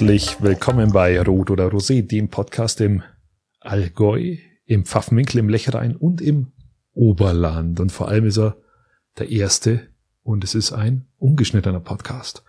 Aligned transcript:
Herzlich 0.00 0.40
willkommen 0.40 0.92
bei 0.92 1.20
Rot 1.20 1.50
oder 1.50 1.66
Rosé, 1.68 2.00
dem 2.00 2.30
Podcast 2.30 2.80
im 2.80 3.02
Allgäu, 3.60 4.38
im 4.64 4.86
Pfaffenwinkel, 4.86 5.40
im 5.40 5.50
Lechrein 5.50 5.94
und 5.94 6.22
im 6.22 6.52
Oberland. 6.94 7.80
Und 7.80 7.92
vor 7.92 8.08
allem 8.08 8.24
ist 8.24 8.38
er 8.38 8.56
der 9.18 9.28
erste 9.28 9.90
und 10.22 10.42
es 10.42 10.54
ist 10.54 10.72
ein 10.72 11.06
ungeschnittener 11.18 11.80
Podcast. 11.80 12.44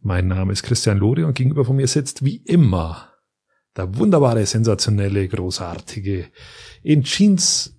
Mein 0.00 0.28
Name 0.28 0.54
ist 0.54 0.62
Christian 0.62 0.96
Lore 0.96 1.26
und 1.26 1.34
gegenüber 1.34 1.66
von 1.66 1.76
mir 1.76 1.86
sitzt 1.86 2.24
wie 2.24 2.36
immer 2.36 3.10
der 3.76 3.94
wunderbare, 3.98 4.46
sensationelle, 4.46 5.28
großartige, 5.28 6.30
in 6.82 7.02
Jeans 7.02 7.78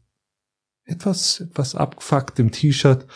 etwas, 0.84 1.40
etwas 1.40 1.74
abgefuckt 1.74 2.38
im 2.38 2.52
T-Shirt. 2.52 3.08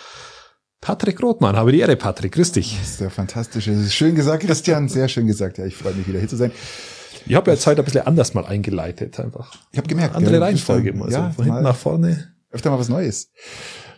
Patrick 0.81 1.22
Rothmann, 1.22 1.55
habe 1.55 1.72
die 1.72 1.80
Ehre, 1.80 1.95
Patrick, 1.95 2.34
grüß 2.34 2.52
dich. 2.54 2.77
Das 2.80 2.90
ist 2.91 3.02
ja 3.02 3.09
fantastisch. 3.09 3.70
Schön 3.90 4.16
gesagt, 4.16 4.44
Christian, 4.44 4.88
sehr 4.90 5.08
schön 5.08 5.27
gesagt. 5.27 5.58
Ja, 5.58 5.66
ich 5.66 5.76
freue 5.76 5.94
mich 5.94 6.08
wieder 6.08 6.20
hier 6.20 6.27
zu 6.27 6.38
sein. 6.38 6.52
Ich 7.26 7.35
habe 7.35 7.52
jetzt 7.52 7.66
heute 7.68 7.81
ein 7.81 7.85
bisschen 7.85 8.08
anders 8.08 8.34
mal 8.34 8.45
eingeleitet, 8.45 9.20
einfach. 9.20 9.54
Ich 9.71 9.77
habe 9.77 9.88
gemerkt. 9.88 10.16
Andere 10.16 10.40
Reihenfolge, 10.40 10.93
also 10.93 11.18
ja, 11.18 11.32
von 11.32 11.46
hinten 11.46 11.63
nach 11.63 11.76
vorne. 11.76 12.34
Öfter 12.52 12.70
mal 12.70 12.79
was 12.79 12.90
Neues. 12.90 13.32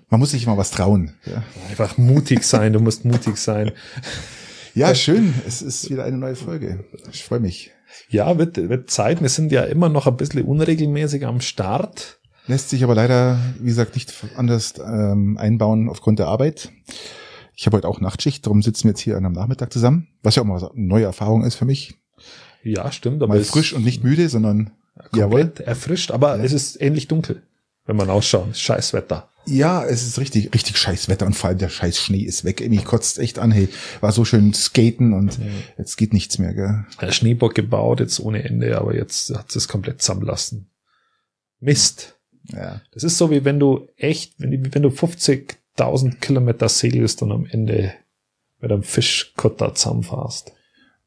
Man 0.09 0.20
muss 0.20 0.31
sich 0.31 0.48
mal 0.48 0.58
was 0.58 0.72
trauen. 0.72 1.14
Ja. 1.26 1.44
Einfach 1.70 1.98
mutig 1.98 2.44
sein, 2.44 2.73
du 2.73 2.80
musst 2.80 3.06
mutig 3.06 3.38
sein. 3.38 3.72
Ja, 4.73 4.95
schön. 4.95 5.34
Es 5.48 5.61
ist 5.61 5.89
wieder 5.92 6.06
eine 6.06 6.17
neue 6.17 6.36
Folge. 6.36 6.86
Ich 7.11 7.23
freue 7.23 7.39
mich. 7.39 7.72
Ja, 8.09 8.38
wird, 8.38 8.58
wird 8.58 8.89
Zeit. 8.89 9.22
Wir 9.22 9.30
sind 9.30 9.52
ja 9.52 9.64
immer 9.64 9.89
noch 9.89 10.08
ein 10.08 10.17
bisschen 10.17 10.44
unregelmäßig 10.44 11.26
am 11.26 11.42
Start. 11.42 12.19
Lässt 12.50 12.72
sich 12.72 12.83
aber 12.83 12.95
leider, 12.95 13.39
wie 13.59 13.67
gesagt, 13.67 13.94
nicht 13.94 14.11
anders 14.36 14.73
ähm, 14.83 15.38
einbauen 15.38 15.88
aufgrund 15.88 16.17
der 16.17 16.25
Arbeit. 16.25 16.72
Ich 17.55 17.67
habe 17.67 17.78
heute 17.78 17.88
auch 17.88 18.02
Nachtschicht, 18.02 18.44
darum 18.44 18.64
sitzen 18.64 18.86
wir 18.86 18.89
jetzt 18.89 19.02
hier 19.02 19.17
am 19.17 19.33
Nachmittag 19.33 19.72
zusammen, 19.72 20.08
was 20.23 20.33
ja 20.33 20.42
auch 20.42 20.47
mal 20.47 20.58
eine 20.58 20.72
neue 20.73 21.05
Erfahrung 21.05 21.44
ist 21.44 21.53
für 21.53 21.66
mich. 21.66 22.00
Ja, 22.64 22.92
stimmt. 22.92 23.22
Aber 23.22 23.36
mal 23.36 23.44
frisch 23.44 23.73
und 23.73 23.86
nicht 23.86 24.03
müde, 24.03 24.30
sondern 24.30 24.72
jawohl. 25.14 25.53
erfrischt, 25.64 26.09
aber 26.09 26.38
ja. 26.38 26.44
es 26.44 26.52
ist 26.52 26.81
ähnlich 26.81 27.08
dunkel, 27.08 27.44
wenn 27.86 27.95
man 27.95 28.09
ausschaut. 28.09 28.58
Scheiß 28.58 28.94
Wetter. 28.94 29.30
Ja, 29.45 29.86
es 29.86 30.08
ist 30.08 30.17
richtig, 30.17 30.52
richtig 30.52 30.75
scheiß 30.75 31.08
Wetter 31.08 31.27
und 31.27 31.36
vor 31.36 31.50
allem 31.50 31.59
der 31.59 31.70
scheiß 31.70 32.00
Schnee 32.00 32.23
ist 32.23 32.45
weg. 32.45 32.67
Mich 32.67 32.83
kotzt 32.83 33.20
echt 33.20 33.38
an, 33.38 33.52
hey, 33.52 33.70
war 34.02 34.11
so 34.11 34.25
schön 34.25 34.55
skaten 34.55 35.14
und 35.14 35.38
ja. 35.38 35.45
jetzt 35.77 35.97
geht 35.97 36.14
nichts 36.14 36.39
mehr, 36.39 36.55
gell. 36.55 36.86
Der 37.00 37.11
Schneebock 37.11 37.53
gebaut, 37.53 38.00
jetzt 38.00 38.20
ohne 38.20 38.44
Ende, 38.44 38.75
aber 38.80 38.95
jetzt 38.95 39.30
hat 39.38 39.55
es 39.55 39.67
komplett 39.67 40.02
zusammenlassen. 40.02 40.72
Mist. 41.59 42.16
Ja. 42.53 42.81
Das 42.92 43.03
ist 43.03 43.17
so 43.17 43.31
wie 43.31 43.45
wenn 43.45 43.59
du 43.59 43.88
echt, 43.95 44.33
wenn, 44.38 44.73
wenn 44.73 44.81
du 44.81 44.89
50.000 44.89 46.19
Kilometer 46.19 46.69
segelst 46.69 47.22
und 47.22 47.31
am 47.31 47.45
Ende 47.45 47.94
mit 48.59 48.72
einem 48.72 48.83
Fischkutter 48.83 49.73
zusammenfährst. 49.75 50.53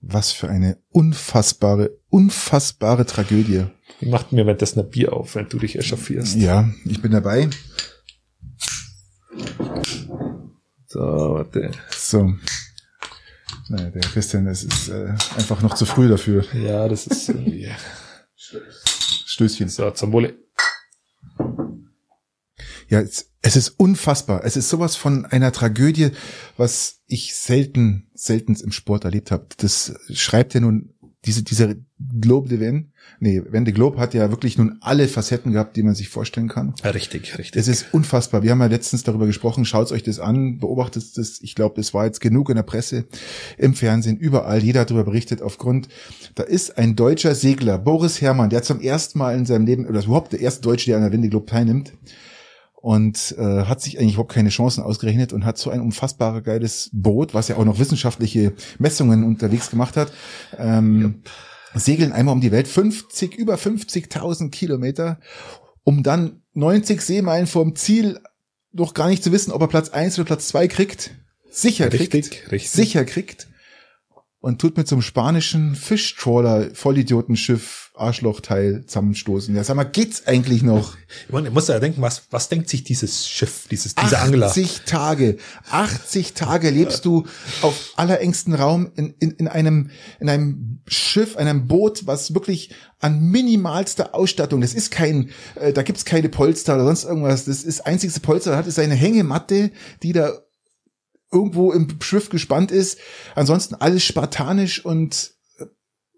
Was 0.01 0.33
für 0.33 0.49
eine 0.49 0.79
unfassbare, 0.91 1.93
unfassbare 2.09 3.07
Tragödie. 3.07 3.67
Die 4.01 4.07
macht 4.07 4.33
mir 4.33 4.47
währenddessen 4.47 4.81
ein 4.81 4.91
Bier 4.91 5.13
auf, 5.13 5.37
wenn 5.37 5.49
du 5.49 5.59
dich 5.59 5.79
echauffierst. 5.79 6.37
Ja, 6.37 6.69
ich 6.85 7.01
bin 7.01 7.13
dabei. 7.13 7.49
So, 10.87 11.01
warte. 11.01 11.71
So. 11.91 12.35
Naja, 13.69 13.91
der 13.91 14.03
Christian, 14.03 14.47
es 14.49 14.65
ist 14.65 14.89
äh, 14.89 15.15
einfach 15.37 15.63
noch 15.63 15.75
zu 15.75 15.87
früh 15.87 16.09
dafür. 16.09 16.45
Ja, 16.53 16.89
das 16.89 17.07
ist 17.07 17.29
irgendwie. 17.29 17.71
Stößchen. 19.25 19.69
So, 19.69 19.91
zum 19.93 20.13
Wohle. 20.13 20.35
Ja, 22.93 23.01
es, 23.01 23.31
es 23.41 23.57
ist 23.57 23.71
unfassbar. 23.71 24.43
Es 24.45 24.55
ist 24.55 24.69
sowas 24.69 24.97
von 24.97 25.25
einer 25.25 25.51
Tragödie, 25.51 26.11
was 26.59 27.01
ich 27.07 27.35
selten, 27.35 28.07
selten 28.13 28.55
im 28.55 28.71
Sport 28.71 29.07
erlebt 29.07 29.31
habe. 29.31 29.47
Das 29.57 29.95
schreibt 30.13 30.53
ja 30.53 30.61
nun 30.61 30.93
diese, 31.25 31.43
dieser 31.43 31.75
Globe 32.21 32.51
de 32.51 32.61
Ven, 32.61 32.93
nee, 33.19 33.41
Ven 33.49 33.65
de 33.65 33.73
Globe 33.73 33.99
hat 33.99 34.13
ja 34.13 34.29
wirklich 34.29 34.59
nun 34.59 34.77
alle 34.83 35.09
Facetten 35.09 35.53
gehabt, 35.53 35.75
die 35.77 35.83
man 35.83 35.95
sich 35.95 36.11
vorstellen 36.11 36.49
kann. 36.49 36.75
Richtig, 36.85 37.39
richtig. 37.39 37.59
Es 37.59 37.67
ist 37.67 37.95
unfassbar. 37.95 38.43
Wir 38.43 38.51
haben 38.51 38.61
ja 38.61 38.67
letztens 38.67 39.05
darüber 39.05 39.25
gesprochen. 39.25 39.65
Schaut 39.65 39.91
euch 39.91 40.03
das 40.03 40.19
an, 40.19 40.59
beobachtet 40.59 41.17
das. 41.17 41.41
Ich 41.41 41.55
glaube, 41.55 41.81
es 41.81 41.95
war 41.95 42.05
jetzt 42.05 42.21
genug 42.21 42.51
in 42.51 42.57
der 42.57 42.63
Presse, 42.63 43.07
im 43.57 43.73
Fernsehen, 43.73 44.19
überall. 44.19 44.63
Jeder 44.63 44.81
hat 44.81 44.91
darüber 44.91 45.05
berichtet. 45.05 45.41
Aufgrund, 45.41 45.89
da 46.35 46.43
ist 46.43 46.77
ein 46.77 46.95
deutscher 46.95 47.35
Segler, 47.35 47.79
Boris 47.79 48.21
Herrmann, 48.21 48.51
der 48.51 48.63
zum 48.63 48.83
ersten 48.83 49.19
Mal 49.19 49.35
in 49.35 49.47
seinem 49.47 49.65
Leben, 49.65 49.87
oder 49.87 50.05
überhaupt 50.05 50.35
der 50.35 50.41
erste 50.41 50.61
Deutsche, 50.61 50.91
der 50.91 50.97
an 50.97 51.05
der 51.05 51.13
Wende 51.13 51.31
Globe 51.31 51.47
teilnimmt, 51.47 51.95
und 52.83 53.37
äh, 53.39 53.65
hat 53.65 53.81
sich 53.81 53.99
eigentlich 53.99 54.15
überhaupt 54.15 54.33
keine 54.33 54.49
Chancen 54.49 54.83
ausgerechnet 54.83 55.33
und 55.33 55.45
hat 55.45 55.57
so 55.57 55.71
ein 55.71 55.81
unfassbar 55.81 56.43
geiles 56.43 56.91
Boot, 56.93 57.33
was 57.33 57.47
ja 57.47 57.57
auch 57.57 57.65
noch 57.65 57.79
wissenschaftliche 57.79 58.55
Messungen 58.81 59.23
unterwegs 59.23 59.71
gemacht 59.71 59.97
hat. 59.97 60.13
Ähm, 60.59 61.23
ja. 61.75 61.81
Segeln 61.81 62.13
einmal 62.13 62.35
um 62.35 62.41
die 62.41 62.51
Welt, 62.51 62.67
50, 62.67 63.37
über 63.37 63.55
50.000 63.55 64.51
Kilometer, 64.51 65.21
um 65.85 66.03
dann 66.03 66.43
90 66.55 67.01
Seemeilen 67.01 67.47
vorm 67.47 67.77
Ziel 67.77 68.19
noch 68.73 68.95
gar 68.95 69.09
nicht 69.09 69.23
zu 69.23 69.31
wissen, 69.31 69.53
ob 69.53 69.61
er 69.61 69.69
Platz 69.69 69.91
eins 69.91 70.19
oder 70.19 70.27
Platz 70.27 70.49
zwei 70.49 70.67
kriegt. 70.67 71.13
Sicher 71.49 71.89
kriegt. 71.89 72.15
Richtig, 72.15 72.51
richtig. 72.51 72.71
Sicher 72.73 73.05
kriegt 73.05 73.47
und 74.43 74.61
tut 74.61 74.77
mit 74.77 74.89
so 74.89 74.97
einem 74.97 75.03
spanischen 75.03 75.77
Fischtrawler 75.77 76.75
Vollidiotenschiff 76.75 77.93
Arschlochteil 77.95 78.85
zusammenstoßen. 78.87 79.55
Ja, 79.55 79.63
sag 79.63 79.77
mal, 79.77 79.85
geht's 79.85 80.27
eigentlich 80.27 80.65
noch? 80.65 80.97
Ich 81.27 81.33
meine, 81.33 81.51
muss 81.53 81.69
ja 81.69 81.79
denken, 81.79 82.03
was, 82.03 82.25
was 82.31 82.49
denkt 82.49 82.69
sich 82.69 82.83
dieses 82.83 83.29
Schiff, 83.29 83.69
dieses, 83.71 83.95
dieser 83.95 84.21
Angler? 84.21 84.49
80 84.49 84.81
Tage, 84.85 85.37
80 85.71 86.33
Tage 86.33 86.71
lebst 86.71 87.05
du 87.05 87.25
auf 87.61 87.93
allerengsten 87.95 88.55
Raum 88.55 88.91
in, 88.97 89.15
in, 89.21 89.31
in 89.33 89.47
einem, 89.47 89.91
in 90.19 90.29
einem 90.29 90.81
Schiff, 90.89 91.37
einem 91.37 91.69
Boot, 91.69 92.09
was 92.09 92.35
wirklich 92.35 92.75
an 92.99 93.21
minimalster 93.21 94.13
Ausstattung, 94.13 94.61
das 94.61 94.75
ist 94.75 94.91
kein, 94.91 95.31
äh, 95.55 95.73
da 95.73 95.83
gibt's 95.83 96.05
keine 96.05 96.29
Polster 96.29 96.75
oder 96.75 96.87
sonst 96.87 97.05
irgendwas, 97.05 97.45
das 97.45 97.63
ist 97.63 97.87
einzigste 97.87 98.21
Polster, 98.21 98.53
da 98.53 98.57
hat 98.57 98.67
es 98.67 98.79
eine 98.79 98.95
Hängematte, 98.95 99.71
die 100.03 100.13
da 100.13 100.33
irgendwo 101.33 101.73
im 101.73 101.89
Schiff 102.01 102.29
gespannt 102.29 102.71
ist. 102.71 102.99
Ansonsten 103.35 103.75
alles 103.75 104.05
spartanisch 104.05 104.85
und 104.85 105.33
äh, 105.59 105.65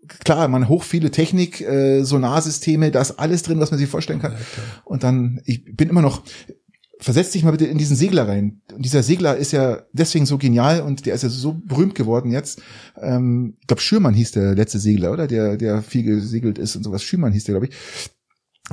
klar, 0.07 0.49
man 0.49 0.69
hoch 0.69 0.83
viele 0.83 1.11
Technik, 1.11 1.61
äh, 1.61 2.03
Sonarsysteme, 2.03 2.91
da 2.91 3.01
ist 3.01 3.19
alles 3.19 3.43
drin, 3.43 3.61
was 3.61 3.71
man 3.71 3.79
sich 3.79 3.89
vorstellen 3.89 4.21
kann. 4.21 4.35
Und 4.85 5.05
dann, 5.05 5.41
ich 5.45 5.65
bin 5.77 5.89
immer 5.89 6.03
noch, 6.03 6.23
versetz 6.99 7.31
dich 7.31 7.45
mal 7.45 7.53
bitte 7.53 7.67
in 7.67 7.79
diesen 7.79 7.97
Segler 7.97 8.27
rein. 8.27 8.61
Und 8.75 8.85
dieser 8.85 9.03
Segler 9.03 9.37
ist 9.37 9.53
ja 9.53 9.83
deswegen 9.93 10.27
so 10.27 10.39
genial 10.39 10.81
und 10.81 11.07
der 11.07 11.15
ist 11.15 11.23
ja 11.23 11.29
so 11.29 11.55
berühmt 11.65 11.95
geworden 11.95 12.31
jetzt. 12.31 12.61
Ähm, 13.01 13.55
ich 13.61 13.67
glaube, 13.67 13.83
Schürmann 13.83 14.15
hieß 14.15 14.33
der 14.33 14.55
letzte 14.55 14.79
Segler, 14.79 15.13
oder? 15.13 15.27
Der, 15.27 15.57
der 15.57 15.83
viel 15.83 16.03
gesegelt 16.03 16.59
ist 16.59 16.77
und 16.77 16.83
sowas. 16.83 17.03
Schürmann 17.03 17.33
hieß 17.33 17.45
der, 17.45 17.55
glaube 17.55 17.67
ich. 17.67 17.75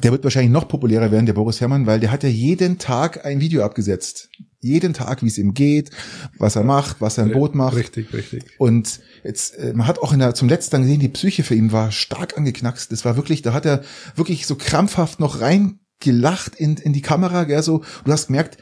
Der 0.01 0.11
wird 0.11 0.23
wahrscheinlich 0.23 0.51
noch 0.53 0.69
populärer 0.69 1.11
werden, 1.11 1.25
der 1.25 1.33
Boris 1.33 1.59
Herrmann, 1.59 1.85
weil 1.85 1.99
der 1.99 2.11
hat 2.11 2.23
ja 2.23 2.29
jeden 2.29 2.77
Tag 2.77 3.25
ein 3.25 3.41
Video 3.41 3.63
abgesetzt 3.63 4.29
jeden 4.61 4.93
Tag, 4.93 5.23
wie 5.23 5.27
es 5.27 5.37
ihm 5.37 5.53
geht, 5.53 5.89
was 6.37 6.55
er 6.55 6.63
macht, 6.63 7.01
was 7.01 7.17
er 7.17 7.25
im 7.25 7.31
Boot 7.31 7.55
macht. 7.55 7.75
Richtig, 7.75 8.13
richtig. 8.13 8.43
Und 8.57 8.99
jetzt, 9.23 9.57
äh, 9.57 9.73
man 9.73 9.87
hat 9.87 9.99
auch 9.99 10.13
in 10.13 10.19
der, 10.19 10.35
zum 10.35 10.47
letzten 10.47 10.77
Mal 10.77 10.83
gesehen, 10.83 10.99
die 10.99 11.09
Psyche 11.09 11.43
für 11.43 11.55
ihn 11.55 11.71
war 11.71 11.91
stark 11.91 12.37
angeknackst. 12.37 12.91
Das 12.91 13.03
war 13.03 13.15
wirklich, 13.15 13.41
da 13.41 13.53
hat 13.53 13.65
er 13.65 13.83
wirklich 14.15 14.45
so 14.45 14.55
krampfhaft 14.55 15.19
noch 15.19 15.41
reingelacht 15.41 16.55
in, 16.55 16.77
in 16.77 16.93
die 16.93 17.01
Kamera, 17.01 17.43
gell, 17.45 17.63
so. 17.63 17.83
Du 18.05 18.11
hast 18.11 18.27
gemerkt, 18.27 18.57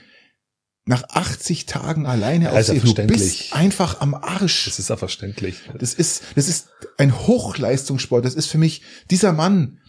nach 0.86 1.04
80 1.10 1.66
Tagen 1.66 2.08
alleine 2.08 2.52
auf 2.52 2.64
See, 2.64 2.80
du 2.80 2.94
bist 3.06 3.54
einfach 3.54 4.02
am 4.02 4.16
Arsch. 4.16 4.66
Das 4.66 4.80
ist 4.80 4.90
ja 4.90 4.98
verständlich. 4.98 5.58
Das 5.78 5.94
ist, 5.94 6.24
das 6.36 6.48
ist 6.48 6.70
ein 6.98 7.16
Hochleistungssport. 7.28 8.26
Das 8.26 8.34
ist 8.34 8.48
für 8.48 8.58
mich, 8.58 8.82
dieser 9.12 9.34
Mann, 9.34 9.80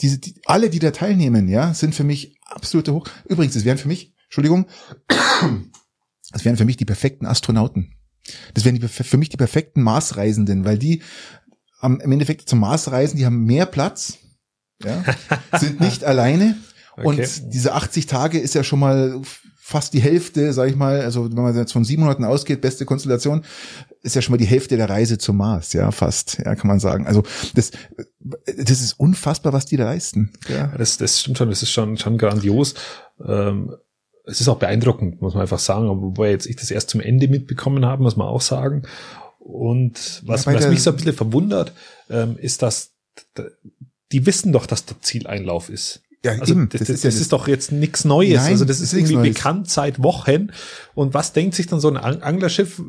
diese, 0.00 0.18
die, 0.18 0.34
alle, 0.46 0.70
die 0.70 0.80
da 0.80 0.90
teilnehmen, 0.90 1.48
ja, 1.48 1.72
sind 1.74 1.94
für 1.94 2.02
mich 2.02 2.40
absolute 2.46 2.92
Hoch. 2.94 3.06
Übrigens, 3.28 3.54
es 3.54 3.64
wären 3.64 3.78
für 3.78 3.86
mich 3.86 4.13
Entschuldigung, 4.24 4.66
das 6.32 6.44
wären 6.44 6.56
für 6.56 6.64
mich 6.64 6.76
die 6.76 6.84
perfekten 6.84 7.26
Astronauten. 7.26 7.94
Das 8.54 8.64
wären 8.64 8.74
die, 8.74 8.88
für 8.88 9.16
mich 9.16 9.28
die 9.28 9.36
perfekten 9.36 9.82
Marsreisenden, 9.82 10.64
weil 10.64 10.78
die 10.78 11.02
am, 11.80 12.00
im 12.00 12.12
Endeffekt 12.12 12.48
zum 12.48 12.60
Mars 12.60 12.90
reisen, 12.90 13.18
die 13.18 13.26
haben 13.26 13.44
mehr 13.44 13.66
Platz, 13.66 14.18
ja, 14.82 15.04
sind 15.58 15.80
nicht 15.80 16.04
alleine 16.04 16.56
okay. 16.96 17.06
und 17.06 17.52
diese 17.52 17.74
80 17.74 18.06
Tage 18.06 18.38
ist 18.38 18.54
ja 18.54 18.64
schon 18.64 18.80
mal 18.80 19.20
fast 19.66 19.94
die 19.94 20.00
Hälfte, 20.00 20.52
sag 20.52 20.68
ich 20.68 20.76
mal, 20.76 21.00
also 21.00 21.24
wenn 21.24 21.42
man 21.42 21.56
jetzt 21.56 21.72
von 21.72 21.84
sieben 21.84 22.02
Monaten 22.02 22.24
ausgeht, 22.24 22.60
beste 22.60 22.84
Konstellation, 22.84 23.44
ist 24.02 24.14
ja 24.14 24.20
schon 24.20 24.32
mal 24.32 24.38
die 24.38 24.44
Hälfte 24.44 24.76
der 24.76 24.90
Reise 24.90 25.16
zum 25.16 25.38
Mars, 25.38 25.72
ja, 25.72 25.90
fast, 25.90 26.38
ja, 26.44 26.54
kann 26.54 26.68
man 26.68 26.80
sagen. 26.80 27.06
Also 27.06 27.22
das, 27.54 27.70
das 28.20 28.82
ist 28.82 28.92
unfassbar, 28.94 29.54
was 29.54 29.64
die 29.64 29.78
da 29.78 29.84
leisten. 29.84 30.32
Ja. 30.48 30.66
Das, 30.76 30.98
das 30.98 31.20
stimmt 31.20 31.38
schon, 31.38 31.48
das 31.48 31.62
ist 31.62 31.70
schon, 31.70 31.96
schon 31.96 32.18
grandios. 32.18 32.74
Ähm, 33.26 33.74
es 34.24 34.40
ist 34.40 34.48
auch 34.48 34.58
beeindruckend, 34.58 35.20
muss 35.20 35.34
man 35.34 35.42
einfach 35.42 35.58
sagen, 35.58 35.88
wobei 35.88 36.30
jetzt 36.30 36.46
ich 36.46 36.56
das 36.56 36.70
erst 36.70 36.90
zum 36.90 37.00
Ende 37.00 37.28
mitbekommen 37.28 37.84
habe, 37.84 38.02
muss 38.02 38.16
man 38.16 38.26
auch 38.26 38.40
sagen. 38.40 38.82
Und 39.38 40.22
was, 40.24 40.46
ja, 40.46 40.54
was 40.54 40.68
mich 40.68 40.82
so 40.82 40.90
ein 40.90 40.96
bisschen 40.96 41.12
verwundert, 41.12 41.72
ähm, 42.08 42.36
ist, 42.38 42.62
dass 42.62 42.92
die 44.12 44.26
wissen 44.26 44.52
doch, 44.52 44.66
dass 44.66 44.86
der 44.86 45.00
Zieleinlauf 45.00 45.68
ist. 45.68 46.02
Ja, 46.24 46.32
also 46.32 46.54
eben. 46.54 46.68
Das, 46.70 46.80
das, 46.80 46.88
ist, 46.88 47.04
das 47.04 47.16
ist 47.16 47.32
doch 47.32 47.48
jetzt 47.48 47.70
nichts 47.70 48.06
Neues. 48.06 48.36
Nein, 48.36 48.52
also 48.52 48.64
das 48.64 48.80
ist 48.80 48.94
irgendwie 48.94 49.16
Neues. 49.16 49.34
bekannt 49.34 49.68
seit 49.68 50.02
Wochen. 50.02 50.52
Und 50.94 51.12
was 51.12 51.34
denkt 51.34 51.54
sich 51.54 51.66
dann 51.66 51.80
so 51.80 51.90
ein 51.90 51.98
Anglerschiff? 51.98 52.80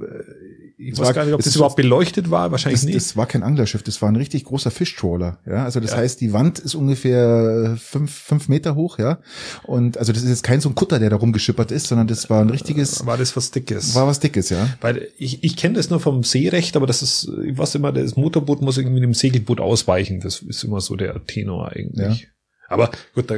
Äh, 0.78 0.90
ich 0.90 0.98
weiß 0.98 1.14
gar 1.14 1.26
nicht, 1.26 1.34
ob 1.34 1.40
das, 1.40 1.46
das 1.46 1.56
überhaupt 1.56 1.76
beleuchtet 1.76 2.32
war, 2.32 2.52
wahrscheinlich 2.52 2.82
das, 2.82 2.86
nicht. 2.86 2.96
Das 2.96 3.18
war 3.18 3.26
kein 3.26 3.44
Anglerschiff, 3.44 3.84
das 3.84 4.02
war 4.02 4.10
ein 4.10 4.16
richtig 4.16 4.46
großer 4.46 4.72
Fischtrawler, 4.72 5.40
ja. 5.46 5.64
Also 5.64 5.80
das 5.80 5.92
ja. 5.92 5.98
heißt, 5.98 6.22
die 6.22 6.34
Wand 6.34 6.60
ist 6.60 6.76
ungefähr 6.76 7.78
fünf, 7.80 8.12
fünf 8.14 8.50
Meter 8.50 8.76
hoch, 8.76 9.00
ja. 9.00 9.20
Und 9.64 9.98
also 9.98 10.14
das 10.14 10.24
ist 10.24 10.30
jetzt 10.30 10.44
kein 10.44 10.62
so 10.62 10.70
ein 10.70 10.76
Kutter, 10.76 11.00
der 11.00 11.10
da 11.10 11.16
rumgeschippert 11.16 11.72
ist, 11.72 11.88
sondern 11.88 12.08
das 12.08 12.30
war 12.30 12.42
ein 12.42 12.50
richtiges. 12.50 13.06
War 13.06 13.18
das 13.18 13.36
was 13.36 13.52
Dickes? 13.52 13.96
War 13.96 14.08
was 14.08 14.20
Dickes, 14.20 14.50
ja. 14.50 14.70
Weil 14.82 15.10
ich, 15.18 15.44
ich 15.44 15.56
kenne 15.58 15.76
das 15.76 15.90
nur 15.90 16.00
vom 16.00 16.24
Seerecht, 16.24 16.76
aber 16.76 16.88
das 16.88 17.02
ist, 17.02 17.30
ich 17.46 17.58
weiß 17.58 17.76
immer, 17.76 17.92
das 17.92 18.16
Motorboot 18.16 18.62
muss 18.62 18.78
irgendwie 18.78 19.02
dem 19.02 19.14
Segelboot 19.14 19.60
ausweichen. 19.60 20.20
Das 20.20 20.42
ist 20.42 20.64
immer 20.64 20.82
so 20.82 20.96
der 20.96 21.26
Tenor 21.26 21.72
eigentlich. 21.72 22.22
Ja. 22.22 22.28
Aber 22.68 22.92
gut, 23.14 23.30
da, 23.30 23.36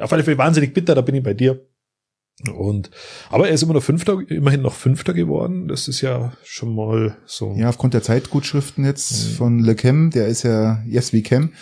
auf 0.00 0.12
alle 0.12 0.24
Fälle 0.24 0.38
wahnsinnig 0.38 0.74
bitter, 0.74 0.94
da 0.94 1.00
bin 1.00 1.14
ich 1.14 1.22
bei 1.22 1.34
dir. 1.34 1.60
Und, 2.52 2.90
aber 3.30 3.48
er 3.48 3.54
ist 3.54 3.62
immer 3.62 3.74
noch 3.74 3.82
Fünfter, 3.82 4.18
immerhin 4.28 4.60
noch 4.60 4.74
Fünfter 4.74 5.14
geworden. 5.14 5.68
Das 5.68 5.86
ist 5.86 6.00
ja 6.00 6.32
schon 6.42 6.74
mal 6.74 7.16
so. 7.26 7.54
Ja, 7.56 7.68
aufgrund 7.68 7.94
der 7.94 8.02
Zeitgutschriften 8.02 8.84
jetzt 8.84 9.12
mhm. 9.12 9.34
von 9.36 9.58
Le 9.60 9.74
Chem, 9.76 10.10
der 10.10 10.26
ist 10.26 10.42
ja, 10.42 10.82
Yes 10.86 11.12
We 11.12 11.22
Chem, 11.22 11.52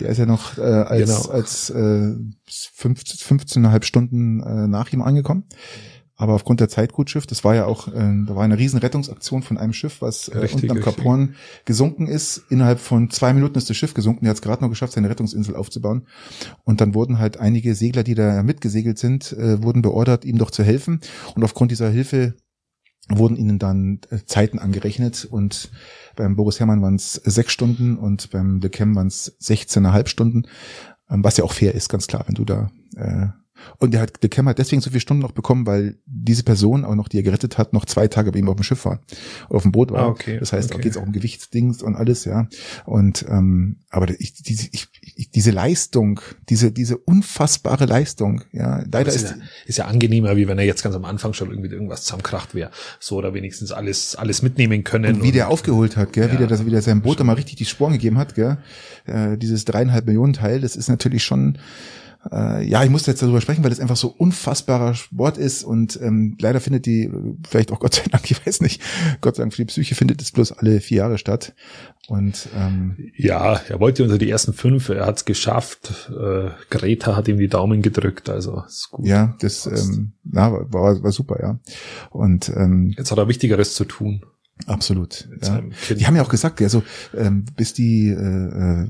der 0.00 0.08
ist 0.08 0.18
ja 0.18 0.26
noch 0.26 0.56
äh, 0.56 0.62
als, 0.62 1.10
genau. 1.10 1.34
als 1.34 1.70
äh, 1.70 2.14
15, 2.46 3.38
15,5 3.38 3.84
Stunden 3.84 4.40
äh, 4.40 4.66
nach 4.68 4.92
ihm 4.92 5.02
angekommen. 5.02 5.44
Aber 6.22 6.34
aufgrund 6.34 6.60
der 6.60 6.68
Zeitgutschrift, 6.68 7.32
das 7.32 7.42
war 7.42 7.56
ja 7.56 7.66
auch, 7.66 7.88
äh, 7.88 8.24
da 8.28 8.36
war 8.36 8.44
eine 8.44 8.56
riesen 8.56 8.78
Rettungsaktion 8.78 9.42
von 9.42 9.58
einem 9.58 9.72
Schiff, 9.72 10.02
was 10.02 10.28
äh, 10.28 10.38
richtig, 10.38 10.70
unten 10.70 10.78
am 10.78 10.80
Cap 10.80 11.02
Horn 11.02 11.34
gesunken 11.64 12.06
ist. 12.06 12.44
Innerhalb 12.48 12.78
von 12.78 13.10
zwei 13.10 13.32
Minuten 13.32 13.58
ist 13.58 13.68
das 13.68 13.76
Schiff 13.76 13.92
gesunken. 13.92 14.26
Er 14.26 14.28
hat 14.28 14.36
es 14.36 14.40
gerade 14.40 14.62
noch 14.62 14.68
geschafft, 14.68 14.92
seine 14.92 15.10
Rettungsinsel 15.10 15.56
aufzubauen. 15.56 16.06
Und 16.62 16.80
dann 16.80 16.94
wurden 16.94 17.18
halt 17.18 17.38
einige 17.38 17.74
Segler, 17.74 18.04
die 18.04 18.14
da 18.14 18.44
mitgesegelt 18.44 18.98
sind, 18.98 19.32
äh, 19.32 19.64
wurden 19.64 19.82
beordert, 19.82 20.24
ihm 20.24 20.38
doch 20.38 20.52
zu 20.52 20.62
helfen. 20.62 21.00
Und 21.34 21.42
aufgrund 21.42 21.72
dieser 21.72 21.90
Hilfe 21.90 22.36
wurden 23.08 23.36
ihnen 23.36 23.58
dann 23.58 23.98
äh, 24.10 24.18
Zeiten 24.24 24.60
angerechnet 24.60 25.24
und 25.24 25.72
beim 26.14 26.36
Boris 26.36 26.60
Herrmann 26.60 26.82
waren 26.82 26.94
es 26.94 27.14
sechs 27.14 27.52
Stunden 27.52 27.96
und 27.96 28.30
beim 28.30 28.60
De 28.60 28.70
Chem 28.70 28.94
waren 28.94 29.08
es 29.08 29.40
16,5 29.40 30.06
Stunden, 30.06 30.42
ähm, 31.10 31.24
was 31.24 31.36
ja 31.36 31.42
auch 31.42 31.52
fair 31.52 31.74
ist, 31.74 31.88
ganz 31.88 32.06
klar, 32.06 32.22
wenn 32.28 32.36
du 32.36 32.44
da 32.44 32.70
äh, 32.94 33.41
und 33.78 33.92
der 33.94 34.00
hat, 34.02 34.22
der 34.22 34.30
Cam 34.30 34.48
hat 34.48 34.58
deswegen 34.58 34.80
so 34.82 34.90
viele 34.90 35.00
Stunden 35.00 35.22
noch 35.22 35.32
bekommen, 35.32 35.66
weil 35.66 35.96
diese 36.06 36.42
Person 36.42 36.84
auch 36.84 36.94
noch, 36.94 37.08
die 37.08 37.18
er 37.18 37.22
gerettet 37.22 37.58
hat, 37.58 37.72
noch 37.72 37.84
zwei 37.84 38.08
Tage 38.08 38.32
bei 38.32 38.38
ihm 38.38 38.48
auf 38.48 38.56
dem 38.56 38.62
Schiff 38.62 38.84
war, 38.84 39.00
auf 39.48 39.62
dem 39.62 39.72
Boot 39.72 39.90
war. 39.90 40.02
Ah, 40.02 40.08
okay, 40.08 40.38
das 40.38 40.52
heißt, 40.52 40.70
okay. 40.70 40.78
da 40.78 40.82
geht 40.82 40.92
es 40.92 40.98
auch 40.98 41.06
um 41.06 41.12
Gewichtsdings 41.12 41.82
und 41.82 41.96
alles, 41.96 42.24
ja. 42.24 42.48
Und 42.84 43.24
ähm, 43.28 43.76
aber 43.90 44.08
ich, 44.18 44.34
diese, 44.34 44.68
ich, 44.72 44.88
ich, 45.00 45.30
diese 45.30 45.50
Leistung, 45.50 46.20
diese 46.48 46.72
diese 46.72 46.96
unfassbare 46.96 47.86
Leistung, 47.86 48.42
ja, 48.52 48.82
leider 48.90 49.08
ist, 49.08 49.16
ist, 49.16 49.30
ja, 49.30 49.36
ist 49.66 49.78
ja 49.78 49.84
angenehmer, 49.86 50.36
wie 50.36 50.48
wenn 50.48 50.58
er 50.58 50.64
jetzt 50.64 50.82
ganz 50.82 50.94
am 50.94 51.04
Anfang 51.04 51.32
schon 51.32 51.50
irgendwie 51.50 51.70
irgendwas 51.70 52.04
zusammenkracht 52.04 52.54
wäre, 52.54 52.70
so 53.00 53.16
oder 53.16 53.34
wenigstens 53.34 53.72
alles 53.72 54.16
alles 54.16 54.42
mitnehmen 54.42 54.84
können. 54.84 55.16
Und 55.16 55.22
wie 55.22 55.28
und, 55.28 55.34
der 55.34 55.48
aufgeholt 55.48 55.96
hat, 55.96 56.12
gell, 56.12 56.26
ja, 56.26 56.32
wie 56.32 56.36
der 56.38 56.46
das 56.46 56.64
wieder 56.66 56.82
seinem 56.82 57.02
Boot 57.02 57.20
da 57.20 57.24
mal 57.24 57.34
richtig 57.34 57.56
die 57.56 57.64
Sporen 57.64 57.92
gegeben 57.92 58.18
hat, 58.18 58.34
gell, 58.34 58.58
äh, 59.06 59.36
dieses 59.36 59.64
dreieinhalb 59.64 60.06
Millionen 60.06 60.32
Teil, 60.32 60.60
das 60.60 60.76
ist 60.76 60.88
natürlich 60.88 61.24
schon 61.24 61.58
äh, 62.30 62.64
ja, 62.64 62.84
ich 62.84 62.90
musste 62.90 63.10
jetzt 63.10 63.22
darüber 63.22 63.40
sprechen, 63.40 63.64
weil 63.64 63.72
es 63.72 63.80
einfach 63.80 63.96
so 63.96 64.08
unfassbarer 64.08 64.94
Sport 64.94 65.38
ist 65.38 65.64
und 65.64 65.98
ähm, 66.00 66.36
leider 66.40 66.60
findet 66.60 66.86
die, 66.86 67.10
vielleicht 67.48 67.72
auch 67.72 67.80
Gott 67.80 67.94
sei 67.94 68.04
Dank, 68.10 68.30
ich 68.30 68.46
weiß 68.46 68.60
nicht, 68.60 68.80
Gott 69.20 69.36
sei 69.36 69.42
Dank 69.42 69.52
für 69.52 69.62
die 69.62 69.66
Psyche 69.66 69.94
findet 69.94 70.22
es 70.22 70.30
bloß 70.30 70.52
alle 70.52 70.80
vier 70.80 70.98
Jahre 70.98 71.18
statt. 71.18 71.54
Und 72.08 72.48
ähm, 72.56 72.96
ja, 73.16 73.60
er 73.68 73.80
wollte 73.80 74.02
unter 74.02 74.18
die 74.18 74.28
ersten 74.28 74.52
fünf, 74.52 74.88
er 74.88 75.06
hat 75.06 75.18
es 75.18 75.24
geschafft. 75.24 76.10
Äh, 76.10 76.50
Greta 76.68 77.16
hat 77.16 77.28
ihm 77.28 77.38
die 77.38 77.48
Daumen 77.48 77.80
gedrückt, 77.80 78.28
also 78.28 78.62
ist 78.66 78.90
gut. 78.90 79.06
Ja, 79.06 79.36
das 79.40 79.66
ähm, 79.66 80.12
na, 80.24 80.52
war, 80.52 81.02
war 81.02 81.12
super, 81.12 81.38
ja. 81.40 81.58
Und 82.10 82.48
ähm, 82.50 82.92
jetzt 82.96 83.10
hat 83.10 83.18
er 83.18 83.28
Wichtigeres 83.28 83.74
zu 83.74 83.84
tun. 83.84 84.24
Absolut. 84.66 85.28
Ja. 85.42 85.62
Die 85.94 86.06
haben 86.06 86.16
ja 86.16 86.22
auch 86.22 86.28
gesagt, 86.28 86.60
also 86.60 86.82
ähm, 87.16 87.44
bis 87.56 87.72
die 87.72 88.08
äh, 88.08 88.84
äh 88.84 88.88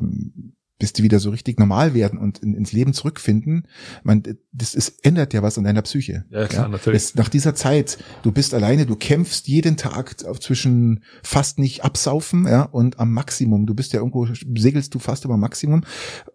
bis 0.83 0.93
die 0.93 1.05
wieder 1.05 1.21
so 1.21 1.31
richtig 1.31 1.61
normal 1.61 1.95
werden 1.95 2.19
und 2.19 2.41
in, 2.41 2.55
ins 2.55 2.73
Leben 2.73 2.93
zurückfinden. 2.93 3.69
Man, 4.03 4.25
das 4.51 4.75
ist, 4.75 5.07
ändert 5.07 5.33
ja 5.33 5.41
was 5.41 5.57
an 5.57 5.63
deiner 5.63 5.83
Psyche. 5.83 6.25
Ja, 6.29 6.49
klar, 6.49 6.65
ja? 6.65 6.69
natürlich. 6.69 7.03
Das, 7.03 7.15
nach 7.15 7.29
dieser 7.29 7.55
Zeit, 7.55 7.99
du 8.25 8.33
bist 8.33 8.53
alleine, 8.53 8.85
du 8.85 8.97
kämpfst 8.97 9.47
jeden 9.47 9.77
Tag 9.77 10.17
zwischen 10.43 11.05
fast 11.23 11.61
nicht 11.61 11.85
absaufen, 11.85 12.49
ja, 12.49 12.63
und 12.63 12.99
am 12.99 13.13
Maximum. 13.13 13.65
Du 13.67 13.75
bist 13.75 13.93
ja 13.93 14.01
irgendwo, 14.01 14.27
segelst 14.57 14.93
du 14.93 14.99
fast 14.99 15.25
über 15.25 15.37
Maximum. 15.37 15.85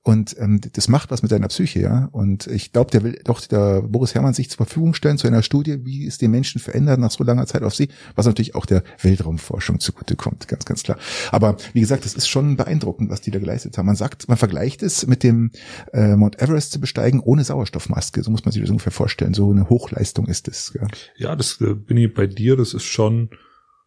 Und 0.01 0.37
ähm, 0.39 0.61
das 0.71 0.87
macht 0.87 1.11
was 1.11 1.23
mit 1.23 1.33
deiner 1.33 1.49
Psyche, 1.49 1.81
ja. 1.81 2.07
Und 2.13 2.47
ich 2.47 2.71
glaube, 2.71 2.89
der 2.91 3.03
will 3.03 3.19
doch 3.25 3.41
der 3.41 3.81
Boris 3.81 4.15
Herrmann 4.15 4.33
sich 4.33 4.49
zur 4.49 4.65
Verfügung 4.65 4.93
stellen 4.93 5.17
zu 5.17 5.27
einer 5.27 5.43
Studie, 5.43 5.83
wie 5.83 6.07
es 6.07 6.19
den 6.19 6.31
Menschen 6.31 6.61
verändert 6.61 7.01
nach 7.01 7.11
so 7.11 7.25
langer 7.25 7.47
Zeit 7.47 7.63
auf 7.63 7.75
See, 7.75 7.89
was 8.15 8.25
natürlich 8.25 8.55
auch 8.55 8.65
der 8.65 8.83
Weltraumforschung 9.01 9.81
zugutekommt, 9.81 10.47
ganz, 10.47 10.63
ganz 10.63 10.83
klar. 10.83 10.97
Aber 11.33 11.57
wie 11.73 11.81
gesagt, 11.81 12.05
es 12.05 12.13
ist 12.13 12.29
schon 12.29 12.55
beeindruckend, 12.55 13.09
was 13.09 13.19
die 13.19 13.31
da 13.31 13.39
geleistet 13.39 13.77
haben. 13.77 13.87
Man 13.87 13.97
sagt, 13.97 14.29
man 14.29 14.36
man 14.37 14.49
vergleicht 14.49 14.83
es 14.83 15.07
mit 15.07 15.23
dem 15.23 15.51
äh, 15.93 16.15
Mount 16.15 16.41
Everest 16.41 16.71
zu 16.71 16.79
besteigen 16.79 17.19
ohne 17.19 17.43
Sauerstoffmaske. 17.43 18.21
So 18.23 18.31
muss 18.31 18.45
man 18.45 18.51
sich 18.51 18.61
das 18.61 18.69
ungefähr 18.69 18.91
vorstellen. 18.91 19.33
So 19.33 19.51
eine 19.51 19.69
Hochleistung 19.69 20.27
ist 20.27 20.47
das. 20.47 20.73
Ja, 20.79 20.87
ja 21.17 21.35
das 21.35 21.59
äh, 21.59 21.73
bin 21.73 21.97
ich 21.97 22.13
bei 22.13 22.27
dir. 22.27 22.55
Das 22.55 22.73
ist 22.73 22.83
schon, 22.83 23.29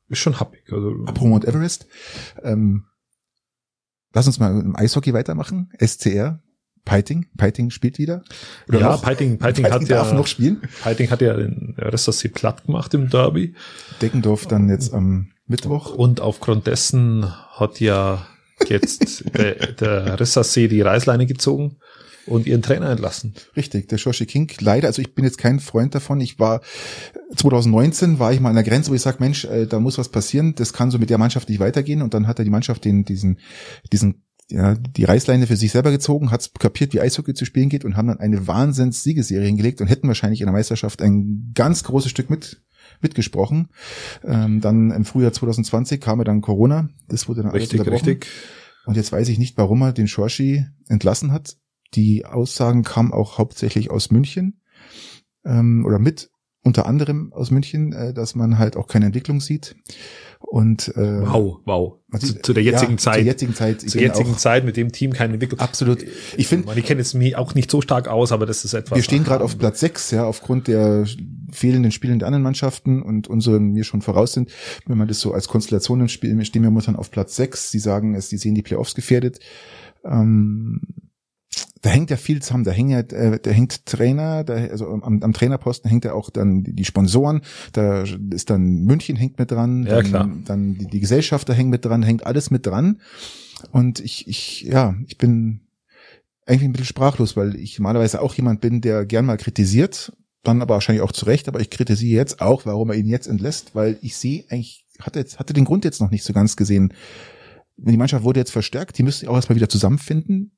ist 0.08 0.19
schon 0.19 0.41
happig. 0.41 0.64
Also, 0.73 0.91
Apropos 1.06 1.29
Mount 1.29 1.44
Everest. 1.44 1.87
Ähm, 2.43 2.85
lass 4.12 4.26
uns 4.26 4.41
mal 4.41 4.50
im 4.61 4.76
Eishockey 4.76 5.12
weitermachen. 5.12 5.70
SCR. 5.79 6.43
Piting, 6.87 7.26
Piting 7.37 7.69
spielt 7.69 7.99
wieder. 7.99 8.23
Oder 8.67 8.81
ja, 8.81 8.93
noch? 8.93 9.03
Piting, 9.03 9.38
Piting, 9.38 9.64
Piting 9.64 9.70
hat 9.70 9.91
darf 9.91 10.08
ja 10.08 10.14
noch 10.14 10.26
spielen. 10.26 10.62
Piting 10.82 11.11
hat 11.11 11.20
ja 11.20 11.37
den 11.37 11.75
Rest 11.76 12.32
platt 12.32 12.64
gemacht 12.64 12.94
im 12.94 13.11
Derby. 13.11 13.55
Deckendorf 14.00 14.46
dann 14.46 14.70
jetzt 14.70 14.94
am 14.94 15.31
Mittwoch. 15.46 15.94
Und 15.94 16.23
aufgrund 16.23 16.67
dessen 16.67 17.26
hat 17.53 17.81
ja 17.81 18.26
jetzt 18.69 19.25
der, 19.37 19.55
der 19.73 20.21
Rissassee 20.21 20.69
die 20.69 20.81
Reißleine 20.81 21.27
gezogen 21.27 21.77
und 22.27 22.46
ihren 22.46 22.63
Trainer 22.63 22.91
entlassen. 22.91 23.34
Richtig, 23.56 23.89
der 23.89 23.99
Shoshi 23.99 24.27
King 24.27 24.51
leider, 24.61 24.89
also 24.89 25.03
ich 25.03 25.15
bin 25.15 25.25
jetzt 25.25 25.39
kein 25.39 25.61
Freund 25.61 25.94
davon. 25.94 26.20
Ich 26.20 26.39
war 26.39 26.61
2019 27.37 28.19
war 28.19 28.32
ich 28.32 28.41
mal 28.41 28.51
an 28.51 28.55
der 28.55 28.65
Grenze, 28.65 28.91
wo 28.91 28.94
ich 28.94 29.03
sage, 29.03 29.19
Mensch, 29.20 29.44
äh, 29.44 29.67
da 29.67 29.81
muss 29.81 29.99
was 29.99 30.11
passieren, 30.11 30.55
das 30.55 30.73
kann 30.73 30.91
so 30.91 30.99
mit 30.99 31.11
der 31.11 31.19
Mannschaft 31.19 31.49
nicht 31.49 31.61
weitergehen 31.61 32.03
und 32.03 32.15
dann 32.15 32.27
hat 32.27 32.39
er 32.39 32.44
die 32.44 32.51
Mannschaft 32.51 32.84
den 32.84 33.05
diesen 33.05 33.39
diesen 33.93 34.23
ja, 34.51 34.75
die 34.75 35.05
Reißleine 35.05 35.46
für 35.46 35.56
sich 35.56 35.70
selber 35.70 35.93
gezogen, 35.93 36.32
hat 36.32 36.51
kapiert, 36.58 36.93
wie 36.93 37.01
Eishockey 37.01 37.34
zu 37.34 37.44
spielen 37.44 37.69
geht 37.69 37.84
und 37.84 37.96
haben 37.96 38.08
dann 38.08 38.19
eine 38.19 38.49
Wahnsinns-Siegesserie 38.49 39.46
hingelegt 39.46 39.81
und 39.81 39.87
hätten 39.87 40.08
wahrscheinlich 40.08 40.41
in 40.41 40.46
der 40.46 40.53
Meisterschaft 40.53 41.03
ein 41.03 41.53
ganz 41.55 41.84
großes 41.84 42.11
Stück 42.11 42.31
mit 42.31 42.61
mitgesprochen. 43.01 43.69
Ähm, 44.25 44.61
dann 44.61 44.91
im 44.91 45.05
Frühjahr 45.05 45.32
2020 45.32 46.01
kam 46.01 46.20
er 46.20 46.25
dann 46.25 46.41
Corona. 46.41 46.89
Das 47.08 47.29
wurde 47.29 47.43
dann 47.43 47.53
richtig, 47.53 47.81
alles 47.81 47.93
Richtig. 47.93 48.27
Und 48.87 48.96
jetzt 48.96 49.13
weiß 49.13 49.29
ich 49.29 49.39
nicht, 49.39 49.56
warum 49.56 49.82
er 49.82 49.93
den 49.93 50.08
Shorshi 50.08 50.67
entlassen 50.89 51.32
hat. 51.32 51.56
Die 51.94 52.25
Aussagen 52.25 52.82
kamen 52.82 53.13
auch 53.13 53.39
hauptsächlich 53.39 53.91
aus 53.91 54.10
München 54.10 54.60
ähm, 55.44 55.84
oder 55.87 55.99
mit 55.99 56.31
unter 56.63 56.87
anderem 56.87 57.32
aus 57.32 57.51
München, 57.51 57.93
äh, 57.93 58.15
dass 58.15 58.34
man 58.34 58.58
halt 58.58 58.77
auch 58.77 58.87
keine 58.87 59.06
Entwicklung 59.06 59.41
sieht. 59.41 59.77
Und 60.41 60.89
äh, 60.97 61.20
wow, 61.20 61.59
wow. 61.65 61.97
Zu, 62.19 62.41
zu 62.43 62.53
der 62.53 62.65
jetzigen 62.65 62.93
ja, 62.93 62.99
Zeit. 62.99 63.15
Zur 63.15 63.25
jetzigen 63.25 63.55
Zeit. 63.55 63.81
Zur 63.82 64.01
jetzigen 64.01 64.37
Zeit 64.37 64.65
mit 64.65 64.77
dem 64.77 64.91
Team 64.91 65.13
keine 65.13 65.35
Entwicklung. 65.35 65.61
Absolut. 65.61 66.05
Ich 66.37 66.49
finde, 66.49 66.73
ich 66.77 66.85
kenne 66.85 67.01
jetzt 67.01 67.15
mich 67.15 67.37
auch 67.37 67.55
nicht 67.55 67.70
so 67.70 67.81
stark 67.81 68.09
aus, 68.09 68.32
aber 68.32 68.47
das 68.47 68.65
ist 68.65 68.75
etwas. 68.75 68.97
Wir 68.97 69.03
stehen 69.03 69.23
gerade 69.23 69.44
auf 69.44 69.59
Platz 69.59 69.81
sechs, 69.81 70.11
ja, 70.11 70.25
aufgrund 70.25 70.67
der 70.67 71.06
fehlenden 71.53 71.93
Spiele 71.93 72.17
der 72.17 72.27
anderen 72.27 72.43
Mannschaften 72.43 73.03
und 73.03 73.29
unseren 73.29 73.75
wir 73.75 73.85
schon 73.85 74.03
voraus 74.03 74.32
sind. 74.32 74.51
Wenn 74.87 74.99
man 74.99 75.09
das 75.09 75.20
so 75.20 75.32
als 75.32 75.47
Konstellation 75.47 76.01
im 76.01 76.09
Spiel, 76.09 76.44
stehen 76.44 76.63
wir 76.63 76.70
momentan 76.70 76.97
auf 76.97 77.11
Platz 77.11 77.37
sechs. 77.37 77.70
Sie 77.70 77.79
sagen 77.79 78.15
es, 78.15 78.29
die 78.29 78.39
sehen 78.39 78.55
die 78.55 78.63
Playoffs 78.63 78.94
gefährdet. 78.94 79.39
Ähm, 80.05 80.81
da 81.82 81.91
hängt 81.91 82.10
ja 82.10 82.17
viel 82.17 82.43
zusammen. 82.43 82.65
Da 82.65 82.72
hängt 82.72 82.91
ja, 82.91 82.99
äh, 82.99 83.39
da 83.41 83.51
hängt 83.51 83.87
Trainer, 83.87 84.44
da, 84.44 84.55
also 84.55 84.87
am, 84.87 85.22
am 85.22 85.32
Trainerposten 85.32 85.91
hängt 85.91 86.05
ja 86.05 86.13
auch 86.13 86.31
dann 86.31 86.63
die, 86.63 86.84
Sponsoren. 86.84 87.41
Da 87.72 88.05
ist 88.31 88.51
dann 88.51 88.84
München 88.84 89.17
hängt 89.17 89.39
mit 89.39 89.51
dran. 89.51 89.84
Ja, 89.84 89.96
dann, 89.96 90.05
klar. 90.05 90.31
Dann 90.44 90.75
die, 90.75 90.87
die 90.87 91.01
Gesellschafter 91.01 91.55
hängen 91.55 91.70
mit 91.70 91.84
dran, 91.84 92.03
hängt 92.03 92.27
alles 92.27 92.51
mit 92.51 92.67
dran. 92.67 93.01
Und 93.72 94.01
ich, 94.01 94.29
ich, 94.29 94.63
ja, 94.63 94.94
ich 95.06 95.17
bin 95.17 95.60
eigentlich 96.46 96.65
ein 96.65 96.72
bisschen 96.72 96.87
sprachlos, 96.87 97.37
weil 97.37 97.56
ich 97.56 97.79
normalerweise 97.79 98.20
auch 98.20 98.34
jemand 98.34 98.60
bin, 98.60 98.81
der 98.81 99.06
gern 99.06 99.27
mal 99.27 99.37
kritisiert, 99.37 100.13
dann 100.43 100.63
aber 100.63 100.75
wahrscheinlich 100.75 101.03
auch 101.03 101.13
zu 101.13 101.27
Recht, 101.27 101.49
aber 101.49 101.60
ich 101.60 101.70
kritisiere 101.70 102.19
jetzt 102.19 102.41
auch, 102.41 102.67
warum 102.67 102.91
er 102.91 102.96
ihn 102.96 103.06
jetzt 103.06 103.27
entlässt, 103.27 103.75
weil 103.75 103.99
ich 104.03 104.17
sehe 104.17 104.44
eigentlich, 104.49 104.87
hatte 105.01 105.19
jetzt, 105.19 105.39
hatte 105.39 105.53
den 105.53 105.65
Grund 105.65 105.84
jetzt 105.84 106.01
noch 106.01 106.10
nicht 106.10 106.25
so 106.25 106.32
ganz 106.32 106.56
gesehen. 106.56 106.93
Die 107.77 107.96
Mannschaft 107.96 108.25
wurde 108.25 108.41
jetzt 108.41 108.53
verstärkt, 108.53 108.99
die 108.99 109.03
müssen 109.03 109.29
auch 109.29 109.37
erstmal 109.37 109.56
wieder 109.56 109.69
zusammenfinden. 109.69 110.53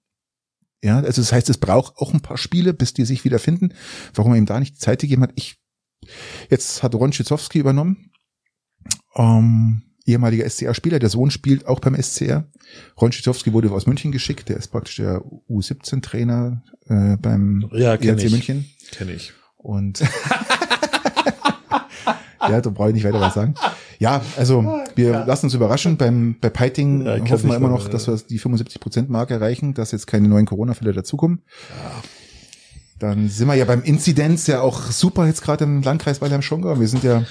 Ja, 0.82 0.98
also 0.98 1.22
das 1.22 1.32
heißt, 1.32 1.48
es 1.48 1.58
braucht 1.58 1.96
auch 1.96 2.12
ein 2.12 2.20
paar 2.20 2.36
Spiele, 2.36 2.74
bis 2.74 2.92
die 2.92 3.04
sich 3.04 3.24
wiederfinden. 3.24 3.74
Warum 4.14 4.32
er 4.32 4.38
ihm 4.38 4.46
da 4.46 4.58
nicht 4.58 4.74
die 4.74 4.80
Zeit 4.80 5.00
gegeben 5.00 5.22
hat, 5.22 5.32
ich, 5.36 5.56
jetzt 6.50 6.82
hat 6.82 6.94
Ron 6.94 7.12
Schitzowski 7.12 7.60
übernommen, 7.60 8.10
ähm, 9.14 9.82
ehemaliger 10.04 10.48
SCR-Spieler, 10.48 10.98
der 10.98 11.08
Sohn 11.08 11.30
spielt 11.30 11.66
auch 11.66 11.78
beim 11.78 12.00
SCR. 12.00 12.50
Ron 13.00 13.12
Schitzowski 13.12 13.52
wurde 13.52 13.70
aus 13.70 13.86
München 13.86 14.10
geschickt, 14.10 14.48
der 14.48 14.56
ist 14.56 14.68
praktisch 14.68 14.96
der 14.96 15.22
U17-Trainer 15.48 16.62
äh, 16.88 17.16
beim 17.16 17.70
ja, 17.72 17.94
ERC 17.94 18.24
ich. 18.24 18.32
München. 18.32 18.70
Kenn 18.90 19.08
ich. 19.08 19.32
Und 19.56 20.02
Ja, 22.48 22.60
da 22.60 22.70
brauche 22.70 22.88
ich 22.88 22.94
nicht 22.94 23.04
weiter 23.04 23.20
was 23.20 23.34
sagen. 23.34 23.54
Ja, 23.98 24.20
also 24.36 24.82
wir 24.94 25.10
ja. 25.10 25.24
lassen 25.24 25.46
uns 25.46 25.54
überraschen. 25.54 25.96
Beim 25.96 26.36
bei 26.40 26.50
Piting 26.50 27.06
ja, 27.06 27.18
hoffen 27.30 27.48
wir 27.48 27.56
immer 27.56 27.68
noch, 27.68 27.88
dass 27.88 28.08
wir 28.08 28.16
die 28.28 28.40
75% 28.40 29.06
Marke 29.08 29.34
erreichen, 29.34 29.74
dass 29.74 29.92
jetzt 29.92 30.06
keine 30.06 30.28
neuen 30.28 30.46
Corona-Fälle 30.46 30.92
dazukommen. 30.92 31.42
Ja. 31.70 32.02
Dann 32.98 33.28
sind 33.28 33.48
wir 33.48 33.54
ja 33.54 33.64
beim 33.64 33.82
Inzidenz 33.82 34.46
ja 34.46 34.60
auch 34.60 34.90
super 34.90 35.26
jetzt 35.26 35.42
gerade 35.42 35.64
im 35.64 35.82
Landkreis 35.82 36.20
Weilheim-Schongau. 36.20 36.78
Wir 36.78 36.88
sind 36.88 37.02
ja 37.02 37.24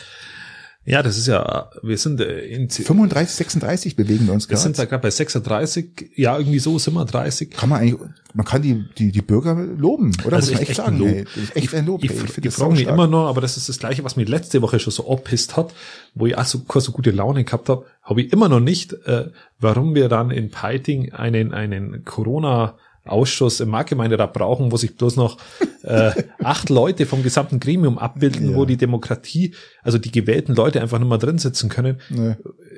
ja, 0.83 1.03
das 1.03 1.17
ist 1.17 1.27
ja, 1.27 1.69
wir 1.83 1.97
sind 1.97 2.19
äh, 2.21 2.39
in 2.47 2.69
35, 2.69 3.35
36 3.35 3.95
bewegen 3.95 4.25
wir 4.25 4.33
uns 4.33 4.47
gerade. 4.47 4.59
Wir 4.59 4.63
sind 4.63 4.79
da 4.79 4.85
gerade 4.85 5.01
bei 5.03 5.11
36, 5.11 6.11
ja, 6.15 6.37
irgendwie 6.37 6.57
so 6.57 6.79
sind 6.79 6.95
wir 6.95 7.05
30. 7.05 7.51
Kann 7.51 7.69
man 7.69 7.81
eigentlich, 7.81 7.99
man 8.33 8.45
kann 8.45 8.63
die, 8.63 8.85
die, 8.97 9.11
die 9.11 9.21
Bürger 9.21 9.53
loben, 9.53 10.11
oder? 10.25 10.37
Also 10.37 10.51
Muss 10.51 10.61
echt, 10.61 10.69
echt 10.71 10.77
sagen, 10.77 10.97
Lob. 10.97 11.07
Hey, 11.09 11.25
echt 11.53 11.75
ein 11.75 11.85
Lob. 11.85 12.03
Ich, 12.03 12.11
ich, 12.11 12.23
ich, 12.37 12.45
ich 12.45 12.53
frage 12.53 12.71
mich 12.73 12.87
immer 12.87 13.05
noch, 13.07 13.27
aber 13.27 13.41
das 13.41 13.57
ist 13.57 13.69
das 13.69 13.77
Gleiche, 13.77 14.03
was 14.03 14.15
mich 14.15 14.27
letzte 14.27 14.61
Woche 14.63 14.79
schon 14.79 14.91
so 14.91 15.07
oppisst 15.07 15.55
hat, 15.55 15.71
wo 16.15 16.25
ich 16.25 16.35
auch 16.37 16.45
so, 16.45 16.63
so 16.67 16.91
gute 16.91 17.11
Laune 17.11 17.43
gehabt 17.43 17.69
habe, 17.69 17.85
habe 18.01 18.21
ich 18.21 18.33
immer 18.33 18.49
noch 18.49 18.59
nicht, 18.59 18.93
äh, 19.05 19.29
warum 19.59 19.93
wir 19.93 20.09
dann 20.09 20.31
in 20.31 20.49
Peiting 20.49 21.11
einen, 21.13 21.53
einen 21.53 22.03
Corona- 22.05 22.75
Ausschuss 23.05 23.59
im 23.59 23.69
Marktgemeinderat 23.69 24.33
brauchen, 24.33 24.71
wo 24.71 24.77
sich 24.77 24.95
bloß 24.95 25.15
noch 25.15 25.37
äh, 25.83 26.11
acht 26.43 26.69
Leute 26.69 27.05
vom 27.05 27.23
gesamten 27.23 27.59
Gremium 27.59 27.97
abbilden, 27.97 28.51
ja. 28.51 28.55
wo 28.55 28.65
die 28.65 28.77
Demokratie, 28.77 29.55
also 29.81 29.97
die 29.97 30.11
gewählten 30.11 30.53
Leute 30.53 30.81
einfach 30.81 30.99
nicht 30.99 31.09
mehr 31.09 31.17
drin 31.17 31.39
sitzen 31.39 31.69
können. 31.69 31.99
Nee. 32.09 32.35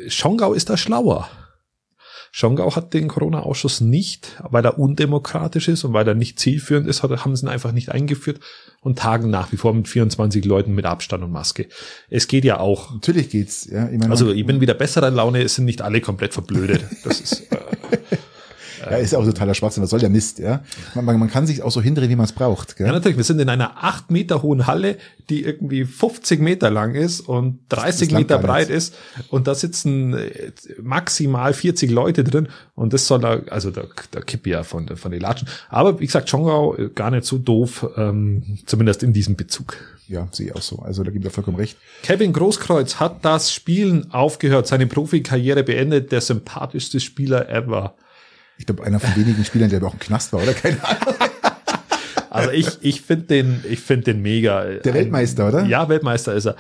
Schongau 0.08 0.54
ist 0.54 0.70
da 0.70 0.78
schlauer. 0.78 1.30
Schongau 2.36 2.76
hat 2.76 2.96
den 2.96 3.10
Corona-Ausschuss 3.10 3.80
nicht, 3.80 4.42
weil 4.42 4.66
er 4.66 4.80
undemokratisch 4.80 5.68
ist 5.68 5.84
und 5.84 5.94
weil 5.94 6.08
er 6.08 6.16
nicht 6.16 6.40
zielführend 6.40 6.88
ist, 6.88 7.04
haben 7.04 7.36
sie 7.36 7.46
ihn 7.46 7.50
einfach 7.50 7.74
nicht 7.74 7.92
eingeführt 7.92 8.40
und 8.82 8.98
tagen 8.98 9.30
nach 9.30 9.52
wie 9.52 9.58
vor 9.58 9.72
mit 9.72 9.88
24 9.88 10.44
Leuten 10.44 10.74
mit 10.74 10.86
Abstand 10.86 11.24
und 11.24 11.32
Maske. 11.32 11.68
Es 12.10 12.28
geht 12.28 12.44
ja 12.44 12.60
auch. 12.60 12.92
Natürlich 12.92 13.30
geht's, 13.30 13.66
ja. 13.70 13.88
Ich 13.88 14.00
meine, 14.00 14.10
also 14.10 14.32
ich 14.32 14.48
bin 14.48 14.62
wieder 14.62 14.74
besserer 14.74 15.12
Laune, 15.12 15.44
es 15.44 15.54
sind 15.54 15.66
nicht 15.66 15.84
alle 15.84 16.02
komplett 16.02 16.34
verblödet. 16.34 16.84
Das 17.04 17.22
ist, 17.22 17.52
äh, 17.52 17.58
ja, 18.92 18.98
ist 18.98 19.16
auch 19.16 19.26
totaler 19.26 19.54
Schwachsinn. 19.54 19.84
Was 19.84 19.90
soll 19.90 20.00
der 20.00 20.10
Mist, 20.10 20.40
ja? 20.40 20.62
Man, 20.96 21.06
man, 21.06 21.20
man 21.20 21.30
kann 21.30 21.48
sich 21.48 21.62
auch 21.62 21.72
so 21.72 21.82
hindrehen, 21.82 22.10
wie 22.10 22.16
man 22.16 22.26
es 22.26 22.32
braucht. 22.32 22.76
Gell? 22.76 22.88
Ja, 22.88 22.94
natürlich. 22.94 23.18
Wir 23.18 23.24
sind 23.24 23.40
in 23.40 23.50
einer 23.50 23.84
acht 23.84 24.12
Meter 24.12 24.42
hohen 24.42 24.68
Halle, 24.68 24.98
die 25.30 25.44
irgendwie 25.44 25.86
50 25.86 26.40
Meter 26.42 26.70
lang 26.70 26.96
ist 26.96 27.22
und 27.22 27.60
30 27.70 28.12
Meter 28.12 28.38
breit 28.40 28.70
ist. 28.70 28.96
Und 29.30 29.48
da 29.48 29.56
sitzen 29.56 30.14
äh, 30.14 30.52
maximal 30.82 31.54
40 31.54 31.92
Leute 31.92 32.24
drin. 32.24 32.48
Und 32.76 32.94
das 32.94 33.08
soll 33.08 33.20
da, 33.20 33.42
also 33.50 33.72
da, 33.72 33.84
da 34.12 34.22
kipp 34.22 34.48
ja 34.48 34.64
von, 34.64 34.96
von 34.98 35.12
den 35.12 35.22
Latschen. 35.22 35.48
Aber 35.70 36.00
wie 36.00 36.06
gesagt, 36.06 36.30
Chongao 36.30 36.76
äh, 36.76 36.90
gar 36.90 37.12
nicht 37.12 37.26
so 37.26 37.38
doof, 37.38 37.88
ähm, 37.98 38.60
zumindest 38.66 39.04
in 39.04 39.14
diesem 39.14 39.36
Bezug. 39.36 39.78
Ja, 40.08 40.28
sehe 40.32 40.48
ich 40.48 40.56
auch 40.56 40.62
so. 40.62 40.80
Also 40.80 41.04
da 41.04 41.12
gibt 41.12 41.26
er 41.26 41.32
vollkommen 41.32 41.58
recht. 41.58 41.78
Kevin 42.04 42.34
Großkreuz 42.34 43.00
hat 43.00 43.24
das 43.24 43.54
Spielen 43.54 44.12
aufgehört, 44.12 44.68
seine 44.68 44.88
Profikarriere 44.88 45.64
beendet, 45.64 46.12
der 46.12 46.22
sympathischste 46.22 47.00
Spieler 47.00 47.50
ever. 47.50 47.96
Ich 48.58 48.66
glaube, 48.66 48.84
einer 48.84 49.00
von 49.00 49.16
wenigen 49.16 49.44
Spielern, 49.44 49.70
der 49.70 49.84
auch 49.84 49.94
im 49.94 50.00
Knast 50.00 50.34
war, 50.34 50.44
oder? 50.44 50.54
Keine 50.54 50.84
Ahnung. 50.84 51.16
Also 52.34 52.50
ich, 52.50 52.68
ich 52.82 53.02
finde 53.02 53.26
den, 53.26 53.64
ich 53.70 53.80
finde 53.80 54.06
den 54.06 54.24
mega. 54.24 54.64
Der 54.64 54.94
Weltmeister, 54.96 55.48
oder? 55.48 55.66
Ja, 55.66 55.88
Weltmeister 55.88 56.34
ist 56.34 56.48
er. 56.48 56.56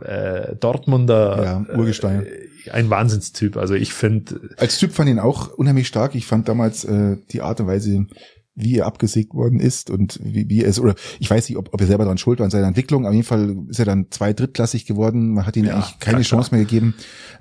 Äh, 0.00 0.54
Dortmunder. 0.54 1.66
Ja, 1.68 1.76
Urgestein. 1.76 2.24
Äh, 2.24 2.70
ein 2.70 2.88
Wahnsinnstyp. 2.88 3.56
Also 3.56 3.74
ich 3.74 3.92
finde. 3.92 4.40
Als 4.58 4.78
Typ 4.78 4.92
fand 4.92 5.08
ich 5.08 5.16
ihn 5.16 5.18
auch 5.18 5.52
unheimlich 5.54 5.88
stark. 5.88 6.14
Ich 6.14 6.26
fand 6.26 6.48
damals 6.48 6.84
äh, 6.84 7.16
die 7.32 7.42
Art 7.42 7.60
und 7.60 7.66
Weise, 7.66 8.06
wie 8.54 8.76
er 8.76 8.86
abgesägt 8.86 9.34
worden 9.34 9.58
ist 9.58 9.90
und 9.90 10.20
wie, 10.22 10.48
wie 10.48 10.62
er 10.62 10.68
es, 10.68 10.78
oder 10.78 10.94
ich 11.18 11.28
weiß 11.28 11.48
nicht, 11.48 11.58
ob, 11.58 11.74
ob 11.74 11.80
er 11.80 11.86
selber 11.88 12.04
daran 12.04 12.18
schuld 12.18 12.38
war 12.38 12.44
in 12.44 12.50
seiner 12.52 12.68
Entwicklung. 12.68 13.04
Auf 13.04 13.12
jeden 13.12 13.24
Fall 13.24 13.56
ist 13.68 13.80
er 13.80 13.86
dann 13.86 14.06
zwei 14.10 14.32
drittklassig 14.32 14.86
geworden. 14.86 15.34
Man 15.34 15.46
hat 15.46 15.56
ihm 15.56 15.64
ja, 15.64 15.74
eigentlich 15.74 15.98
keine 15.98 16.22
Chance 16.22 16.54
mehr 16.54 16.64
gegeben. 16.64 16.94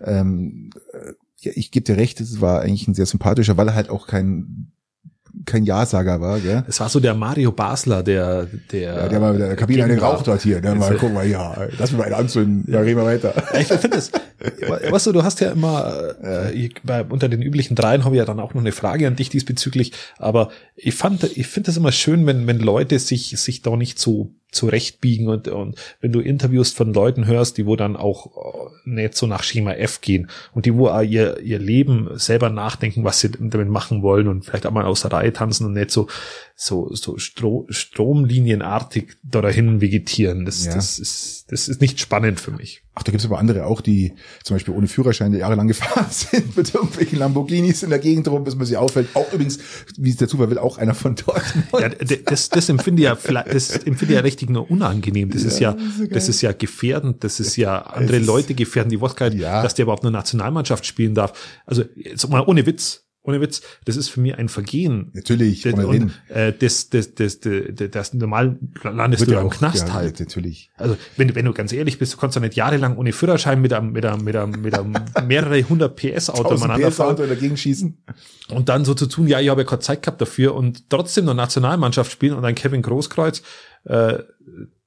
Ähm, 0.04 0.72
ja, 1.40 1.52
ich 1.56 1.72
gebe 1.72 1.84
dir 1.84 1.98
recht, 1.98 2.20
es 2.20 2.42
war 2.42 2.62
eigentlich 2.62 2.88
ein 2.88 2.94
sehr 2.94 3.06
sympathischer, 3.06 3.58
weil 3.58 3.70
er 3.70 3.76
halt 3.76 3.90
auch 3.90 4.08
kein 4.08 4.72
kein 5.46 5.64
Ja-Sager 5.64 6.20
war, 6.20 6.40
gell? 6.40 6.64
Es 6.68 6.80
war 6.80 6.90
so 6.90 7.00
der 7.00 7.14
Mario 7.14 7.52
Basler, 7.52 8.04
der, 8.04 8.48
der. 8.72 8.96
Ja, 8.96 9.08
der 9.08 9.22
war 9.22 9.32
mit 9.34 9.42
der 9.42 9.56
Kabine 9.56 9.84
eine 9.84 10.00
raucht 10.00 10.28
dort 10.28 10.42
hier. 10.42 10.62
Der 10.62 10.76
mal, 10.76 10.96
guck 11.00 11.14
mal, 11.14 11.28
ja, 11.28 11.56
lass 11.78 11.92
mich 11.92 12.00
mal 12.00 12.06
einen 12.06 12.16
anzünden, 12.16 12.72
ja, 12.72 12.80
reden 12.80 13.00
wir 13.00 13.06
weiter. 13.06 13.34
Ich 13.60 13.68
finde 13.68 13.90
das, 13.90 14.12
weißt 14.92 15.08
du, 15.08 15.12
du 15.12 15.24
hast 15.24 15.40
ja 15.40 15.52
immer, 15.52 16.16
äh, 16.22 16.70
bei, 16.84 17.04
unter 17.04 17.30
den 17.30 17.42
üblichen 17.42 17.76
dreien 17.76 18.04
habe 18.04 18.16
ich 18.16 18.20
ja 18.20 18.26
dann 18.26 18.40
auch 18.40 18.54
noch 18.54 18.62
eine 18.62 18.72
Frage 18.72 19.08
an 19.08 19.16
dich 19.16 19.30
diesbezüglich, 19.30 19.94
aber 20.18 20.50
ich 20.76 20.96
fand, 20.96 21.24
ich 21.24 21.48
finde 21.48 21.68
das 21.68 21.78
immer 21.78 21.92
schön, 21.92 22.26
wenn, 22.26 22.48
wenn 22.48 22.60
Leute 22.60 23.00
sich, 23.00 23.30
sich 23.40 23.62
da 23.62 23.76
nicht 23.76 24.00
so 24.00 24.34
zurechtbiegen 24.58 25.28
und, 25.28 25.48
und 25.48 25.78
wenn 26.02 26.12
du 26.12 26.20
Interviews 26.20 26.72
von 26.72 26.94
Leuten 26.94 27.26
hörst, 27.26 27.58
die 27.58 27.66
wo 27.66 27.76
dann 27.76 27.96
auch 27.96 28.26
äh, 28.26 28.90
nicht 28.90 29.16
so 29.16 29.28
nach 29.28 29.44
Schema 29.44 29.74
F 29.74 30.02
gehen 30.02 30.30
und 30.54 30.66
die 30.66 30.76
wo 30.76 30.90
ihr, 31.02 31.40
ihr 31.40 31.60
Leben 31.60 32.10
selber 32.14 32.50
nachdenken, 32.50 33.04
was 33.04 33.22
sie 33.22 33.32
damit 33.32 33.70
machen 33.70 34.02
wollen 34.02 34.28
und 34.28 34.46
vielleicht 34.46 34.66
auch 34.66 34.72
mal 34.72 34.86
aus 34.86 35.02
der 35.02 35.14
Reihe 35.14 35.34
tanzen 35.34 35.66
und 35.66 35.74
nicht 35.74 35.92
so, 35.92 36.08
so, 36.56 36.94
so 36.94 37.18
Stro 37.18 37.66
stromlinienartig 37.70 39.18
da 39.24 39.42
dahin 39.42 39.82
vegetieren. 39.82 40.46
Das, 40.46 40.66
ja. 40.66 40.74
das 40.74 41.00
ist, 41.00 41.52
das 41.52 41.68
ist 41.68 41.82
nicht 41.82 42.00
spannend 42.00 42.40
für 42.40 42.52
mich. 42.52 42.84
Ach, 42.98 43.04
da 43.04 43.12
gibt's 43.12 43.26
aber 43.28 43.38
andere 43.38 43.68
auch, 43.68 43.82
die 43.82 44.14
zum 44.44 44.56
Beispiel 44.56 44.74
ohne 44.74 44.88
Führerschein 44.88 45.32
jahrelang 45.32 45.68
gefahren 45.68 46.08
sind 46.10 46.58
mit 46.58 46.74
irgendwelchen 46.74 47.20
Lamborghinis 47.20 47.84
in 47.84 47.92
der 47.92 48.00
Gegend 48.00 48.28
rum, 48.28 48.44
bis 48.44 48.56
man 48.56 48.66
sie 48.66 48.76
auffällt. 48.76 49.10
Auch 49.14 49.32
übrigens, 49.32 49.60
wie 49.98 50.10
es 50.10 50.18
der 50.18 50.28
Zufall 50.28 50.50
will, 50.50 50.58
auch 50.58 50.80
einer 50.80 50.96
von 50.96 51.16
dort. 51.16 51.44
Ja, 51.80 51.90
das, 51.90 52.50
das 52.50 52.70
empfinde 52.70 53.04
ich 53.04 53.06
ja, 53.06 53.16
das 53.44 53.70
empfinde 53.78 54.14
ich 54.14 54.18
ja 54.18 54.22
richtig 54.22 54.50
nur 54.50 54.72
unangenehm. 54.72 55.30
Das 55.30 55.44
ja, 55.44 55.48
ist 55.48 55.60
ja, 55.60 55.74
das 55.74 56.00
ist, 56.00 56.12
das 56.16 56.30
ist 56.30 56.42
ja 56.42 56.52
gefährdend. 56.54 57.24
Das 57.24 57.40
ist 57.40 57.56
ja 57.56 57.82
andere 57.82 58.18
ist, 58.18 58.26
Leute 58.26 58.56
gefährden. 58.56 58.90
Die 58.90 59.00
Wodka, 59.00 59.28
ja. 59.28 59.62
dass 59.62 59.76
der 59.76 59.84
überhaupt 59.84 60.04
eine 60.04 60.12
Nationalmannschaft 60.12 60.86
spielen 60.86 61.14
darf. 61.14 61.34
Also, 61.68 61.84
jetzt 61.96 62.28
mal 62.30 62.44
ohne 62.48 62.66
Witz 62.66 63.07
ohne 63.28 63.42
Witz, 63.42 63.62
das 63.84 63.98
ist 63.98 64.08
für 64.08 64.22
mich 64.22 64.36
ein 64.36 64.48
Vergehen. 64.48 65.12
Natürlich, 65.14 65.62
das, 65.62 65.74
und, 65.74 66.12
äh, 66.30 66.54
das, 66.54 66.90
das, 66.90 67.14
das, 67.14 67.42
das, 67.42 67.76
das, 67.92 68.14
normal 68.14 68.58
landest 68.84 69.22
Wird 69.22 69.32
du 69.32 69.36
ja 69.36 69.42
im 69.42 69.50
Knast 69.50 69.90
ja, 69.90 69.94
halt. 69.94 70.20
Natürlich. 70.20 70.72
Also 70.78 70.98
wenn, 71.18 71.36
wenn 71.36 71.44
du 71.44 71.52
ganz 71.52 71.74
ehrlich 71.74 72.00
bist, 72.00 72.14
du 72.14 72.18
kannst 72.18 72.38
doch 72.38 72.42
nicht 72.42 72.56
jahrelang 72.56 72.96
ohne 72.96 73.12
Führerschein 73.12 73.62
mit 73.62 73.74
einem, 73.74 73.92
mit 73.92 74.06
einem, 74.06 74.24
mit 74.24 74.36
einem, 74.36 74.62
mit 74.62 74.74
einem 74.74 74.96
mehrere 75.28 75.62
hundert 75.68 75.98
PS 75.98 76.30
Auto 76.30 76.56
umeinander 76.56 76.90
fahren. 76.90 77.16
Auto 77.16 77.28
dagegen 77.28 77.58
schießen. 77.58 77.98
Und 78.50 78.70
dann 78.70 78.86
so 78.86 78.94
zu 78.94 79.08
tun, 79.08 79.28
ja, 79.28 79.42
ich 79.42 79.50
habe 79.50 79.62
ja 79.62 79.68
keine 79.68 79.82
Zeit 79.82 80.04
gehabt 80.04 80.22
dafür 80.22 80.56
und 80.56 80.90
trotzdem 80.90 81.26
noch 81.26 81.34
Nationalmannschaft 81.34 82.12
spielen 82.12 82.34
und 82.34 82.46
ein 82.46 82.56
Kevin 82.56 82.82
Großkreuz, 82.82 83.42
äh, 83.84 84.20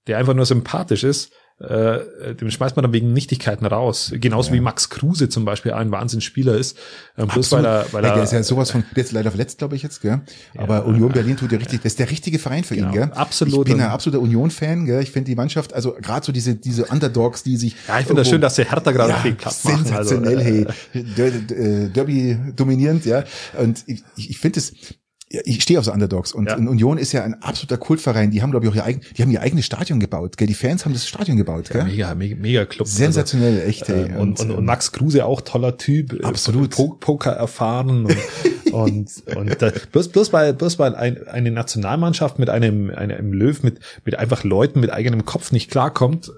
der 0.06 0.16
einfach 0.16 0.34
nur 0.34 0.46
sympathisch 0.46 1.04
ist, 1.04 1.30
äh, 1.60 2.34
dem 2.34 2.50
schmeißt 2.50 2.76
man 2.76 2.84
dann 2.84 2.92
wegen 2.92 3.12
Nichtigkeiten 3.12 3.66
raus. 3.66 4.12
Genauso 4.14 4.48
ja. 4.48 4.56
wie 4.56 4.60
Max 4.60 4.88
Kruse 4.88 5.28
zum 5.28 5.44
Beispiel 5.44 5.72
ein 5.72 5.90
Wahnsinnsspieler 5.90 6.56
ist. 6.56 6.78
Äh, 7.16 7.26
bloß 7.26 7.52
weil 7.52 7.64
er, 7.66 7.86
weil 7.92 8.04
er, 8.04 8.14
der 8.14 8.22
ist 8.22 8.32
ja 8.32 8.42
sowas 8.42 8.70
von, 8.70 8.82
der 8.96 9.04
ist 9.04 9.12
leider 9.12 9.30
verletzt, 9.30 9.58
glaube 9.58 9.76
ich 9.76 9.82
jetzt, 9.82 10.00
gell? 10.00 10.22
Aber 10.56 10.76
ja, 10.76 10.80
Union 10.84 11.12
Berlin 11.12 11.36
tut 11.36 11.52
ja 11.52 11.58
richtig, 11.58 11.82
das 11.82 11.92
ist 11.92 11.98
der 11.98 12.10
richtige 12.10 12.38
Verein 12.38 12.64
für 12.64 12.76
genau, 12.76 12.88
ihn, 12.88 12.94
gell? 12.94 13.10
Absolut. 13.14 13.68
Ich 13.68 13.74
bin 13.74 13.82
ein 13.82 13.90
absoluter 13.90 14.22
Union-Fan, 14.22 14.86
gell? 14.86 15.02
Ich 15.02 15.10
finde 15.10 15.30
die 15.30 15.36
Mannschaft, 15.36 15.74
also 15.74 15.92
gerade 16.00 16.24
so 16.24 16.32
diese, 16.32 16.54
diese 16.54 16.86
Underdogs, 16.86 17.42
die 17.42 17.58
sich. 17.58 17.76
Ja, 17.86 18.00
ich 18.00 18.06
finde 18.06 18.22
das 18.22 18.30
schön, 18.30 18.40
dass 18.40 18.54
der 18.54 18.70
Hertha 18.70 18.90
gerade 18.92 19.10
ja, 19.10 19.18
viel 19.18 19.34
Platz 19.34 19.64
machen. 19.64 19.84
Sensationell, 19.84 20.38
also, 20.38 20.74
hey. 20.94 21.90
Derby 21.90 22.38
dominierend, 22.56 23.04
ja. 23.04 23.24
Und 23.58 23.84
ich, 23.86 24.02
ich 24.16 24.38
finde 24.38 24.60
es, 24.60 24.72
ja, 24.72 24.96
ich 25.32 25.62
stehe 25.62 25.78
auf 25.78 25.84
so 25.84 25.92
Underdogs 25.92 26.32
und 26.32 26.48
ja. 26.48 26.56
Union 26.56 26.98
ist 26.98 27.12
ja 27.12 27.22
ein 27.22 27.40
absoluter 27.40 27.78
Kultverein. 27.78 28.32
Die 28.32 28.42
haben 28.42 28.50
glaube 28.50 28.66
ich 28.66 28.72
auch 28.72 28.74
ihr 28.74 28.84
eigen, 28.84 29.00
die 29.16 29.22
haben 29.22 29.30
ihr 29.30 29.40
eigenes 29.40 29.64
Stadion 29.64 30.00
gebaut. 30.00 30.36
Gell? 30.36 30.48
Die 30.48 30.54
Fans 30.54 30.84
haben 30.84 30.92
das 30.92 31.06
Stadion 31.06 31.36
gebaut. 31.36 31.70
Gell? 31.70 31.82
Ja, 31.82 31.86
mega, 31.86 32.14
mega, 32.14 32.36
mega 32.36 32.64
Club. 32.64 32.88
Sensationell, 32.88 33.54
also, 33.54 33.68
echt. 33.68 33.88
Ey. 33.88 34.10
Äh, 34.10 34.16
und, 34.16 34.40
und, 34.40 34.50
und, 34.50 34.64
Max 34.64 34.90
Kruse 34.90 35.24
auch 35.24 35.40
toller 35.40 35.76
Typ. 35.76 36.14
Äh, 36.14 36.24
Absolut. 36.24 36.70
Poker 36.70 37.30
erfahren 37.30 38.06
und 38.06 38.16
und, 38.72 39.08
und 39.36 39.62
da, 39.62 39.72
bloß 39.92 40.08
bloß 40.08 40.32
weil 40.32 40.52
bloß 40.52 40.80
weil 40.80 40.96
ein, 40.96 41.28
eine 41.28 41.52
Nationalmannschaft 41.52 42.40
mit 42.40 42.50
einem 42.50 42.90
einem 42.90 43.32
Löw 43.32 43.62
mit 43.62 43.78
mit 44.04 44.18
einfach 44.18 44.42
Leuten 44.42 44.80
mit 44.80 44.90
eigenem 44.90 45.24
Kopf 45.24 45.52
nicht 45.52 45.70
klarkommt. 45.70 46.32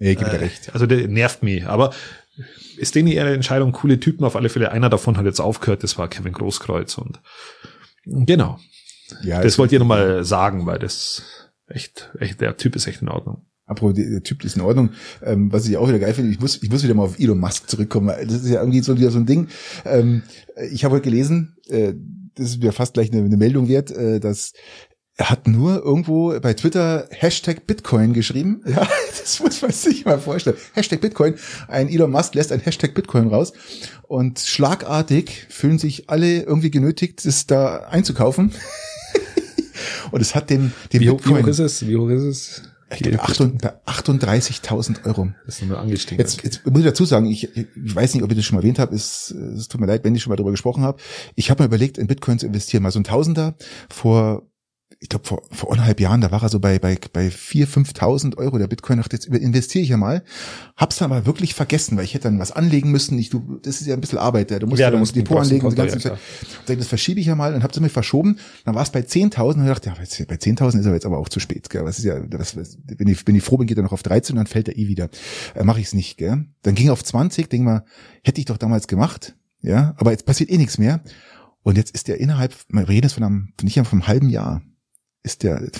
Ja, 0.00 0.14
gebe 0.14 0.30
äh, 0.30 0.36
recht. 0.36 0.70
Also 0.72 0.86
der 0.86 1.06
nervt 1.06 1.44
mich. 1.44 1.64
Aber 1.64 1.92
ist 2.76 2.94
denen 2.94 3.08
ihre 3.08 3.34
Entscheidung 3.34 3.70
coole 3.70 4.00
Typen 4.00 4.24
auf 4.24 4.34
alle 4.34 4.48
Fälle. 4.48 4.72
Einer 4.72 4.88
davon 4.88 5.16
hat 5.16 5.26
jetzt 5.26 5.40
aufgehört. 5.40 5.84
Das 5.84 5.96
war 5.96 6.08
Kevin 6.08 6.32
Großkreuz 6.32 6.98
und 6.98 7.20
Genau. 8.04 8.58
Ja, 9.22 9.42
das 9.42 9.58
wollt 9.58 9.72
ihr 9.72 9.78
nochmal 9.78 10.24
sagen, 10.24 10.66
weil 10.66 10.78
das 10.78 11.22
echt, 11.66 12.10
echt, 12.18 12.40
der 12.40 12.56
Typ 12.56 12.76
ist 12.76 12.86
echt 12.86 13.02
in 13.02 13.08
Ordnung. 13.08 13.46
Apropos, 13.66 13.94
der 13.94 14.22
Typ 14.22 14.44
ist 14.44 14.56
in 14.56 14.62
Ordnung. 14.62 14.90
Ähm, 15.22 15.52
was 15.52 15.68
ich 15.68 15.76
auch 15.76 15.88
wieder 15.88 16.00
geil 16.00 16.12
finde, 16.12 16.32
ich 16.32 16.40
muss, 16.40 16.60
ich 16.60 16.70
muss 16.70 16.82
wieder 16.82 16.94
mal 16.94 17.04
auf 17.04 17.20
Elon 17.20 17.38
Musk 17.38 17.70
zurückkommen. 17.70 18.08
Das 18.08 18.42
ist 18.42 18.48
ja 18.48 18.60
irgendwie 18.60 18.80
so 18.80 18.98
wieder 18.98 19.12
so 19.12 19.18
ein 19.18 19.26
Ding. 19.26 19.46
Ähm, 19.84 20.22
ich 20.72 20.84
habe 20.84 20.96
heute 20.96 21.04
gelesen, 21.04 21.56
äh, 21.68 21.94
das 22.34 22.50
ist 22.50 22.62
ja 22.62 22.72
fast 22.72 22.94
gleich 22.94 23.12
eine, 23.12 23.24
eine 23.24 23.36
Meldung 23.36 23.68
wert, 23.68 23.92
äh, 23.92 24.18
dass 24.18 24.54
er 25.20 25.28
hat 25.28 25.46
nur 25.46 25.84
irgendwo 25.84 26.40
bei 26.40 26.54
Twitter 26.54 27.06
Hashtag 27.10 27.66
Bitcoin 27.66 28.14
geschrieben. 28.14 28.62
Ja, 28.70 28.88
das 29.20 29.40
muss 29.40 29.60
man 29.60 29.70
sich 29.70 30.06
mal 30.06 30.18
vorstellen. 30.18 30.56
Hashtag 30.72 31.02
Bitcoin. 31.02 31.34
Ein 31.68 31.88
Elon 31.88 32.10
Musk 32.10 32.34
lässt 32.34 32.52
ein 32.52 32.60
Hashtag 32.60 32.94
Bitcoin 32.94 33.28
raus. 33.28 33.52
Und 34.08 34.38
schlagartig 34.38 35.46
fühlen 35.50 35.78
sich 35.78 36.08
alle 36.08 36.42
irgendwie 36.42 36.70
genötigt, 36.70 37.26
das 37.26 37.46
da 37.46 37.80
einzukaufen. 37.80 38.52
und 40.10 40.22
es 40.22 40.34
hat 40.34 40.48
dem, 40.48 40.72
dem 40.92 41.00
wie, 41.00 41.10
hoch, 41.10 41.16
Bitcoin, 41.16 41.36
wie 41.36 41.42
hoch 41.42 41.48
ist 41.48 41.58
es? 41.58 41.86
Wie 41.86 41.96
hoch 41.96 42.08
ist 42.08 42.22
es? 42.22 42.62
Ich 42.92 43.02
glaube, 43.02 43.18
bei 43.60 43.92
38.000 43.92 45.04
Euro. 45.04 45.32
Das 45.44 45.60
ist 45.60 45.68
nur 45.68 45.78
angestiegen. 45.78 46.18
Jetzt, 46.18 46.42
jetzt 46.42 46.66
muss 46.66 46.80
ich 46.80 46.86
dazu 46.86 47.04
sagen, 47.04 47.26
ich, 47.26 47.54
ich 47.54 47.66
weiß 47.76 48.14
nicht, 48.14 48.22
ob 48.24 48.30
ich 48.30 48.36
das 48.36 48.46
schon 48.46 48.56
mal 48.56 48.62
erwähnt 48.62 48.78
habe, 48.78 48.94
es, 48.94 49.30
es 49.30 49.68
tut 49.68 49.80
mir 49.80 49.86
leid, 49.86 50.02
wenn 50.02 50.14
ich 50.14 50.22
schon 50.22 50.30
mal 50.30 50.36
darüber 50.36 50.52
gesprochen 50.52 50.82
habe. 50.82 50.98
Ich 51.34 51.50
habe 51.50 51.62
mir 51.62 51.66
überlegt, 51.66 51.98
in 51.98 52.06
Bitcoin 52.06 52.38
zu 52.38 52.46
investieren, 52.46 52.82
mal 52.82 52.90
so 52.90 52.98
ein 52.98 53.04
Tausender 53.04 53.54
vor 53.90 54.49
ich 54.98 55.08
glaube 55.08 55.26
vor, 55.26 55.42
vor 55.50 55.70
anderthalb 55.70 56.00
Jahren, 56.00 56.20
da 56.20 56.30
war 56.30 56.42
er 56.42 56.48
so 56.48 56.58
bei 56.58 56.78
bei 56.78 56.98
bei 57.12 57.28
4.000, 57.28 57.94
5.000 57.94 58.36
Euro 58.38 58.58
der 58.58 58.66
Bitcoin. 58.66 58.98
Dachte 58.98 59.16
jetzt 59.16 59.26
investiere 59.26 59.82
ich 59.82 59.90
ja 59.90 59.96
mal, 59.96 60.22
hab's 60.76 60.96
dann 60.96 61.10
aber 61.10 61.26
wirklich 61.26 61.54
vergessen, 61.54 61.96
weil 61.96 62.04
ich 62.04 62.14
hätte 62.14 62.24
dann 62.24 62.38
was 62.38 62.52
anlegen 62.52 62.90
müssen. 62.90 63.18
Ich, 63.18 63.30
du, 63.30 63.58
das 63.62 63.80
ist 63.80 63.86
ja 63.86 63.94
ein 63.94 64.00
bisschen 64.00 64.18
Arbeit, 64.18 64.50
du 64.50 64.66
musst 64.66 64.80
ja, 64.80 64.90
du 64.90 64.98
musst 64.98 65.14
Depot 65.14 65.38
anlegen 65.38 65.64
und 65.64 65.72
die 65.72 65.76
ganze 65.76 65.96
ja, 65.96 66.16
Zeit. 66.66 66.78
Das 66.78 66.86
verschiebe 66.86 67.20
ich 67.20 67.26
ja 67.26 67.34
mal 67.34 67.54
und 67.54 67.62
hab's 67.62 67.78
mir 67.78 67.88
verschoben. 67.88 68.38
Dann 68.64 68.74
war 68.74 68.82
es 68.82 68.90
bei 68.90 69.00
10.000 69.00 69.54
und 69.54 69.62
ich 69.62 69.68
dachte, 69.68 69.88
ja, 69.88 70.24
bei 70.26 70.34
10.000 70.34 70.80
ist 70.80 70.86
er 70.86 70.92
jetzt 70.92 71.06
aber 71.06 71.18
auch 71.18 71.28
zu 71.28 71.40
spät. 71.40 71.70
Gell? 71.70 71.84
Was 71.84 71.98
ist 71.98 72.04
ja, 72.04 72.20
das, 72.20 72.56
wenn 72.56 73.08
ich 73.08 73.26
wenn 73.26 73.34
ich 73.34 73.42
froh 73.42 73.56
bin, 73.56 73.66
geht 73.66 73.78
er 73.78 73.82
noch 73.82 73.92
auf 73.92 74.02
13 74.02 74.34
und 74.34 74.36
dann 74.38 74.46
fällt 74.46 74.68
er 74.68 74.76
eh 74.76 74.88
wieder. 74.88 75.08
Äh, 75.54 75.64
Mache 75.64 75.80
ich 75.80 75.86
es 75.86 75.94
nicht. 75.94 76.18
Gell? 76.18 76.46
Dann 76.62 76.74
ging 76.74 76.88
er 76.88 76.92
auf 76.92 77.04
20. 77.04 77.48
Denk 77.48 77.64
mal, 77.64 77.84
hätte 78.22 78.40
ich 78.40 78.46
doch 78.46 78.58
damals 78.58 78.86
gemacht. 78.86 79.34
Ja, 79.62 79.94
aber 79.96 80.10
jetzt 80.10 80.26
passiert 80.26 80.50
eh 80.50 80.58
nichts 80.58 80.78
mehr. 80.78 81.00
Und 81.62 81.76
jetzt 81.76 81.94
ist 81.94 82.08
er 82.08 82.18
innerhalb, 82.18 82.54
wir 82.68 82.88
reden 82.88 83.06
jetzt 83.06 83.14
von 83.14 83.24
einem, 83.24 83.52
nicht 83.62 83.74
von 83.74 83.86
einem 83.86 84.08
halben 84.08 84.30
Jahr, 84.30 84.62
ist 85.22 85.42
der, 85.42 85.70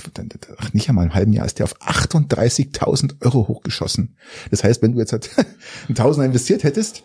ach, 0.58 0.72
nicht 0.72 0.88
einmal 0.88 1.06
im 1.06 1.14
halben 1.14 1.32
Jahr, 1.32 1.46
ist 1.46 1.58
der 1.58 1.64
auf 1.64 1.80
38.000 1.80 3.22
Euro 3.22 3.48
hochgeschossen. 3.48 4.16
Das 4.50 4.64
heißt, 4.64 4.82
wenn 4.82 4.92
du 4.92 4.98
jetzt 4.98 5.12
halt 5.12 5.30
ein 5.88 5.94
Tausender 5.94 6.26
investiert 6.26 6.62
hättest, 6.62 7.04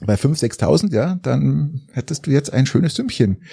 bei 0.00 0.14
5.000, 0.14 0.58
6.000, 0.58 0.94
ja, 0.94 1.14
dann 1.22 1.88
hättest 1.92 2.26
du 2.26 2.30
jetzt 2.30 2.52
ein 2.52 2.66
schönes 2.66 2.94
Sümmchen, 2.94 3.44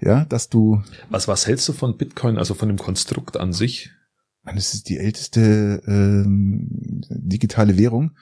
ja, 0.00 0.24
dass 0.24 0.48
du. 0.48 0.82
Was, 1.08 1.26
was 1.26 1.46
hältst 1.46 1.68
du 1.68 1.72
von 1.72 1.96
Bitcoin, 1.96 2.38
also 2.38 2.54
von 2.54 2.68
dem 2.68 2.78
Konstrukt 2.78 3.36
an 3.36 3.52
sich? 3.52 3.90
Das 4.44 4.72
ist 4.74 4.88
die 4.88 4.98
älteste 4.98 5.82
ähm, 5.86 7.02
digitale 7.10 7.76
Währung, 7.76 8.12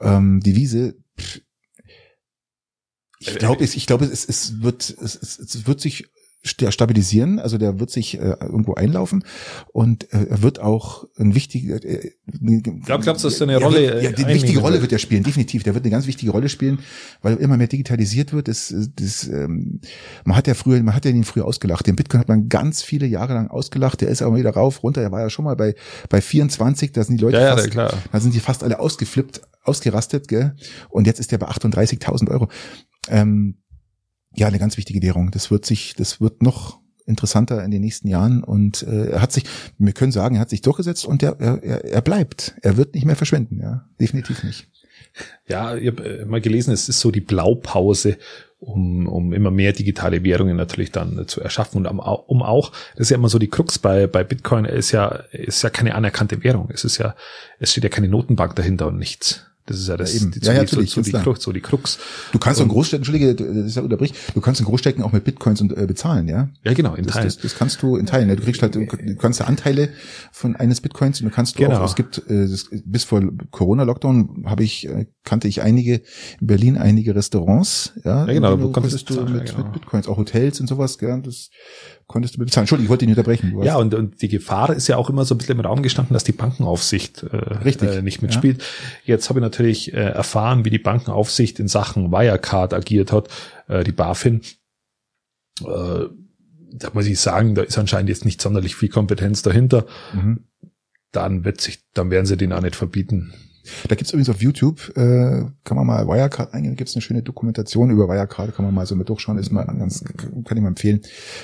ähm, 0.00 0.40
Devise. 0.40 0.96
Ich 3.18 3.36
glaube, 3.36 3.64
ich 3.64 3.86
glaube, 3.86 4.06
es, 4.06 4.24
es 4.24 4.62
wird, 4.62 4.88
es, 5.02 5.16
es 5.16 5.66
wird 5.66 5.80
sich 5.80 6.08
stabilisieren, 6.42 7.38
also 7.38 7.58
der 7.58 7.80
wird 7.80 7.90
sich 7.90 8.18
äh, 8.18 8.36
irgendwo 8.40 8.74
einlaufen. 8.74 9.24
Und 9.72 10.12
äh, 10.12 10.26
er 10.30 10.42
wird 10.42 10.60
auch 10.60 11.04
ein 11.18 11.34
wichtiger 11.34 11.84
äh, 11.84 12.12
Glaub, 12.84 13.02
glaubst 13.02 13.24
du, 13.24 13.28
dass 13.28 13.42
eine 13.42 13.58
Rolle 13.58 13.80
wird, 13.80 14.02
ja, 14.02 14.12
die 14.12 14.26
wichtige 14.26 14.60
Rolle 14.60 14.80
wird 14.80 14.92
er 14.92 14.98
spielen, 14.98 15.22
definitiv, 15.22 15.62
der 15.64 15.74
wird 15.74 15.84
eine 15.84 15.90
ganz 15.90 16.06
wichtige 16.06 16.32
Rolle 16.32 16.48
spielen, 16.48 16.78
weil 17.22 17.36
immer 17.36 17.56
mehr 17.56 17.66
digitalisiert 17.66 18.32
wird, 18.32 18.48
das, 18.48 18.74
das 18.96 19.28
ähm, 19.28 19.80
man 20.24 20.36
hat 20.36 20.46
ja 20.46 20.54
früher, 20.54 20.82
man 20.82 20.94
hat 20.94 21.04
ja 21.04 21.10
ihn 21.10 21.24
früher 21.24 21.44
ausgelacht, 21.44 21.86
den 21.86 21.96
Bitcoin 21.96 22.20
hat 22.20 22.28
man 22.28 22.48
ganz 22.48 22.82
viele 22.82 23.06
Jahre 23.06 23.34
lang 23.34 23.48
ausgelacht, 23.48 24.00
der 24.00 24.08
ist 24.08 24.22
aber 24.22 24.36
wieder 24.36 24.50
rauf, 24.50 24.82
runter, 24.82 25.02
er 25.02 25.12
war 25.12 25.20
ja 25.20 25.30
schon 25.30 25.44
mal 25.44 25.56
bei 25.56 25.74
bei 26.08 26.20
24, 26.20 26.92
da 26.92 27.04
sind 27.04 27.18
die 27.18 27.24
Leute 27.24 27.38
ja, 27.38 27.54
fast, 27.54 27.66
ja, 27.66 27.70
klar. 27.70 27.94
da 28.12 28.20
sind 28.20 28.34
die 28.34 28.40
fast 28.40 28.62
alle 28.62 28.78
ausgeflippt, 28.78 29.42
ausgerastet, 29.62 30.28
gell? 30.28 30.54
Und 30.88 31.06
jetzt 31.06 31.20
ist 31.20 31.32
der 31.32 31.38
bei 31.38 31.48
38.000 31.48 32.30
Euro. 32.30 32.48
Ähm, 33.08 33.56
ja, 34.34 34.46
eine 34.46 34.58
ganz 34.58 34.76
wichtige 34.76 35.02
Währung. 35.02 35.30
Das 35.30 35.50
wird 35.50 35.66
sich, 35.66 35.94
das 35.94 36.20
wird 36.20 36.42
noch 36.42 36.80
interessanter 37.06 37.64
in 37.64 37.70
den 37.70 37.82
nächsten 37.82 38.08
Jahren 38.08 38.44
und 38.44 38.82
äh, 38.84 39.10
er 39.10 39.22
hat 39.22 39.32
sich, 39.32 39.44
wir 39.78 39.92
können 39.92 40.12
sagen, 40.12 40.36
er 40.36 40.40
hat 40.40 40.50
sich 40.50 40.62
durchgesetzt 40.62 41.04
und 41.04 41.22
er, 41.22 41.40
er, 41.40 41.84
er 41.84 42.00
bleibt. 42.02 42.54
Er 42.62 42.76
wird 42.76 42.94
nicht 42.94 43.04
mehr 43.04 43.16
verschwinden, 43.16 43.60
ja, 43.60 43.88
definitiv 44.00 44.44
nicht. 44.44 44.68
Ja, 45.48 45.74
ich 45.74 45.88
habe 45.88 46.20
äh, 46.20 46.24
mal 46.24 46.40
gelesen, 46.40 46.72
es 46.72 46.88
ist 46.88 47.00
so 47.00 47.10
die 47.10 47.20
Blaupause, 47.20 48.16
um, 48.60 49.08
um 49.08 49.32
immer 49.32 49.50
mehr 49.50 49.72
digitale 49.72 50.22
Währungen 50.22 50.56
natürlich 50.56 50.92
dann 50.92 51.26
zu 51.26 51.40
erschaffen 51.40 51.78
und 51.78 51.86
um, 51.86 52.42
auch, 52.42 52.70
das 52.92 53.06
ist 53.06 53.10
ja 53.10 53.16
immer 53.16 53.30
so 53.30 53.38
die 53.38 53.48
Krux 53.48 53.78
bei, 53.78 54.06
bei 54.06 54.22
Bitcoin, 54.22 54.66
ist 54.66 54.92
ja, 54.92 55.08
ist 55.32 55.62
ja 55.62 55.70
keine 55.70 55.94
anerkannte 55.94 56.44
Währung. 56.44 56.68
Es 56.72 56.84
ist 56.84 56.98
ja, 56.98 57.16
es 57.58 57.72
steht 57.72 57.84
ja 57.84 57.90
keine 57.90 58.08
Notenbank 58.08 58.54
dahinter 58.56 58.86
und 58.86 58.98
nichts. 58.98 59.49
Das 59.70 59.78
ist 59.78 59.86
ja 59.86 59.96
das, 59.96 60.12
ja, 60.12 60.20
eben. 60.20 60.32
Die, 60.32 60.40
ja, 60.40 60.52
ja, 60.52 60.66
so, 60.66 60.82
so, 60.82 61.00
die 61.00 61.12
Krux, 61.12 61.42
so 61.44 61.52
die 61.52 61.60
Krux. 61.60 61.96
Du 62.32 62.40
kannst 62.40 62.60
in 62.60 62.66
Großstädten, 62.66 63.02
Entschuldige, 63.02 63.36
das 63.36 63.66
ist 63.66 63.76
ja 63.76 63.82
unterbrich, 63.82 64.12
du 64.34 64.40
kannst 64.40 64.60
in 64.60 64.66
Großstädten 64.66 65.04
auch 65.04 65.12
mit 65.12 65.22
Bitcoins 65.22 65.60
und, 65.60 65.78
äh, 65.78 65.86
bezahlen, 65.86 66.26
ja? 66.26 66.48
Ja, 66.64 66.72
genau, 66.74 66.96
in 66.96 67.04
das, 67.04 67.14
Teilen. 67.14 67.28
Das, 67.28 67.38
das, 67.38 67.54
kannst 67.54 67.80
du 67.80 67.94
in 67.96 68.04
Teilen. 68.04 68.28
Ja. 68.28 68.34
Du 68.34 68.42
kriegst 68.42 68.62
halt, 68.62 68.74
du 68.74 68.84
kannst 69.14 69.38
ja 69.38 69.46
Anteile 69.46 69.90
von 70.32 70.56
eines 70.56 70.80
Bitcoins 70.80 71.20
und 71.20 71.28
du 71.28 71.32
kannst 71.32 71.56
du 71.56 71.62
genau. 71.62 71.78
auch, 71.78 71.84
es 71.84 71.94
gibt, 71.94 72.18
äh, 72.28 72.48
das, 72.48 72.68
bis 72.84 73.04
vor 73.04 73.22
Corona-Lockdown 73.52 74.46
habe 74.46 74.64
ich, 74.64 74.88
äh, 74.88 75.06
kannte 75.22 75.46
ich 75.46 75.62
einige, 75.62 76.02
in 76.40 76.48
Berlin 76.48 76.76
einige 76.76 77.14
Restaurants, 77.14 77.92
ja? 78.04 78.26
Ja, 78.26 78.32
genau, 78.32 78.56
du 78.56 78.72
konntest 78.72 79.08
du 79.08 79.20
mit, 79.22 79.46
genau. 79.46 79.58
mit 79.58 79.72
Bitcoins, 79.72 80.08
auch 80.08 80.16
Hotels 80.16 80.60
und 80.60 80.66
sowas, 80.66 80.98
ja, 81.00 81.16
das 81.16 81.50
konntest 82.10 82.34
du 82.34 82.40
bezahlen. 82.40 82.64
Entschuldigung, 82.64 82.86
ich 82.86 82.90
wollte 82.90 83.06
nicht 83.06 83.16
unterbrechen. 83.16 83.62
Ja, 83.62 83.76
und, 83.76 83.94
und 83.94 84.20
die 84.20 84.28
Gefahr 84.28 84.74
ist 84.74 84.88
ja 84.88 84.96
auch 84.96 85.08
immer 85.08 85.24
so 85.24 85.34
ein 85.34 85.38
bisschen 85.38 85.58
im 85.58 85.64
Raum 85.64 85.80
gestanden, 85.80 86.12
dass 86.12 86.24
die 86.24 86.32
Bankenaufsicht 86.32 87.22
äh, 87.22 87.36
Richtig. 87.36 87.88
Äh, 87.88 88.02
nicht 88.02 88.20
mitspielt. 88.20 88.58
Ja. 88.58 89.14
Jetzt 89.14 89.28
habe 89.28 89.38
ich 89.38 89.42
natürlich 89.42 89.94
äh, 89.94 89.96
erfahren, 89.96 90.64
wie 90.64 90.70
die 90.70 90.80
Bankenaufsicht 90.80 91.60
in 91.60 91.68
Sachen 91.68 92.10
Wirecard 92.10 92.74
agiert 92.74 93.12
hat, 93.12 93.28
äh, 93.68 93.84
die 93.84 93.92
BaFin. 93.92 94.40
Äh, 95.60 96.06
da 96.72 96.90
muss 96.92 97.06
ich 97.06 97.20
sagen, 97.20 97.54
da 97.54 97.62
ist 97.62 97.78
anscheinend 97.78 98.08
jetzt 98.08 98.24
nicht 98.24 98.42
sonderlich 98.42 98.74
viel 98.74 98.88
Kompetenz 98.88 99.42
dahinter. 99.42 99.86
Mhm. 100.12 100.44
Dann 101.12 101.44
wird 101.44 101.60
sich, 101.60 101.78
dann 101.94 102.10
werden 102.10 102.26
sie 102.26 102.36
den 102.36 102.52
auch 102.52 102.60
nicht 102.60 102.76
verbieten. 102.76 103.34
Da 103.88 103.94
gibt's 103.94 104.12
übrigens 104.12 104.28
auf 104.28 104.42
YouTube, 104.42 104.92
äh, 104.96 105.44
kann 105.64 105.76
man 105.76 105.86
mal 105.86 106.06
Wirecard 106.06 106.54
eingehen, 106.54 106.76
gibt's 106.76 106.94
eine 106.94 107.02
schöne 107.02 107.22
Dokumentation 107.22 107.90
über 107.90 108.08
Wirecard, 108.08 108.54
kann 108.54 108.64
man 108.64 108.74
mal 108.74 108.86
so 108.86 108.94
mit 108.96 109.08
durchschauen, 109.08 109.38
ist 109.38 109.50
mal 109.50 109.64
ganz, 109.64 110.04
kann 110.44 110.56
ich 110.56 110.62
mal 110.62 110.68
empfehlen. 110.68 111.00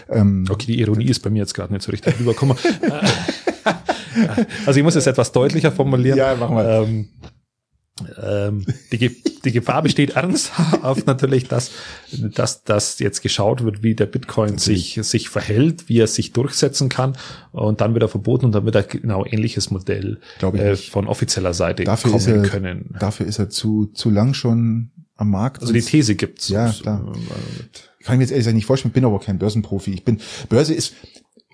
Ähm, 0.09 0.45
okay, 0.49 0.67
die 0.67 0.81
Ironie 0.81 1.07
ist 1.07 1.21
bei 1.21 1.31
mir 1.31 1.39
jetzt 1.39 1.55
gerade 1.55 1.73
nicht 1.73 1.83
so 1.83 1.91
richtig 1.91 2.19
rübergekommen. 2.19 2.57
also 4.67 4.79
ich 4.79 4.85
muss 4.85 4.95
es 4.95 5.07
etwas 5.07 5.33
deutlicher 5.33 5.73
formulieren. 5.73 6.19
Ja, 6.19 6.35
mach 6.39 6.51
mal. 6.51 6.85
Ähm, 6.85 7.09
ähm, 8.23 8.67
die, 8.93 9.23
die 9.45 9.53
Gefahr 9.53 9.83
besteht 9.83 10.17
ernsthaft 10.17 11.07
natürlich, 11.07 11.49
dass, 11.49 11.71
dass, 12.13 12.63
dass 12.63 12.99
jetzt 12.99 13.23
geschaut 13.23 13.65
wird, 13.65 13.83
wie 13.83 13.95
der 13.95 14.05
Bitcoin 14.07 14.59
sich, 14.59 14.99
sich 15.03 15.31
verhält, 15.31 15.89
wie 15.89 16.01
er 16.01 16.07
sich 16.07 16.33
durchsetzen 16.33 16.91
kann 16.91 17.17
und 17.53 17.81
dann 17.81 17.95
wird 17.95 18.03
er 18.03 18.09
verboten 18.09 18.47
und 18.47 18.53
dann 18.53 18.67
wird 18.67 18.75
er 18.75 18.83
genau 18.83 19.25
ähnliches 19.25 19.71
Modell 19.71 20.21
äh, 20.43 20.77
von 20.77 21.07
offizieller 21.07 21.55
Seite 21.55 21.85
dafür 21.85 22.11
kommen 22.13 22.27
er, 22.27 22.43
können. 22.43 22.95
Dafür 22.99 23.27
ist 23.27 23.39
er 23.39 23.49
zu, 23.49 23.87
zu 23.87 24.11
lang 24.11 24.35
schon 24.35 24.91
am 25.17 25.31
Markt. 25.31 25.63
Also 25.63 25.73
die 25.73 25.81
These 25.81 26.17
gibt's. 26.17 26.49
Ja, 26.49 26.71
klar. 26.71 27.01
Kann 28.05 28.15
ich 28.15 28.19
mir 28.19 28.25
jetzt 28.25 28.31
ehrlich 28.31 28.45
gesagt 28.45 28.57
nicht 28.57 28.67
vorstellen, 28.67 28.93
bin 28.93 29.07
aber 29.07 29.21
kein 29.21 29.39
Börsenprofi. 29.39 29.93
Ich 29.93 30.05
bin, 30.05 30.21
Börse 30.51 30.75
ist, 30.75 30.95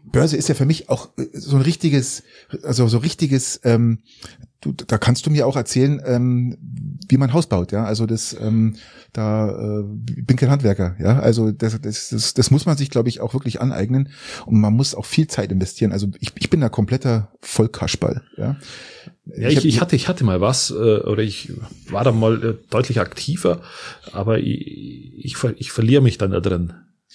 Börse 0.04 0.36
ist 0.36 0.48
ja 0.48 0.56
für 0.56 0.66
mich 0.66 0.88
auch 0.88 1.10
so 1.32 1.56
ein 1.56 1.62
richtiges, 1.62 2.24
also 2.64 2.88
so 2.88 2.98
richtiges 2.98 3.60
ähm, 3.62 4.00
du, 4.62 4.72
da 4.72 4.96
kannst 4.96 5.26
du 5.26 5.30
mir 5.30 5.46
auch 5.46 5.56
erzählen, 5.56 6.00
ähm, 6.04 6.56
wie 7.08 7.18
man 7.18 7.32
Haus 7.32 7.48
baut, 7.48 7.72
ja. 7.72 7.84
Also 7.84 8.06
das, 8.06 8.34
ähm, 8.40 8.76
da 9.12 9.80
äh, 9.80 9.82
bin 9.82 10.36
kein 10.36 10.50
Handwerker, 10.50 10.96
ja. 10.98 11.18
Also 11.18 11.50
das, 11.50 11.78
das, 11.80 12.08
das, 12.08 12.34
das 12.34 12.50
muss 12.50 12.64
man 12.64 12.76
sich, 12.76 12.88
glaube 12.88 13.10
ich, 13.10 13.20
auch 13.20 13.34
wirklich 13.34 13.60
aneignen 13.60 14.08
und 14.46 14.60
man 14.60 14.72
muss 14.72 14.94
auch 14.94 15.04
viel 15.04 15.26
Zeit 15.26 15.52
investieren. 15.52 15.92
Also 15.92 16.08
ich, 16.20 16.32
ich 16.38 16.48
bin 16.48 16.60
da 16.60 16.68
kompletter 16.70 17.32
Vollkaschball, 17.40 18.22
ja. 18.38 18.56
Ja, 19.36 19.48
ich, 19.48 19.64
ich, 19.64 19.80
hatte, 19.80 19.94
ich 19.94 20.08
hatte 20.08 20.24
mal 20.24 20.40
was, 20.40 20.70
äh, 20.70 20.74
oder 20.74 21.22
ich 21.22 21.52
war 21.88 22.04
da 22.04 22.12
mal 22.12 22.42
äh, 22.42 22.54
deutlich 22.70 23.00
aktiver, 23.00 23.60
aber 24.12 24.38
ich, 24.38 25.12
ich, 25.16 25.36
ich 25.58 25.72
verliere 25.72 26.02
mich 26.02 26.18
dann 26.18 26.30
da 26.30 26.40
drin. 26.40 26.72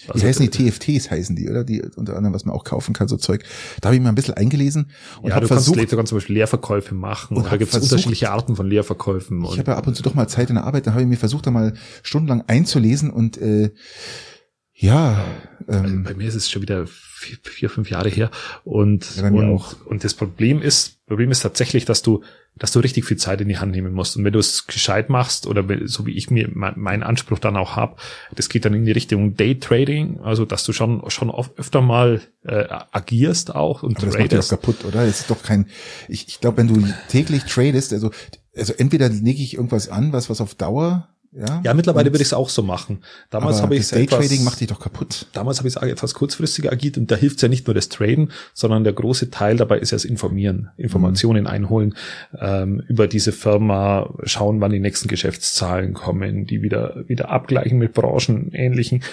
Also, 0.07 0.19
die 0.19 0.27
heißen 0.27 0.49
die 0.49 0.69
TFTs, 0.69 1.09
heißen 1.09 1.35
die, 1.35 1.49
oder? 1.49 1.63
Die 1.63 1.81
unter 1.95 2.15
anderem, 2.15 2.33
was 2.33 2.45
man 2.45 2.55
auch 2.55 2.63
kaufen 2.63 2.93
kann, 2.93 3.07
so 3.07 3.17
Zeug. 3.17 3.43
Da 3.81 3.87
habe 3.87 3.95
ich 3.95 4.01
mir 4.01 4.09
ein 4.09 4.15
bisschen 4.15 4.35
eingelesen 4.35 4.91
und 5.21 5.29
ja, 5.29 5.35
habe 5.35 5.47
versucht. 5.47 5.77
Kannst, 5.77 5.91
du 5.91 5.97
kannst 5.97 6.09
zum 6.09 6.17
Beispiel 6.17 6.35
Leerverkäufe 6.35 6.93
machen 6.93 7.37
und 7.37 7.47
da 7.51 7.57
gibt 7.57 7.73
es 7.73 7.81
unterschiliche 7.81 8.29
Arten 8.29 8.55
von 8.55 8.67
Leerverkäufen. 8.67 9.43
Ich 9.45 9.59
habe 9.59 9.71
ja 9.71 9.77
ab 9.77 9.87
und 9.87 9.95
zu 9.95 10.03
doch 10.03 10.13
mal 10.13 10.27
Zeit 10.27 10.49
in 10.49 10.55
der 10.55 10.65
Arbeit, 10.65 10.85
da 10.85 10.91
habe 10.91 11.01
ich 11.01 11.07
mir 11.07 11.17
versucht, 11.17 11.47
da 11.47 11.51
mal 11.51 11.73
stundenlang 12.03 12.43
einzulesen 12.47 13.09
und 13.09 13.37
äh, 13.37 13.71
ja. 14.77 15.25
Ähm, 15.67 16.03
bei 16.03 16.13
mir 16.13 16.27
ist 16.27 16.35
es 16.35 16.49
schon 16.49 16.61
wieder 16.61 16.85
vier, 16.87 17.37
vier 17.43 17.69
fünf 17.69 17.89
Jahre 17.89 18.09
her 18.09 18.29
und, 18.63 19.05
und, 19.21 19.49
auch. 19.49 19.75
und 19.85 20.03
das 20.03 20.13
Problem 20.13 20.61
ist, 20.61 21.05
Problem 21.07 21.31
ist 21.31 21.41
tatsächlich, 21.41 21.85
dass 21.85 22.01
du 22.01 22.21
dass 22.59 22.71
du 22.71 22.79
richtig 22.79 23.05
viel 23.05 23.17
Zeit 23.17 23.39
in 23.41 23.47
die 23.47 23.57
Hand 23.57 23.71
nehmen 23.71 23.93
musst. 23.93 24.17
Und 24.17 24.25
wenn 24.25 24.33
du 24.33 24.39
es 24.39 24.67
gescheit 24.67 25.09
machst, 25.09 25.47
oder 25.47 25.63
so 25.85 26.05
wie 26.05 26.17
ich 26.17 26.29
mir 26.29 26.49
meinen 26.51 27.03
Anspruch 27.03 27.39
dann 27.39 27.55
auch 27.55 27.75
habe, 27.75 27.97
das 28.35 28.49
geht 28.49 28.65
dann 28.65 28.73
in 28.73 28.85
die 28.85 28.91
Richtung 28.91 29.35
Daytrading, 29.35 30.19
also 30.21 30.45
dass 30.45 30.63
du 30.63 30.73
schon 30.73 31.09
schon 31.09 31.29
oft, 31.29 31.57
öfter 31.57 31.81
mal 31.81 32.21
äh, 32.43 32.65
agierst 32.91 33.55
auch 33.55 33.83
und 33.83 33.97
Aber 33.97 34.07
das 34.07 34.17
macht 34.17 34.33
doch 34.33 34.49
kaputt, 34.49 34.85
oder? 34.85 35.03
Es 35.03 35.21
ist 35.21 35.29
doch 35.29 35.43
kein. 35.43 35.67
Ich, 36.07 36.27
ich 36.27 36.39
glaube, 36.39 36.57
wenn 36.57 36.67
du 36.67 36.83
täglich 37.09 37.43
tradest, 37.43 37.93
also 37.93 38.11
also 38.55 38.73
entweder 38.73 39.09
lege 39.09 39.41
ich 39.41 39.53
irgendwas 39.53 39.89
an, 39.89 40.13
was 40.13 40.29
was 40.29 40.41
auf 40.41 40.55
Dauer 40.55 41.09
ja, 41.37 41.61
ja 41.63 41.73
mittlerweile 41.73 42.11
würde 42.11 42.21
ich 42.21 42.29
es 42.29 42.33
auch 42.33 42.49
so 42.49 42.63
machen. 42.63 43.03
Damals 43.29 43.61
habe 43.61 43.75
ich 43.75 43.81
es 43.81 43.89
Daytrading 43.89 44.43
macht 44.43 44.59
dich 44.59 44.67
doch 44.67 44.79
kaputt. 44.79 45.27
Damals 45.33 45.59
habe 45.59 45.67
ich 45.67 45.75
es 45.75 45.81
etwas 45.81 46.13
kurzfristiger 46.13 46.71
agiert 46.71 46.97
und 46.97 47.11
da 47.11 47.15
hilft 47.15 47.41
ja 47.41 47.47
nicht 47.47 47.67
nur 47.67 47.73
das 47.73 47.89
Traden, 47.89 48.31
sondern 48.53 48.83
der 48.83 48.93
große 48.93 49.29
Teil 49.29 49.57
dabei 49.57 49.77
ist 49.79 49.91
ja 49.91 49.95
das 49.95 50.05
Informieren, 50.05 50.69
Informationen 50.77 51.43
mhm. 51.43 51.47
einholen 51.47 51.95
ähm, 52.39 52.81
über 52.87 53.07
diese 53.07 53.31
Firma, 53.31 54.13
schauen, 54.23 54.61
wann 54.61 54.71
die 54.71 54.79
nächsten 54.79 55.07
Geschäftszahlen 55.07 55.93
kommen, 55.93 56.47
die 56.47 56.61
wieder 56.61 57.03
wieder 57.07 57.29
abgleichen 57.29 57.77
mit 57.77 57.93
Branchen 57.93 58.51
ähnlichen 58.51 59.03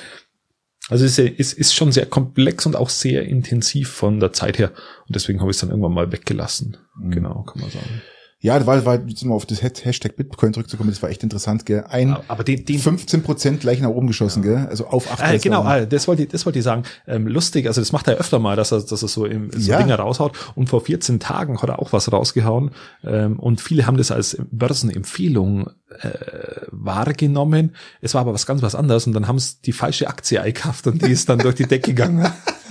Also 0.89 1.05
es 1.05 1.19
ist, 1.19 1.39
ist, 1.39 1.53
ist 1.55 1.75
schon 1.75 1.93
sehr 1.93 2.07
komplex 2.07 2.65
und 2.65 2.77
auch 2.77 2.89
sehr 2.89 3.25
intensiv 3.25 3.91
von 3.91 4.21
der 4.21 4.33
Zeit 4.33 4.59
her. 4.59 4.73
Und 5.07 5.15
deswegen 5.15 5.41
habe 5.41 5.51
ich 5.51 5.57
es 5.57 5.61
dann 5.61 5.71
irgendwann 5.71 5.95
mal 5.95 6.13
weggelassen. 6.13 6.79
Mhm. 6.99 7.11
Genau, 7.11 7.43
kann 7.43 7.61
man 7.61 7.71
sagen. 7.71 8.03
Ja, 8.45 8.67
weil, 8.67 8.85
weil, 8.85 9.03
jetzt 9.07 9.25
mal 9.25 9.35
auf 9.35 9.47
das 9.47 9.63
Hashtag 9.63 10.17
Bitcoin 10.17 10.53
zurückzukommen, 10.53 10.91
das 10.91 11.01
war 11.03 11.09
echt 11.09 11.23
interessant, 11.23 11.65
gell? 11.65 11.87
Ein, 11.89 12.15
Aber 12.29 12.45
den, 12.45 12.67
den 12.67 12.79
15 12.79 13.23
Prozent 13.23 13.61
gleich 13.61 13.81
nach 13.81 13.89
oben 13.89 14.07
geschossen, 14.07 14.43
gell? 14.43 14.67
Also 14.69 14.87
auf 14.87 15.11
8 15.11 15.33
äh, 15.33 15.39
genau, 15.39 15.67
äh, 15.67 15.87
das 15.87 16.07
wollte 16.09 16.25
ich, 16.25 16.29
das 16.29 16.45
wollte 16.45 16.59
ich 16.59 16.65
sagen. 16.65 16.83
Ähm, 17.07 17.27
lustig, 17.27 17.67
also 17.67 17.81
das 17.81 17.93
macht 17.93 18.07
er 18.07 18.17
öfter 18.17 18.39
mal, 18.41 18.55
dass 18.55 18.71
er, 18.71 18.83
dass 18.83 19.01
er 19.01 19.09
so 19.09 19.25
im 19.25 19.51
so 19.51 19.71
Ja. 19.71 19.79
Dinge 19.79 19.95
raushaut. 19.95 20.37
Und 20.57 20.69
vor 20.69 20.83
14 20.83 21.21
Tagen 21.21 21.63
hat 21.63 21.71
er 21.71 21.79
auch 21.79 21.95
was 21.95 22.13
rausgehauen. 22.13 22.73
Ähm, 23.03 23.39
und 23.39 23.63
viele 23.63 23.87
haben 23.87 23.97
das 23.97 24.11
als 24.11 24.37
Börsenempfehlung 24.51 25.71
äh, 26.01 26.11
wahrgenommen. 26.71 27.75
Es 28.03 28.13
war 28.13 28.21
aber 28.21 28.35
was 28.35 28.45
ganz 28.45 28.61
was 28.61 28.75
anderes. 28.75 29.07
Und 29.07 29.15
dann 29.15 29.27
haben 29.27 29.37
es 29.37 29.63
die 29.63 29.73
falsche 29.73 30.07
Aktie 30.07 30.43
eingekauft 30.43 30.87
und 30.87 31.01
die 31.01 31.13
ist 31.13 31.31
dann 31.31 31.39
durch 31.39 31.55
die 31.55 31.67
Decke 31.67 31.95
gegangen. 31.95 32.31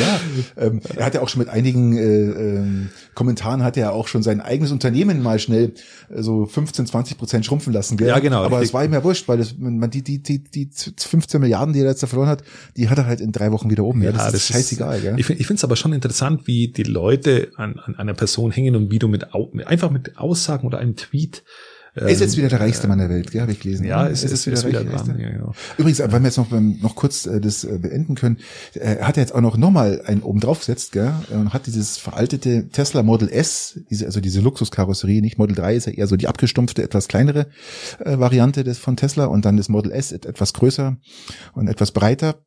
Ja, 0.00 0.20
ähm, 0.56 0.80
er 0.96 1.06
hat 1.06 1.14
ja 1.14 1.22
auch 1.22 1.28
schon 1.28 1.40
mit 1.40 1.48
einigen 1.48 1.96
äh, 1.96 2.02
ähm, 2.02 2.90
Kommentaren 3.14 3.62
hat 3.62 3.76
er 3.76 3.82
ja 3.82 3.90
auch 3.90 4.08
schon 4.08 4.22
sein 4.22 4.40
eigenes 4.40 4.72
Unternehmen 4.72 5.22
mal 5.22 5.38
schnell 5.38 5.74
äh, 6.08 6.22
so 6.22 6.46
15, 6.46 6.86
20 6.86 7.18
Prozent 7.18 7.46
schrumpfen 7.46 7.72
lassen, 7.72 7.96
gell? 7.96 8.08
Ja, 8.08 8.18
genau, 8.18 8.42
Aber 8.42 8.62
es 8.62 8.72
war 8.72 8.84
ihm 8.84 8.92
ja 8.92 9.02
wurscht, 9.04 9.28
weil 9.28 9.38
das, 9.38 9.56
man 9.58 9.90
die, 9.90 10.02
die, 10.02 10.22
die, 10.22 10.42
die 10.42 10.70
15 10.96 11.40
Milliarden, 11.40 11.72
die 11.72 11.80
er 11.80 11.86
jetzt 11.86 12.02
da 12.02 12.06
verloren 12.06 12.28
hat, 12.28 12.42
die 12.76 12.88
hat 12.88 12.98
er 12.98 13.06
halt 13.06 13.20
in 13.20 13.32
drei 13.32 13.52
Wochen 13.52 13.70
wieder 13.70 13.84
oben. 13.84 14.02
Ja, 14.02 14.12
das, 14.12 14.32
ist 14.34 14.48
scheißegal, 14.48 15.00
gell? 15.00 15.16
Ich 15.18 15.26
finde 15.26 15.54
es 15.54 15.64
aber 15.64 15.76
schon 15.76 15.92
interessant, 15.92 16.46
wie 16.46 16.68
die 16.68 16.82
Leute 16.82 17.50
an, 17.56 17.78
an 17.78 17.96
einer 17.96 18.14
Person 18.14 18.50
hängen 18.50 18.76
und 18.76 18.90
wie 18.90 18.98
du 18.98 19.08
mit, 19.08 19.26
einfach 19.66 19.90
mit 19.90 20.18
Aussagen 20.18 20.66
oder 20.66 20.78
einem 20.78 20.96
Tweet 20.96 21.42
ist 21.94 22.20
jetzt 22.20 22.36
wieder 22.36 22.48
der 22.48 22.60
reichste 22.60 22.86
Mann 22.88 22.98
der 22.98 23.08
Welt, 23.08 23.30
gell, 23.30 23.40
habe 23.40 23.52
ich 23.52 23.60
gelesen. 23.60 23.84
ja, 23.84 24.04
Er 24.04 24.10
es 24.10 24.22
ist, 24.22 24.32
ist 24.32 24.46
wieder, 24.46 24.60
der 24.60 24.82
wieder 24.82 24.92
reichste. 24.92 25.10
dran. 25.12 25.20
Ja, 25.20 25.30
genau. 25.30 25.52
Übrigens, 25.76 25.98
weil 26.00 26.10
wir 26.10 26.20
jetzt 26.22 26.36
noch, 26.38 26.50
noch 26.50 26.94
kurz 26.94 27.26
äh, 27.26 27.40
das 27.40 27.64
äh, 27.64 27.78
beenden 27.78 28.14
können, 28.14 28.38
äh, 28.74 28.98
hat 28.98 29.16
er 29.16 29.22
jetzt 29.22 29.34
auch 29.34 29.40
noch 29.40 29.56
nochmal 29.56 30.00
einen 30.06 30.22
oben 30.22 30.40
drauf 30.40 30.60
gesetzt, 30.60 30.92
gell, 30.92 31.12
und 31.30 31.52
hat 31.52 31.66
dieses 31.66 31.98
veraltete 31.98 32.68
Tesla 32.68 33.02
Model 33.02 33.28
S, 33.28 33.80
diese, 33.90 34.06
also 34.06 34.20
diese 34.20 34.40
Luxuskarosserie, 34.40 35.20
nicht 35.20 35.38
Model 35.38 35.56
3 35.56 35.74
ist 35.76 35.86
ja 35.86 35.92
eher 35.92 36.06
so 36.06 36.16
die 36.16 36.28
abgestumpfte, 36.28 36.82
etwas 36.82 37.08
kleinere 37.08 37.46
äh, 37.98 38.18
Variante 38.18 38.62
des 38.64 38.78
von 38.78 38.96
Tesla 38.96 39.24
und 39.26 39.44
dann 39.44 39.56
das 39.56 39.68
Model 39.68 39.92
S 39.92 40.12
et- 40.12 40.26
etwas 40.26 40.52
größer 40.52 40.96
und 41.54 41.68
etwas 41.68 41.90
breiter. 41.92 42.44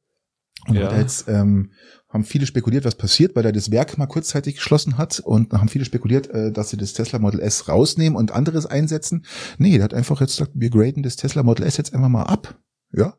Und 0.67 0.75
Ja. 0.75 0.85
hat 0.85 0.93
er 0.93 0.99
jetzt 1.01 1.27
ähm, 1.27 1.71
haben 2.13 2.23
viele 2.23 2.45
spekuliert, 2.45 2.85
was 2.85 2.95
passiert, 2.95 3.35
weil 3.35 3.45
er 3.45 3.51
das 3.51 3.71
Werk 3.71 3.97
mal 3.97 4.05
kurzzeitig 4.05 4.55
geschlossen 4.55 4.97
hat 4.97 5.19
und 5.19 5.51
haben 5.51 5.67
viele 5.67 5.83
spekuliert, 5.83 6.29
äh, 6.29 6.51
dass 6.51 6.69
sie 6.69 6.77
das 6.77 6.93
Tesla 6.93 7.19
Model 7.19 7.39
S 7.39 7.67
rausnehmen 7.67 8.15
und 8.15 8.31
anderes 8.31 8.67
einsetzen. 8.67 9.25
Nee, 9.57 9.73
der 9.73 9.85
hat 9.85 9.93
einfach 9.93 10.21
jetzt 10.21 10.37
gesagt, 10.37 10.51
wir 10.53 10.69
graden 10.69 11.03
das 11.03 11.15
Tesla 11.15 11.41
Model 11.41 11.65
S 11.65 11.77
jetzt 11.77 11.93
einfach 11.93 12.09
mal 12.09 12.23
ab. 12.23 12.59
Ja. 12.95 13.17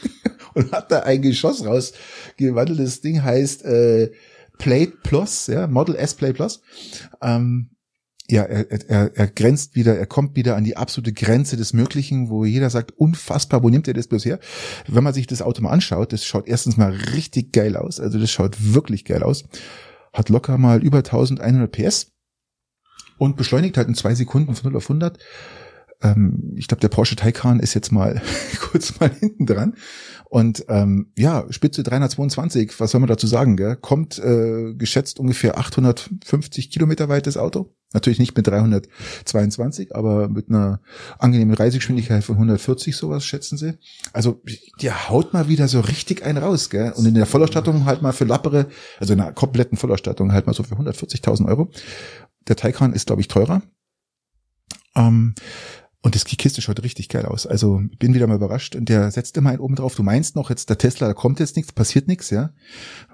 und 0.54 0.72
hat 0.72 0.90
da 0.90 1.00
ein 1.00 1.22
Geschoss 1.22 1.64
rausgewandelt. 1.64 2.80
Das 2.80 3.00
Ding 3.00 3.22
heißt 3.22 3.64
äh, 3.64 4.10
Plate 4.58 4.92
Plus, 5.02 5.46
ja, 5.46 5.68
Model 5.68 5.94
S 5.94 6.14
Plate 6.14 6.34
Plus. 6.34 6.62
Ähm, 7.22 7.70
ja, 8.30 8.42
er, 8.44 8.70
er, 8.88 9.16
er 9.16 9.26
grenzt 9.26 9.74
wieder, 9.74 9.96
er 9.98 10.06
kommt 10.06 10.36
wieder 10.36 10.56
an 10.56 10.64
die 10.64 10.76
absolute 10.76 11.12
Grenze 11.12 11.56
des 11.56 11.72
Möglichen, 11.72 12.30
wo 12.30 12.44
jeder 12.44 12.70
sagt, 12.70 12.92
unfassbar, 12.92 13.62
wo 13.62 13.68
nimmt 13.68 13.88
er 13.88 13.94
das 13.94 14.06
bloß 14.06 14.24
her? 14.24 14.38
Wenn 14.86 15.04
man 15.04 15.14
sich 15.14 15.26
das 15.26 15.42
Auto 15.42 15.62
mal 15.62 15.70
anschaut, 15.70 16.12
das 16.12 16.24
schaut 16.24 16.46
erstens 16.48 16.76
mal 16.76 16.92
richtig 16.92 17.52
geil 17.52 17.76
aus, 17.76 18.00
also 18.00 18.18
das 18.18 18.30
schaut 18.30 18.56
wirklich 18.74 19.04
geil 19.04 19.22
aus, 19.22 19.44
hat 20.12 20.28
locker 20.28 20.56
mal 20.56 20.82
über 20.82 20.98
1100 20.98 21.70
PS 21.70 22.12
und 23.18 23.36
beschleunigt 23.36 23.76
halt 23.76 23.88
in 23.88 23.94
zwei 23.94 24.14
Sekunden 24.14 24.54
von 24.54 24.72
0 24.72 24.76
auf 24.76 24.84
100. 24.84 25.18
Ähm, 26.02 26.52
ich 26.56 26.68
glaube, 26.68 26.80
der 26.80 26.88
Porsche 26.88 27.16
Taycan 27.16 27.60
ist 27.60 27.74
jetzt 27.74 27.92
mal 27.92 28.20
kurz 28.60 28.98
mal 29.00 29.10
hinten 29.10 29.46
dran. 29.46 29.74
Und 30.32 30.64
ähm, 30.68 31.12
ja, 31.16 31.44
Spitze 31.50 31.82
322, 31.82 32.80
was 32.80 32.90
soll 32.90 33.00
man 33.00 33.08
dazu 33.08 33.26
sagen? 33.26 33.56
Gell? 33.56 33.76
Kommt 33.76 34.18
äh, 34.18 34.72
geschätzt 34.74 35.20
ungefähr 35.20 35.58
850 35.58 36.70
Kilometer 36.70 37.10
weit 37.10 37.26
das 37.26 37.36
Auto. 37.36 37.74
Natürlich 37.92 38.18
nicht 38.18 38.34
mit 38.34 38.46
322, 38.46 39.94
aber 39.94 40.28
mit 40.28 40.48
einer 40.48 40.80
angenehmen 41.18 41.54
Reisegeschwindigkeit 41.54 42.24
von 42.24 42.36
140 42.36 42.96
sowas 42.96 43.26
schätzen 43.26 43.58
sie. 43.58 43.74
Also 44.14 44.40
der 44.80 45.10
haut 45.10 45.34
mal 45.34 45.48
wieder 45.48 45.68
so 45.68 45.80
richtig 45.80 46.24
einen 46.24 46.38
raus, 46.38 46.70
gell? 46.70 46.92
Und 46.96 47.04
in 47.04 47.14
der 47.14 47.26
Vollausstattung 47.26 47.84
halt 47.84 48.00
mal 48.00 48.12
für 48.12 48.24
lappere, 48.24 48.68
also 48.98 49.12
in 49.12 49.20
einer 49.20 49.32
kompletten 49.32 49.76
Vollausstattung 49.76 50.32
halt 50.32 50.46
mal 50.46 50.54
so 50.54 50.62
für 50.62 50.76
140.000 50.76 51.46
Euro. 51.46 51.70
Der 52.48 52.56
Taycan 52.56 52.94
ist, 52.94 53.06
glaube 53.06 53.20
ich, 53.20 53.28
teurer. 53.28 53.60
Ähm, 54.96 55.34
und 56.02 56.14
das, 56.14 56.24
die 56.24 56.36
Kiste 56.36 56.60
schaut 56.60 56.82
richtig 56.82 57.08
geil 57.08 57.26
aus. 57.26 57.46
Also 57.46 57.80
bin 57.98 58.12
wieder 58.14 58.26
mal 58.26 58.34
überrascht. 58.36 58.74
Und 58.74 58.88
der 58.88 59.10
setzt 59.12 59.36
immer 59.36 59.50
einen 59.50 59.60
oben 59.60 59.76
drauf. 59.76 59.94
Du 59.94 60.02
meinst 60.02 60.34
noch, 60.36 60.50
jetzt 60.50 60.68
der 60.68 60.78
Tesla, 60.78 61.06
da 61.06 61.14
kommt 61.14 61.38
jetzt 61.40 61.56
nichts, 61.56 61.72
passiert 61.72 62.08
nichts, 62.08 62.30
ja? 62.30 62.50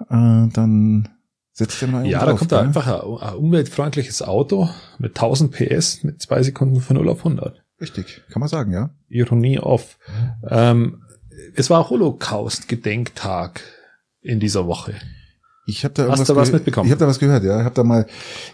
Äh, 0.09 0.49
dann 0.51 1.09
setzt 1.53 1.81
der 1.81 1.87
mal 1.89 1.99
einen 1.99 2.07
Ja, 2.09 2.19
oben 2.19 2.25
da 2.25 2.31
drauf. 2.31 2.39
kommt 2.39 2.51
da 2.51 2.61
einfach 2.61 2.87
ein, 2.87 3.27
ein 3.29 3.35
umweltfreundliches 3.35 4.21
Auto 4.23 4.69
mit 4.97 5.11
1000 5.11 5.51
PS 5.51 6.03
mit 6.03 6.21
zwei 6.21 6.41
Sekunden 6.41 6.81
von 6.81 6.95
0 6.97 7.09
auf 7.09 7.19
100. 7.19 7.63
Richtig, 7.79 8.23
kann 8.29 8.39
man 8.39 8.49
sagen, 8.49 8.71
ja. 8.73 8.89
Ironie 9.07 9.59
off. 9.59 9.99
Ähm, 10.49 11.03
es 11.55 11.69
war 11.69 11.89
Holocaust-Gedenktag 11.89 13.61
in 14.21 14.39
dieser 14.39 14.67
Woche. 14.67 14.95
Ich 15.69 15.83
habe 15.83 15.93
da 15.93 16.03
Hast 16.03 16.09
irgendwas 16.09 16.27
du 16.27 16.35
was 16.35 16.51
mitbekommen? 16.51 16.87
Ich 16.87 16.91
habe 16.91 16.99
da 16.99 17.07
was 17.07 17.19
gehört, 17.19 17.43
ja. 17.43 17.59
Ich 17.59 17.65
habe 17.65 17.75
da 17.75 17.83
mal, 17.83 18.05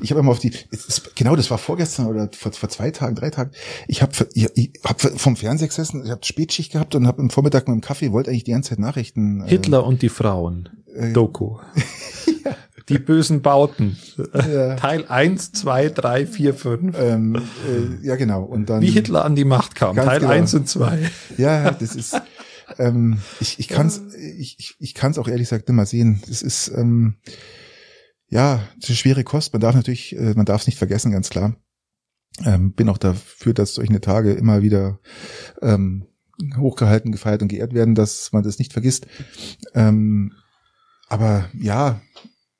ich 0.01 0.11
habe 0.11 0.21
mal 0.21 0.31
auf 0.31 0.39
die, 0.39 0.51
ist, 0.71 1.15
genau, 1.15 1.35
das 1.35 1.49
war 1.49 1.57
vorgestern 1.57 2.07
oder 2.07 2.29
vor, 2.37 2.51
vor 2.51 2.69
zwei 2.69 2.91
Tagen, 2.91 3.15
drei 3.15 3.29
Tagen. 3.29 3.51
Ich 3.87 4.01
habe 4.01 4.11
ich, 4.33 4.49
ich 4.55 4.71
hab 4.83 5.01
vom 5.01 5.35
Fernseher 5.35 5.67
gesessen, 5.67 6.03
ich 6.05 6.11
habe 6.11 6.23
Spätschicht 6.23 6.73
gehabt 6.73 6.95
und 6.95 7.07
habe 7.07 7.21
im 7.21 7.29
Vormittag 7.29 7.67
mit 7.67 7.75
dem 7.75 7.81
Kaffee 7.81 8.11
wollte 8.11 8.29
eigentlich 8.29 8.43
die 8.43 8.51
ganze 8.51 8.71
Zeit 8.71 8.79
Nachrichten. 8.79 9.41
äh, 9.41 9.49
Hitler 9.49 9.85
und 9.85 10.01
die 10.01 10.09
Frauen. 10.09 10.69
äh, 10.93 11.13
Doku. 11.13 11.57
Die 12.87 12.99
bösen 12.99 13.41
Bauten. 13.41 13.97
Ja. 14.33 14.75
Teil 14.75 15.05
1, 15.07 15.53
2, 15.53 15.89
3, 15.89 16.27
4, 16.27 16.53
5. 16.53 16.95
Ähm, 16.99 17.35
äh, 17.35 18.05
ja, 18.05 18.15
genau. 18.15 18.43
Und 18.43 18.69
dann 18.69 18.81
Wie 18.81 18.91
Hitler 18.91 19.25
an 19.25 19.35
die 19.35 19.43
Macht 19.43 19.73
kam. 19.73 19.95
Teil 19.95 20.19
genau. 20.19 20.31
1 20.31 20.53
und 20.53 20.69
2. 20.69 20.99
Ja, 21.37 21.63
ja, 21.63 21.71
das 21.71 21.95
ist. 21.95 22.21
Ähm, 22.77 23.19
ich 23.39 23.59
ich 23.59 23.67
kann 23.67 23.87
es 23.87 24.01
ich, 24.15 24.57
ich, 24.59 24.75
ich 24.79 24.93
kann's 24.93 25.17
auch 25.17 25.27
ehrlich 25.27 25.49
gesagt 25.49 25.69
mal 25.69 25.85
sehen. 25.85 26.21
Das 26.27 26.41
ist 26.41 26.69
ähm, 26.69 27.17
ja 28.27 28.67
das 28.75 28.85
ist 28.85 28.89
eine 28.89 28.97
schwere 28.97 29.23
Kost. 29.23 29.53
Man 29.53 29.61
darf 29.61 29.75
natürlich, 29.75 30.15
äh, 30.15 30.33
man 30.35 30.45
darf 30.45 30.61
es 30.61 30.67
nicht 30.67 30.77
vergessen, 30.77 31.11
ganz 31.11 31.29
klar. 31.29 31.55
Ähm, 32.43 32.73
bin 32.73 32.89
auch 32.89 32.97
dafür, 32.97 33.53
dass 33.53 33.75
solche 33.75 34.01
Tage 34.01 34.33
immer 34.33 34.61
wieder 34.61 34.99
ähm, 35.61 36.07
hochgehalten, 36.57 37.11
gefeiert 37.11 37.41
und 37.41 37.47
geehrt 37.47 37.73
werden, 37.73 37.95
dass 37.95 38.31
man 38.33 38.43
das 38.43 38.59
nicht 38.59 38.73
vergisst. 38.73 39.07
Ähm, 39.73 40.33
aber 41.07 41.49
ja, 41.53 42.01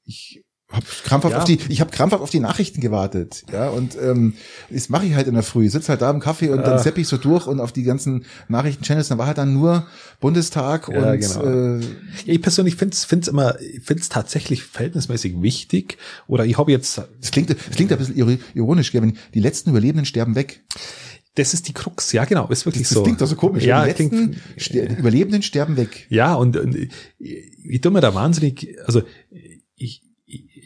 ich 0.05 0.44
habe 0.75 0.85
krampfhaft 1.03 1.33
Ja. 1.33 1.39
auf 1.39 1.45
die, 1.45 1.59
ich 1.69 1.81
habe 1.81 1.91
krampfhaft 1.91 2.21
auf 2.21 2.29
die 2.29 2.39
Nachrichten 2.39 2.81
gewartet, 2.81 3.43
ja 3.51 3.69
und 3.69 3.97
ähm, 4.01 4.33
das 4.69 4.89
mache 4.89 5.05
ich 5.05 5.13
halt 5.15 5.27
in 5.27 5.33
der 5.33 5.43
Früh, 5.43 5.69
sitz 5.69 5.89
halt 5.89 6.01
da 6.01 6.09
im 6.11 6.19
Kaffee 6.19 6.49
und 6.49 6.61
dann 6.61 6.79
sepp 6.79 6.97
ich 6.97 7.07
so 7.07 7.17
durch 7.17 7.47
und 7.47 7.59
auf 7.59 7.71
die 7.71 7.83
ganzen 7.83 8.25
Nachrichten-Channels, 8.49 9.07
dann 9.07 9.17
war 9.17 9.27
halt 9.27 9.37
dann 9.37 9.53
nur 9.53 9.87
Bundestag 10.19 10.89
Ja, 10.89 11.11
und 11.13 11.19
genau. 11.19 11.77
äh, 11.79 11.81
Ich 12.25 12.41
persönlich 12.41 12.75
finde 12.75 12.95
es 12.95 13.27
immer, 13.27 13.59
ich 13.59 13.81
find's 13.83 14.09
tatsächlich 14.09 14.63
verhältnismäßig 14.63 15.41
wichtig. 15.41 15.97
Oder 16.27 16.45
ich 16.45 16.57
habe 16.57 16.71
jetzt, 16.71 16.97
das 16.97 17.31
klingt, 17.31 17.49
das 17.49 17.57
klingt 17.75 17.91
ein 17.91 17.97
bisschen 17.97 18.15
iro- 18.15 18.37
ironisch, 18.53 18.93
wenn 18.93 19.17
die 19.33 19.39
letzten 19.39 19.69
Überlebenden 19.71 20.05
sterben 20.05 20.35
weg. 20.35 20.63
das 21.35 21.53
ist 21.53 21.67
die 21.67 21.73
Krux. 21.73 22.11
Ja, 22.13 22.23
genau, 22.25 22.47
ist 22.47 22.65
wirklich 22.65 22.83
Das, 22.83 22.91
so. 22.91 23.03
klingt 23.03 23.19
doch 23.21 23.27
so 23.27 23.35
komisch. 23.35 23.63
Ja, 23.65 23.81
die 23.83 23.89
letzten 23.89 24.09
klingt, 24.09 24.37
Ster- 24.57 24.97
Überlebenden 24.97 25.41
sterben 25.41 25.75
weg. 25.77 26.07
Ja, 26.09 26.33
und, 26.35 26.55
und 26.57 26.75
ich, 26.75 26.89
ich 27.67 27.81
tue 27.81 27.91
mir 27.91 28.01
da 28.01 28.13
wahnsinnig, 28.15 28.75
also 28.85 29.01
ich, 29.75 30.01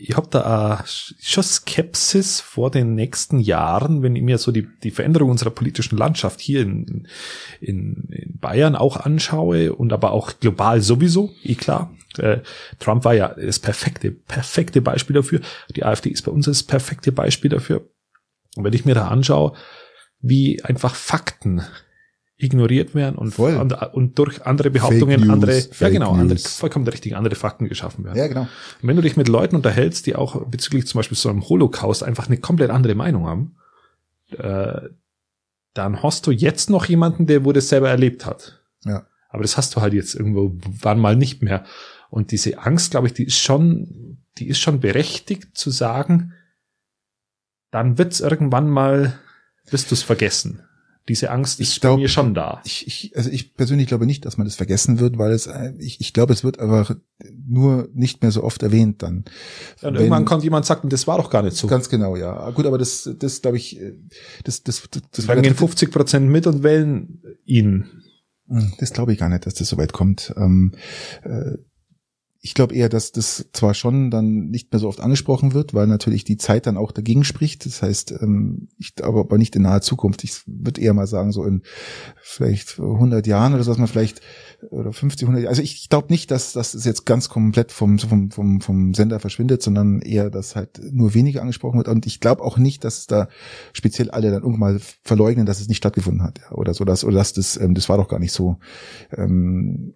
ich, 0.01 0.15
habe 0.15 0.27
da 0.29 0.79
auch 0.79 0.85
schon 0.85 1.43
Skepsis 1.43 2.39
vor 2.41 2.71
den 2.71 2.95
nächsten 2.95 3.39
Jahren, 3.39 4.01
wenn 4.01 4.15
ich 4.15 4.23
mir 4.23 4.37
so 4.37 4.51
die, 4.51 4.67
die 4.83 4.91
Veränderung 4.91 5.29
unserer 5.29 5.49
politischen 5.49 5.97
Landschaft 5.97 6.39
hier 6.39 6.61
in, 6.61 7.07
in, 7.59 8.07
in 8.09 8.37
Bayern 8.39 8.75
auch 8.75 8.97
anschaue 8.97 9.73
und 9.73 9.93
aber 9.93 10.11
auch 10.11 10.39
global 10.39 10.81
sowieso, 10.81 11.31
eh 11.43 11.55
klar. 11.55 11.93
Äh, 12.17 12.39
Trump 12.79 13.05
war 13.05 13.13
ja 13.13 13.29
das 13.35 13.59
perfekte, 13.59 14.11
perfekte 14.11 14.81
Beispiel 14.81 15.15
dafür. 15.15 15.41
Die 15.75 15.83
AfD 15.83 16.09
ist 16.09 16.23
bei 16.23 16.31
uns 16.31 16.45
das 16.45 16.63
perfekte 16.63 17.11
Beispiel 17.11 17.49
dafür. 17.49 17.87
Und 18.55 18.63
wenn 18.63 18.73
ich 18.73 18.85
mir 18.85 18.95
da 18.95 19.07
anschaue, 19.07 19.53
wie 20.21 20.63
einfach 20.63 20.95
Fakten 20.95 21.61
ignoriert 22.41 22.95
werden 22.95 23.17
und, 23.17 23.37
und, 23.37 23.73
und 23.73 24.17
durch 24.17 24.45
andere 24.45 24.71
Behauptungen 24.71 25.19
News, 25.19 25.29
andere, 25.29 25.57
ja 25.57 25.65
Fake 25.71 25.91
genau, 25.91 26.13
andere, 26.13 26.39
News. 26.39 26.55
vollkommen 26.55 26.87
richtig, 26.87 27.15
andere 27.15 27.35
Fakten 27.35 27.67
geschaffen 27.67 28.05
werden. 28.05 28.17
Ja, 28.17 28.27
genau. 28.27 28.41
Und 28.41 28.87
wenn 28.87 28.95
du 28.95 29.01
dich 29.01 29.17
mit 29.17 29.27
Leuten 29.27 29.57
unterhältst, 29.57 30.05
die 30.05 30.15
auch 30.15 30.45
bezüglich 30.45 30.87
zum 30.87 30.99
Beispiel 30.99 31.17
so 31.17 31.29
einem 31.29 31.47
Holocaust 31.47 32.01
einfach 32.01 32.27
eine 32.27 32.37
komplett 32.37 32.69
andere 32.69 32.95
Meinung 32.95 33.27
haben, 33.27 33.57
äh, 34.37 34.89
dann 35.73 36.01
hast 36.01 36.27
du 36.27 36.31
jetzt 36.31 36.69
noch 36.69 36.85
jemanden, 36.85 37.27
der 37.27 37.43
wo 37.43 37.51
das 37.51 37.67
selber 37.67 37.89
erlebt 37.89 38.25
hat. 38.25 38.61
Ja. 38.85 39.05
Aber 39.27 39.43
das 39.43 39.57
hast 39.57 39.75
du 39.75 39.81
halt 39.81 39.93
jetzt 39.93 40.15
irgendwo 40.15 40.55
wann 40.81 40.99
mal 40.99 41.17
nicht 41.17 41.43
mehr. 41.43 41.65
Und 42.09 42.31
diese 42.31 42.59
Angst, 42.59 42.91
glaube 42.91 43.07
ich, 43.07 43.13
die 43.13 43.25
ist 43.25 43.37
schon, 43.37 44.17
die 44.37 44.47
ist 44.47 44.59
schon 44.59 44.79
berechtigt 44.79 45.57
zu 45.57 45.71
sagen, 45.71 46.33
dann 47.69 47.97
wird's 47.97 48.21
irgendwann 48.21 48.69
mal, 48.69 49.19
wirst 49.69 49.91
du's 49.91 50.03
vergessen. 50.03 50.63
Diese 51.09 51.29
Angst 51.31 51.59
ist 51.59 51.73
Ich 51.73 51.81
glaub- 51.81 51.97
bei 51.97 52.01
mir 52.03 52.07
schon 52.07 52.33
da. 52.33 52.61
Ich, 52.63 52.87
ich, 52.87 53.17
also 53.17 53.29
ich 53.29 53.53
persönlich 53.55 53.87
glaube 53.87 54.05
nicht, 54.05 54.25
dass 54.25 54.37
man 54.37 54.45
das 54.47 54.55
vergessen 54.55 54.99
wird, 54.99 55.17
weil 55.17 55.31
es, 55.33 55.47
äh, 55.47 55.73
ich, 55.79 55.99
ich 55.99 56.13
glaube, 56.13 56.31
es 56.31 56.43
wird 56.45 56.59
aber 56.59 56.95
nur 57.45 57.89
nicht 57.93 58.21
mehr 58.21 58.31
so 58.31 58.43
oft 58.43 58.63
erwähnt 58.63 59.03
dann. 59.03 59.17
Und 59.17 59.25
Wenn- 59.81 59.95
irgendwann 59.95 60.25
kommt 60.25 60.43
jemand 60.43 60.63
und 60.63 60.67
sagt, 60.67 60.93
das 60.93 61.07
war 61.07 61.17
doch 61.17 61.29
gar 61.29 61.41
nicht 61.43 61.57
so. 61.57 61.67
Ganz 61.67 61.89
genau, 61.89 62.15
ja. 62.15 62.49
Gut, 62.51 62.65
aber 62.65 62.77
das, 62.77 63.09
das 63.19 63.41
glaube 63.41 63.57
ich, 63.57 63.79
äh, 63.81 63.93
das, 64.45 64.63
das, 64.63 64.87
das, 64.89 65.01
das, 65.11 65.25
Dann 65.25 65.41
gehen 65.41 65.55
50 65.55 65.91
Prozent 65.91 66.29
mit 66.29 66.47
und 66.47 66.63
wählen 66.63 67.21
ihn. 67.45 67.85
Hm, 68.47 68.73
Das 68.79 68.93
glaube 68.93 69.13
ich 69.13 69.19
gar 69.19 69.29
nicht, 69.29 69.45
dass 69.45 69.55
das 69.55 69.67
so 69.69 69.77
weit 69.77 69.93
kommt. 69.93 70.33
Ähm, 70.37 70.73
äh, 71.23 71.57
ich 72.41 72.53
glaube 72.53 72.73
eher, 72.73 72.87
dass 72.87 73.11
das 73.11 73.47
zwar 73.51 73.73
schon 73.73 74.11
dann 74.11 74.49
nicht 74.49 74.71
mehr 74.71 74.79
so 74.79 74.87
oft 74.87 75.01
angesprochen 75.01 75.53
wird, 75.53 75.73
weil 75.73 75.87
natürlich 75.87 76.23
die 76.23 76.37
Zeit 76.37 76.67
dann 76.67 76.77
auch 76.77 76.93
dagegen 76.93 77.25
spricht. 77.25 77.65
Das 77.65 77.81
heißt, 77.81 78.13
ähm, 78.21 78.69
ich 78.77 78.93
aber, 79.03 79.21
aber 79.21 79.37
nicht 79.37 79.57
in 79.57 79.63
naher 79.63 79.81
Zukunft. 79.81 80.23
Ich 80.23 80.43
würde 80.45 80.79
eher 80.79 80.93
mal 80.93 81.05
sagen, 81.05 81.33
so 81.33 81.43
in 81.43 81.63
vielleicht 82.21 82.79
100 82.79 83.27
Jahren 83.27 83.53
oder 83.53 83.63
so, 83.63 83.71
dass 83.71 83.77
man 83.77 83.89
vielleicht 83.89 84.21
oder 84.71 84.93
50, 84.93 85.23
100 85.23 85.43
Jahre. 85.43 85.49
Also 85.49 85.61
ich, 85.61 85.75
ich 85.75 85.89
glaube 85.89 86.07
nicht, 86.09 86.31
dass, 86.31 86.53
dass 86.53 86.73
es 86.73 86.85
jetzt 86.85 87.05
ganz 87.05 87.27
komplett 87.27 87.73
vom, 87.73 87.99
vom, 87.99 88.31
vom, 88.31 88.61
vom 88.61 88.93
Sender 88.93 89.19
verschwindet, 89.19 89.61
sondern 89.61 89.99
eher, 90.01 90.29
dass 90.29 90.55
halt 90.55 90.79
nur 90.93 91.13
weniger 91.13 91.41
angesprochen 91.41 91.77
wird. 91.77 91.89
Und 91.89 92.05
ich 92.05 92.21
glaube 92.21 92.41
auch 92.43 92.57
nicht, 92.57 92.85
dass 92.85 93.05
da 93.05 93.27
speziell 93.73 94.11
alle 94.11 94.31
dann 94.31 94.43
irgendwann 94.43 94.75
mal 94.75 94.79
verleugnen, 95.03 95.45
dass 95.45 95.59
es 95.59 95.67
nicht 95.67 95.77
stattgefunden 95.77 96.23
hat. 96.23 96.39
Ja, 96.39 96.51
oder 96.53 96.73
so, 96.73 96.85
dass, 96.85 97.03
oder 97.03 97.17
dass 97.17 97.33
das, 97.33 97.57
ähm, 97.57 97.73
das 97.75 97.89
war 97.89 97.97
doch 97.97 98.07
gar 98.07 98.19
nicht 98.19 98.31
so. 98.31 98.59
Ähm, 99.11 99.95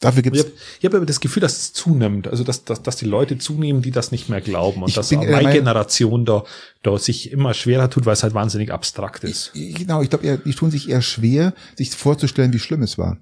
dafür 0.00 0.22
gibt 0.22 0.36
Ich 0.36 0.42
habe 0.44 0.52
hab 0.84 0.94
aber 0.94 1.06
das 1.06 1.20
Gefühl, 1.20 1.40
dass 1.40 1.56
es 1.56 1.72
zunimmt. 1.72 2.28
Also, 2.28 2.44
dass, 2.44 2.64
dass, 2.64 2.82
dass 2.82 2.96
die 2.96 3.04
Leute 3.06 3.38
zunehmen, 3.38 3.82
die 3.82 3.90
das 3.90 4.12
nicht 4.12 4.28
mehr 4.28 4.40
glauben. 4.40 4.82
Und 4.82 4.88
Ich 4.88 4.94
dass 4.94 5.10
meine 5.12 5.42
mein- 5.42 5.54
Generation 5.54 6.24
da, 6.24 6.44
da 6.84 6.96
sich 6.98 7.32
immer 7.32 7.54
schwerer 7.54 7.90
tut, 7.90 8.06
weil 8.06 8.12
es 8.12 8.22
halt 8.22 8.34
wahnsinnig 8.34 8.72
abstrakt 8.72 9.24
ist. 9.24 9.50
Ich- 9.54 9.74
Genau, 9.74 10.02
ich 10.02 10.10
glaube, 10.10 10.38
die 10.44 10.52
tun 10.52 10.70
sich 10.70 10.88
eher 10.88 11.02
schwer, 11.02 11.52
sich 11.76 11.90
vorzustellen, 11.90 12.52
wie 12.52 12.58
schlimm 12.58 12.82
es 12.82 12.96
war. 12.98 13.18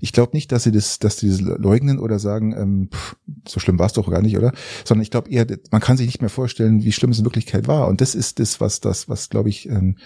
Ich 0.00 0.12
glaube 0.12 0.30
nicht, 0.34 0.50
dass 0.52 0.62
sie 0.62 0.72
das, 0.72 0.98
dass 0.98 1.18
sie 1.18 1.28
das 1.28 1.40
leugnen 1.40 1.98
oder 1.98 2.18
sagen, 2.18 2.54
ähm, 2.56 2.88
pff, 2.92 3.16
so 3.46 3.60
schlimm 3.60 3.78
war 3.78 3.86
es 3.86 3.92
doch 3.92 4.08
gar 4.10 4.22
nicht, 4.22 4.36
oder? 4.38 4.52
Sondern 4.84 5.02
ich 5.02 5.10
glaube 5.10 5.28
eher, 5.30 5.46
man 5.70 5.80
kann 5.80 5.96
sich 5.96 6.06
nicht 6.06 6.20
mehr 6.20 6.30
vorstellen, 6.30 6.82
wie 6.84 6.92
schlimm 6.92 7.10
es 7.10 7.18
in 7.18 7.24
Wirklichkeit 7.24 7.68
war. 7.68 7.88
Und 7.88 8.00
das 8.00 8.14
ist 8.14 8.38
das, 8.38 8.60
was 8.60 8.80
das, 8.80 9.08
was 9.08 9.28
glaube 9.28 9.48
ich, 9.50 9.68
ähm, 9.68 9.96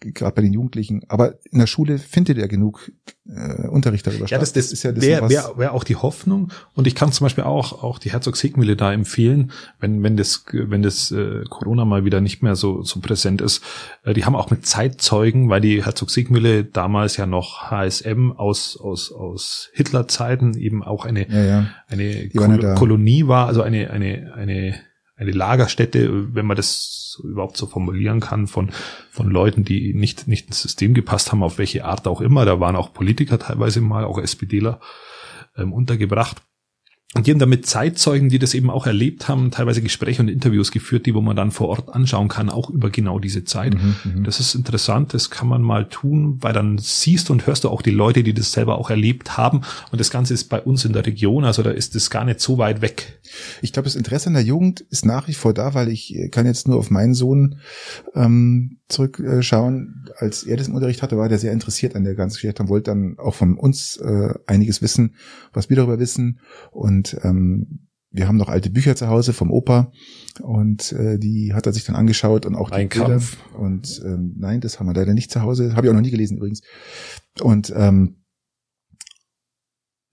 gerade 0.00 0.34
bei 0.34 0.42
den 0.42 0.52
Jugendlichen. 0.52 1.02
Aber 1.08 1.34
in 1.50 1.58
der 1.58 1.66
Schule 1.66 1.98
findet 1.98 2.38
ja 2.38 2.46
genug 2.46 2.90
äh, 3.28 3.68
Unterricht 3.68 4.06
darüber 4.06 4.26
Ja, 4.26 4.38
das, 4.38 4.52
das, 4.52 4.72
ist 4.72 4.82
ja 4.82 4.92
das, 4.92 5.02
wäre 5.04 5.28
wär, 5.30 5.52
wär 5.56 5.74
auch 5.74 5.84
die 5.84 5.96
Hoffnung. 5.96 6.50
Und 6.74 6.86
ich 6.86 6.94
kann 6.94 7.12
zum 7.12 7.24
Beispiel 7.24 7.44
auch, 7.44 7.82
auch 7.82 7.98
die 7.98 8.10
Herzog-Siegmühle 8.12 8.76
da 8.76 8.92
empfehlen, 8.92 9.52
wenn, 9.80 10.02
wenn 10.02 10.16
das, 10.16 10.44
wenn 10.52 10.82
das 10.82 11.10
äh, 11.12 11.42
Corona 11.48 11.84
mal 11.84 12.04
wieder 12.04 12.20
nicht 12.20 12.42
mehr 12.42 12.51
so, 12.56 12.82
so 12.82 13.00
präsent 13.00 13.40
ist. 13.40 13.62
Äh, 14.04 14.14
die 14.14 14.24
haben 14.24 14.36
auch 14.36 14.50
mit 14.50 14.66
Zeitzeugen, 14.66 15.48
weil 15.48 15.60
die 15.60 15.84
Herzog-Siegmühle 15.84 16.64
damals 16.64 17.16
ja 17.16 17.26
noch 17.26 17.70
HSM 17.70 18.32
aus, 18.32 18.76
aus, 18.76 19.12
aus 19.12 19.70
Hitler-Zeiten 19.74 20.54
eben 20.54 20.82
auch 20.82 21.04
eine, 21.04 21.28
ja, 21.28 21.44
ja. 21.44 21.66
eine 21.88 22.28
Kol. 22.30 22.74
Kolonie 22.74 23.26
war, 23.26 23.46
also 23.46 23.62
eine, 23.62 23.90
eine, 23.90 24.32
eine, 24.34 24.74
eine 25.16 25.30
Lagerstätte, 25.30 26.34
wenn 26.34 26.46
man 26.46 26.56
das 26.56 27.20
überhaupt 27.22 27.56
so 27.56 27.66
formulieren 27.66 28.20
kann, 28.20 28.46
von, 28.46 28.70
von 29.10 29.30
Leuten, 29.30 29.64
die 29.64 29.94
nicht, 29.94 30.28
nicht 30.28 30.46
ins 30.46 30.62
System 30.62 30.94
gepasst 30.94 31.32
haben, 31.32 31.42
auf 31.42 31.58
welche 31.58 31.84
Art 31.84 32.06
auch 32.06 32.20
immer. 32.20 32.44
Da 32.44 32.60
waren 32.60 32.76
auch 32.76 32.92
Politiker 32.92 33.38
teilweise 33.38 33.80
mal, 33.80 34.04
auch 34.04 34.18
SPDler, 34.18 34.80
ähm, 35.56 35.72
untergebracht. 35.72 36.42
Und 37.14 37.26
die 37.26 37.30
haben 37.30 37.38
damit 37.38 37.66
Zeitzeugen, 37.66 38.30
die 38.30 38.38
das 38.38 38.54
eben 38.54 38.70
auch 38.70 38.86
erlebt 38.86 39.28
haben, 39.28 39.50
teilweise 39.50 39.82
Gespräche 39.82 40.22
und 40.22 40.28
Interviews 40.28 40.72
geführt, 40.72 41.04
die 41.04 41.14
wo 41.14 41.20
man 41.20 41.36
dann 41.36 41.50
vor 41.50 41.68
Ort 41.68 41.94
anschauen 41.94 42.28
kann, 42.28 42.48
auch 42.48 42.70
über 42.70 42.88
genau 42.88 43.18
diese 43.18 43.44
Zeit. 43.44 43.74
Mhm, 43.74 43.96
mhm. 44.04 44.24
Das 44.24 44.40
ist 44.40 44.54
interessant, 44.54 45.12
das 45.12 45.28
kann 45.28 45.46
man 45.46 45.60
mal 45.60 45.88
tun, 45.88 46.38
weil 46.40 46.54
dann 46.54 46.78
siehst 46.78 47.28
und 47.28 47.46
hörst 47.46 47.64
du 47.64 47.68
auch 47.68 47.82
die 47.82 47.90
Leute, 47.90 48.22
die 48.22 48.32
das 48.32 48.52
selber 48.52 48.78
auch 48.78 48.88
erlebt 48.88 49.36
haben. 49.36 49.60
Und 49.90 50.00
das 50.00 50.10
Ganze 50.10 50.32
ist 50.32 50.44
bei 50.44 50.60
uns 50.60 50.86
in 50.86 50.94
der 50.94 51.04
Region, 51.04 51.44
also 51.44 51.62
da 51.62 51.70
ist 51.70 51.94
es 51.94 52.08
gar 52.08 52.24
nicht 52.24 52.40
so 52.40 52.56
weit 52.56 52.80
weg. 52.80 53.20
Ich 53.60 53.74
glaube, 53.74 53.84
das 53.84 53.96
Interesse 53.96 54.28
an 54.28 54.34
der 54.34 54.42
Jugend 54.42 54.80
ist 54.80 55.04
nach 55.04 55.28
wie 55.28 55.34
vor 55.34 55.52
da, 55.52 55.74
weil 55.74 55.88
ich 55.88 56.16
äh, 56.16 56.28
kann 56.28 56.46
jetzt 56.46 56.66
nur 56.66 56.78
auf 56.78 56.90
meinen 56.90 57.12
Sohn 57.12 57.56
ähm, 58.14 58.78
zurückschauen. 58.88 60.06
Als 60.16 60.44
er 60.44 60.56
das 60.56 60.68
im 60.68 60.74
Unterricht 60.74 61.02
hatte, 61.02 61.16
war 61.16 61.28
der 61.28 61.38
sehr 61.38 61.52
interessiert 61.52 61.96
an 61.96 62.04
der 62.04 62.14
ganzen 62.14 62.36
Geschichte 62.36 62.62
und 62.62 62.68
wollte 62.68 62.90
dann 62.90 63.18
auch 63.18 63.34
von 63.34 63.58
uns 63.58 63.96
äh, 63.96 64.34
einiges 64.46 64.82
wissen, 64.82 65.14
was 65.52 65.68
wir 65.70 65.76
darüber 65.76 65.98
wissen. 65.98 66.40
Und 66.70 67.01
ähm, 67.22 67.88
wir 68.12 68.28
haben 68.28 68.36
noch 68.36 68.48
alte 68.48 68.70
Bücher 68.70 68.94
zu 68.94 69.08
Hause 69.08 69.32
vom 69.32 69.50
Opa 69.50 69.90
und 70.40 70.92
äh, 70.92 71.18
die 71.18 71.54
hat 71.54 71.66
er 71.66 71.72
sich 71.72 71.84
dann 71.84 71.96
angeschaut 71.96 72.46
und 72.46 72.54
auch 72.54 72.70
die 72.70 72.76
Ein 72.76 72.88
Bilder. 72.88 73.08
Kampf. 73.08 73.38
Und 73.54 74.02
ähm, 74.04 74.34
nein, 74.38 74.60
das 74.60 74.78
haben 74.78 74.86
wir 74.86 74.94
leider 74.94 75.14
nicht 75.14 75.30
zu 75.30 75.42
Hause. 75.42 75.74
Habe 75.74 75.86
ich 75.86 75.90
auch 75.90 75.94
noch 75.94 76.02
nie 76.02 76.10
gelesen 76.10 76.36
übrigens. 76.36 76.60
Und 77.40 77.72
ähm, 77.74 78.16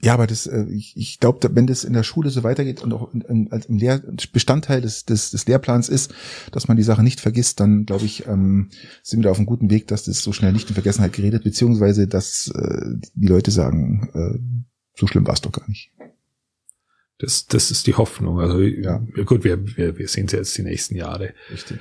ja, 0.02 0.14
aber 0.14 0.28
das, 0.28 0.48
äh, 0.48 0.66
ich, 0.70 0.96
ich 0.96 1.20
glaube, 1.20 1.50
wenn 1.54 1.68
das 1.68 1.84
in 1.84 1.92
der 1.92 2.04
Schule 2.04 2.30
so 2.30 2.44
weitergeht 2.44 2.82
und 2.82 2.94
auch 2.94 3.14
in, 3.14 3.22
in, 3.22 3.52
als 3.52 3.66
im 3.66 3.78
Lehr 3.78 4.02
Bestandteil 4.32 4.80
des, 4.80 5.04
des, 5.04 5.32
des 5.32 5.46
Lehrplans 5.46 5.90
ist, 5.90 6.14
dass 6.54 6.70
man 6.70 6.78
die 6.78 6.84
Sache 6.84 7.04
nicht 7.04 7.20
vergisst, 7.20 7.60
dann 7.60 7.86
glaube 7.86 8.06
ich, 8.06 8.26
ähm, 8.26 8.70
sind 9.04 9.20
wir 9.20 9.24
da 9.26 9.32
auf 9.32 9.38
einem 9.38 9.46
guten 9.46 9.70
Weg, 9.70 9.88
dass 9.88 10.04
das 10.04 10.22
so 10.22 10.32
schnell 10.32 10.54
nicht 10.54 10.70
in 10.70 10.74
Vergessenheit 10.74 11.12
geredet, 11.12 11.44
beziehungsweise 11.44 12.08
dass 12.08 12.50
äh, 12.56 12.96
die 13.14 13.28
Leute 13.28 13.52
sagen, 13.52 14.10
äh, 14.14 14.40
so 14.98 15.06
schlimm 15.06 15.28
war 15.28 15.34
es 15.34 15.42
doch 15.42 15.52
gar 15.52 15.68
nicht. 15.68 15.92
Das, 17.20 17.48
das 17.48 17.70
ist 17.70 17.86
die 17.88 17.96
Hoffnung. 17.96 18.40
Also 18.40 18.60
Ja. 18.62 19.02
gut, 19.26 19.44
wir, 19.44 19.60
wir, 19.78 19.98
wir 19.98 20.08
sehen 20.08 20.26
es 20.28 20.32
jetzt 20.32 20.58
die 20.58 20.64
nächsten 20.64 20.96
Jahre. 20.96 21.34
Richtig. 21.52 21.80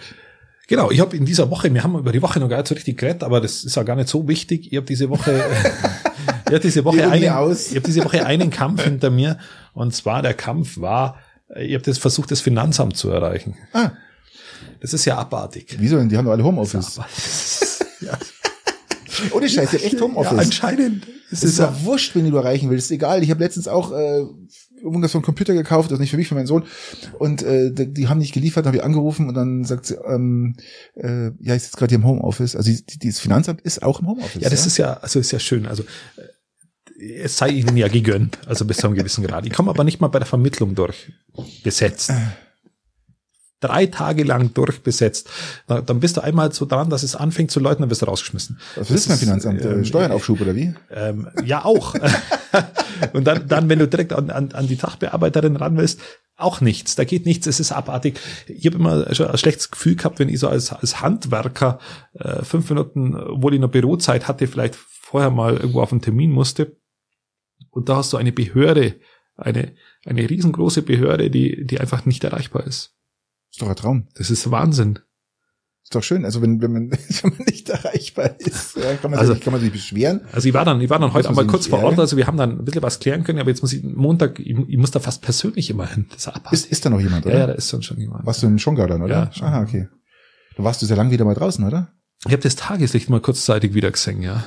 Genau, 0.67 0.91
ich 0.91 1.01
habe 1.01 1.17
in 1.17 1.25
dieser 1.25 1.49
Woche, 1.51 1.73
wir 1.73 1.83
haben 1.83 1.97
über 1.99 2.13
die 2.13 2.21
Woche 2.21 2.41
noch 2.41 2.49
gar 2.49 2.59
nicht 2.59 2.69
so 2.69 2.75
richtig 2.75 2.99
geredet, 2.99 3.23
aber 3.23 3.41
das 3.41 3.65
ist 3.65 3.75
ja 3.77 3.85
gar 3.85 3.97
nicht 3.97 4.09
so 4.09 4.29
wichtig. 4.29 4.71
Ich 4.71 4.77
habe 4.77 4.85
diese 4.87 5.09
Woche, 5.09 5.33
ich 6.47 6.53
habe 6.53 6.61
diese 6.61 6.85
Woche 6.85 7.09
einen, 7.09 7.31
aus. 7.31 7.69
ich 7.69 7.77
habe 7.77 7.87
diese 7.87 8.05
Woche 8.05 8.27
einen 8.27 8.51
Kampf 8.51 8.83
hinter 8.83 9.09
mir 9.11 9.39
und 9.73 9.95
zwar 9.95 10.21
der 10.21 10.35
Kampf 10.35 10.79
war, 10.79 11.19
ich 11.57 11.73
habe 11.73 11.85
das 11.85 11.97
versucht, 11.97 12.31
das 12.31 12.43
Finanzamt 12.43 12.99
zu 12.99 13.09
erreichen. 13.09 13.57
Ah, 13.73 13.93
Das 14.81 14.93
ist 14.93 15.07
ja 15.07 15.17
abartig. 15.17 15.77
wieso 15.79 15.97
denn? 15.97 16.11
Die 16.11 16.19
haben 16.19 16.27
doch 16.27 16.33
alle 16.33 16.45
Homeoffice. 16.45 17.01
ja, 18.01 18.19
Ohne 19.33 19.49
Scheiß, 19.49 19.71
die 19.71 19.77
haben 19.79 19.85
echt 19.85 19.95
ja, 19.95 20.01
Homeoffice. 20.01 20.39
anscheinend. 20.39 21.07
Es 21.31 21.43
ist 21.45 21.59
ja 21.59 21.75
wurscht, 21.83 22.15
wenn 22.15 22.29
du 22.31 22.37
erreichen 22.37 22.71
willst. 22.71 22.91
Egal. 22.91 23.23
Ich 23.23 23.31
habe 23.31 23.43
letztens 23.43 23.69
auch 23.69 23.93
äh, 23.93 24.25
irgendwas 24.83 25.13
von 25.13 25.23
Computer 25.23 25.55
gekauft, 25.55 25.91
das 25.91 25.99
nicht 25.99 26.11
für 26.11 26.17
mich, 26.17 26.29
für 26.29 26.35
meinen 26.35 26.47
Sohn. 26.47 26.65
Und 27.19 27.43
äh, 27.43 27.73
die, 27.73 27.93
die 27.93 28.09
haben 28.09 28.19
nicht 28.19 28.33
geliefert, 28.33 28.67
habe 28.67 28.77
ich 28.77 28.83
angerufen 28.83 29.29
und 29.29 29.35
dann 29.35 29.65
sagt 29.65 29.87
sie, 29.87 29.97
ähm, 30.07 30.57
äh, 30.95 31.31
ja, 31.41 31.55
ich 31.55 31.63
sitze 31.65 31.77
gerade 31.77 31.91
hier 31.91 31.99
im 31.99 32.07
Homeoffice. 32.07 32.57
Also 32.57 32.71
die, 32.71 32.99
dieses 32.99 33.21
Finanzamt 33.21 33.61
ist 33.61 33.83
auch 33.83 34.01
im 34.01 34.09
Homeoffice. 34.09 34.43
Ja, 34.43 34.51
das 34.51 34.67
ist 34.67 34.79
ja, 34.79 34.95
also 34.95 35.19
ist 35.19 35.33
ja 35.33 35.39
schön. 35.39 35.67
Also 35.67 35.85
äh, 36.17 37.03
es 37.23 37.37
sei 37.37 37.51
ihnen 37.51 37.77
ja 37.77 37.89
gegönnt, 37.89 38.39
also 38.47 38.65
bis 38.65 38.79
zu 38.79 38.87
einem 38.87 38.97
gewissen 38.97 39.25
Grad. 39.25 39.47
Ich 39.47 39.53
komme 39.53 39.71
aber 39.71 39.85
nicht 39.85 40.01
mal 40.01 40.09
bei 40.09 40.19
der 40.19 40.27
Vermittlung 40.27 40.75
durch 40.75 41.13
besetzt. 41.63 42.13
Drei 43.61 43.87
Tage 43.87 44.23
lang 44.23 44.55
durchbesetzt. 44.55 45.29
Na, 45.67 45.81
Dann 45.81 46.01
bist 46.01 46.17
du 46.17 46.21
einmal 46.21 46.53
so 46.53 46.65
dran, 46.65 46.91
dass 46.91 47.03
es 47.03 47.17
anfängt 47.17 47.51
zu 47.51 47.59
läuten, 47.61 47.83
dann 47.83 47.91
wirst 47.91 48.03
du 48.03 48.07
rausgeschmissen. 48.07 48.59
Was 48.77 48.91
ist 48.91 49.09
mein 49.09 49.19
Finanzamt? 49.19 49.61
Äh, 49.63 49.73
ähm, 49.73 49.85
Steuernaufschub 49.85 50.41
oder 50.41 50.55
wie? 50.55 50.75
Ähm, 50.91 51.29
ja, 51.45 51.65
auch. 51.65 51.95
Und 53.13 53.27
dann, 53.27 53.49
dann, 53.49 53.69
wenn 53.69 53.79
du 53.79 53.89
direkt 53.89 54.13
an, 54.13 54.31
an, 54.31 54.53
an 54.53 54.67
die 54.67 54.75
Sachbearbeiterin 54.75 55.57
ran 55.57 55.77
willst, 55.77 56.01
auch 56.37 56.61
nichts. 56.61 56.95
Da 56.95 57.05
geht 57.05 57.27
nichts. 57.27 57.47
Es 57.47 57.59
ist 57.61 57.73
abartig. 57.73 58.19
Ich 58.47 58.65
habe 58.67 58.77
immer 58.77 59.13
schon 59.15 59.27
ein 59.27 59.39
schlechtes 59.39 59.71
Gefühl 59.71 59.97
gehabt, 59.97 60.21
wenn 60.21 60.29
ich 60.29 60.39
so 60.39 60.49
als, 60.49 60.73
als 60.73 61.01
Handwerker 61.01 61.81
äh, 62.15 62.45
fünf 62.45 62.71
Minuten, 62.71 63.17
obwohl 63.17 63.55
ich 63.55 63.61
noch 63.61 63.71
Bürozeit 63.71 64.29
hatte, 64.29 64.47
vielleicht 64.47 64.77
vorher 64.77 65.31
mal 65.31 65.57
irgendwo 65.57 65.81
auf 65.81 65.91
einen 65.91 66.01
Termin 66.01 66.31
musste. 66.31 66.77
Und 67.71 67.89
da 67.89 67.97
hast 67.97 68.13
du 68.13 68.17
eine 68.17 68.33
Behörde, 68.33 68.95
eine, 69.37 69.75
eine 70.07 70.31
riesengroße 70.31 70.83
Behörde, 70.83 71.29
die, 71.31 71.67
die 71.67 71.81
einfach 71.81 72.07
nicht 72.07 72.23
erreichbar 72.23 72.67
ist. 72.67 72.95
Ist 73.59 73.63
doch 73.63 73.71
ein 73.71 73.75
Traum. 73.75 74.07
Das 74.15 74.31
ist 74.31 74.49
Wahnsinn. 74.53 75.01
Ist 75.83 75.93
doch 75.93 76.05
schön. 76.05 76.25
Also 76.25 76.41
wenn, 76.43 76.63
wenn, 76.63 76.73
man, 76.73 76.91
wenn 77.23 77.31
man 77.37 77.47
nicht 77.47 77.69
erreichbar 77.69 78.39
ist, 78.39 78.77
ja, 78.77 78.95
kann, 78.95 79.11
man 79.11 79.19
Also- 79.19 79.35
sich, 79.35 79.43
kann 79.43 79.53
man 79.53 79.61
sich 79.61 79.73
beschweren. 79.73 80.21
Also 80.31 80.47
ich 80.47 80.55
war 80.55 80.65
dann, 80.65 80.81
ich 80.81 80.89
war 80.91 81.01
dann 81.01 81.13
heute 81.13 81.29
einmal 81.29 81.45
kurz 81.49 81.67
vor 81.67 81.83
Ort, 81.83 81.99
also 81.99 82.17
wir 82.17 82.29
haben 82.29 82.37
dann 82.37 82.61
ein 82.61 82.65
bisschen 82.65 82.83
was 82.83 83.01
klären 83.01 83.25
können, 83.25 83.41
aber 83.41 83.51
jetzt 83.51 83.63
muss 83.63 83.73
ich 83.73 83.83
Montag, 83.83 84.39
ich, 84.39 84.57
ich 84.57 84.77
muss 84.77 84.93
da 84.93 85.01
fast 85.01 85.23
persönlich 85.23 85.71
immer 85.71 85.89
hin. 85.89 86.07
Das 86.13 86.31
ist. 86.53 86.71
Ist, 86.71 86.87
da 86.87 86.91
noch 86.91 87.01
jemand, 87.01 87.27
oder? 87.27 87.35
Ja, 87.35 87.41
ja, 87.41 87.47
da 87.49 87.53
ist 87.55 87.73
dann 87.73 87.83
schon 87.83 87.99
jemand. 87.99 88.25
Warst 88.25 88.45
du 88.45 88.47
in 88.47 88.61
Schongau 88.61 88.87
dann, 88.87 89.03
oder? 89.03 89.33
Ja. 89.35 89.45
Aha, 89.45 89.63
okay. 89.63 89.89
Du 90.55 90.63
warst 90.63 90.81
du 90.81 90.87
sehr 90.87 90.97
lang 90.97 91.11
wieder 91.11 91.25
mal 91.25 91.35
draußen, 91.35 91.65
oder? 91.67 91.93
Ich 92.27 92.33
habe 92.33 92.43
das 92.43 92.55
Tageslicht 92.55 93.11
mal 93.11 93.21
kurzzeitig 93.21 93.75
wieder 93.75 93.91
gesehen, 93.91 94.23
ja. 94.23 94.45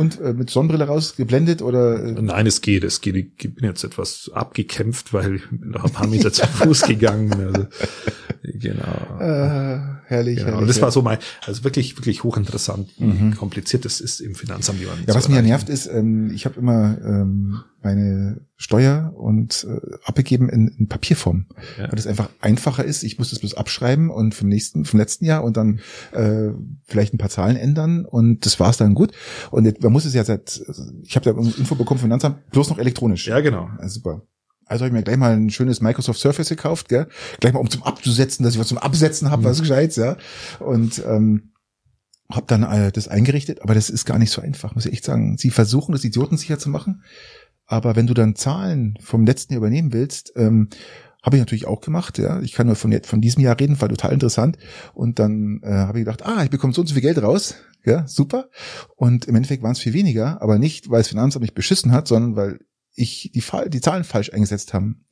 Und 0.00 0.20
äh, 0.20 0.32
mit 0.32 0.48
Sonnenbrille 0.50 0.84
rausgeblendet 0.86 1.60
oder 1.62 2.02
äh, 2.02 2.12
Nein, 2.22 2.46
es 2.46 2.60
geht, 2.62 2.84
es 2.84 3.00
geht. 3.02 3.16
Ich 3.16 3.54
bin 3.54 3.64
jetzt 3.64 3.84
etwas 3.84 4.30
abgekämpft, 4.32 5.12
weil 5.12 5.36
ich 5.36 5.48
bin 5.50 5.70
noch 5.70 5.84
ein 5.84 5.92
paar 5.92 6.06
Meter 6.06 6.32
zu 6.32 6.46
Fuß 6.46 6.82
gegangen. 6.82 7.32
Also 7.32 7.66
Genau. 8.42 9.20
Äh, 9.20 9.78
herrlich, 10.06 10.36
genau. 10.38 10.46
herrlich. 10.46 10.60
Und 10.62 10.66
das 10.68 10.76
ja. 10.76 10.82
war 10.82 10.90
so 10.90 11.02
mein, 11.02 11.18
also 11.46 11.64
wirklich, 11.64 11.96
wirklich 11.98 12.24
hochinteressant, 12.24 12.88
wie 12.98 13.04
Mhm. 13.04 13.36
kompliziert 13.36 13.84
das 13.84 14.00
ist 14.00 14.20
im 14.20 14.34
Finanzamt. 14.34 14.80
Ja, 14.80 14.88
was 15.14 15.28
mir 15.28 15.34
erreichen. 15.34 15.48
nervt 15.48 15.68
ist, 15.68 15.86
ähm, 15.86 16.30
ich 16.34 16.46
habe 16.46 16.58
immer 16.58 16.96
ähm, 17.04 17.60
meine 17.82 18.40
Steuer 18.56 19.12
und 19.16 19.66
äh, 19.68 19.80
abgegeben 20.04 20.48
in, 20.48 20.68
in 20.68 20.88
Papierform, 20.88 21.46
Ja. 21.78 21.84
weil 21.84 21.96
das 21.96 22.06
einfach 22.06 22.28
einfacher 22.40 22.84
ist. 22.84 23.02
Ich 23.02 23.18
muss 23.18 23.30
das 23.30 23.38
bloß 23.38 23.54
abschreiben 23.54 24.10
und 24.10 24.34
vom 24.34 24.48
nächsten, 24.48 24.84
vom 24.84 24.98
letzten 25.00 25.24
Jahr 25.24 25.42
und 25.44 25.56
dann 25.56 25.80
äh, 26.12 26.50
vielleicht 26.84 27.14
ein 27.14 27.18
paar 27.18 27.30
Zahlen 27.30 27.56
ändern 27.56 28.04
und 28.04 28.44
das 28.44 28.60
war's 28.60 28.76
dann 28.76 28.94
gut. 28.94 29.12
Und 29.50 29.64
jetzt, 29.64 29.82
man 29.82 29.92
muss 29.92 30.04
es 30.04 30.14
ja 30.14 30.24
seit, 30.24 30.60
ich 31.02 31.16
habe 31.16 31.24
da 31.32 31.38
Info 31.40 31.74
bekommen 31.74 31.98
vom 32.00 32.06
Finanzamt, 32.08 32.50
bloß 32.50 32.70
noch 32.70 32.78
elektronisch. 32.78 33.26
Ja, 33.26 33.40
genau. 33.40 33.68
Ja, 33.80 33.88
super. 33.88 34.22
Also 34.66 34.84
habe 34.84 34.88
ich 34.88 34.92
mir 34.98 35.02
gleich 35.02 35.16
mal 35.16 35.32
ein 35.34 35.50
schönes 35.50 35.80
Microsoft 35.80 36.20
Surface 36.20 36.48
gekauft, 36.50 36.88
gell? 36.88 37.08
Gleich 37.40 37.52
mal 37.52 37.58
um 37.58 37.68
zum 37.70 37.82
Abzusetzen, 37.82 38.44
dass 38.44 38.54
ich 38.54 38.60
was 38.60 38.68
zum 38.68 38.78
Absetzen 38.78 39.30
habe, 39.30 39.42
was 39.42 39.58
Mhm. 39.58 39.62
Gescheites, 39.62 39.96
ja. 39.96 40.16
Und 40.60 41.02
ähm, 41.04 41.54
habe 42.30 42.46
dann 42.46 42.62
äh, 42.62 42.92
das 42.92 43.08
eingerichtet, 43.08 43.62
aber 43.62 43.74
das 43.74 43.90
ist 43.90 44.04
gar 44.04 44.16
nicht 44.20 44.30
so 44.30 44.40
einfach, 44.40 44.76
muss 44.76 44.86
ich 44.86 44.92
echt 44.92 45.04
sagen. 45.04 45.36
Sie 45.38 45.50
versuchen, 45.50 45.90
das 45.90 46.04
idiotensicher 46.04 46.60
zu 46.60 46.68
machen, 46.68 47.02
aber 47.70 47.94
wenn 47.94 48.06
du 48.08 48.14
dann 48.14 48.34
Zahlen 48.34 48.98
vom 49.00 49.24
letzten 49.24 49.52
Jahr 49.52 49.58
übernehmen 49.58 49.92
willst, 49.92 50.32
ähm, 50.34 50.68
habe 51.22 51.36
ich 51.36 51.40
natürlich 51.40 51.66
auch 51.66 51.80
gemacht, 51.80 52.18
ja. 52.18 52.40
Ich 52.40 52.52
kann 52.52 52.66
nur 52.66 52.76
von, 52.76 52.90
jetzt- 52.90 53.06
von 53.08 53.20
diesem 53.20 53.42
Jahr 53.42 53.58
reden, 53.60 53.80
war 53.80 53.88
total 53.88 54.12
interessant. 54.12 54.56
Und 54.92 55.18
dann 55.18 55.60
äh, 55.62 55.70
habe 55.70 55.98
ich 55.98 56.04
gedacht, 56.04 56.24
ah, 56.26 56.42
ich 56.42 56.50
bekomme 56.50 56.72
so 56.72 56.80
und 56.80 56.86
so 56.88 56.94
viel 56.94 57.02
Geld 57.02 57.22
raus. 57.22 57.54
Ja, 57.84 58.06
super. 58.08 58.48
Und 58.96 59.26
im 59.26 59.36
Endeffekt 59.36 59.62
waren 59.62 59.72
es 59.72 59.78
viel 59.78 59.92
weniger, 59.92 60.42
aber 60.42 60.58
nicht, 60.58 60.90
weil 60.90 61.00
das 61.00 61.08
Finanzamt 61.08 61.42
mich 61.42 61.54
beschissen 61.54 61.92
hat, 61.92 62.08
sondern 62.08 62.36
weil 62.36 62.58
ich 62.94 63.30
die, 63.34 63.42
die 63.68 63.80
Zahlen 63.80 64.04
falsch 64.04 64.32
eingesetzt 64.32 64.74
haben. 64.74 65.04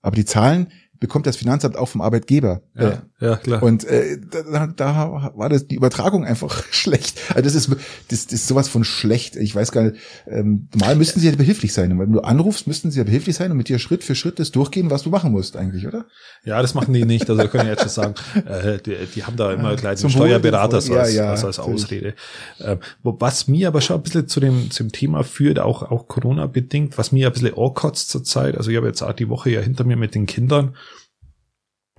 Aber 0.00 0.16
die 0.16 0.24
Zahlen 0.24 0.68
bekommt 1.00 1.26
das 1.26 1.36
Finanzamt 1.36 1.76
auch 1.76 1.88
vom 1.88 2.02
Arbeitgeber. 2.02 2.60
Äh, 2.76 2.84
Ja, 2.84 3.02
ja, 3.20 3.36
klar. 3.36 3.62
und 3.62 3.84
äh, 3.84 4.18
da, 4.30 4.66
da 4.66 5.32
war 5.34 5.48
das 5.48 5.66
die 5.66 5.74
Übertragung 5.74 6.24
einfach 6.24 6.62
schlecht. 6.70 7.18
Also 7.30 7.42
das 7.42 7.54
ist 7.54 7.70
das, 8.08 8.26
das 8.26 8.32
ist 8.34 8.46
sowas 8.48 8.68
von 8.68 8.84
schlecht. 8.84 9.36
Ich 9.36 9.54
weiß 9.54 9.72
gar 9.72 9.82
nicht. 9.84 9.96
Ähm, 10.26 10.68
normal 10.74 10.96
müssten 10.96 11.18
sie 11.20 11.28
ja 11.28 11.34
behilflich 11.34 11.72
sein. 11.72 11.98
Wenn 11.98 12.12
du 12.12 12.20
anrufst, 12.20 12.66
müssten 12.66 12.90
sie 12.90 12.98
ja 12.98 13.04
behilflich 13.04 13.34
sein 13.34 13.50
und 13.50 13.56
mit 13.56 13.68
dir 13.68 13.78
Schritt 13.78 14.04
für 14.04 14.14
Schritt 14.14 14.38
das 14.38 14.50
durchgehen, 14.50 14.90
was 14.90 15.02
du 15.02 15.10
machen 15.10 15.32
musst 15.32 15.56
eigentlich, 15.56 15.86
oder? 15.86 16.04
Ja, 16.44 16.60
das 16.60 16.74
machen 16.74 16.92
die 16.92 17.04
nicht. 17.04 17.28
Also 17.28 17.48
können 17.48 17.64
wir 17.64 17.70
jetzt 17.72 17.82
schon 17.82 17.88
sagen, 17.88 18.14
äh, 18.46 18.78
die, 18.78 18.96
die 19.14 19.24
haben 19.24 19.36
da 19.36 19.52
immer 19.52 19.76
gleich 19.76 20.00
den 20.00 20.10
Steuerberater 20.10 20.80
so 20.82 20.94
als, 20.94 21.14
Ja, 21.14 21.24
ja, 21.24 21.30
als, 21.30 21.44
als. 21.44 21.58
Ausrede. 21.58 22.14
Ähm, 22.60 22.78
was 23.02 23.48
mir 23.48 23.68
aber 23.68 23.80
schon 23.80 23.96
ein 23.96 24.02
bisschen 24.02 24.28
zu 24.28 24.40
dem, 24.40 24.70
zum 24.70 24.92
Thema 24.92 25.24
führt, 25.24 25.58
auch, 25.58 25.82
auch 25.90 26.08
Corona 26.08 26.46
bedingt, 26.46 26.98
was 26.98 27.10
mir 27.12 27.26
ein 27.28 27.32
bisschen 27.32 27.56
ankotzt 27.56 28.10
zur 28.10 28.22
Zeit, 28.22 28.56
also 28.56 28.70
ich 28.70 28.76
habe 28.76 28.86
jetzt 28.86 29.02
auch 29.02 29.12
die 29.12 29.28
Woche 29.28 29.50
ja 29.50 29.60
hinter 29.60 29.84
mir 29.84 29.96
mit 29.96 30.14
den 30.14 30.26
Kindern, 30.26 30.76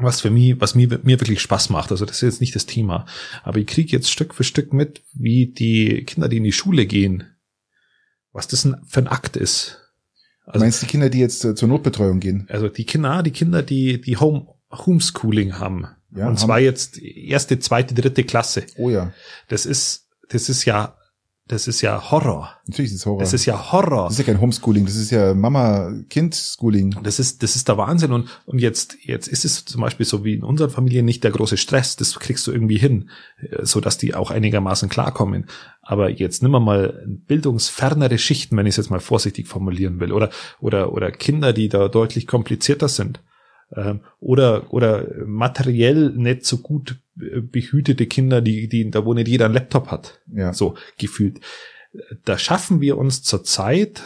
was 0.03 0.21
für 0.21 0.29
mich, 0.29 0.59
was 0.59 0.75
mir, 0.75 0.87
mir 1.03 1.19
wirklich 1.19 1.41
Spaß 1.41 1.69
macht. 1.69 1.91
Also 1.91 2.05
das 2.05 2.17
ist 2.17 2.21
jetzt 2.21 2.41
nicht 2.41 2.55
das 2.55 2.65
Thema. 2.65 3.05
Aber 3.43 3.59
ich 3.59 3.67
kriege 3.67 3.91
jetzt 3.91 4.11
Stück 4.11 4.33
für 4.33 4.43
Stück 4.43 4.73
mit, 4.73 5.03
wie 5.13 5.47
die 5.47 6.03
Kinder, 6.05 6.29
die 6.29 6.37
in 6.37 6.43
die 6.43 6.51
Schule 6.51 6.85
gehen, 6.85 7.25
was 8.31 8.47
das 8.47 8.67
für 8.87 8.99
ein 8.99 9.07
Akt 9.07 9.35
ist. 9.35 9.79
Du 10.51 10.59
meinst 10.59 10.81
die 10.81 10.87
Kinder, 10.87 11.09
die 11.09 11.19
jetzt 11.19 11.45
äh, 11.45 11.55
zur 11.55 11.69
Notbetreuung 11.69 12.19
gehen? 12.19 12.47
Also 12.49 12.67
die 12.67 12.85
Kinder, 12.85 13.23
die 13.23 13.31
Kinder, 13.31 13.61
die, 13.61 14.01
die 14.01 14.17
Home, 14.17 14.47
Homeschooling 14.71 15.59
haben. 15.59 15.87
Ja, 16.13 16.27
und 16.27 16.37
zwar 16.37 16.59
jetzt 16.59 17.01
erste, 17.01 17.59
zweite, 17.59 17.93
dritte 17.93 18.23
Klasse. 18.23 18.65
Oh 18.75 18.89
ja, 18.89 19.13
Das 19.47 19.65
ist, 19.65 20.09
das 20.29 20.49
ist 20.49 20.65
ja, 20.65 20.97
das 21.51 21.67
ist 21.67 21.81
ja 21.81 22.11
Horror. 22.11 22.49
natürlich 22.65 22.91
ist 22.91 22.99
es 22.99 23.05
Horror. 23.05 23.19
Das 23.19 23.33
ist 23.33 23.45
ja 23.45 23.73
Horror. 23.73 24.05
das 24.05 24.13
ist 24.13 24.19
ja 24.19 24.33
kein 24.33 24.39
Homeschooling, 24.39 24.85
das 24.85 24.95
ist 24.95 25.11
ja 25.11 25.33
Mama-Kind-Schooling. 25.33 26.95
Das 27.03 27.19
ist, 27.19 27.43
das 27.43 27.57
ist 27.57 27.67
der 27.67 27.77
Wahnsinn. 27.77 28.13
Und, 28.13 28.29
und 28.45 28.59
jetzt, 28.59 28.95
jetzt 29.01 29.27
ist 29.27 29.43
es 29.43 29.65
zum 29.65 29.81
Beispiel 29.81 30.05
so 30.05 30.23
wie 30.23 30.35
in 30.35 30.45
unseren 30.45 30.69
Familien 30.69 31.03
nicht 31.03 31.25
der 31.25 31.31
große 31.31 31.57
Stress. 31.57 31.97
Das 31.97 32.17
kriegst 32.17 32.47
du 32.47 32.53
irgendwie 32.53 32.77
hin, 32.77 33.09
äh, 33.41 33.65
so 33.65 33.81
dass 33.81 33.97
die 33.97 34.15
auch 34.15 34.31
einigermaßen 34.31 34.87
klarkommen. 34.87 35.47
Aber 35.81 36.09
jetzt 36.09 36.41
nimm 36.41 36.51
mal 36.51 37.05
bildungsfernere 37.27 38.17
Schichten, 38.17 38.55
wenn 38.55 38.65
ich 38.65 38.71
es 38.71 38.77
jetzt 38.77 38.89
mal 38.89 39.01
vorsichtig 39.01 39.49
formulieren 39.49 39.99
will, 39.99 40.13
oder, 40.13 40.29
oder, 40.61 40.93
oder 40.93 41.11
Kinder, 41.11 41.51
die 41.51 41.67
da 41.67 41.89
deutlich 41.89 42.27
komplizierter 42.27 42.87
sind. 42.87 43.19
Ähm, 43.75 43.99
oder, 44.21 44.71
oder 44.71 45.05
materiell 45.25 46.11
nicht 46.11 46.45
so 46.45 46.59
gut 46.59 46.97
behütete 47.41 48.05
Kinder, 48.07 48.41
die, 48.41 48.67
die, 48.67 48.89
da 48.89 49.05
wo 49.05 49.13
nicht 49.13 49.27
jeder 49.27 49.45
einen 49.45 49.53
Laptop 49.53 49.89
hat 49.91 50.19
Ja. 50.33 50.53
so 50.53 50.75
gefühlt. 50.97 51.39
Da 52.25 52.37
schaffen 52.37 52.79
wir 52.81 52.97
uns 52.97 53.21
zurzeit, 53.21 54.01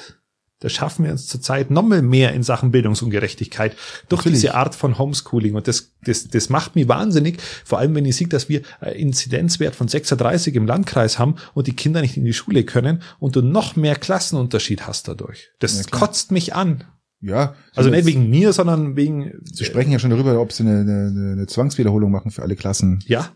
da 0.60 0.70
schaffen 0.70 1.06
wir 1.06 1.12
uns 1.12 1.28
zurzeit 1.28 1.70
noch 1.70 1.84
mal 1.84 2.02
mehr 2.02 2.34
in 2.34 2.42
Sachen 2.42 2.72
Bildungsungerechtigkeit 2.72 3.76
durch 4.10 4.22
Natürlich. 4.22 4.42
diese 4.42 4.56
Art 4.56 4.74
von 4.74 4.98
Homeschooling. 4.98 5.54
Und 5.54 5.68
das, 5.68 5.92
das, 6.04 6.28
das 6.28 6.50
macht 6.50 6.76
mich 6.76 6.88
wahnsinnig, 6.88 7.38
vor 7.64 7.78
allem 7.78 7.94
wenn 7.94 8.06
ich 8.06 8.16
sehe, 8.16 8.28
dass 8.28 8.50
wir 8.50 8.62
einen 8.80 8.96
Inzidenzwert 8.96 9.76
von 9.76 9.88
36 9.88 10.56
im 10.56 10.66
Landkreis 10.66 11.20
haben 11.20 11.36
und 11.54 11.68
die 11.68 11.76
Kinder 11.76 12.02
nicht 12.02 12.18
in 12.18 12.26
die 12.26 12.34
Schule 12.34 12.64
können 12.64 13.04
und 13.20 13.36
du 13.36 13.42
noch 13.44 13.76
mehr 13.76 13.96
Klassenunterschied 13.96 14.88
hast 14.88 15.08
dadurch. 15.08 15.50
Das 15.60 15.78
Ja, 15.78 15.84
kotzt 15.92 16.32
mich 16.32 16.56
an. 16.56 16.86
Ja. 17.22 17.56
Also 17.76 17.90
nicht 17.90 18.06
wegen 18.06 18.30
mir, 18.30 18.54
sondern 18.54 18.96
wegen, 18.96 19.34
Sie 19.44 19.66
sprechen 19.66 19.92
ja 19.92 20.00
schon 20.00 20.12
darüber, 20.12 20.40
ob 20.40 20.52
sie 20.52 20.64
eine, 20.64 20.82
eine, 20.82 21.32
eine 21.34 21.48
Zwangswiederholung 21.48 22.12
machen 22.12 22.32
für 22.32 22.42
alle 22.44 22.56
Klassen. 22.56 23.00
ja, 23.08 23.30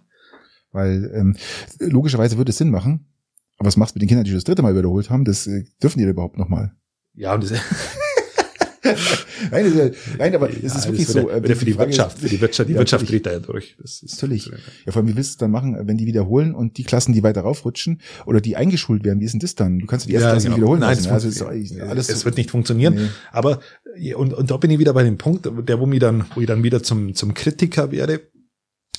Weil 0.72 1.12
ähm, 1.16 1.36
logischerweise 1.80 2.38
würde 2.38 2.52
es 2.52 2.58
Sinn 2.58 2.70
machen. 2.70 3.08
Aber 3.58 3.68
was 3.68 3.78
machst 3.78 3.96
du 3.96 3.98
mit 3.98 4.04
den 4.04 4.08
Kindern, 4.10 4.24
die 4.26 4.32
schon 4.32 4.38
das 4.38 4.44
dritte 4.46 4.62
Mal 4.62 4.76
wiederholt 4.76 5.10
haben? 5.10 5.26
Das 5.26 5.48
äh, 5.48 5.64
dürfen 5.82 6.00
die 6.00 6.06
überhaupt 6.06 6.38
noch 6.38 6.50
mal. 6.50 6.74
ja, 7.14 7.34
und 7.34 7.44
das, 7.44 7.52
Nein, 9.52 9.66
ist, 9.66 9.76
ja- 9.76 9.90
nein 10.18 10.36
aber 10.36 10.50
es 10.50 10.62
Ja, 10.62 10.76
ist 10.80 10.88
wirklich 10.88 11.08
so. 11.08 11.16
wird 11.30 11.46
ja- 11.46 11.52
äh, 11.52 11.56
für 11.56 11.66
die 11.66 11.74
Frage 11.74 11.90
Wirtschaft, 11.90 12.16
ist- 12.18 12.22
für 12.24 12.30
die 12.30 12.42
Wirtschaft, 12.42 12.70
die 12.70 12.74
Ja, 12.76 12.80
Wirtschaft 12.80 13.10
dreht 13.10 13.26
da 13.26 13.32
ja 13.32 13.40
durch. 13.40 13.76
Das 13.82 14.02
ist 14.04 14.14
Natürlich. 14.22 14.46
Ja, 14.86 14.92
vor 14.92 14.98
allem, 15.02 15.08
wie 15.12 15.16
willst 15.16 15.30
du 15.32 15.34
es 15.34 15.38
dann 15.38 15.52
machen, 15.52 15.78
wenn 15.88 15.98
die 15.98 16.06
wiederholen 16.06 16.54
und 16.56 16.78
die 16.78 16.84
Klassen, 16.84 17.14
die 17.14 17.24
weiter 17.24 17.42
raufrutschen 17.42 18.02
oder 18.26 18.42
die 18.42 18.56
eingeschult 18.56 19.04
werden? 19.04 19.20
Wie 19.20 19.26
ist 19.26 19.34
denn 19.34 19.40
das 19.40 19.56
dann? 19.56 19.80
Du 19.80 19.86
kannst 19.86 20.08
die 20.08 20.14
erste 20.14 20.28
Ja, 20.28 20.32
Klasse 20.34 20.46
genau. 20.48 20.58
wiederholen 20.58 20.80
Nein, 20.82 20.90
lassen. 20.90 21.04
das 21.06 21.12
Also 21.14 21.28
ist 21.28 21.42
alles 21.82 22.10
es 22.10 22.20
so- 22.20 22.26
wird 22.26 22.38
nicht 22.38 22.52
funktionieren. 22.52 22.96
Nee. 22.96 23.08
Aber 23.32 23.60
und, 24.16 24.34
und 24.34 24.52
da 24.52 24.58
bin 24.58 24.72
ich 24.72 24.80
wieder 24.80 24.94
bei 24.94 25.04
dem 25.04 25.18
Punkt, 25.18 25.50
der 25.68 25.80
wo 25.80 25.86
mir 25.86 26.00
dann, 26.00 26.26
wo 26.36 26.42
ich 26.42 26.48
dann 26.48 26.64
wieder 26.64 26.84
zum 26.84 27.14
zum 27.16 27.34
Kritiker 27.34 27.92
werde, 27.92 28.22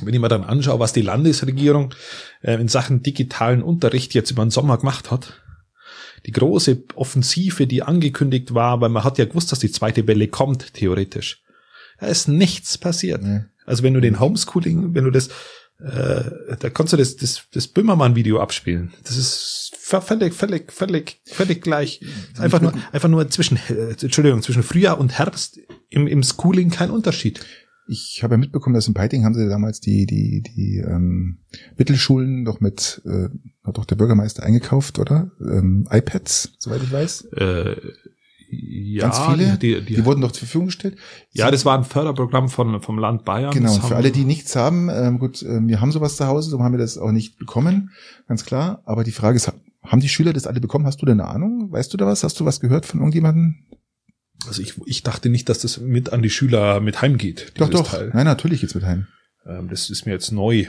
wenn 0.02 0.14
ich 0.14 0.20
mir 0.20 0.28
dann 0.28 0.44
anschaue, 0.44 0.78
was 0.80 0.92
die 0.92 1.02
Landesregierung 1.02 1.94
äh, 2.42 2.54
in 2.60 2.68
Sachen 2.68 3.02
digitalen 3.02 3.62
Unterricht 3.62 4.14
jetzt 4.14 4.30
über 4.30 4.42
den 4.44 4.50
Sommer 4.50 4.78
gemacht 4.78 5.10
hat. 5.10 5.40
Die 6.26 6.32
große 6.32 6.84
Offensive, 6.94 7.66
die 7.66 7.82
angekündigt 7.82 8.54
war, 8.54 8.80
weil 8.80 8.90
man 8.90 9.04
hat 9.04 9.18
ja 9.18 9.24
gewusst, 9.24 9.52
dass 9.52 9.58
die 9.58 9.70
zweite 9.70 10.06
Welle 10.06 10.28
kommt, 10.28 10.74
theoretisch. 10.74 11.42
Da 11.98 12.06
ist 12.06 12.28
nichts 12.28 12.78
passiert. 12.78 13.22
Nee. 13.22 13.44
Also 13.66 13.82
wenn 13.82 13.94
du 13.94 14.00
den 14.00 14.20
Homeschooling, 14.20 14.94
wenn 14.94 15.04
du 15.04 15.10
das, 15.10 15.28
äh, 15.78 16.56
da 16.58 16.70
kannst 16.70 16.92
du 16.92 16.96
das, 16.96 17.16
das, 17.16 17.42
das 17.52 17.68
Böhmermann-Video 17.68 18.40
abspielen. 18.40 18.92
Das 19.04 19.16
ist 19.16 19.72
völlig, 19.78 20.34
völlig, 20.34 20.72
völlig, 20.72 21.20
völlig 21.24 21.62
gleich. 21.62 22.00
Einfach 22.38 22.60
nur, 22.60 22.74
einfach 22.92 23.08
nur 23.08 23.28
zwischen, 23.30 23.58
äh, 23.68 23.90
Entschuldigung, 24.00 24.42
zwischen 24.42 24.62
Frühjahr 24.62 24.98
und 24.98 25.18
Herbst 25.18 25.58
im, 25.88 26.06
im 26.06 26.22
Schooling 26.22 26.70
kein 26.70 26.90
Unterschied. 26.90 27.40
Ich 27.90 28.22
habe 28.22 28.34
ja 28.34 28.38
mitbekommen, 28.38 28.74
dass 28.74 28.86
in 28.86 28.94
Peiting 28.94 29.24
haben 29.24 29.34
sie 29.34 29.48
damals 29.48 29.80
die 29.80 30.06
die 30.06 30.42
die 30.42 30.78
ähm, 30.78 31.38
Mittelschulen 31.76 32.44
doch 32.44 32.60
mit 32.60 33.02
äh, 33.04 33.28
hat 33.64 33.78
doch 33.78 33.84
der 33.84 33.96
Bürgermeister 33.96 34.44
eingekauft, 34.44 34.98
oder? 34.98 35.32
Ähm, 35.40 35.88
iPads, 35.90 36.52
soweit 36.58 36.82
ich 36.82 36.92
weiß. 36.92 37.24
Äh, 37.36 37.76
ja, 38.52 39.08
Ganz 39.08 39.18
viele. 39.20 39.56
Die, 39.58 39.80
die, 39.84 39.94
Die 39.94 40.04
wurden 40.04 40.20
doch 40.20 40.32
zur 40.32 40.40
Verfügung 40.40 40.66
gestellt. 40.66 40.96
ja, 41.32 41.50
das 41.50 41.64
war 41.64 41.78
ein 41.78 41.84
Förderprogramm 41.84 42.48
von, 42.48 42.80
vom 42.80 42.98
Land 42.98 43.24
Bayern. 43.24 43.52
Genau, 43.52 43.72
für 43.74 43.96
alle, 43.96 44.10
die 44.10 44.24
nichts 44.24 44.56
haben, 44.56 44.88
ähm, 44.88 45.18
gut, 45.18 45.42
ähm, 45.42 45.68
wir 45.68 45.80
haben 45.80 45.92
sowas 45.92 46.16
zu 46.16 46.26
Hause, 46.26 46.50
so 46.50 46.60
haben 46.60 46.72
wir 46.72 46.78
das 46.78 46.98
auch 46.98 47.12
nicht 47.12 47.38
bekommen, 47.38 47.90
ganz 48.26 48.44
klar. 48.44 48.82
Aber 48.86 49.04
die 49.04 49.12
Frage 49.12 49.36
ist, 49.36 49.52
haben 49.82 50.00
die 50.00 50.08
Schüler 50.08 50.32
das 50.32 50.46
alle 50.46 50.60
bekommen? 50.60 50.86
Hast 50.86 51.00
du 51.00 51.06
denn 51.06 51.20
eine 51.20 51.28
Ahnung? 51.28 51.70
Weißt 51.70 51.92
du 51.92 51.96
da 51.96 52.06
was? 52.06 52.24
Hast 52.24 52.40
du 52.40 52.44
was 52.44 52.60
gehört 52.60 52.86
von 52.86 53.00
irgendjemandem? 53.00 53.56
Also 54.46 54.62
ich, 54.62 54.74
ich 54.86 55.02
dachte 55.02 55.28
nicht, 55.28 55.48
dass 55.48 55.60
das 55.60 55.80
mit 55.80 56.12
an 56.12 56.22
die 56.22 56.30
Schüler 56.30 56.80
mit 56.80 57.02
heimgeht. 57.02 57.52
Doch, 57.56 57.68
doch. 57.68 57.90
Teil. 57.90 58.10
Nein, 58.14 58.24
natürlich 58.24 58.60
geht's 58.60 58.74
mit 58.74 58.84
heim. 58.84 59.06
Ähm, 59.46 59.68
das 59.68 59.90
ist 59.90 60.06
mir 60.06 60.12
jetzt 60.12 60.32
neu. 60.32 60.66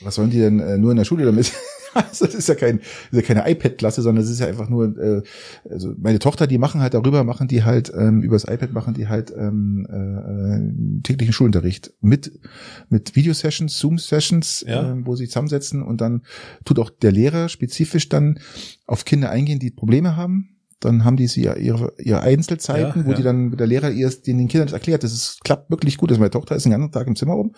Was 0.00 0.16
sollen 0.16 0.30
die 0.30 0.38
denn 0.40 0.60
äh, 0.60 0.76
nur 0.76 0.90
in 0.90 0.96
der 0.96 1.04
Schule 1.04 1.24
damit? 1.24 1.52
also 1.94 2.26
das 2.26 2.34
ist 2.34 2.48
ja 2.48 2.54
kein, 2.54 2.78
das 2.78 3.20
ist 3.20 3.28
ja 3.28 3.34
keine 3.34 3.50
iPad-Klasse, 3.50 4.02
sondern 4.02 4.24
es 4.24 4.30
ist 4.30 4.40
ja 4.40 4.46
einfach 4.46 4.68
nur, 4.68 4.96
äh, 4.98 5.22
also 5.70 5.94
meine 5.96 6.18
Tochter, 6.18 6.46
die 6.46 6.58
machen 6.58 6.80
halt 6.80 6.94
darüber, 6.94 7.24
machen 7.24 7.48
die 7.48 7.62
halt 7.64 7.92
ähm, 7.96 8.22
übers 8.22 8.44
iPad 8.44 8.72
machen 8.72 8.94
die 8.94 9.08
halt 9.08 9.32
ähm, 9.36 9.86
äh, 9.88 11.02
täglichen 11.02 11.32
Schulunterricht 11.32 11.92
mit 12.00 12.32
mit 12.88 13.14
Videosessions, 13.16 13.78
Zoom-Sessions, 13.78 14.64
Ja. 14.66 14.90
ähm, 14.90 15.06
wo 15.06 15.14
sie 15.16 15.28
zusammensetzen 15.28 15.82
und 15.82 16.00
dann 16.00 16.22
tut 16.64 16.78
auch 16.78 16.90
der 16.90 17.12
Lehrer 17.12 17.48
spezifisch 17.48 18.08
dann 18.08 18.38
auf 18.86 19.04
Kinder 19.04 19.30
eingehen, 19.30 19.60
die 19.60 19.70
Probleme 19.70 20.16
haben. 20.16 20.53
Dann 20.80 21.04
haben 21.04 21.16
die 21.16 21.26
sie 21.26 21.42
ja 21.42 21.54
ihre, 21.56 21.92
ihre 21.98 22.20
Einzelzeiten, 22.20 23.00
Ja, 23.00 23.06
wo 23.06 23.10
ja. 23.10 23.16
die 23.16 23.22
dann 23.22 23.56
der 23.56 23.66
Lehrer 23.66 23.90
ihr 23.90 24.10
den, 24.10 24.38
den 24.38 24.48
Kindern 24.48 24.66
das 24.66 24.72
erklärt. 24.74 25.02
Das 25.02 25.12
ist, 25.12 25.42
klappt 25.44 25.70
wirklich 25.70 25.96
gut. 25.96 26.10
Also 26.10 26.20
meine 26.20 26.30
Tochter 26.30 26.56
ist 26.56 26.64
den 26.64 26.72
ganzen 26.72 26.92
Tag 26.92 27.06
im 27.06 27.16
Zimmer 27.16 27.36
oben 27.36 27.52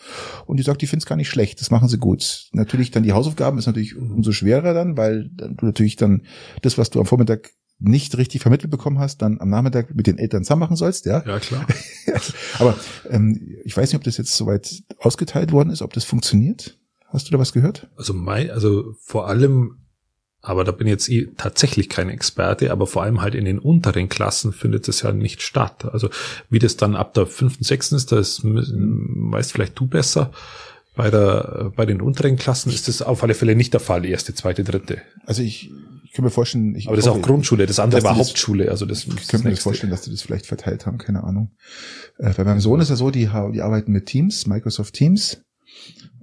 und 0.47 0.59
die 0.59 0.63
sagt, 0.63 0.83
die 0.83 0.87
findet 0.87 1.05
es 1.05 1.09
gar 1.09 1.17
nicht 1.17 1.29
schlecht. 1.29 1.61
Das 1.61 1.71
machen 1.71 1.89
sie 1.89 1.99
gut. 1.99 2.49
Natürlich 2.53 2.91
dann 2.91 3.03
die 3.03 3.13
Hausaufgaben 3.13 3.59
ist 3.59 3.67
natürlich 3.67 3.97
umso 3.97 4.33
schwerer 4.33 4.75
dann, 4.75 4.97
weil 4.97 5.29
du 5.33 5.67
natürlich 5.67 5.97
dann 5.97 6.23
das, 6.63 6.79
was 6.79 6.91
du 6.91 7.01
am 7.01 7.07
Vormittag 7.07 7.51
nicht 7.79 8.17
richtig 8.17 8.41
vermittelt 8.41 8.71
bekommen 8.71 8.99
hast, 8.99 9.21
dann 9.21 9.41
am 9.41 9.51
Nachmittag 9.51 9.95
mit 9.95 10.07
den 10.07 10.19
Eltern 10.19 10.45
zusammen 10.45 10.61
machen 10.61 10.77
sollst, 10.77 11.05
ja. 11.05 11.23
Ja, 11.27 11.39
klar. 11.39 11.67
Aber 12.59 12.75
ähm, 13.11 13.39
ich 13.65 13.77
weiß 13.77 13.91
nicht, 13.91 13.97
ob 13.97 14.05
das 14.05 14.17
jetzt 14.17 14.35
soweit 14.35 14.83
ausgeteilt 14.99 15.53
worden 15.53 15.71
ist, 15.71 15.83
ob 15.83 15.93
das 15.93 16.05
funktioniert? 16.05 16.79
Hast 17.09 17.29
du 17.29 17.33
da 17.33 17.39
was 17.39 17.53
gehört? 17.53 17.89
Also 17.97 18.15
mein, 18.15 18.51
also 18.51 18.95
vor 19.03 19.29
allem, 19.29 19.86
aber 20.47 20.63
da 20.63 20.71
bin 20.71 20.87
jetzt 20.87 21.09
eh 21.09 21.29
tatsächlich 21.37 21.89
kein 21.89 22.09
Experte, 22.09 22.71
aber 22.71 22.87
vor 22.87 23.03
allem 23.03 23.21
halt 23.21 23.35
in 23.35 23.45
den 23.45 23.59
unteren 23.59 24.09
Klassen 24.09 24.53
findet 24.53 24.87
es 24.89 25.03
ja 25.03 25.11
nicht 25.13 25.43
statt. 25.43 25.85
Also 25.93 26.09
wie 26.51 26.61
das 26.61 26.77
dann 26.77 26.95
ab 26.95 27.15
der 27.15 27.27
fünften, 27.27 27.65
sechsten 27.65 27.97
ist, 27.97 28.13
das 28.13 28.43
weißt 28.45 29.53
vielleicht 29.53 29.79
du 29.79 29.87
besser. 29.89 30.31
Bei 30.95 31.11
der, 31.11 31.73
bei 31.77 31.85
den 31.85 32.01
unteren 32.01 32.37
Klassen 32.37 32.71
ist 32.71 32.87
das 32.89 33.03
auf 33.03 33.23
alle 33.23 33.35
Fälle 33.35 33.57
nicht 33.57 33.73
der 33.75 33.81
Fall, 33.81 34.07
erste, 34.07 34.35
zweite, 34.35 34.63
dritte. 34.65 35.03
Also 35.27 35.43
ich, 35.43 35.71
ich 36.05 36.13
kann 36.13 36.25
mir 36.25 36.31
vorstellen, 36.31 36.75
ich 36.77 36.87
Aber 36.87 36.97
das 36.97 37.05
ist 37.07 37.11
auch 37.11 37.21
Grundschule, 37.21 37.67
das 37.67 37.79
andere 37.81 38.03
war 38.05 38.15
das- 38.17 38.29
Hauptschule, 38.29 38.71
also 38.71 38.87
das 38.87 39.05
Ich 39.05 39.15
das 39.15 39.29
könnte 39.29 39.49
mir 39.49 39.55
das 39.55 39.63
vorstellen, 39.63 39.91
dass 39.91 40.03
die 40.03 40.11
das 40.11 40.23
vielleicht 40.23 40.47
verteilt 40.47 40.87
haben, 40.87 40.97
keine 40.97 41.25
Ahnung. 41.25 41.51
Äh, 42.19 42.33
bei 42.35 42.45
meinem 42.45 42.61
Sohn 42.61 42.81
ist 42.81 42.89
ja 42.89 42.97
so, 42.97 43.11
die, 43.11 43.29
die 43.53 43.61
arbeiten 43.63 43.91
mit 43.93 44.07
Teams, 44.07 44.47
Microsoft 44.47 44.95
Teams. 44.95 45.43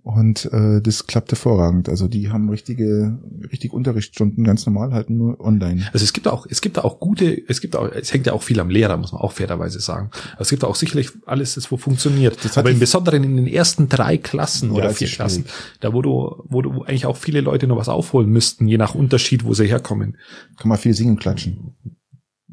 Und 0.03 0.51
äh, 0.51 0.81
das 0.81 1.07
klappt 1.07 1.31
hervorragend. 1.31 1.87
Also 1.87 2.09
die 2.09 2.29
haben 2.29 2.49
richtige, 2.49 3.17
richtig 3.49 3.71
Unterrichtsstunden, 3.71 4.43
ganz 4.43 4.65
normal, 4.65 4.91
halt 4.91 5.09
nur 5.09 5.39
online. 5.39 5.87
Also 5.93 6.03
es 6.03 6.11
gibt 6.11 6.27
auch, 6.27 6.45
es 6.49 6.59
gibt 6.59 6.77
auch 6.77 6.99
gute, 6.99 7.41
es 7.47 7.61
gibt 7.61 7.77
auch, 7.77 7.89
es 7.89 8.13
hängt 8.13 8.27
ja 8.27 8.33
auch 8.33 8.43
viel 8.43 8.59
am 8.59 8.69
Lehrer, 8.69 8.97
muss 8.97 9.13
man 9.13 9.21
auch 9.21 9.31
fairerweise 9.31 9.79
sagen. 9.79 10.09
Aber 10.33 10.41
es 10.41 10.49
gibt 10.49 10.65
auch 10.65 10.75
sicherlich 10.75 11.11
alles, 11.25 11.55
das 11.55 11.71
wo 11.71 11.77
funktioniert. 11.77 12.37
Das 12.43 12.57
Aber 12.57 12.69
im 12.69 12.79
Besonderen 12.79 13.23
in 13.23 13.37
den 13.37 13.47
ersten 13.47 13.87
drei 13.87 14.17
Klassen 14.17 14.71
Ja, 14.71 14.79
oder 14.79 14.89
vier 14.89 15.07
Klassen, 15.07 15.45
da 15.79 15.93
wo 15.93 16.01
du, 16.01 16.43
wo 16.49 16.61
du 16.61 16.83
eigentlich 16.83 17.05
auch 17.05 17.15
viele 17.15 17.39
Leute 17.39 17.67
noch 17.67 17.77
was 17.77 17.87
aufholen 17.87 18.29
müssten, 18.29 18.67
je 18.67 18.77
nach 18.77 18.95
Unterschied, 18.95 19.45
wo 19.45 19.53
sie 19.53 19.67
herkommen. 19.67 20.17
Kann 20.57 20.67
man 20.67 20.77
viel 20.77 20.93
singen 20.93 21.11
und 21.11 21.21
klatschen. 21.21 21.75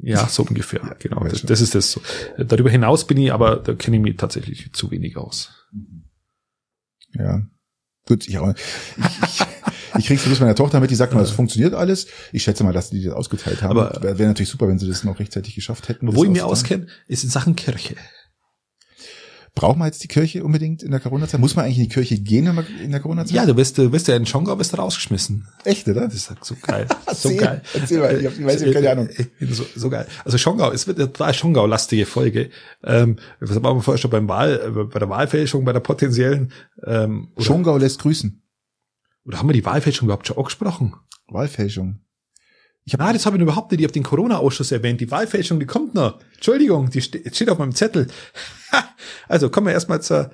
Ja, 0.01 0.29
so 0.29 0.45
ungefähr. 0.45 0.97
genau. 1.01 1.21
weiß 1.21 1.33
Das, 1.33 1.43
das 1.43 1.61
ist 1.61 1.75
das 1.75 1.91
so. 1.91 2.01
Darüber 2.39 2.71
hinaus 2.71 3.09
bin 3.09 3.19
ich, 3.19 3.33
aber 3.33 3.57
da 3.57 3.75
kenne 3.75 3.97
ich 3.97 4.03
mich 4.03 4.17
tatsächlich 4.19 4.73
zu 4.73 4.93
wenig 4.93 5.17
aus. 5.17 5.51
Ja. 7.15 7.43
Gut, 8.07 8.27
ich, 8.29 8.39
auch- 8.39 8.55
ich, 8.55 9.05
ich, 9.23 9.47
ich 9.99 10.07
krieg's 10.07 10.25
bloß 10.25 10.41
meiner 10.41 10.55
Tochter 10.55 10.81
mit, 10.81 10.91
die 10.91 10.95
sagt 10.95 11.13
mal, 11.13 11.21
das 11.21 11.31
funktioniert 11.31 11.75
alles. 11.75 12.07
Ich 12.33 12.43
schätze 12.43 12.65
mal, 12.65 12.73
dass 12.73 12.91
die 12.91 13.05
das 13.05 13.15
ausgeteilt 13.15 13.63
haben. 13.63 13.79
Aber- 13.79 14.03
wäre 14.03 14.19
wär 14.19 14.27
natürlich 14.29 14.49
super, 14.49 14.69
wenn 14.69 14.79
sie 14.79 14.89
das 14.89 15.05
noch 15.05 15.19
rechtzeitig 15.19 15.55
geschafft 15.55 15.89
hätten. 15.89 16.15
Wo 16.15 16.25
ich 16.25 16.31
mich 16.31 16.43
auszuteilen. 16.43 16.83
auskenne, 16.85 17.05
ist 17.09 17.25
in 17.25 17.31
Sachen 17.31 17.57
Kirche. 17.57 17.97
Braucht 19.55 19.79
man 19.79 19.87
jetzt 19.87 20.03
die 20.03 20.09
Kirche 20.09 20.45
unbedingt 20.45 20.83
in 20.83 20.91
der 20.93 21.01
Corona-Zeit? 21.01 21.41
Muss 21.41 21.57
man 21.57 21.65
eigentlich 21.65 21.79
in 21.79 21.85
die 21.85 21.89
Kirche 21.89 22.19
gehen 22.21 22.47
wenn 22.47 22.55
man 22.55 22.67
in 22.83 22.93
der 22.93 23.01
Corona-Zeit? 23.01 23.35
Ja, 23.35 23.47
du 23.47 23.57
wirst, 23.57 23.79
du 23.79 23.91
wirst 23.93 24.07
ja 24.09 24.17
in 24.17 24.25
Schongau 24.25 24.55
bist 24.57 24.73
du 24.73 24.77
rausgeschmissen. 24.77 25.49
Echt, 25.65 25.89
oder? 25.89 26.03
Das 26.03 26.15
ist 26.15 26.33
so 26.43 26.55
geil. 26.63 26.87
so 27.13 27.29
Erzähl, 27.31 27.37
geil. 27.37 27.63
erzähl 27.75 27.99
mal, 27.99 28.21
ich 28.21 28.45
weiß, 28.45 28.61
ich 28.63 28.67
hab 28.69 28.75
keine 28.75 28.91
Ahnung. 28.91 29.09
So, 29.51 29.65
so 29.75 29.91
geil. 29.91 30.07
Also 30.25 30.39
Schongau, 30.39 30.71
es 30.71 30.87
wird 30.87 30.99
eine 30.99 31.13
total 31.13 31.35
Schongau-lastige 31.35 32.07
Folge. 32.07 32.51
Ähm, 32.85 33.17
was 33.41 33.57
haben 33.57 33.63
wir 33.65 33.83
vorher 33.83 33.99
schon 33.99 34.11
beim 34.11 34.29
Wahl, 34.29 34.61
äh, 34.65 34.85
bei 34.85 34.99
der 34.99 35.09
Wahlfälschung, 35.09 35.65
bei 35.65 35.73
der 35.73 35.81
potenziellen, 35.81 36.53
ähm, 36.85 37.29
oder, 37.35 37.45
Schongau 37.45 37.77
lässt 37.77 38.01
grüßen. 38.01 38.43
oder 39.25 39.39
haben 39.39 39.49
wir 39.49 39.55
die 39.55 39.65
Wahlfälschung 39.65 40.07
überhaupt 40.07 40.27
schon 40.29 40.39
angesprochen? 40.39 40.95
Wahlfälschung. 41.27 42.01
Ich 42.85 42.95
habe 42.95 43.05
Nein, 43.05 43.15
das 43.15 43.27
habe 43.27 43.37
ich 43.37 43.43
überhaupt 43.43 43.71
nicht. 43.71 43.81
Ich 43.81 43.85
habe 43.85 43.93
den 43.93 44.03
Corona-Ausschuss 44.03 44.73
erwähnt. 44.73 45.01
Die 45.01 45.11
Wahlfälschung, 45.11 45.61
die 45.61 45.67
kommt 45.67 45.95
noch. 45.95 46.19
Entschuldigung, 46.35 46.91
die 46.91 47.01
ste 47.01 47.23
steht 47.33 47.51
auf 47.51 47.59
meinem 47.59 47.75
Zettel. 47.75 48.09
also 49.29 49.51
kommen 49.51 49.69
wir 49.69 49.75
erstmal 49.75 50.03
zur, 50.03 50.31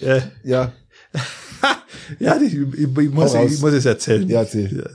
äh, 0.00 0.22
ja, 0.44 0.72
ja, 2.18 2.40
ich, 2.40 2.54
ich, 2.54 2.82
ich, 2.82 3.10
muss, 3.10 3.34
ich 3.34 3.60
muss 3.60 3.72
es 3.72 3.84
erzählen. 3.84 4.28
Ja, 4.28 4.40
erzähl. 4.40 4.90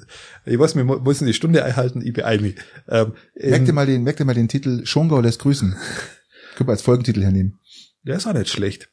Ich 0.46 0.58
muss 0.58 0.76
mir 0.76 0.84
muss 0.84 1.20
die 1.20 1.34
Stunde 1.34 1.64
einhalten, 1.64 2.02
ich 2.02 2.14
beeile 2.14 2.42
mich. 2.42 2.56
Ähm, 2.88 3.14
merk 3.36 3.66
dir 3.66 3.74
mal 3.74 3.86
den, 3.86 4.04
merk 4.04 4.18
dir 4.18 4.26
mal 4.26 4.34
den 4.34 4.48
Titel 4.48 4.86
Schongau 4.86 5.20
lässt 5.20 5.40
grüßen. 5.40 5.76
Können 6.56 6.68
wir 6.68 6.74
als 6.74 6.82
Folgentitel 6.82 7.22
hernehmen. 7.22 7.60
der 8.04 8.18
ist 8.18 8.28
auch 8.28 8.34
nicht 8.34 8.50
schlecht. 8.50 8.90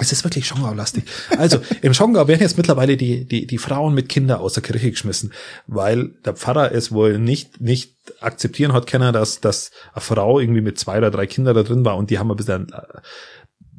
Es 0.00 0.12
ist 0.12 0.22
wirklich 0.22 0.46
Schongau-lastig. 0.46 1.04
Also, 1.38 1.58
im 1.82 1.92
Schongau 1.92 2.28
werden 2.28 2.42
jetzt 2.42 2.56
mittlerweile 2.56 2.96
die, 2.96 3.24
die, 3.24 3.46
die 3.46 3.58
Frauen 3.58 3.94
mit 3.94 4.08
Kindern 4.08 4.38
aus 4.38 4.52
der 4.52 4.62
Kirche 4.62 4.90
geschmissen, 4.90 5.32
weil 5.66 6.10
der 6.24 6.34
Pfarrer 6.34 6.72
es 6.72 6.92
wohl 6.92 7.18
nicht, 7.18 7.60
nicht 7.60 7.96
akzeptieren 8.20 8.72
hat 8.72 8.86
können, 8.86 9.12
dass, 9.12 9.40
dass 9.40 9.72
eine 9.92 10.00
Frau 10.00 10.38
irgendwie 10.38 10.60
mit 10.60 10.78
zwei 10.78 10.98
oder 10.98 11.10
drei 11.10 11.26
Kindern 11.26 11.56
da 11.56 11.62
drin 11.62 11.84
war 11.84 11.96
und 11.96 12.10
die 12.10 12.18
haben 12.18 12.30
ein 12.30 12.36
bisschen, 12.36 12.68
äh, 12.72 13.00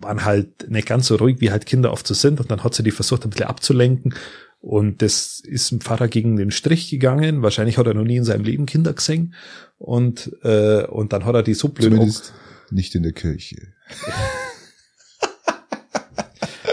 waren 0.02 0.26
halt 0.26 0.70
nicht 0.70 0.88
ganz 0.88 1.08
so 1.08 1.16
ruhig, 1.16 1.38
wie 1.40 1.52
halt 1.52 1.66
Kinder 1.66 1.92
oft 1.92 2.06
so 2.06 2.14
sind 2.14 2.40
und 2.40 2.52
dann 2.52 2.64
hat 2.64 2.74
sie 2.74 2.84
die 2.84 2.92
versucht, 2.92 3.24
ein 3.24 3.30
bisschen 3.30 3.48
abzulenken 3.48 4.14
und 4.60 5.02
das 5.02 5.40
ist 5.40 5.72
ein 5.72 5.80
Pfarrer 5.80 6.10
gegen 6.10 6.36
den 6.36 6.52
Strich 6.52 6.90
gegangen. 6.90 7.44
Wahrscheinlich 7.44 7.78
hat 7.78 7.88
er 7.88 7.94
noch 7.94 8.04
nie 8.04 8.18
in 8.18 8.26
seinem 8.26 8.44
Leben 8.44 8.66
Kinder 8.66 8.94
gesehen 8.94 9.36
und, 9.78 10.32
äh, 10.44 10.84
und 10.86 11.14
dann 11.14 11.24
hat 11.24 11.36
er 11.36 11.44
die 11.44 11.54
so 11.54 11.70
blöd 11.70 11.92
Zumindest 11.92 12.34
nicht 12.72 12.94
in 12.94 13.04
der 13.04 13.14
Kirche. 13.14 13.74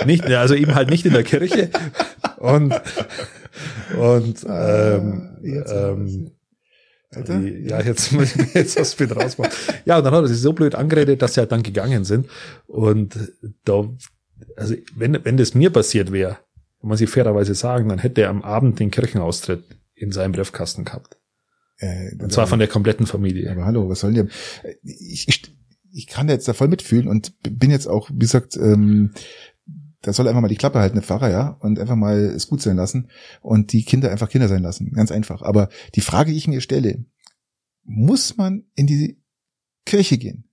nicht, 0.07 0.25
also 0.25 0.55
eben 0.55 0.75
halt 0.75 0.91
nicht 0.91 1.05
in 1.07 1.13
der 1.13 1.25
Kirche 1.25 1.71
und 2.39 2.75
und 3.99 4.47
ähm, 4.49 5.39
jetzt 5.43 5.73
ähm, 5.73 6.31
Alter? 7.11 7.41
ja 7.41 7.81
jetzt 7.81 8.13
muss 8.13 8.35
ich 8.35 8.37
mir 8.37 8.61
jetzt 8.61 8.79
was 8.79 8.99
mit 8.99 9.15
rausmachen. 9.15 9.53
Ja 9.85 9.99
und 9.99 10.05
dann 10.05 10.15
hat 10.15 10.25
er 10.25 10.29
sich 10.29 10.41
so 10.41 10.53
blöd 10.53 10.75
angeredet, 10.75 11.23
dass 11.23 11.35
sie 11.35 11.41
halt 11.41 11.53
dann 11.53 11.63
gegangen 11.63 12.05
sind 12.05 12.29
und 12.67 13.17
da 13.65 13.89
also 14.57 14.75
wenn 14.95 15.25
wenn 15.25 15.37
das 15.37 15.55
mir 15.55 15.71
passiert 15.71 16.13
wäre, 16.13 16.39
muss 16.83 17.01
ich 17.01 17.11
fairerweise 17.11 17.55
sagen, 17.55 17.89
dann 17.89 17.99
hätte 17.99 18.23
er 18.23 18.31
am 18.31 18.43
Abend 18.43 18.79
den 18.79 18.91
Kirchenaustritt 18.91 19.65
in 19.95 20.13
seinem 20.13 20.33
Briefkasten 20.33 20.85
gehabt 20.85 21.17
Äh, 21.79 22.15
und 22.23 22.33
zwar 22.33 22.47
von 22.47 22.59
der 22.59 22.69
kompletten 22.69 23.07
Familie. 23.07 23.51
Aber 23.51 23.67
hallo, 23.67 23.89
was 23.89 24.01
soll 24.01 24.15
denn? 24.15 24.31
Ich, 24.83 25.29
ich, 25.29 25.43
ich 25.93 26.07
kann 26.07 26.29
jetzt 26.29 26.49
da 26.49 26.53
voll 26.53 26.69
mitfühlen 26.69 27.09
und 27.09 27.35
bin 27.43 27.71
jetzt 27.71 27.87
auch, 27.87 28.11
wie 28.11 28.19
gesagt, 28.19 28.57
ähm, 28.57 29.13
da 30.07 30.13
soll 30.13 30.29
einfach 30.29 30.41
mal 30.41 30.49
die 30.49 30.57
Klappe 30.57 30.79
halten, 30.79 30.95
der 30.95 31.03
Pfarrer, 31.03 31.31
ja, 31.31 31.49
und 31.61 31.81
einfach 31.81 31.97
mal 31.97 32.17
es 32.17 32.47
gut 32.47 32.63
sein 32.63 32.77
lassen 32.77 33.09
und 33.41 33.73
die 33.73 33.85
Kinder 33.85 34.13
einfach 34.13 34.29
Kinder 34.29 34.47
sein 34.47 34.63
lassen. 34.63 34.93
Ganz 34.93 35.11
einfach. 35.11 35.43
Aber 35.43 35.69
die 35.97 36.01
Frage, 36.01 36.31
die 36.31 36.37
ich 36.37 36.47
mir 36.47 36.61
stelle, 36.61 37.05
muss 37.83 38.37
man 38.37 38.65
in 38.77 38.87
die 38.87 39.21
Kirche 39.85 40.17
gehen? 40.17 40.46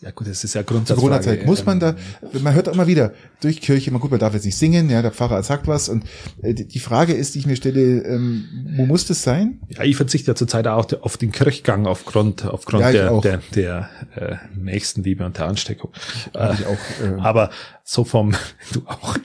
Ja 0.00 0.10
gut, 0.10 0.28
das 0.28 0.44
ist 0.44 0.54
ja 0.54 0.60
Zur 0.60 0.66
Grundsatzfrage. 0.66 1.00
Corona-Zeit. 1.00 1.46
Muss 1.46 1.64
man 1.64 1.80
da, 1.80 1.96
man 2.40 2.54
hört 2.54 2.68
auch 2.68 2.74
immer 2.74 2.86
wieder 2.86 3.12
durch 3.40 3.60
Kirche, 3.60 3.90
man 3.90 4.00
gut, 4.00 4.10
man 4.10 4.20
darf 4.20 4.34
jetzt 4.34 4.44
nicht 4.44 4.56
singen, 4.56 4.90
ja, 4.90 5.00
der 5.02 5.10
Pfarrer 5.10 5.42
sagt 5.42 5.66
was 5.66 5.88
und 5.88 6.04
äh, 6.42 6.54
die 6.54 6.78
Frage 6.78 7.14
ist, 7.14 7.34
die 7.34 7.38
ich 7.40 7.46
mir 7.46 7.56
stelle, 7.56 8.02
ähm, 8.04 8.44
wo 8.76 8.84
muss 8.86 9.06
das 9.06 9.22
sein? 9.22 9.60
Ja, 9.68 9.84
ich 9.84 9.96
verzichte 9.96 10.30
ja 10.30 10.34
zurzeit 10.34 10.66
auch 10.66 10.86
auf 11.00 11.16
den 11.16 11.32
Kirchgang 11.32 11.86
aufgrund, 11.86 12.44
aufgrund 12.44 12.82
Ja, 12.82 12.92
der, 12.92 13.10
auch. 13.12 13.22
der, 13.22 13.40
der 13.54 13.88
äh, 14.14 14.36
Nächstenliebe 14.54 15.24
und 15.24 15.38
der 15.38 15.46
Ansteckung. 15.46 15.92
Äh, 16.34 16.54
ich 16.54 16.66
auch, 16.66 16.78
äh, 17.02 17.20
aber 17.20 17.50
so 17.82 18.04
vom, 18.04 18.34
du 18.72 18.82
auch. 18.86 19.16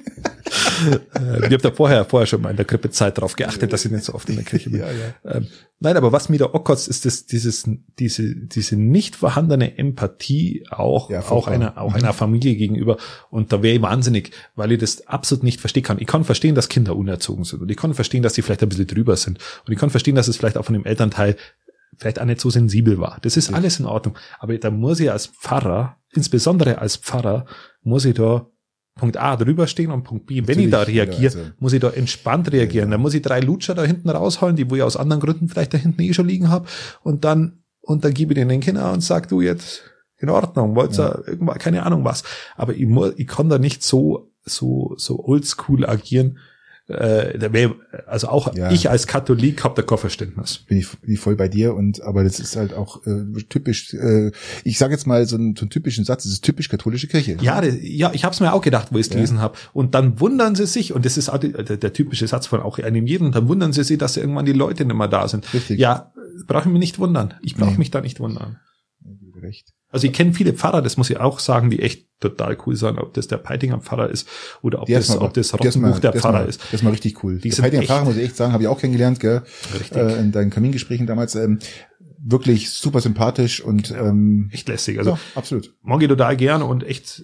Äh, 0.88 1.38
ich 1.40 1.44
habe 1.54 1.58
da 1.58 1.72
vorher, 1.72 2.06
vorher 2.06 2.28
schon 2.28 2.42
mal 2.42 2.50
in 2.50 2.56
der 2.58 2.66
Grippezeit 2.66 3.18
darauf 3.18 3.36
geachtet, 3.36 3.72
dass 3.74 3.86
ich 3.86 3.92
nicht 3.92 4.04
so 4.06 4.14
oft 4.14 4.30
in 4.30 4.36
der 4.36 4.46
Kirche 4.46 4.70
bin. 4.70 4.82
Ja, 4.82 4.88
ja. 4.88 5.36
Ähm, 5.36 5.48
nein, 5.80 5.98
aber 5.98 6.12
was 6.12 6.30
mir 6.30 6.38
da 6.38 6.46
auch 6.46 6.64
kotzt, 6.64 6.88
ist 6.88 7.06
das, 7.06 7.26
dieses, 7.26 7.70
diese, 8.00 8.36
diese 8.36 8.76
nicht 8.76 9.16
vorhandene 9.16 9.78
Empathie 9.78 10.64
auch, 10.70 11.10
Ja, 11.10 11.22
auch 11.22 11.48
einer, 11.48 11.78
auch 11.78 11.92
Mhm. 11.92 11.96
einer 11.98 12.14
Familie 12.14 12.56
gegenüber. 12.56 12.98
Und 13.30 13.52
da 13.54 13.62
wäre 13.64 13.76
ich 13.76 13.82
wahnsinnig, 13.82 14.32
weil 14.56 14.72
ich 14.72 14.80
das 14.80 15.08
absolut 15.08 15.44
nicht 15.44 15.60
verstehen 15.60 15.84
kann. 15.84 16.00
Ich 16.00 16.08
kann 16.08 16.24
verstehen, 16.24 16.56
dass 16.56 16.70
Kinder 16.70 16.96
unerzogen 16.96 17.44
sind. 17.44 17.62
Und 17.62 17.70
ich 17.72 17.78
kann 17.78 17.94
verstehen, 17.94 18.24
dass 18.24 18.34
sie 18.34 18.42
vielleicht 18.42 18.64
ein 18.64 18.70
bisschen 18.70 18.88
drüber 18.88 19.16
sind. 19.16 19.40
Und 19.66 19.74
ich 19.74 19.80
kann 19.80 19.90
verstehen, 19.90 20.16
dass 20.16 20.28
es 20.28 20.38
vielleicht 20.38 20.58
auch 20.58 20.66
von 20.66 20.74
dem 20.74 20.86
Elternteil 20.86 21.36
vielleicht 21.98 22.20
auch 22.20 22.26
nicht 22.26 22.42
so 22.42 22.50
sensibel 22.50 23.00
war. 23.00 23.20
Das 23.22 23.38
ist 23.38 23.54
alles 23.54 23.80
in 23.80 23.86
Ordnung. 23.86 24.18
Aber 24.40 24.58
da 24.58 24.72
muss 24.72 25.00
ich 25.00 25.12
als 25.12 25.28
Pfarrer, 25.28 25.98
insbesondere 26.14 26.80
als 26.80 26.96
Pfarrer, 26.96 27.46
muss 27.84 28.06
ich 28.06 28.16
da 28.16 28.48
Punkt 29.02 29.18
A 29.18 29.36
drüber 29.36 29.66
stehen 29.66 29.90
und 29.90 30.04
Punkt 30.04 30.28
B, 30.28 30.44
wenn 30.46 30.60
ich 30.60 30.70
da 30.70 30.80
Natürlich, 30.82 30.98
ja, 31.00 31.04
reagiere, 31.06 31.38
also- 31.40 31.52
muss 31.58 31.74
ich 31.74 31.80
da 31.80 31.90
entspannt 31.90 32.52
reagieren. 32.52 32.92
Da 32.92 33.00
muss 33.00 33.16
ich 33.16 33.24
drei 33.24 33.40
Lutscher 33.40 33.74
da 33.74 33.84
hinten 33.84 34.10
rausholen, 34.12 34.56
die 34.56 34.70
wo 34.70 34.76
ich 34.76 34.84
aus 34.84 34.96
anderen 34.96 35.20
Gründen 35.22 35.50
vielleicht 35.50 35.74
da 35.74 35.80
hinten 35.80 36.04
eh 36.04 36.14
schon 36.14 36.28
liegen 36.28 36.50
habe. 36.50 36.68
Und 37.02 37.26
dann, 37.26 37.64
und 37.82 38.06
dann 38.06 38.14
gebe 38.14 38.34
ich 38.34 38.36
denen 38.36 38.50
den 38.50 38.60
Kinder 38.62 38.94
und 38.94 39.02
sag 39.02 39.28
du 39.28 39.42
jetzt 39.42 39.82
in 40.20 40.30
Ordnung, 40.30 40.76
wollt 40.76 40.98
ihr 41.00 41.04
Ja. 41.26 41.28
irgendwas, 41.28 41.58
keine 41.58 41.84
Ahnung 41.84 42.06
was. 42.06 42.24
Aber 42.56 42.76
ich, 42.76 42.86
muss, 42.86 43.14
ich 43.18 43.26
kann 43.26 43.50
da 43.50 43.58
nicht 43.58 43.82
so, 43.82 44.32
so, 44.46 44.94
so 44.98 45.20
oldschool 45.26 45.84
agieren. 45.84 46.38
Äh, 46.92 47.70
also 48.08 48.28
auch 48.28 48.56
Ja. 48.56 48.72
ich 48.72 48.90
als 48.90 49.08
Katholik 49.08 49.64
habe 49.64 49.76
da 49.76 49.82
kein 49.82 49.98
Verständnis. 49.98 50.60
bin 50.68 50.78
ich, 50.78 50.90
bin 51.00 51.14
ich 51.14 51.20
voll 51.20 51.36
bei 51.36 51.48
dir 51.48 51.74
und 51.74 52.02
aber 52.04 52.24
das 52.24 52.40
ist 52.40 52.56
halt 52.56 52.74
auch 52.74 53.06
äh, 53.06 53.24
typisch 53.50 53.94
äh, 53.94 54.32
ich 54.64 54.78
sage 54.78 54.94
jetzt 54.94 55.08
mal 55.08 55.26
so 55.26 55.36
einen, 55.38 55.56
so 55.56 55.62
einen 55.62 55.70
typischen 55.70 56.04
Satz 56.06 56.24
das 56.24 56.32
ist 56.34 56.44
typisch 56.44 56.70
katholische 56.70 57.08
Kirche 57.08 57.38
Ja, 57.42 57.62
das, 57.62 57.76
ja, 57.82 58.12
ich 58.14 58.24
habe 58.24 58.34
es 58.34 58.40
mir 58.40 58.54
auch 58.54 58.62
gedacht, 58.62 58.90
wo 58.92 58.98
ich 58.98 59.02
es 59.06 59.10
Ja. 59.10 59.16
gelesen 59.16 59.40
habe. 59.40 59.58
Und 59.74 59.96
dann 59.96 60.20
wundern 60.20 60.56
sie 60.56 60.66
sich, 60.68 60.94
und 60.94 61.06
das 61.06 61.18
ist 61.18 61.30
auch 61.30 61.38
die, 61.38 61.52
der, 61.52 61.78
der 61.78 61.94
typische 61.94 62.28
Satz 62.28 62.48
von 62.48 62.60
auch 62.62 62.78
einem 62.80 63.08
jeden, 63.08 63.32
dann 63.32 63.48
wundern 63.48 63.74
sie 63.74 63.84
sich, 63.84 63.98
dass 63.98 64.18
irgendwann 64.18 64.46
die 64.46 64.54
Leute 64.54 64.86
nicht 64.86 64.96
mehr 64.96 65.08
da 65.08 65.28
sind. 65.28 65.54
Richtig. 65.54 65.80
Ja, 65.80 66.12
brauche 66.48 66.64
ich 66.68 66.72
mich 66.74 66.80
nicht 66.80 67.00
wundern. 67.00 67.34
Ich 67.42 67.56
brauche 67.56 67.72
Nee. 67.72 67.78
mich 67.78 67.92
da 67.92 68.02
nicht 68.02 68.20
wundern. 68.20 68.58
recht 69.42 69.74
Also 69.92 70.08
ich 70.08 70.14
kenne 70.14 70.34
viele 70.34 70.54
Pfarrer, 70.54 70.82
das 70.82 70.98
muss 70.98 71.10
ich 71.10 71.18
auch 71.20 71.40
sagen, 71.40 71.70
die 71.70 71.82
echt 71.82 72.08
total 72.20 72.58
cool 72.66 72.76
sind, 72.76 72.98
ob 72.98 73.14
das 73.14 73.28
der 73.28 73.38
Peitinger 73.38 73.80
Pfarrer 73.80 74.10
ist 74.10 74.28
oder 74.62 74.82
ob, 74.82 74.88
Der 74.88 75.00
das, 75.00 75.10
mal- 75.10 75.18
ob 75.20 75.34
das 75.34 75.50
der 75.50 75.60
Rottenbuch 75.60 76.00
der 76.00 76.12
der 76.12 76.22
Pfarrer 76.22 76.40
mal- 76.42 76.50
ist. 76.50 76.62
Das 76.66 76.74
ist 76.76 76.84
mal 76.84 76.92
richtig 76.92 77.24
cool. 77.24 77.38
Die 77.40 77.52
sind 77.52 77.64
Peitinger 77.64 77.84
Fahrer 77.84 78.06
muss 78.06 78.16
ich 78.16 78.24
echt 78.24 78.36
sagen, 78.38 78.54
habe 78.54 78.64
ich 78.64 78.70
auch 78.70 78.80
kennengelernt, 78.80 79.20
gell? 79.20 79.42
Richtig. 79.74 79.98
Äh, 79.98 80.20
in 80.20 80.32
deinen 80.32 80.50
Kamingesprächen 80.50 81.08
damals. 81.08 81.36
Ähm, 81.36 81.60
wirklich 82.24 82.70
super 82.70 83.02
sympathisch 83.02 83.62
und 83.62 83.90
ähm, 83.92 84.50
Echt 84.54 84.68
lässig. 84.68 85.00
Also 85.00 85.12
ja, 85.12 85.20
absolut. 85.34 85.74
ich 86.04 86.08
total 86.08 86.38
gern 86.38 86.62
und 86.62 86.84
echt, 86.84 87.24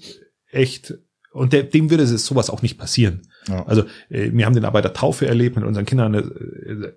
echt 0.49 0.95
und 1.31 1.53
der, 1.53 1.61
dem 1.63 1.91
würde 1.91 2.01
es 2.01 2.25
sowas 2.25 2.49
auch 2.49 2.63
nicht 2.63 2.79
passieren. 2.79 3.21
Ja. 3.47 3.63
Also 3.67 3.83
äh, 4.09 4.31
wir 4.33 4.45
haben 4.47 4.55
den 4.55 4.65
aber 4.65 4.73
bei 4.79 4.81
der 4.81 4.93
Taufe 4.93 5.27
erlebt 5.27 5.55
mit 5.55 5.65
unseren 5.65 5.85
Kindern. 5.85 6.15
Äh, 6.15 6.17
äh, 6.19 6.93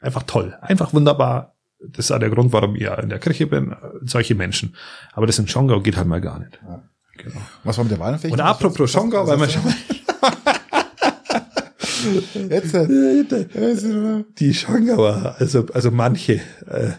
einfach 0.00 0.22
toll, 0.22 0.56
einfach 0.60 0.94
wunderbar. 0.94 1.55
Das 1.92 2.06
ist 2.06 2.10
auch 2.10 2.18
der 2.18 2.30
Grund, 2.30 2.52
warum 2.52 2.76
ich 2.76 2.82
in 2.82 3.08
der 3.08 3.18
Kirche 3.18 3.46
bin. 3.46 3.74
Solche 4.02 4.34
Menschen. 4.34 4.74
Aber 5.12 5.26
das 5.26 5.38
in 5.38 5.48
Schongau 5.48 5.80
geht 5.80 5.96
halt 5.96 6.06
mal 6.06 6.20
gar 6.20 6.38
nicht. 6.38 6.58
Ja. 6.66 6.82
Genau. 7.18 7.40
Was 7.64 7.78
war 7.78 7.84
mit 7.84 7.92
der 7.92 7.98
Wahlenfähigkeit? 7.98 8.40
Und 8.40 8.46
apropos 8.46 8.90
Schongau, 8.90 9.26
weil 9.26 9.38
man 9.38 9.48
schon 9.48 9.62
Jetzt, 12.50 12.74
äh, 12.74 13.24
die 14.38 14.54
Schongauer, 14.54 15.34
also 15.38 15.66
also 15.72 15.90
manche, 15.90 16.34
äh, 16.66 16.92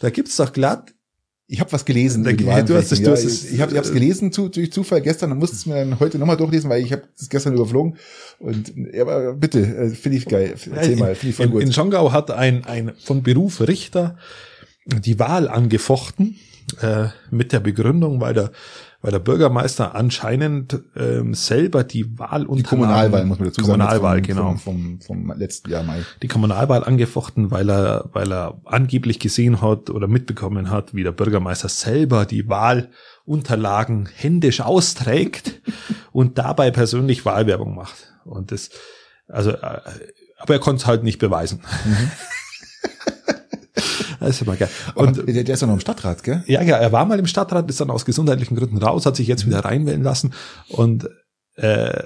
da 0.00 0.10
gibt's 0.10 0.36
doch 0.36 0.52
glatt 0.52 0.92
ich 1.52 1.60
habe 1.60 1.70
was 1.70 1.84
gelesen. 1.84 2.24
Da- 2.24 2.32
du 2.32 2.74
hast 2.74 2.92
es- 2.92 2.98
du 2.98 3.04
ja, 3.04 3.10
hast 3.12 3.24
es- 3.24 3.50
ich 3.52 3.60
habe 3.60 3.76
es 3.76 3.92
gelesen 3.92 4.32
zu, 4.32 4.48
durch 4.48 4.72
Zufall 4.72 5.02
gestern 5.02 5.32
und 5.32 5.38
musste 5.38 5.56
es 5.56 5.66
mir 5.66 5.74
dann 5.74 6.00
heute 6.00 6.18
nochmal 6.18 6.36
durchlesen, 6.38 6.70
weil 6.70 6.82
ich 6.82 6.92
habe 6.92 7.02
es 7.18 7.28
gestern 7.28 7.52
überflogen. 7.54 7.96
Und 8.38 8.72
ja, 8.92 9.02
aber 9.02 9.34
bitte, 9.34 9.60
äh, 9.60 9.90
finde 9.90 10.16
ich 10.18 10.24
geil. 10.26 10.54
Erzähl 10.74 10.96
mal, 10.96 11.14
finde 11.14 11.30
ich 11.30 11.36
voll 11.36 11.46
in, 11.46 11.52
gut. 11.52 11.62
in 11.62 11.72
Schongau 11.72 12.10
hat 12.12 12.30
ein, 12.30 12.64
ein 12.64 12.92
von 13.04 13.22
Beruf 13.22 13.60
Richter 13.60 14.16
die 14.86 15.18
Wahl 15.18 15.46
angefochten 15.48 16.36
äh, 16.80 17.08
mit 17.30 17.52
der 17.52 17.60
Begründung, 17.60 18.20
weil 18.20 18.32
der, 18.34 18.50
weil 19.02 19.10
der 19.10 19.18
Bürgermeister 19.18 19.96
anscheinend 19.96 20.80
ähm, 20.96 21.34
selber 21.34 21.82
die 21.82 22.18
Wahl 22.18 22.46
die 22.46 22.62
Kommunalwahl 22.62 23.24
muss 23.26 23.40
man 23.40 23.48
dazu 23.48 23.60
sagen. 23.60 23.80
Kommunalwahl, 23.80 24.22
genau. 24.22 24.54
vom, 24.54 25.00
Vom, 25.00 25.00
vom, 25.00 25.32
letzten 25.36 25.70
Jahr 25.70 25.82
Mai. 25.82 26.02
Die 26.22 26.28
Kommunalwahl 26.28 26.84
angefochten, 26.84 27.50
weil 27.50 27.68
er, 27.68 28.08
weil 28.12 28.32
er 28.32 28.60
angeblich 28.64 29.18
gesehen 29.18 29.60
hat 29.60 29.90
oder 29.90 30.06
mitbekommen 30.06 30.70
hat, 30.70 30.94
wie 30.94 31.02
der 31.02 31.10
Bürgermeister 31.10 31.68
selber 31.68 32.24
die 32.26 32.48
Wahlunterlagen 32.48 34.08
händisch 34.14 34.60
austrägt 34.60 35.60
und 36.12 36.38
dabei 36.38 36.70
persönlich 36.70 37.24
Wahlwerbung 37.24 37.74
macht. 37.74 38.14
Und 38.24 38.52
das, 38.52 38.70
also, 39.26 39.50
äh, 39.50 39.80
aber 40.38 40.54
er 40.54 40.60
konnte 40.60 40.82
es 40.82 40.86
halt 40.86 41.02
nicht 41.02 41.18
beweisen. 41.18 41.62
das 44.22 44.36
ist 44.36 44.42
immer 44.42 44.56
geil. 44.56 44.68
Und 44.94 45.18
Und 45.18 45.28
der, 45.28 45.44
der 45.44 45.54
ist 45.54 45.60
ja 45.60 45.66
noch 45.66 45.74
im 45.74 45.80
Stadtrat, 45.80 46.22
gell? 46.22 46.42
ja, 46.46 46.62
ja, 46.62 46.76
er 46.76 46.92
war 46.92 47.04
mal 47.04 47.18
im 47.18 47.26
Stadtrat, 47.26 47.68
ist 47.68 47.80
dann 47.80 47.90
aus 47.90 48.04
gesundheitlichen 48.04 48.56
Gründen 48.56 48.78
raus, 48.78 49.06
hat 49.06 49.16
sich 49.16 49.26
jetzt 49.28 49.46
wieder 49.46 49.60
reinwählen 49.64 50.02
lassen 50.02 50.32
und 50.68 51.08
äh, 51.56 52.04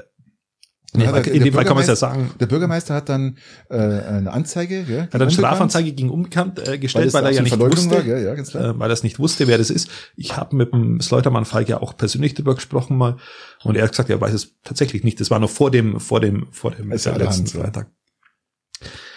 nee, 0.94 1.04
Ja, 1.04 1.12
der- 1.12 1.32
in 1.32 1.44
dem 1.44 1.52
Fall 1.54 1.64
kann 1.64 1.74
man 1.74 1.82
es 1.82 1.88
ja 1.88 1.96
sagen, 1.96 2.30
Der 2.40 2.46
Bürgermeister 2.46 2.94
hat 2.94 3.08
dann 3.08 3.36
äh, 3.70 3.76
eine 3.76 4.32
Anzeige, 4.32 4.84
er 4.88 5.02
hat 5.02 5.14
eine 5.14 5.30
Strafanzeige 5.30 5.92
gegen 5.92 6.10
Unbekannt 6.10 6.58
äh, 6.58 6.66
weil, 6.66 6.78
gestellt, 6.78 7.06
das 7.06 7.14
weil, 7.14 7.24
er 7.26 7.30
ja 7.32 7.42
nicht 7.42 7.58
wusste, 7.58 7.90
war? 7.90 8.04
Ja, 8.04 8.32
äh, 8.34 8.78
weil 8.78 8.90
er 8.90 8.94
es 8.94 9.02
nicht 9.02 9.18
wusste, 9.18 9.46
wer 9.46 9.58
das 9.58 9.70
ist. 9.70 9.88
Ich 10.16 10.36
habe 10.36 10.56
mit 10.56 10.72
dem 10.72 11.00
Sleutermann 11.00 11.44
Falk 11.44 11.68
ja 11.68 11.80
auch 11.80 11.96
persönlich 11.96 12.34
drüber 12.34 12.54
gesprochen 12.54 12.96
mal 12.96 13.16
und 13.62 13.76
er 13.76 13.84
hat 13.84 13.90
gesagt, 13.90 14.10
er 14.10 14.20
weiß 14.20 14.32
es 14.34 14.54
tatsächlich 14.64 15.04
nicht. 15.04 15.20
Das 15.20 15.30
war 15.30 15.38
noch 15.38 15.50
vor 15.50 15.70
dem, 15.70 16.00
vor 16.00 16.20
dem, 16.20 16.46
vor 16.50 16.70
dem 16.72 16.90
ja 16.90 17.16
letzten 17.16 17.46
ja. 17.46 17.62
Freitag. 17.62 17.88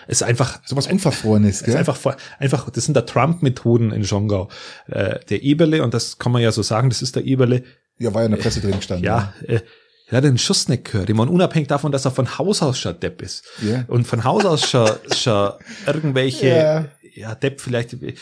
Es 0.10 0.22
ist 0.22 0.28
einfach, 0.28 0.60
so 0.66 0.76
was 0.76 0.88
Unverfrorenes, 0.88 1.58
es 1.58 1.62
ist 1.62 1.66
gell? 1.68 1.78
einfach, 1.78 2.18
einfach, 2.40 2.68
das 2.72 2.84
sind 2.84 2.96
da 2.96 3.02
Trump-Methoden 3.02 3.92
in 3.92 4.04
Schongau. 4.04 4.50
Äh, 4.88 5.20
der 5.30 5.44
Eberle, 5.44 5.84
und 5.84 5.94
das 5.94 6.18
kann 6.18 6.32
man 6.32 6.42
ja 6.42 6.52
so 6.52 6.64
sagen, 6.64 6.90
das 6.90 7.04
ist 7.04 7.16
der 7.16 7.26
Eberle, 7.26 7.62
ja, 8.00 8.12
war 8.12 8.22
ja 8.22 8.26
in 8.26 8.32
der 8.32 8.40
Presse 8.40 8.60
drin 8.60 8.78
gestanden. 8.78 9.06
ja, 9.06 9.34
äh, 9.46 9.60
er 10.08 10.18
hat 10.18 10.24
den 10.24 10.40
Schuss 10.40 10.68
nicht 10.68 10.86
gehört. 10.86 11.12
Ich 11.12 11.16
meine, 11.16 11.30
unabhängig 11.30 11.68
davon, 11.68 11.92
dass 11.92 12.06
er 12.06 12.12
von 12.12 12.40
Haus 12.40 12.64
aus 12.64 12.80
schon 12.80 13.00
Depp 13.00 13.22
ist. 13.22 13.44
Ja. 13.62 13.86
Und 13.88 14.08
von 14.08 14.24
Haus 14.24 14.46
aus 14.46 14.68
schon, 14.68 14.90
schon 15.16 15.52
irgendwelche, 15.86 16.48
Ja. 16.48 16.86
ja, 17.14 17.36
Depp 17.36 17.62
vielleicht, 17.62 17.94
äh, 17.94 18.16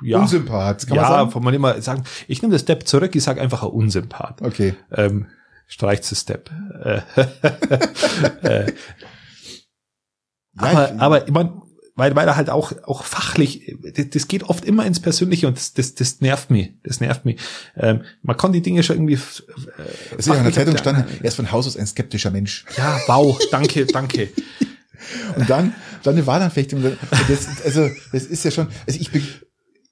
ja, 0.00 0.18
Unsympath, 0.20 0.86
kann 0.86 0.96
ja, 0.96 1.02
man 1.02 1.10
sagen? 1.10 1.30
kann 1.32 1.42
man 1.42 1.54
immer 1.54 1.82
sagen. 1.82 2.04
Ich 2.28 2.40
nehme 2.40 2.52
das 2.52 2.64
Depp 2.64 2.86
zurück, 2.86 3.16
ich 3.16 3.24
sage 3.24 3.40
einfach 3.40 3.64
ein 3.64 3.70
Unsympath. 3.70 4.42
Okay. 4.42 4.74
Ähm, 4.92 5.26
streicht 5.66 6.08
das 6.08 6.24
Depp. 6.24 6.50
Äh, 6.84 7.00
äh, 8.66 8.72
Ja, 10.60 10.68
aber, 10.70 10.92
ich- 10.94 11.00
aber 11.00 11.26
ich 11.26 11.32
mein, 11.32 11.62
weil, 11.98 12.14
weil 12.14 12.28
er 12.28 12.36
halt 12.36 12.50
auch, 12.50 12.72
auch 12.84 13.04
fachlich, 13.04 13.74
das, 13.94 14.10
das 14.10 14.28
geht 14.28 14.42
oft 14.42 14.66
immer 14.66 14.84
ins 14.84 15.00
Persönliche 15.00 15.46
und 15.48 15.56
das, 15.56 15.72
das, 15.72 15.94
das 15.94 16.20
nervt 16.20 16.50
mich. 16.50 16.74
Das 16.82 17.00
nervt 17.00 17.24
mich. 17.24 17.40
Ähm, 17.74 18.02
man 18.22 18.36
kann 18.36 18.52
die 18.52 18.60
Dinge 18.60 18.82
schon 18.82 18.96
irgendwie. 18.96 19.14
Äh, 19.14 19.18
Es 20.12 20.18
ist 20.18 20.26
ja 20.26 20.34
auch 20.34 20.38
in 20.38 20.44
der 20.44 20.52
Zeitung 20.52 20.74
gestanden, 20.74 21.04
er 21.20 21.24
ist 21.24 21.34
von 21.36 21.50
Haus 21.52 21.66
aus 21.66 21.76
ein 21.76 21.86
skeptischer 21.86 22.30
Mensch. 22.30 22.66
Ja, 22.76 23.00
wow, 23.06 23.38
danke, 23.50 23.86
danke. 23.86 24.28
Und 25.36 25.48
dann, 25.48 25.72
dann 26.02 26.14
eine 26.14 26.26
Wahlanfechtung. 26.26 26.82
Das, 26.82 27.62
also, 27.64 27.88
das 28.12 28.24
ist 28.24 28.44
ja 28.44 28.50
schon, 28.50 28.68
also 28.86 28.98
ich 29.00 29.10
bin, 29.12 29.22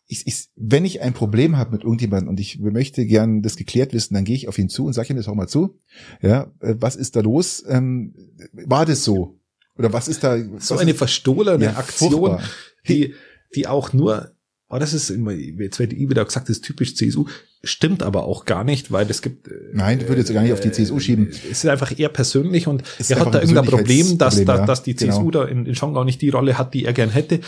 ich, 0.06 0.26
ich, 0.26 0.48
wenn 0.56 0.84
ich 0.84 1.00
ein 1.02 1.12
Problem 1.14 1.56
habe 1.56 1.72
mit 1.72 1.84
irgendjemandem 1.84 2.28
und 2.28 2.40
ich 2.40 2.58
möchte 2.58 3.06
gern 3.06 3.40
das 3.40 3.56
geklärt 3.56 3.92
wissen, 3.94 4.14
dann 4.14 4.24
gehe 4.24 4.34
ich 4.36 4.48
auf 4.48 4.58
ihn 4.58 4.68
zu 4.68 4.84
und 4.86 4.92
sage 4.92 5.10
ihm 5.12 5.16
das 5.16 5.28
auch 5.28 5.34
mal 5.34 5.46
zu. 5.48 5.78
Ja, 6.20 6.52
äh, 6.60 6.74
was 6.78 6.96
ist 6.96 7.16
da 7.16 7.20
los? 7.20 7.64
Ähm, 7.68 8.14
war 8.52 8.84
das 8.86 9.04
so? 9.04 9.38
Oder 9.78 9.92
was 9.92 10.08
ist 10.08 10.22
da? 10.24 10.36
So 10.58 10.76
eine 10.78 10.94
verstohlene 10.94 11.64
Ja, 11.64 11.76
Aktion, 11.76 12.10
furchtbar. 12.12 12.42
die, 12.88 13.14
die 13.54 13.66
auch 13.66 13.92
nur, 13.92 14.32
oh, 14.68 14.78
das 14.78 14.92
ist 14.92 15.10
immer, 15.10 15.32
jetzt 15.32 15.78
wird 15.78 15.92
ich 15.92 16.08
wieder 16.08 16.24
gesagt, 16.24 16.48
das 16.48 16.56
ist 16.58 16.64
typisch 16.64 16.94
CSU, 16.94 17.26
stimmt 17.64 18.02
aber 18.02 18.24
auch 18.24 18.44
gar 18.44 18.62
nicht, 18.62 18.92
weil 18.92 19.08
es 19.10 19.20
gibt. 19.22 19.48
äh, 19.48 19.52
Nein, 19.72 20.00
ich 20.00 20.08
würde 20.08 20.20
jetzt 20.20 20.32
gar 20.32 20.42
nicht 20.42 20.52
auf 20.52 20.60
die 20.60 20.70
CSU 20.70 21.00
schieben. 21.00 21.28
Es 21.30 21.64
ist 21.64 21.66
einfach 21.66 21.98
eher 21.98 22.08
persönlich 22.08 22.66
und 22.68 22.82
Es 22.98 23.10
er 23.10 23.18
hat 23.20 23.34
da 23.34 23.38
ein 23.38 23.48
irgendein 23.48 23.64
Problem, 23.66 24.18
dass, 24.18 24.34
Persönlichkeitsproblem, 24.36 24.46
dass, 24.46 24.58
ja. 24.58 24.66
dass 24.66 24.82
die 24.82 24.94
Genau. 24.94 25.16
CSU 25.18 25.30
da 25.30 25.44
in, 25.44 25.66
in 25.66 25.74
Schongau 25.74 26.04
nicht 26.04 26.20
die 26.22 26.30
Rolle 26.30 26.56
hat, 26.58 26.74
die 26.74 26.84
er 26.84 26.92
gern 26.92 27.10
hätte. 27.10 27.40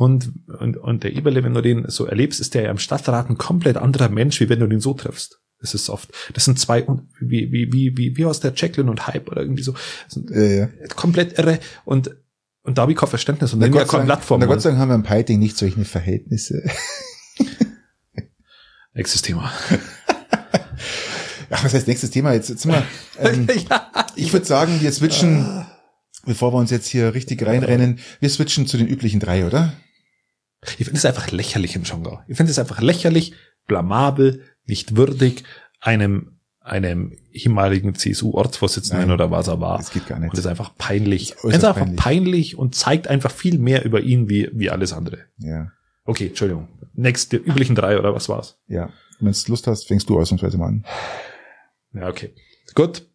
Und, 0.00 0.32
und, 0.58 0.78
und 0.78 1.04
der 1.04 1.14
Eberle, 1.14 1.44
wenn 1.44 1.52
du 1.52 1.60
den 1.60 1.84
so 1.90 2.06
erlebst, 2.06 2.40
ist 2.40 2.54
der 2.54 2.62
ja 2.62 2.70
im 2.70 2.78
Stadtrat 2.78 3.28
ein 3.28 3.36
komplett 3.36 3.76
anderer 3.76 4.08
Mensch, 4.08 4.40
wie 4.40 4.48
wenn 4.48 4.60
du 4.60 4.66
den 4.66 4.80
so 4.80 4.94
triffst. 4.94 5.42
Das 5.60 5.74
ist 5.74 5.90
oft, 5.90 6.08
das 6.32 6.46
sind 6.46 6.58
zwei, 6.58 6.86
wie, 7.20 7.52
wie, 7.52 7.70
wie, 7.70 7.98
wie, 7.98 8.16
wie 8.16 8.24
aus 8.24 8.40
der 8.40 8.54
Jacqueline 8.56 8.90
und 8.90 9.06
Hype 9.06 9.30
oder 9.30 9.42
irgendwie 9.42 9.62
so, 9.62 9.74
äh, 10.32 10.60
ja. 10.60 10.68
komplett 10.96 11.38
irre 11.38 11.58
und, 11.84 12.16
und 12.62 12.78
da 12.78 12.82
habe 12.82 12.92
ich 12.92 12.98
kein 12.98 13.10
Verständnis 13.10 13.52
und 13.52 13.60
dann 13.60 13.74
ja 13.74 13.84
keine 13.84 14.06
Plattform. 14.06 14.40
na 14.40 14.46
Gott 14.46 14.62
sei 14.62 14.70
Dank 14.70 14.80
haben 14.80 14.88
wir 14.88 14.94
im 14.94 15.02
Piting 15.02 15.38
nicht 15.38 15.58
solche 15.58 15.84
Verhältnisse. 15.84 16.62
Nächstes 18.94 19.20
Thema. 19.20 19.52
Ach, 21.50 21.62
was 21.62 21.74
heißt 21.74 21.88
nächstes 21.88 22.10
Thema? 22.10 22.32
Jetzt, 22.32 22.48
jetzt 22.48 22.64
wir, 22.64 22.86
ähm, 23.18 23.46
ja. 23.68 23.90
ich 24.16 24.32
würde 24.32 24.46
sagen, 24.46 24.80
wir 24.80 24.90
switchen, 24.92 25.66
bevor 26.24 26.54
wir 26.54 26.58
uns 26.58 26.70
jetzt 26.70 26.86
hier 26.86 27.12
richtig 27.12 27.44
reinrennen, 27.44 27.98
wir 28.20 28.30
switchen 28.30 28.66
zu 28.66 28.78
den 28.78 28.88
üblichen 28.88 29.20
drei, 29.20 29.44
oder? 29.44 29.74
Ich 30.62 30.84
finde 30.84 30.98
es 30.98 31.04
einfach 31.04 31.30
lächerlich 31.30 31.74
im 31.76 31.84
Schongau. 31.84 32.20
Ich 32.28 32.36
finde 32.36 32.52
es 32.52 32.58
einfach 32.58 32.80
lächerlich, 32.80 33.34
blamabel, 33.66 34.44
nicht 34.66 34.96
würdig 34.96 35.44
einem, 35.80 36.38
einem 36.60 37.16
ehemaligen 37.32 37.94
CSU-Ortsvorsitzenden 37.94 39.10
oder 39.10 39.30
was 39.30 39.48
er 39.48 39.60
war. 39.60 39.78
Das 39.78 39.90
geht 39.90 40.06
gar 40.06 40.16
Und 40.16 40.22
nicht. 40.24 40.32
das 40.32 40.40
ist 40.40 40.46
einfach 40.46 40.76
peinlich. 40.76 41.30
Das 41.34 41.44
ist 41.44 41.56
ist 41.58 41.64
einfach 41.64 41.80
peinlich. 41.80 41.96
peinlich. 42.00 42.58
und 42.58 42.74
zeigt 42.74 43.08
einfach 43.08 43.30
viel 43.30 43.58
mehr 43.58 43.84
über 43.84 44.00
ihn 44.00 44.28
wie, 44.28 44.50
wie 44.52 44.70
alles 44.70 44.92
andere. 44.92 45.18
Ja, 45.38 45.72
Okay, 46.04 46.28
Entschuldigung. 46.28 46.66
Next, 46.94 47.30
die 47.32 47.36
üblichen 47.36 47.74
drei 47.76 47.98
oder 47.98 48.14
was 48.14 48.28
war's? 48.28 48.58
ja. 48.68 48.90
Wenn 49.22 49.32
du 49.32 49.38
Lust 49.48 49.66
hast, 49.66 49.86
fängst 49.86 50.08
du 50.08 50.18
ausnahmsweise 50.18 50.56
mal 50.56 50.68
an. 50.68 50.84
Ja, 51.92 52.08
okay. 52.08 52.34
Gut. 52.74 53.06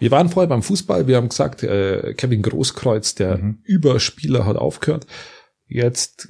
Wir 0.00 0.10
waren 0.10 0.28
vorher 0.28 0.48
beim 0.48 0.62
Fußball. 0.64 1.06
Wir 1.06 1.16
haben 1.16 1.28
gesagt, 1.28 1.62
äh, 1.62 2.14
Kevin 2.14 2.42
Großkreuz, 2.42 3.14
der 3.14 3.38
Mhm. 3.38 3.58
Überspieler, 3.62 4.44
hat 4.44 4.56
aufgehört. 4.56 5.06
Jetzt, 5.66 6.28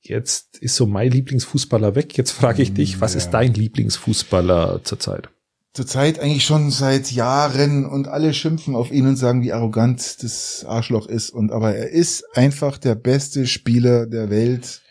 jetzt 0.00 0.58
ist 0.58 0.76
so 0.76 0.86
mein 0.86 1.10
Lieblingsfußballer 1.10 1.94
weg. 1.94 2.16
Jetzt 2.16 2.32
frage 2.32 2.62
ich 2.62 2.72
dich, 2.74 3.00
was 3.00 3.14
Ja. 3.14 3.18
ist 3.18 3.30
dein 3.30 3.54
Lieblingsfußballer 3.54 4.82
zurzeit? 4.84 5.28
Zurzeit 5.74 6.20
eigentlich 6.20 6.44
schon 6.44 6.70
seit 6.70 7.10
Jahren 7.10 7.84
und 7.84 8.06
alle 8.06 8.32
schimpfen 8.32 8.76
auf 8.76 8.92
ihn 8.92 9.08
und 9.08 9.16
sagen, 9.16 9.42
wie 9.42 9.52
arrogant 9.52 10.22
das 10.22 10.64
Arschloch 10.66 11.08
ist. 11.08 11.30
Und 11.30 11.50
aber 11.50 11.74
er 11.74 11.90
ist 11.90 12.24
einfach 12.34 12.78
der 12.78 12.94
beste 12.94 13.46
Spieler 13.46 14.06
der 14.06 14.30
Welt 14.30 14.82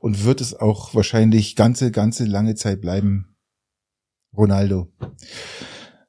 und 0.00 0.24
wird 0.24 0.40
es 0.40 0.54
auch 0.54 0.94
wahrscheinlich 0.94 1.54
ganze, 1.54 1.90
ganze 1.90 2.24
lange 2.24 2.54
Zeit 2.54 2.80
bleiben. 2.80 3.36
Ronaldo. 4.34 4.90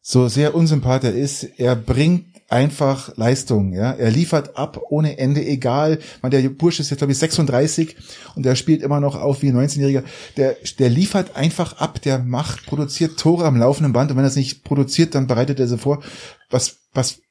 So 0.01 0.29
sehr 0.29 0.55
unsympath 0.55 1.03
er 1.03 1.13
ist, 1.13 1.43
er 1.57 1.75
bringt 1.75 2.32
einfach 2.53 3.17
Leistung, 3.17 3.73
ja. 3.73 3.93
Er 3.93 4.11
liefert 4.11 4.57
ab 4.57 4.79
ohne 4.89 5.17
Ende, 5.17 5.43
egal. 5.43 5.97
Man, 6.21 6.29
der 6.29 6.47
Bursch 6.49 6.79
ist 6.79 6.91
jetzt, 6.91 6.99
glaube 6.99 7.11
ich, 7.11 7.17
36 7.17 7.95
und 8.35 8.45
der 8.45 8.55
spielt 8.55 8.83
immer 8.83 8.99
noch 8.99 9.19
auf 9.19 9.41
wie 9.41 9.49
ein 9.49 9.57
19-Jähriger. 9.57 10.03
Der, 10.37 10.55
der 10.77 10.89
liefert 10.89 11.35
einfach 11.35 11.79
ab, 11.79 11.99
der 12.03 12.19
macht, 12.19 12.67
produziert 12.67 13.17
Tore 13.17 13.45
am 13.45 13.57
laufenden 13.57 13.91
Band 13.91 14.11
und 14.11 14.17
wenn 14.17 14.23
er 14.23 14.27
es 14.27 14.35
nicht 14.35 14.63
produziert, 14.63 15.15
dann 15.15 15.25
bereitet 15.25 15.59
er 15.59 15.67
sie 15.67 15.79
vor. 15.79 16.03
Was, 16.51 16.77
was, 16.93 17.22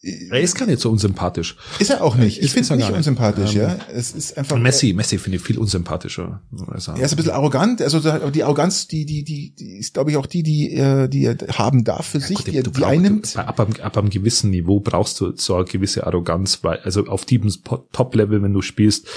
Er 0.00 0.40
ist 0.40 0.54
gar 0.56 0.66
nicht 0.66 0.80
so 0.80 0.90
unsympathisch. 0.90 1.56
ist 1.80 1.90
er 1.90 2.04
auch 2.04 2.14
nicht. 2.14 2.38
Ich 2.38 2.44
Ist- 2.44 2.52
finde 2.52 2.60
ist 2.62 2.70
ihn 2.70 2.76
nicht 2.76 2.88
nicht. 2.88 2.96
unsympathisch, 2.98 3.54
Ähm, 3.56 3.60
ja. 3.62 3.78
Es 3.92 4.12
ist 4.12 4.38
einfach. 4.38 4.56
Messi, 4.56 4.92
Messi 4.92 5.18
finde 5.18 5.38
ich 5.38 5.42
viel 5.42 5.58
unsympathischer. 5.58 6.40
Er 6.68 6.76
ist 6.76 6.88
ein 6.88 7.16
bisschen 7.16 7.32
arrogant, 7.32 7.82
also 7.82 7.98
so- 7.98 8.30
die 8.30 8.44
Arroganz, 8.44 8.86
die, 8.86 9.04
die, 9.06 9.24
die, 9.24 9.54
die 9.58 9.78
ist, 9.78 9.94
glaube 9.94 10.12
ich, 10.12 10.16
auch 10.16 10.26
die, 10.26 10.44
die, 10.44 10.72
äh, 10.74 11.08
die 11.08 11.24
er 11.24 11.36
haben 11.58 11.82
darf 11.82 12.06
für 12.06 12.20
sich, 12.20 12.36
Gut, 12.36 12.46
die 12.46 12.52
du 12.62 12.70
die 12.70 12.80
brauchst- 12.80 12.84
einnimmt. 12.92 13.34
du- 13.34 13.38
Ab, 13.40 13.58
einem- 13.58 13.74
ab 13.82 13.98
einem 13.98 14.10
gewissen 14.10 14.50
Niveau 14.50 14.78
brauchst 14.78 15.20
du 15.20 15.32
so 15.36 15.56
eine 15.56 15.64
gewisse 15.64 16.06
Arroganz, 16.06 16.60
weil, 16.62 16.78
also 16.84 17.06
auf 17.06 17.24
diesem 17.24 17.50
Top-Level, 17.92 18.40
wenn 18.40 18.52
du 18.52 18.62
spielst, 18.62 19.08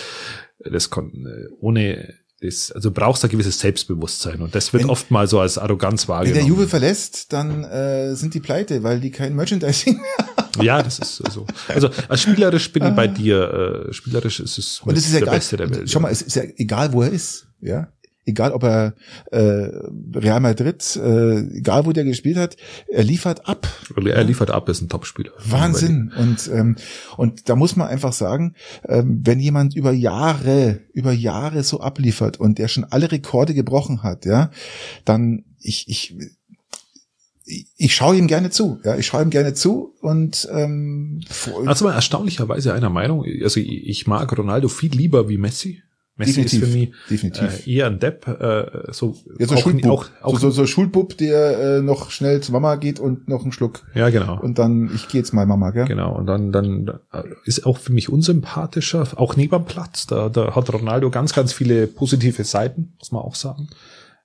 das 0.67 0.89
kann, 0.89 1.11
äh, 1.27 1.47
ohne, 1.59 2.15
das, 2.41 2.71
also 2.71 2.89
du 2.89 2.95
brauchst 2.95 3.23
ein 3.23 3.29
gewisses 3.29 3.59
Selbstbewusstsein 3.59 4.41
und 4.41 4.55
das 4.55 4.73
wird 4.73 4.81
Wenn- 4.83 4.89
oft 4.89 5.11
mal 5.11 5.27
so 5.27 5.39
als 5.39 5.59
Arroganz 5.59 6.07
Wenn 6.07 6.15
wahrgenommen. 6.15 6.39
der 6.39 6.47
Juve 6.47 6.67
verlässt, 6.67 7.31
dann 7.33 7.63
äh, 7.65 8.15
sind 8.15 8.33
die 8.33 8.39
pleite, 8.39 8.81
weil 8.81 8.99
die 8.99 9.11
kein 9.11 9.35
Merchandising 9.35 10.01
Ja, 10.61 10.81
das 10.83 10.99
ist 10.99 11.15
so. 11.15 11.45
Also 11.67 11.89
als 12.07 12.21
spielerisch 12.21 12.71
bin 12.71 12.85
ich 12.85 12.93
bei 12.93 13.07
dir. 13.07 13.87
Äh, 13.89 13.93
spielerisch 13.93 14.39
ist 14.39 14.57
es 14.57 14.81
Und 14.81 14.97
es 14.97 15.05
ist 15.05 15.13
der 15.13 15.21
egal. 15.21 15.35
Beste 15.35 15.57
der 15.57 15.69
Welt. 15.69 15.89
Schau 15.89 15.99
mal, 15.99 16.11
es 16.11 16.21
ist 16.21 16.35
ja 16.35 16.43
egal, 16.57 16.91
wo 16.93 17.01
er 17.01 17.11
ist. 17.11 17.47
Ja, 17.61 17.89
egal, 18.25 18.51
ob 18.51 18.63
er 18.63 18.93
äh, 19.31 19.69
Real 20.15 20.39
Madrid, 20.39 20.95
äh, 20.95 21.39
egal 21.57 21.85
wo 21.85 21.91
der 21.91 22.03
gespielt 22.03 22.37
hat, 22.37 22.57
er 22.87 23.03
liefert 23.03 23.47
ab. 23.47 23.67
er 23.95 24.23
liefert 24.23 24.51
ab, 24.51 24.69
ist 24.69 24.81
ein 24.81 24.89
Topspieler. 24.89 25.31
Wahnsinn. 25.45 26.11
Und 26.17 26.49
ähm, 26.53 26.75
und 27.17 27.49
da 27.49 27.55
muss 27.55 27.75
man 27.75 27.87
einfach 27.87 28.13
sagen, 28.13 28.55
ähm, 28.87 29.21
wenn 29.23 29.39
jemand 29.39 29.75
über 29.75 29.91
Jahre, 29.91 30.81
über 30.93 31.11
Jahre 31.11 31.63
so 31.63 31.79
abliefert 31.81 32.39
und 32.39 32.57
der 32.57 32.67
schon 32.67 32.85
alle 32.85 33.11
Rekorde 33.11 33.53
gebrochen 33.53 34.03
hat, 34.03 34.25
ja, 34.25 34.51
dann 35.05 35.45
ich 35.59 35.87
ich 35.87 36.15
ich, 37.77 37.95
schaue 37.95 38.15
ihm 38.15 38.27
gerne 38.27 38.49
zu, 38.49 38.79
ja, 38.83 38.95
ich 38.95 39.05
schaue 39.05 39.23
ihm 39.23 39.29
gerne 39.29 39.53
zu 39.53 39.93
und 40.01 40.47
ähm, 40.51 41.21
Also 41.65 41.85
mal 41.85 41.93
erstaunlicherweise 41.93 42.73
einer 42.73 42.89
Meinung. 42.89 43.25
Also 43.43 43.59
ich, 43.59 44.07
mag 44.07 44.37
Ronaldo 44.37 44.67
viel 44.69 44.91
lieber 44.91 45.29
wie 45.29 45.37
Messi. 45.37 45.81
Messi 46.17 46.43
Definitiv, 46.43 46.61
ist 46.61 46.69
für 46.69 46.77
mich 46.77 46.91
definitiv. 47.09 47.67
Äh, 47.67 47.71
eher 47.71 47.87
ein 47.87 47.99
Depp. 47.99 48.27
Äh, 48.27 48.91
so 48.91 49.15
Ja, 49.39 49.47
so 49.47 49.55
auch, 49.55 49.59
Schulbub. 49.59 49.91
auch, 49.91 50.05
auch 50.21 50.39
so, 50.39 50.49
so, 50.49 50.61
so 50.61 50.67
Schulbub, 50.67 51.17
der 51.17 51.77
äh, 51.77 51.81
noch 51.81 52.11
schnell 52.11 52.41
zu 52.41 52.51
Mama 52.51 52.75
geht 52.75 52.99
und 52.99 53.27
noch 53.27 53.43
einen 53.43 53.51
Schluck. 53.51 53.83
ja 53.95 54.09
genau. 54.09 54.39
Und 54.39 54.59
dann, 54.59 54.91
ich 54.93 55.07
gehe 55.07 55.21
jetzt 55.21 55.33
mal 55.33 55.45
Mama, 55.45 55.71
gell? 55.71 55.85
Genau, 55.85 56.15
und 56.15 56.27
dann, 56.27 56.51
dann 56.51 56.99
äh, 57.11 57.23
ist 57.45 57.65
auch 57.65 57.77
für 57.77 57.93
mich 57.93 58.09
unsympathischer, 58.09 59.07
auch 59.15 59.35
neben 59.35 59.51
dem 59.51 59.65
Platz. 59.65 60.05
Da, 60.05 60.29
da 60.29 60.53
hat 60.55 60.71
Ronaldo 60.71 61.09
ganz, 61.09 61.33
ganz 61.33 61.53
viele 61.53 61.87
positive 61.87 62.43
Seiten, 62.43 62.93
muss 62.99 63.11
man 63.11 63.21
auch 63.21 63.35
sagen. 63.35 63.69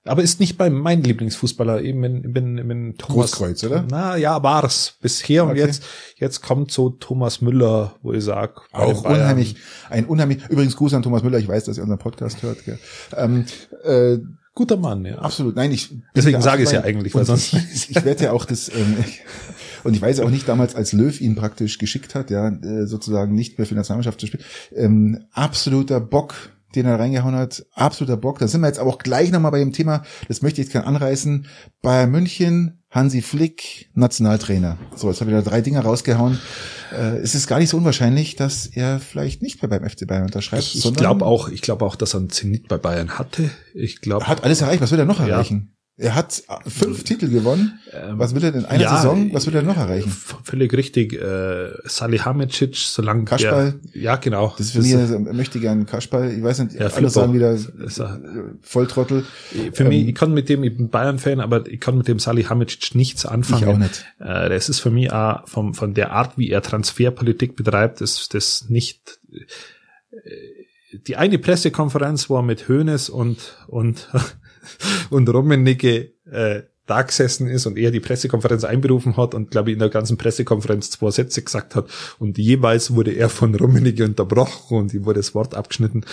Aber 0.07 0.23
ist 0.23 0.41
nicht 0.41 0.57
bei 0.57 0.71
meinem 0.71 1.03
Lieblingsfußballer, 1.03 1.83
eben 1.83 2.03
in, 2.05 2.25
in, 2.35 2.59
in 2.71 2.95
Thomas. 2.97 3.33
Großkreuz, 3.33 3.65
oder? 3.65 3.85
Na 3.91 4.17
ja, 4.17 4.43
war's 4.43 4.95
bisher. 5.01 5.45
Und 5.45 5.51
Okay. 5.51 5.61
jetzt, 5.61 5.83
jetzt 6.17 6.43
kommt 6.43 6.71
so 6.71 6.91
Thomas 6.91 7.41
Müller, 7.41 7.95
wo 8.03 8.13
ich 8.13 8.25
sag, 8.25 8.63
Auch 8.73 9.05
unheimlich, 9.05 9.57
ein 9.91 10.05
unheimlich, 10.07 10.39
übrigens 10.49 10.77
Gruß 10.77 10.95
an 10.95 11.03
Thomas 11.03 11.23
Müller, 11.23 11.39
ich 11.39 11.49
weiß, 11.49 11.65
dass 11.65 11.77
er 11.79 11.85
unseren 11.85 11.99
Podcast 11.99 12.43
hört, 12.43 12.65
gell? 12.65 12.79
Ähm, 13.17 13.45
äh, 13.85 14.19
Guter 14.55 14.79
Mann, 14.79 15.05
ja. 15.05 15.17
absolut, 15.19 15.55
nein, 15.55 15.71
ich. 15.71 15.95
Deswegen 16.15 16.41
sage 16.41 16.63
ich 16.63 16.69
es 16.69 16.73
ja 16.73 16.83
eigentlich, 16.83 17.15
weil 17.15 17.21
und 17.21 17.27
sonst- 17.27 17.53
Ich, 17.53 17.91
ich 17.91 18.05
werde 18.07 18.25
ja 18.25 18.33
auch 18.33 18.47
das, 18.47 18.71
ähm, 18.71 18.97
und 19.85 19.93
ich 19.95 20.01
weiß 20.01 20.21
auch 20.21 20.31
nicht 20.31 20.49
damals, 20.49 20.75
als 20.75 20.93
Löw 20.95 21.21
ihn 21.21 21.35
praktisch 21.35 21.77
geschickt 21.77 22.15
hat, 22.15 22.31
ja, 22.31 22.49
äh, 22.49 22.87
sozusagen 22.87 23.35
nicht 23.35 23.59
mehr 23.59 23.67
für 23.67 23.75
die 23.75 23.79
Nationalmannschaft 23.79 24.19
zu 24.19 24.27
spielen, 24.29 24.45
ähm, 24.75 25.25
absoluter 25.33 26.01
Bock, 26.01 26.35
den 26.77 26.87
er 26.87 26.99
reingehauen 26.99 27.35
hat, 27.35 27.65
absoluter 27.73 28.17
Bock. 28.17 28.39
Da 28.39 28.49
sind 28.49 28.61
wir 28.61 28.69
jetzt 28.69 28.79
aber 28.79 28.91
auch 28.91 28.99
gleich 28.99 29.31
nochmal 29.33 29.51
bei 29.51 29.59
dem 29.59 29.73
Thema, 29.73 30.03
das 30.29 30.43
möchte 30.43 30.61
ich 30.61 30.67
jetzt 30.67 30.73
gerne 30.73 30.87
anreißen. 30.87 31.47
Bayern 31.83 32.11
München, 32.11 32.83
Hansi 32.91 33.21
Flick, 33.23 33.91
Nationaltrainer. 33.95 34.79
So, 34.95 35.09
jetzt 35.11 35.21
habe 35.21 35.31
ich 35.31 35.37
da 35.37 35.43
drei 35.43 35.61
Dinge 35.61 35.81
rausgehauen. 35.81 36.39
Äh, 36.97 37.17
es 37.19 37.35
ist 37.35 37.47
gar 37.47 37.59
nicht 37.59 37.69
so 37.69 37.77
unwahrscheinlich, 37.77 38.37
dass 38.37 38.67
er 38.67 39.01
vielleicht 39.01 39.43
nicht 39.43 39.61
mehr 39.63 39.69
beim 39.69 39.89
FC 39.89 40.07
Bayern 40.07 40.25
unterschreibt. 40.25 40.63
Ich, 40.75 40.95
glaube 40.95 41.25
auch, 41.27 41.49
ich 41.49 41.61
glaube 41.63 41.85
auch, 41.85 41.97
dass 41.97 42.15
er 42.15 42.21
einen 42.21 42.31
Zenit 42.31 42.69
bei 42.69 42.79
Bayern 42.79 43.19
hatte. 43.19 43.51
Ich 43.75 44.01
glaube, 44.01 44.25
Er 44.25 44.29
hat 44.29 44.45
alles 44.45 44.61
erreicht. 44.61 44.81
Was 44.81 44.93
will 44.93 44.99
er 44.99 45.05
noch 45.05 45.21
Ja. 45.21 45.27
erreichen? 45.27 45.76
Er 45.99 46.15
hat 46.15 46.43
fünf 46.67 47.05
Titel 47.05 47.31
gewonnen. 47.31 47.79
Ähm, 47.91 48.19
Was 48.19 48.35
will 48.35 48.45
er 48.45 48.53
denn 48.53 48.61
in 48.61 48.67
einer 48.67 48.83
ja, 48.83 48.97
Saison? 48.97 49.33
Was 49.33 49.47
will 49.47 49.55
er 49.55 49.63
noch 49.63 49.79
erreichen? 49.79 50.11
Völlig 50.45 50.75
richtig. 50.75 51.15
Äh, 51.15 51.71
Salihamidzic, 51.85 52.77
solange 52.77 53.25
Kaschball. 53.25 53.81
Der, 53.95 54.03
ja, 54.03 54.17
genau. 54.17 54.53
Das 54.59 54.67
ist 54.67 54.73
für 54.73 54.83
mich, 54.83 54.93
er 54.93 55.19
möchte 55.33 55.59
gern 55.59 55.87
Kasperl. 55.87 56.33
Ich 56.33 56.43
weiß 56.43 56.59
nicht, 56.59 56.75
Ja, 56.79 56.89
alle 56.89 57.09
sagen 57.09 57.33
wieder 57.33 57.53
er- 57.53 57.57
äh, 57.57 58.43
Volltrottel. 58.61 59.25
Für 59.73 59.85
Ähm, 59.85 59.89
mich, 59.89 60.09
ich 60.09 60.15
kann 60.15 60.35
mit 60.35 60.51
dem, 60.51 60.65
ich 60.65 60.77
bin 60.77 60.91
Bayern-Fan, 60.91 61.41
aber 61.41 61.67
ich 61.67 61.81
kann 61.81 61.97
mit 61.97 62.09
dem 62.09 62.19
Salihamidzic 62.19 62.95
nichts 62.95 63.25
anfangen. 63.25 63.63
Ich 63.63 63.69
auch 63.69 63.79
nicht. 63.79 64.05
Äh, 64.19 64.51
das 64.51 64.69
ist 64.69 64.81
für 64.81 64.91
mich 64.91 65.11
auch 65.13 65.49
vom, 65.49 65.73
von 65.73 65.95
der 65.95 66.13
Art, 66.13 66.37
wie 66.37 66.51
er 66.51 66.61
Transferpolitik 66.61 67.57
betreibt, 67.57 68.03
ist 68.03 68.35
das 68.35 68.67
nicht, 68.69 69.19
äh, 69.33 70.99
die 71.07 71.17
eine 71.17 71.39
Pressekonferenz, 71.39 72.29
wo 72.29 72.37
er 72.37 72.43
mit 72.43 72.69
Hoeneß 72.69 73.09
und, 73.09 73.57
und, 73.67 74.09
und 75.11 75.29
Rummenigge, 75.29 76.13
äh, 76.31 76.63
da 76.87 77.03
gesessen 77.03 77.49
ist 77.49 77.67
und 77.67 77.77
er 77.77 77.91
die 77.91 78.01
Pressekonferenz 78.01 78.65
einberufen 78.65 79.17
hat 79.17 79.35
und 79.35 79.51
glaube 79.51 79.71
ich 79.71 79.75
in 79.75 79.81
der 79.81 79.89
ganzen 79.89 80.17
Pressekonferenz 80.17 80.91
zwei 80.91 81.11
Sätze 81.11 81.43
gesagt 81.43 81.75
hat 81.75 81.87
und 82.19 82.39
jeweils 82.39 82.95
wurde 82.95 83.13
er 83.13 83.29
von 83.29 83.55
Rummenigge 83.55 84.05
unterbrochen 84.05 84.79
und 84.79 84.95
ihm 84.95 85.05
wurde 85.05 85.19
das 85.19 85.35
Wort 85.35 85.55
abgeschnitten. 85.55 86.05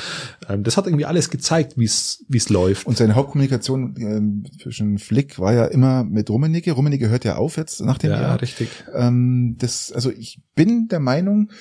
Ähm, 0.50 0.64
das 0.64 0.76
hat 0.76 0.88
irgendwie 0.88 1.06
alles 1.06 1.30
gezeigt, 1.30 1.78
wie 1.78 1.86
es 1.86 2.26
wie 2.28 2.38
es 2.38 2.50
läuft. 2.50 2.88
Und 2.88 2.98
seine 2.98 3.16
Hauptkommunikation 3.16 3.96
ähm, 4.00 4.46
zwischen 4.62 4.98
Flick 4.98 5.40
war 5.40 5.54
ja 5.54 5.66
immer 5.66 6.04
mit 6.04 6.30
Rummenigge. 6.30 6.72
Rummenigge 6.72 7.10
hört 7.10 7.24
ja 7.24 7.36
auf 7.36 7.58
jetzt 7.58 7.82
nach 7.82 8.00
dem 8.00 8.12
ja, 8.12 8.22
Jahr. 8.22 8.42
richtig. 8.42 8.70
Ähm, 8.94 9.56
das, 9.60 9.92
also 9.92 10.10
ich 10.10 10.42
bin 10.56 10.88
der 10.88 11.00
Meinung, 11.00 11.52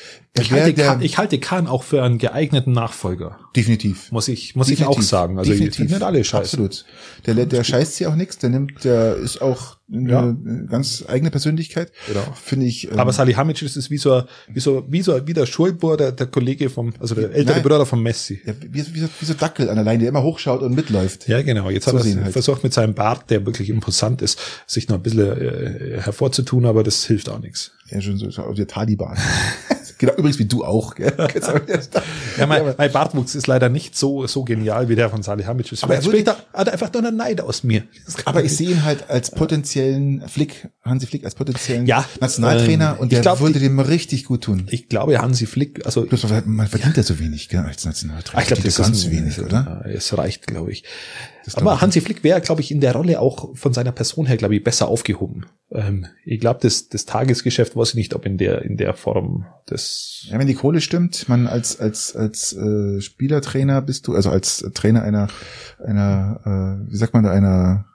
Ich 0.41 0.51
halte, 0.51 0.72
der 0.72 0.87
Kahn, 0.87 1.03
ich 1.03 1.18
halte 1.18 1.39
Kahn 1.39 1.66
auch 1.66 1.83
für 1.83 2.03
einen 2.03 2.16
geeigneten 2.16 2.72
Nachfolger. 2.72 3.39
definitiv. 3.55 4.11
Muss 4.12 4.28
ich, 4.28 4.57
muss 4.57 4.70
ich 4.70 4.80
auch 4.85 4.89
Definitiv. 4.93 5.11
sagen. 5.11 5.39
Also 5.39 5.51
Definitiv. 5.53 5.91
nicht 5.91 6.03
alle 6.03 6.24
scheiße. 6.24 6.57
Absolut. 6.57 6.87
Der, 7.26 7.35
der 7.45 7.64
scheißt 7.64 7.97
sie 7.97 8.07
auch 8.07 8.14
nichts. 8.14 8.39
Der 8.39 8.49
nimmt, 8.49 8.83
der 8.83 9.16
ist 9.16 9.43
auch 9.43 9.76
eine 9.93 10.11
Ja. 10.11 10.35
ganz 10.70 11.05
eigene 11.07 11.30
Persönlichkeit. 11.30 11.93
Genau. 12.09 12.24
Finde 12.43 12.64
ich. 12.64 12.91
ähm, 12.91 12.99
Aber 12.99 13.12
Salihamidzic 13.12 13.76
ist 13.76 13.91
wie 13.91 13.99
so, 13.99 14.22
wie 14.49 14.61
so, 14.61 14.87
wie 14.89 15.03
so, 15.03 15.26
wie 15.26 15.35
der 15.35 15.45
Schulbohr, 15.45 15.99
der, 15.99 16.12
der 16.12 16.26
Kollege 16.28 16.70
vom, 16.70 16.95
also 16.99 17.14
der 17.14 17.30
ältere 17.33 17.57
Nein. 17.57 17.62
Bruder 17.62 17.85
von 17.85 18.03
Messi. 18.03 18.41
ja, 18.47 18.55
wie, 18.59 18.87
wie, 18.95 19.01
so, 19.01 19.09
wie 19.20 19.24
so 19.26 19.35
Dackel 19.35 19.68
an 19.68 19.74
der 19.76 19.85
Leine, 19.85 19.99
der 19.99 20.09
immer 20.09 20.22
hochschaut 20.22 20.62
und 20.62 20.74
mitläuft. 20.74 21.28
Ja, 21.28 21.43
genau. 21.43 21.68
Jetzt 21.68 21.87
hat 21.89 21.93
So 21.93 21.99
er 21.99 22.05
sehen 22.05 22.24
halt. 22.24 22.33
versucht 22.33 22.64
mit 22.64 22.72
seinem 22.72 22.95
Bart, 22.95 23.28
der 23.28 23.45
wirklich 23.45 23.68
imposant 23.68 24.22
ist, 24.22 24.39
sich 24.66 24.89
noch 24.89 24.97
ein 24.97 25.03
bisschen 25.03 25.28
äh, 25.30 26.01
hervorzutun, 26.01 26.64
aber 26.64 26.83
das 26.85 27.05
hilft 27.05 27.28
auch 27.28 27.39
nichts. 27.39 27.72
Ja, 27.91 28.01
schon 28.01 28.16
so, 28.16 28.30
so 28.30 28.51
der 28.55 28.66
Taliban. 28.66 29.18
genau, 30.07 30.14
übrigens 30.18 30.38
wie 30.38 30.44
du 30.44 30.64
auch. 30.64 30.94
Gell? 30.94 31.12
Ja, 32.38 32.46
mein, 32.46 32.74
mein 32.76 32.90
Bartwuchs 32.92 33.34
ist 33.34 33.46
leider 33.46 33.68
nicht 33.68 33.96
so, 33.96 34.26
so 34.26 34.42
genial 34.44 34.88
wie 34.88 34.96
der 34.96 35.11
von 35.11 35.22
Salihamidzic. 35.22 35.78
Aber 35.82 35.94
Aber 35.94 35.94
er 35.96 36.03
spricht 36.03 36.26
hat 36.53 36.68
einfach 36.68 36.92
nur 36.92 37.05
einen 37.07 37.16
Neid 37.16 37.40
aus 37.40 37.62
mir. 37.62 37.84
Aber 38.24 38.42
ich 38.42 38.57
sehe 38.57 38.70
ihn 38.70 38.84
halt 38.84 39.09
als 39.11 39.30
potenziellen 39.30 40.26
Flick, 40.28 40.68
Hansi 40.82 41.07
Flick 41.07 41.24
als 41.24 41.34
potenziellen 41.34 41.86
Ja, 41.86 42.05
Nationaltrainer 42.20 42.94
ähm, 42.94 43.00
und 43.00 43.07
ich 43.12 43.16
der 43.16 43.22
glaub, 43.22 43.40
würde 43.40 43.59
dem 43.61 43.78
richtig 43.80 44.24
gut 44.24 44.44
tun. 44.44 44.66
Ich 44.70 44.88
glaube, 44.88 45.18
Hansi 45.18 45.46
Flick, 45.46 45.84
also 45.84 46.07
Bloß, 46.07 46.26
man 46.46 46.66
verdient 46.68 46.96
ja 46.96 47.03
so 47.03 47.18
wenig, 47.18 47.48
gell, 47.48 47.61
als 47.61 47.84
Nationaltrainer. 47.84 48.38
Ah, 48.38 48.42
ich 48.42 48.48
glaube, 48.48 48.62
das 48.62 48.78
ist 48.78 48.82
ganz 48.84 49.05
ein- 49.05 49.11
wenig, 49.12 49.40
oder? 49.40 49.84
Es 49.86 50.16
reicht, 50.16 50.46
glaube 50.46 50.72
ich. 50.72 50.84
Aber 51.55 51.80
Hansi 51.80 52.01
Flick 52.01 52.22
wäre, 52.24 52.40
glaube 52.40 52.61
ich, 52.61 52.70
in 52.70 52.80
der 52.80 52.93
Rolle 52.95 53.20
auch 53.20 53.57
von 53.57 53.72
seiner 53.72 53.93
Person 53.93 54.26
her, 54.26 54.36
glaube 54.36 54.55
ich, 54.57 54.62
besser 54.64 54.88
aufgehoben. 54.88 55.47
Ähm, 55.70 56.07
ich 56.24 56.40
glaube, 56.40 56.61
das, 56.62 56.88
das 56.88 57.05
Tagesgeschäft 57.05 57.76
weiß 57.76 57.90
ich 57.90 57.95
nicht, 57.97 58.14
ob 58.14 58.26
in 58.26 58.38
der 58.38 58.62
in 58.62 58.76
der 58.76 58.95
Form 58.95 59.47
das. 59.66 60.26
Ja, 60.30 60.38
wenn 60.38 60.47
die 60.47 60.55
Kohle 60.55 60.80
stimmt, 60.80 61.28
man 61.28 61.47
als 61.47 61.80
als 61.80 62.14
als 62.14 62.53
äh, 62.53 63.01
Spielertrainer 63.01 63.82
bist 63.82 64.07
du, 64.07 64.14
also 64.14 64.30
als 64.30 64.64
Trainer 64.74 65.03
einer 65.03 65.28
einer, 65.84 66.40
äh, 66.86 66.90
wie 66.90 66.97
sagt 66.97 67.14
man 67.14 67.24
da, 67.24 67.30
einer 67.30 67.86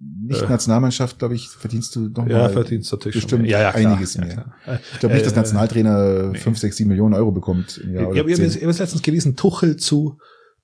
nicht 0.00 0.42
Äh. 0.42 0.48
Nationalmannschaft, 0.48 1.18
glaube 1.18 1.34
ich, 1.34 1.48
verdienst 1.48 1.96
du 1.96 2.08
noch 2.08 2.26
Ja, 2.28 2.48
verdienst 2.48 2.92
natürlich 2.92 3.16
bestimmt 3.16 3.42
mehr. 3.42 3.50
Ja, 3.50 3.60
ja, 3.60 3.72
klar, 3.72 3.92
einiges 3.92 4.14
ja, 4.14 4.24
mehr. 4.24 4.54
Ich 4.92 5.00
glaube 5.00 5.14
nicht, 5.14 5.26
dass 5.26 5.32
Äh, 5.32 5.36
Nationaltrainer 5.36 6.34
fünf, 6.34 6.58
sechs, 6.58 6.76
sieben 6.76 6.90
Millionen 6.90 7.14
Euro 7.14 7.32
bekommt 7.32 7.78
im 7.78 7.94
Jahr. 7.94 8.04
habe 8.06 8.30
ich 8.30 8.40
hab 8.40 8.78
letztens 8.78 9.02
gelesen, 9.02 9.34
Tuchel 9.34 9.76
zu 9.76 10.18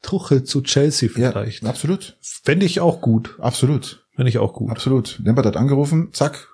Tuchel 0.05 0.45
zu 0.45 0.61
Chelsea 0.63 1.09
ja, 1.17 1.33
vielleicht. 1.33 1.65
absolut, 1.65 2.17
Fände 2.21 2.67
ich 2.67 2.79
auch 2.81 3.01
gut. 3.01 3.35
absolut, 3.41 4.07
Fände 4.15 4.29
ich 4.29 4.39
auch 4.39 4.53
gut. 4.53 4.71
absolut. 4.71 5.21
Lambert 5.25 5.47
hat 5.47 5.57
angerufen, 5.57 6.11
zack, 6.13 6.47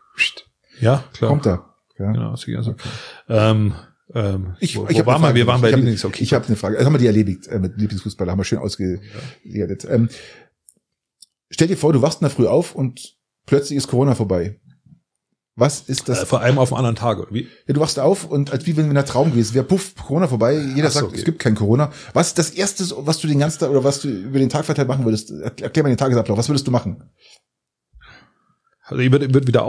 Ja, 0.81 1.05
klar. 1.13 1.29
kommt 1.31 1.47
er. 1.47 1.67
Ja. 1.99 2.13
Genau, 2.13 2.35
sicher 2.37 2.63
so. 2.63 2.77
Ähm, 3.29 3.75
ähm, 4.15 4.55
Ich, 4.61 4.77
wo, 4.77 4.87
ich 4.89 4.99
wo 5.01 5.07
waren 5.07 5.21
wir? 5.23 5.35
Wir 5.35 5.47
waren 5.47 5.61
bei 5.61 5.71
Lieblings. 5.71 6.05
Okay. 6.05 6.23
Ich 6.23 6.33
habe 6.33 6.47
eine 6.47 6.57
Frage. 6.57 6.77
Also 6.79 6.87
haben 6.87 6.95
wir 6.95 6.99
die 6.99 7.07
erledigt 7.07 7.47
äh, 7.49 7.59
mit 7.59 7.77
Lieblingsfußballer, 7.77 8.33
haben 8.33 8.39
wir 8.39 8.45
schön 8.45 8.59
ausgewertet. 8.59 9.87
Ähm, 9.91 10.09
stell 11.51 11.69
dir 11.69 11.77
vor, 11.77 11.93
du 11.93 12.01
wachst 12.03 12.21
in 12.23 12.25
der 12.27 12.31
Früh 12.35 12.47
auf 12.47 12.75
und 12.75 13.17
plötzlich 13.47 13.77
ist 13.77 13.89
Corona 13.89 14.15
vorbei. 14.15 14.60
Was 15.57 15.81
ist 15.81 16.09
das? 16.09 16.23
äh, 16.23 16.27
vor 16.27 16.41
allem 16.41 16.59
auf 16.59 16.73
einen 16.73 16.79
anderen 16.79 16.97
Tag, 16.97 17.19
oder 17.19 17.33
wie? 17.33 17.49
Ja, 17.67 17.75
du 17.75 17.81
wachst 17.81 17.99
auf 17.99 18.25
und 18.25 18.53
als 18.53 18.67
wie 18.67 18.77
wenn 18.77 18.97
ein 18.97 19.07
Traum 19.07 19.31
gewesen 19.31 19.55
wäre, 19.55 19.65
puff, 19.65 19.95
Corona 19.97 20.29
vorbei. 20.29 20.59
Jeder 20.59 20.91
so, 20.91 21.01
sagt, 21.01 21.09
okay. 21.09 21.19
es 21.19 21.25
gibt 21.25 21.39
kein 21.39 21.55
Corona. 21.55 21.93
Was 22.15 22.29
ist 22.29 22.39
das 22.39 22.51
Erste, 22.51 22.85
was 22.99 23.19
du 23.19 23.29
den 23.29 23.39
ganzen 23.39 23.61
Tag 23.61 23.71
oder 23.71 23.85
was 23.85 24.01
du 24.01 24.09
über 24.09 24.39
den 24.39 24.49
Tag 24.49 24.65
verteilt 24.65 24.89
machen 24.89 25.05
würdest? 25.05 25.31
Erklär 25.31 25.83
mal 25.83 25.91
den 25.91 25.99
Tagesablauf. 25.99 26.39
Was 26.39 26.49
würdest 26.49 26.67
du 26.67 26.71
machen? 26.71 27.11
Also 28.85 29.03
ich 29.03 29.13
würde, 29.13 29.33
würde 29.33 29.47
wieder 29.47 29.67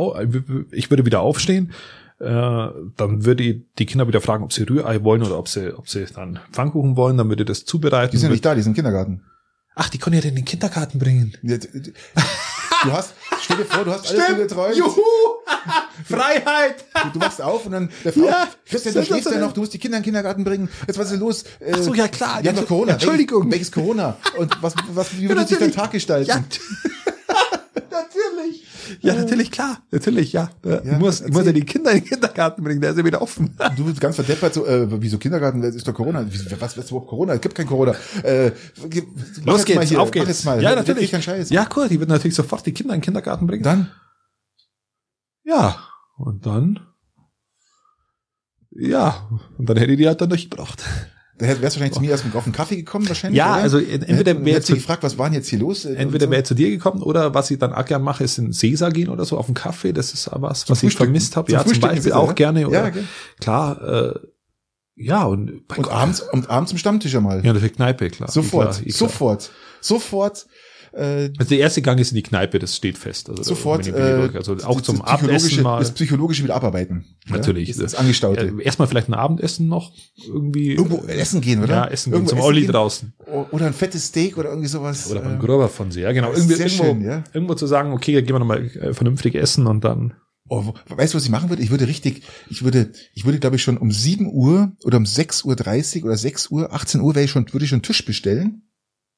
ich 0.72 0.90
würde 0.90 1.06
wieder 1.06 1.22
aufstehen. 1.22 1.74
Äh, 2.20 2.68
dann 2.98 3.26
würde 3.26 3.44
ich 3.44 3.66
die 3.80 3.88
Kinder 3.88 4.08
wieder 4.08 4.22
fragen, 4.22 4.44
ob 4.44 4.54
sie 4.54 4.64
Rührei 4.64 5.04
wollen 5.04 5.24
oder 5.24 5.40
ob 5.40 5.48
sie, 5.48 5.76
ob 5.76 5.90
sie 5.90 6.06
dann 6.06 6.40
Pfannkuchen 6.52 6.96
wollen. 6.96 7.18
Dann 7.18 7.30
würde 7.30 7.44
ich 7.44 7.48
das 7.48 7.66
zubereiten. 7.66 8.12
Die 8.12 8.18
sind 8.18 8.32
nicht 8.32 8.46
da, 8.46 8.54
die 8.54 8.62
sind 8.62 8.72
im 8.72 8.76
Kindergarten. 8.76 9.24
Ach, 9.74 9.90
die 9.90 9.98
können 9.98 10.18
ja 10.18 10.24
in 10.24 10.36
den 10.36 10.46
Kindergarten 10.46 11.00
bringen. 11.00 11.34
Du 12.84 12.92
hast, 12.92 13.14
Stell 13.54 13.66
dir 13.66 13.66
vor, 13.66 13.84
du 13.86 13.92
hast 13.92 14.10
alles 14.10 14.30
nur 14.30 14.38
geträumt. 14.38 14.76
Juhu! 14.76 15.02
Freiheit! 16.10 16.86
Du, 17.14 17.20
du 17.20 17.26
wachst 17.26 17.42
auf 17.42 17.66
und 17.66 17.72
dann 17.74 17.90
der 18.04 18.14
Frau, 18.14 18.22
Ja. 18.26 18.48
Christian, 18.66 18.96
du 18.96 19.04
schläfst 19.04 19.30
ja 19.32 19.40
noch, 19.40 19.52
du 19.52 19.62
musst 19.62 19.74
die 19.74 19.78
Kinder 19.80 19.98
in 19.98 20.02
den 20.02 20.06
Kindergarten 20.06 20.44
bringen. 20.44 20.70
Jetzt 20.88 20.98
was 20.98 21.12
ist 21.12 21.20
los? 21.20 21.44
Äh, 21.60 21.74
Ach 21.74 21.80
so, 21.82 21.94
ja, 21.94 22.08
klar. 22.08 22.42
Wir 22.42 22.50
haben 22.50 22.58
doch 22.58 22.68
Corona. 22.68 22.94
Entschuldigung. 22.94 23.52
Welches, 23.52 23.52
welches 23.52 23.72
Corona? 23.72 24.18
Und 24.38 24.56
was, 24.62 24.74
was, 24.94 25.18
wie 25.18 25.28
würde 25.28 25.46
sich 25.46 25.58
dein 25.58 25.72
Tag 25.72 25.92
gestalten? 25.92 26.30
Ja. 26.30 26.44
Ja, 29.00 29.16
natürlich, 29.16 29.52
klar. 29.52 29.82
Natürlich, 29.92 30.34
ja. 30.34 30.52
ja 30.66 30.82
ich 30.84 30.98
muss, 30.98 31.22
ich 31.22 31.28
muss 31.28 31.38
ja 31.38 31.40
erzähl. 31.40 31.54
die 31.54 31.66
Kinder 31.66 31.92
in 31.92 32.00
den 32.00 32.06
Kindergarten 32.08 32.64
bringen, 32.64 32.82
der 32.82 32.92
ist 32.92 32.98
ja 32.98 33.06
wieder 33.06 33.22
offen. 33.22 33.56
Du 33.78 33.86
bist 33.86 34.02
ganz 34.02 34.16
verdeppert, 34.16 34.54
so, 34.54 34.66
äh, 34.66 34.88
wieso 35.02 35.18
Kindergarten, 35.18 35.62
das 35.62 35.76
ist 35.76 35.88
doch 35.88 35.94
Corona. 35.94 36.26
Was, 36.60 36.78
was 36.78 36.86
ist 36.86 36.92
überhaupt 36.92 37.10
Corona? 37.10 37.34
Es 37.34 37.42
gibt 37.42 37.56
kein 37.56 37.68
Corona. 37.68 37.96
Äh, 38.24 38.52
Los 39.46 39.66
geht's, 39.66 39.90
hier, 39.90 40.02
auf 40.02 40.10
Mach 40.10 40.12
geht's. 40.12 40.28
jetzt 40.28 40.46
mal. 40.46 40.62
Ja, 40.62 40.76
natürlich. 40.76 41.12
Kein 41.12 41.22
Scheiß. 41.22 41.50
Ja, 41.50 41.68
cool, 41.76 41.88
die 41.88 42.00
wird 42.00 42.10
natürlich 42.10 42.36
sofort 42.36 42.66
die 42.66 42.74
Kinder 42.74 42.94
in 42.94 43.00
den 43.00 43.06
Kindergarten 43.06 43.48
bringen. 43.48 43.64
Dann, 43.64 43.92
Ja, 45.44 45.78
und 46.18 46.46
dann, 46.46 46.80
ja, 48.72 49.28
und 49.58 49.70
dann 49.70 49.78
hätte 49.78 49.96
die 49.98 50.08
halt 50.08 50.22
dann 50.22 50.30
durchgebracht. 50.30 50.84
Da 51.42 51.48
wärst 51.48 51.62
du 51.62 51.64
wahrscheinlich 51.64 51.94
zu 51.94 52.02
mir 52.02 52.12
erst 52.12 52.26
auf 52.34 52.44
einen 52.44 52.54
Kaffee 52.54 52.76
gekommen, 52.78 53.08
wahrscheinlich. 53.08 53.38
Ja, 53.38 53.54
oder? 53.54 53.64
also 53.64 53.80
entweder 53.80 54.46
wäre 54.46 54.62
zu, 54.62 54.74
gefragt, 54.74 55.04
was 55.04 55.18
war 55.18 55.28
denn 55.28 55.36
jetzt 55.36 55.50
hier 55.50 55.60
los? 55.60 55.86
Äh, 55.86 55.96
entweder 55.96 56.26
so. 56.28 56.32
wäre 56.32 56.44
zu 56.44 56.54
dir 56.54 56.70
gekommen 56.70 57.02
oder 57.02 57.34
was 57.34 57.52
ich 57.52 57.60
dann 57.60 57.74
auch 57.74 57.86
gern 57.86 58.02
mache, 58.02 58.24
ist 58.24 58.38
in 58.38 58.54
Sesa 58.54 58.90
gehen 58.90 59.10
oder 59.10 59.26
so 59.26 59.38
auf 59.38 59.48
einen 59.48 59.56
Kaffee. 59.56 59.94
Das 59.94 60.14
ist 60.14 60.28
auch 60.28 60.42
was, 60.42 60.66
Zum 60.66 60.76
was 60.76 60.84
ich 60.84 60.96
vermisst 60.96 61.36
habe. 61.36 61.52
Ja, 61.52 61.66
zum 61.66 61.80
Beispiel 61.80 62.14
auch 62.14 62.28
ja? 62.28 62.34
gerne. 62.34 62.68
Oder, 62.68 62.84
Ja, 62.84 62.90
gell. 62.90 63.04
Klar, 63.40 63.82
äh, 63.82 64.20
ja, 64.96 65.24
und 65.24 65.64
Und 65.76 65.90
abends, 65.90 66.22
und 66.22 66.50
abends 66.50 66.72
im 66.72 66.78
Stammtisch 66.78 67.16
einmal. 67.16 67.44
Ja, 67.44 67.54
natürlich 67.54 67.76
Kneipe, 67.76 68.10
klar. 68.10 68.30
Sofort, 68.30 68.72
Klar, 68.72 68.84
klar. 68.84 68.94
sofort, 68.94 69.52
sofort. 69.80 70.46
Äh, 70.94 71.30
Also 71.38 71.50
der 71.50 71.60
erste 71.60 71.82
Gang 71.82 72.00
ist 72.00 72.12
in 72.12 72.16
die 72.16 72.24
Kneipe, 72.24 72.60
das 72.60 72.76
steht 72.76 72.98
fest. 72.98 73.30
Also 73.30 73.42
da 73.42 73.48
sofort. 73.48 73.82
ich- 73.82 73.94
ich 73.94 73.94
Äh, 74.00 74.30
also 74.36 74.56
auch 74.64 74.82
zum 74.82 75.02
Abendessen 75.02 75.64
mal. 75.64 75.80
Das 75.80 75.92
psychologische 75.92 76.44
wieder 76.44 76.56
abarbeiten. 76.56 77.06
Natürlich. 77.30 77.70
Ja? 77.70 77.76
Das, 77.76 77.92
das 77.94 77.96
Angestaute. 77.96 78.48
Äh, 78.60 78.64
Erstmal 78.64 78.88
vielleicht 78.90 79.08
ein 79.08 79.14
Abendessen 79.14 79.68
noch 79.68 79.94
irgendwie. 80.28 80.74
Irgendwo 80.74 80.98
essen 81.08 81.40
gehen, 81.42 81.64
oder? 81.64 81.74
Ja, 81.76 81.88
essen 81.88 82.12
gehen, 82.12 82.14
Irgendwo 82.16 82.30
zum 82.32 82.38
essen 82.40 82.46
Olli 82.48 82.62
gehen. 82.62 82.72
draußen. 82.72 83.14
Oder 83.52 83.68
ein 83.68 83.74
fettes 83.74 84.08
Steak 84.08 84.38
oder 84.38 84.50
irgendwie 84.50 84.68
sowas. 84.68 85.10
Oder 85.10 85.22
beim 85.22 85.36
Äh, 85.36 85.40
Gröber 85.40 85.70
von 85.70 85.92
sehr, 85.92 86.14
genau. 86.14 86.30
das 86.32 86.40
Irgendwie 86.40 86.62
irgendwo, 86.62 86.84
schön, 86.84 87.02
ja. 87.04 87.24
irgendwo 87.34 87.54
zu 87.56 87.68
sagen, 87.68 87.94
okay, 87.94 88.14
gehen 88.22 88.36
wir 88.36 88.40
nochmal 88.40 88.66
äh, 88.66 88.94
vernünftig 88.94 89.36
essen 89.36 89.68
und 89.68 89.84
dann. 89.86 90.14
Oh, 90.50 90.74
weißt 90.90 91.14
du, 91.14 91.18
was 91.18 91.24
ich 91.24 91.30
machen 91.30 91.50
würde? 91.50 91.64
Ich 91.64 91.72
würde 91.72 91.88
richtig, 91.88 92.24
ich 92.50 92.66
würde, 92.66 92.92
ich 93.14 93.24
würde, 93.24 93.40
glaube 93.40 93.56
ich, 93.56 93.64
schon 93.64 93.78
um 93.78 93.90
7 93.90 94.30
Uhr 94.30 94.74
oder 94.84 94.98
um 94.98 95.06
6.30 95.06 96.00
Uhr 96.00 96.06
oder 96.08 96.18
6 96.18 96.52
Uhr, 96.52 96.74
18 96.74 97.00
Uhr 97.00 97.16
wäre 97.16 97.24
ich 97.24 97.32
schon, 97.32 97.46
würde 97.54 97.64
ich 97.64 97.70
schon 97.70 97.78
einen 97.78 97.84
Tisch 97.84 98.04
bestellen. 98.04 98.64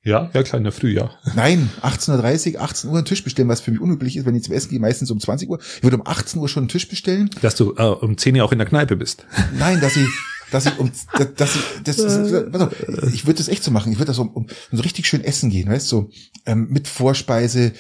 Ja, 0.04 0.30
ja, 0.34 0.43
klar, 0.43 0.58
in 0.58 0.64
der 0.66 0.74
Früh, 0.74 0.91
ja. 0.93 1.12
Nein, 1.36 1.70
18.30 1.82 2.56
Uhr, 2.56 2.62
18 2.62 2.89
Uhr 2.89 2.97
einen 2.97 3.06
Tisch 3.06 3.24
bestellen, 3.24 3.47
was 3.47 3.62
für 3.62 3.72
mich 3.72 3.80
unüblich 3.80 4.18
ist, 4.18 4.26
wenn 4.26 4.36
ich 4.36 4.43
zum 4.43 4.54
Essen 4.54 4.70
gehe, 4.70 4.80
meistens 4.80 5.10
um 5.12 5.20
20 5.20 5.49
Uhr. 5.49 5.60
Ich 5.78 5.84
würde 5.84 5.95
um 5.97 6.06
18 6.06 6.41
Uhr 6.41 6.49
schon 6.49 6.64
einen 6.64 6.68
Tisch 6.70 6.88
bestellen. 6.89 7.30
Dass 7.41 7.56
du 7.56 7.74
äh, 7.78 7.84
um 7.84 8.18
10 8.18 8.36
Uhr 8.36 8.43
auch 8.43 8.51
in 8.51 8.58
der 8.58 8.68
Kneipe 8.68 8.95
bist. 8.97 9.26
Nein, 9.58 9.80
dass 9.80 9.95
ich, 9.95 10.08
dass 10.51 10.66
ich 10.66 10.78
um, 10.78 10.91
dass- 11.18 11.34
dass 11.36 11.56
ich, 11.56 11.62
das, 11.86 11.97
ist- 11.99 13.14
ich 13.14 13.26
würde 13.26 13.38
das 13.38 13.47
echt 13.47 13.64
so 13.64 13.72
machen. 13.72 13.91
Ich 13.93 13.97
würde 13.97 14.08
das 14.10 14.20
um, 14.20 14.30
um 14.30 14.47
so 14.72 14.82
richtig 14.82 15.08
schön 15.08 15.24
essen 15.24 15.49
gehen, 15.49 15.70
weißt 15.70 15.89
du, 15.91 15.95
so, 15.95 16.10
ähm, 16.45 16.68
mit 16.70 16.88
Vorspeise, 16.89 17.72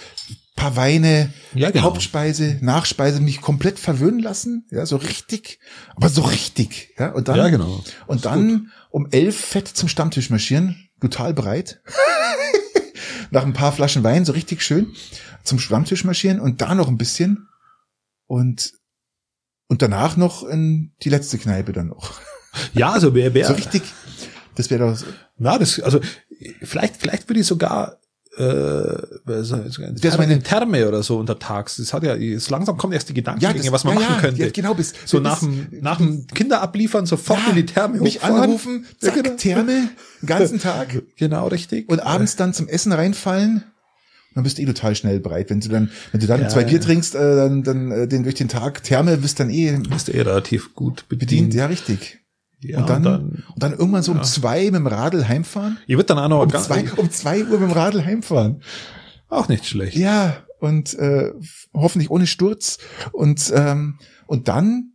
paar 0.55 0.75
Weine, 0.77 1.33
Ja, 1.55 1.71
genau. 1.71 1.85
Hauptspeise, 1.85 2.57
Nachspeise, 2.61 3.19
mich 3.19 3.41
komplett 3.41 3.79
verwöhnen 3.79 4.19
lassen, 4.21 4.65
ja, 4.71 4.85
so 4.85 4.95
richtig, 4.97 5.59
aber 5.95 6.09
so 6.09 6.21
richtig, 6.21 6.91
ja, 6.97 7.11
und 7.11 7.27
dann, 7.27 7.35
Ja, 7.37 7.49
genau. 7.49 7.83
und 8.07 8.23
dann 8.25 8.71
um 8.91 9.07
elf 9.11 9.35
fett 9.35 9.67
zum 9.67 9.89
Stammtisch 9.89 10.29
marschieren, 10.29 10.87
total 11.03 11.33
bereit. 11.33 11.81
Nach 13.31 13.43
ein 13.43 13.53
paar 13.53 13.71
Flaschen 13.71 14.03
Wein, 14.03 14.25
so 14.25 14.31
richtig 14.33 14.61
schön, 14.61 14.93
zum 15.43 15.59
Stammtisch 15.59 16.03
marschieren 16.03 16.39
und 16.39 16.61
da 16.61 16.75
noch 16.75 16.87
ein 16.87 16.97
bisschen 16.97 17.47
und, 18.27 18.73
und 19.67 19.81
danach 19.81 20.17
noch 20.17 20.43
in 20.43 20.93
die 21.03 21.09
letzte 21.09 21.37
Kneipe 21.37 21.73
dann 21.73 21.87
noch. 21.87 22.19
Ja, 22.75 22.91
also 22.91 23.15
wer, 23.15 23.33
wer, 23.33 23.47
So 23.47 23.53
richtig, 23.53 23.81
das 24.53 24.69
wäre 24.69 24.85
doch, 24.87 24.95
so- 24.95 25.07
na, 25.37 25.57
das, 25.57 25.79
also, 25.79 25.99
vielleicht, 26.61 26.97
vielleicht 26.97 27.27
würde 27.27 27.39
ich 27.39 27.47
sogar, 27.47 27.97
äh, 28.37 28.41
wär's 29.25 29.51
meine- 29.51 30.33
eine 30.33 30.41
Therme 30.41 30.87
oder 30.87 31.03
so 31.03 31.17
untertags. 31.17 31.77
Das 31.77 31.93
hat 31.93 32.03
ja, 32.03 32.15
so 32.39 32.51
langsam 32.51 32.77
kommen 32.77 32.93
erst 32.93 33.09
die 33.09 33.13
Gedanken, 33.13 33.41
Ja, 33.43 33.53
das- 33.53 33.71
was 33.71 33.83
man 33.83 33.95
ja, 33.99 34.01
machen 34.09 34.21
könnte. 34.21 34.41
ja, 34.43 34.49
genau, 34.51 34.73
bis- 34.73 34.93
so 35.05 35.19
bis- 35.19 35.23
nach 35.23 35.39
dem, 35.39 35.67
nach 35.81 35.97
dem 35.97 36.25
Kinderabliefern 36.27 37.05
sofort 37.05 37.39
Ja, 37.43 37.49
in 37.51 37.55
die 37.57 37.65
Therme 37.65 37.99
mich 37.99 38.15
hochfahren. 38.17 38.41
anrufen, 38.43 38.85
zack, 38.99 39.15
genau. 39.15 39.35
Therme, 39.35 39.89
den 40.21 40.27
ganzen 40.27 40.59
Tag 40.59 41.01
Genau, 41.17 41.47
richtig. 41.47 41.89
und 41.89 41.99
abends 41.99 42.35
dann 42.35 42.53
zum 42.53 42.67
Essen 42.67 42.91
reinfallen. 42.91 43.63
Dann 44.35 44.43
bist 44.43 44.57
du 44.57 44.63
eh 44.63 44.65
total 44.65 44.95
schnell 44.95 45.19
bereit. 45.19 45.51
Wenn 45.51 45.59
du 45.59 45.69
dann, 45.69 45.91
wenn 46.11 46.19
du 46.19 46.25
dann 46.25 46.41
Ja, 46.41 46.49
zwei. 46.49 46.63
Bier 46.63 46.81
trinkst, 46.81 47.13
äh, 47.13 47.35
dann, 47.35 47.61
dann 47.61 47.91
äh, 47.91 48.07
den 48.07 48.23
durch 48.23 48.33
den 48.33 48.47
Tag 48.49 48.81
Therme 48.83 49.17
bist 49.17 49.39
dann 49.39 49.51
eh 49.51 49.77
bist 49.91 50.07
du 50.07 50.11
eh 50.11 50.21
relativ 50.21 50.73
gut 50.73 51.05
bedient. 51.07 51.19
bedient. 51.29 51.53
Ja, 51.53 51.67
richtig. 51.67 52.17
Ja, 52.63 52.79
und, 52.79 52.89
dann, 52.89 53.05
und 53.05 53.43
dann 53.55 53.71
irgendwann 53.73 54.03
so 54.03 54.11
um 54.11 54.23
zwei 54.23 54.65
mit 54.65 54.75
dem 54.75 54.87
Radl 54.87 55.27
heimfahren. 55.27 55.77
ihr 55.87 55.97
wird 55.97 56.09
dann 56.09 56.19
auch 56.19 56.29
noch 56.29 56.41
Um 56.41 56.51
zwei, 56.51 56.85
um 56.95 57.11
zwei 57.11 57.43
Uhr 57.43 57.59
mit 57.59 57.69
dem 57.69 57.71
Radl 57.71 58.03
heimfahren. 58.03 58.61
auch 59.29 59.47
nicht 59.47 59.65
schlecht. 59.65 59.97
Ja, 59.97 60.37
und 60.59 60.93
äh, 60.93 61.31
hoffentlich 61.73 62.09
ohne 62.09 62.25
Sturz. 62.25 62.77
Und, 63.11 63.51
ähm, 63.53 63.99
und 64.27 64.47
dann, 64.47 64.92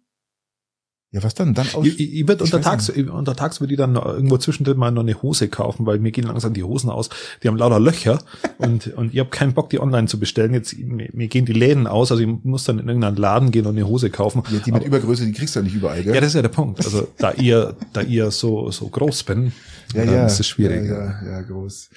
ja, 1.11 1.23
was 1.23 1.35
dann? 1.35 1.55
Dann 1.55 1.67
aus, 1.73 1.87
Ich, 1.87 1.99
ich, 2.01 2.29
würde 2.29 2.45
untertags, 2.45 2.91
untertags 2.91 3.61
würde 3.61 3.73
ich 3.73 3.79
dann 3.79 3.97
irgendwo 3.97 4.37
zwischendrin 4.37 4.77
mal 4.77 4.91
noch 4.91 5.01
eine 5.01 5.23
Hose 5.23 5.49
kaufen, 5.49 5.87
weil 5.87 5.99
mir 6.01 6.13
gehen 6.13 6.25
langsam 6.25 6.53
die 6.53 6.65
Hosen 6.65 6.91
aus. 6.91 7.09
Die 7.43 7.49
haben 7.49 7.57
lauter 7.57 7.81
Löcher 7.81 8.19
und, 8.59 8.89
und 8.89 9.15
ich 9.15 9.21
habe 9.21 9.31
keinen 9.31 9.55
Bock, 9.55 9.71
die 9.71 9.81
online 9.81 10.07
zu 10.07 10.19
bestellen. 10.21 10.53
Jetzt, 10.53 10.77
mir, 10.79 11.09
mir 11.15 11.29
gehen 11.29 11.47
die 11.47 11.55
Läden 11.55 11.87
aus, 11.87 12.13
also 12.13 12.23
ich 12.23 12.29
muss 12.43 12.65
dann 12.65 12.79
in 12.79 12.89
irgendeinen 12.89 13.17
Laden 13.17 13.51
gehen 13.53 13.65
und 13.65 13.77
eine 13.77 13.87
Hose 13.87 14.11
kaufen. 14.11 14.43
ja, 14.51 14.59
die 14.59 14.71
mit 14.71 14.85
Übergröße, 14.85 15.25
die 15.25 15.33
kriegst 15.33 15.55
du 15.57 15.61
ja 15.61 15.65
nicht 15.65 15.75
überall, 15.77 16.03
gell? 16.03 16.15
Ja, 16.15 16.21
das 16.21 16.29
ist 16.29 16.35
ja 16.35 16.43
der 16.43 16.51
Punkt. 16.51 16.85
Also 16.85 17.09
da 17.17 17.33
ihr, 17.33 17.75
da 17.95 18.03
ihr 18.03 18.31
so, 18.31 18.71
so 18.71 18.89
groß 18.89 19.23
bin, 19.23 19.53
Ja, 19.95 20.05
dann 20.05 20.15
ja. 20.15 20.27
ist 20.27 20.41
es 20.41 20.47
schwierig. 20.47 20.91
Ja, 20.91 21.23
ja, 21.23 21.31
ja 21.31 21.41
groß. 21.41 21.89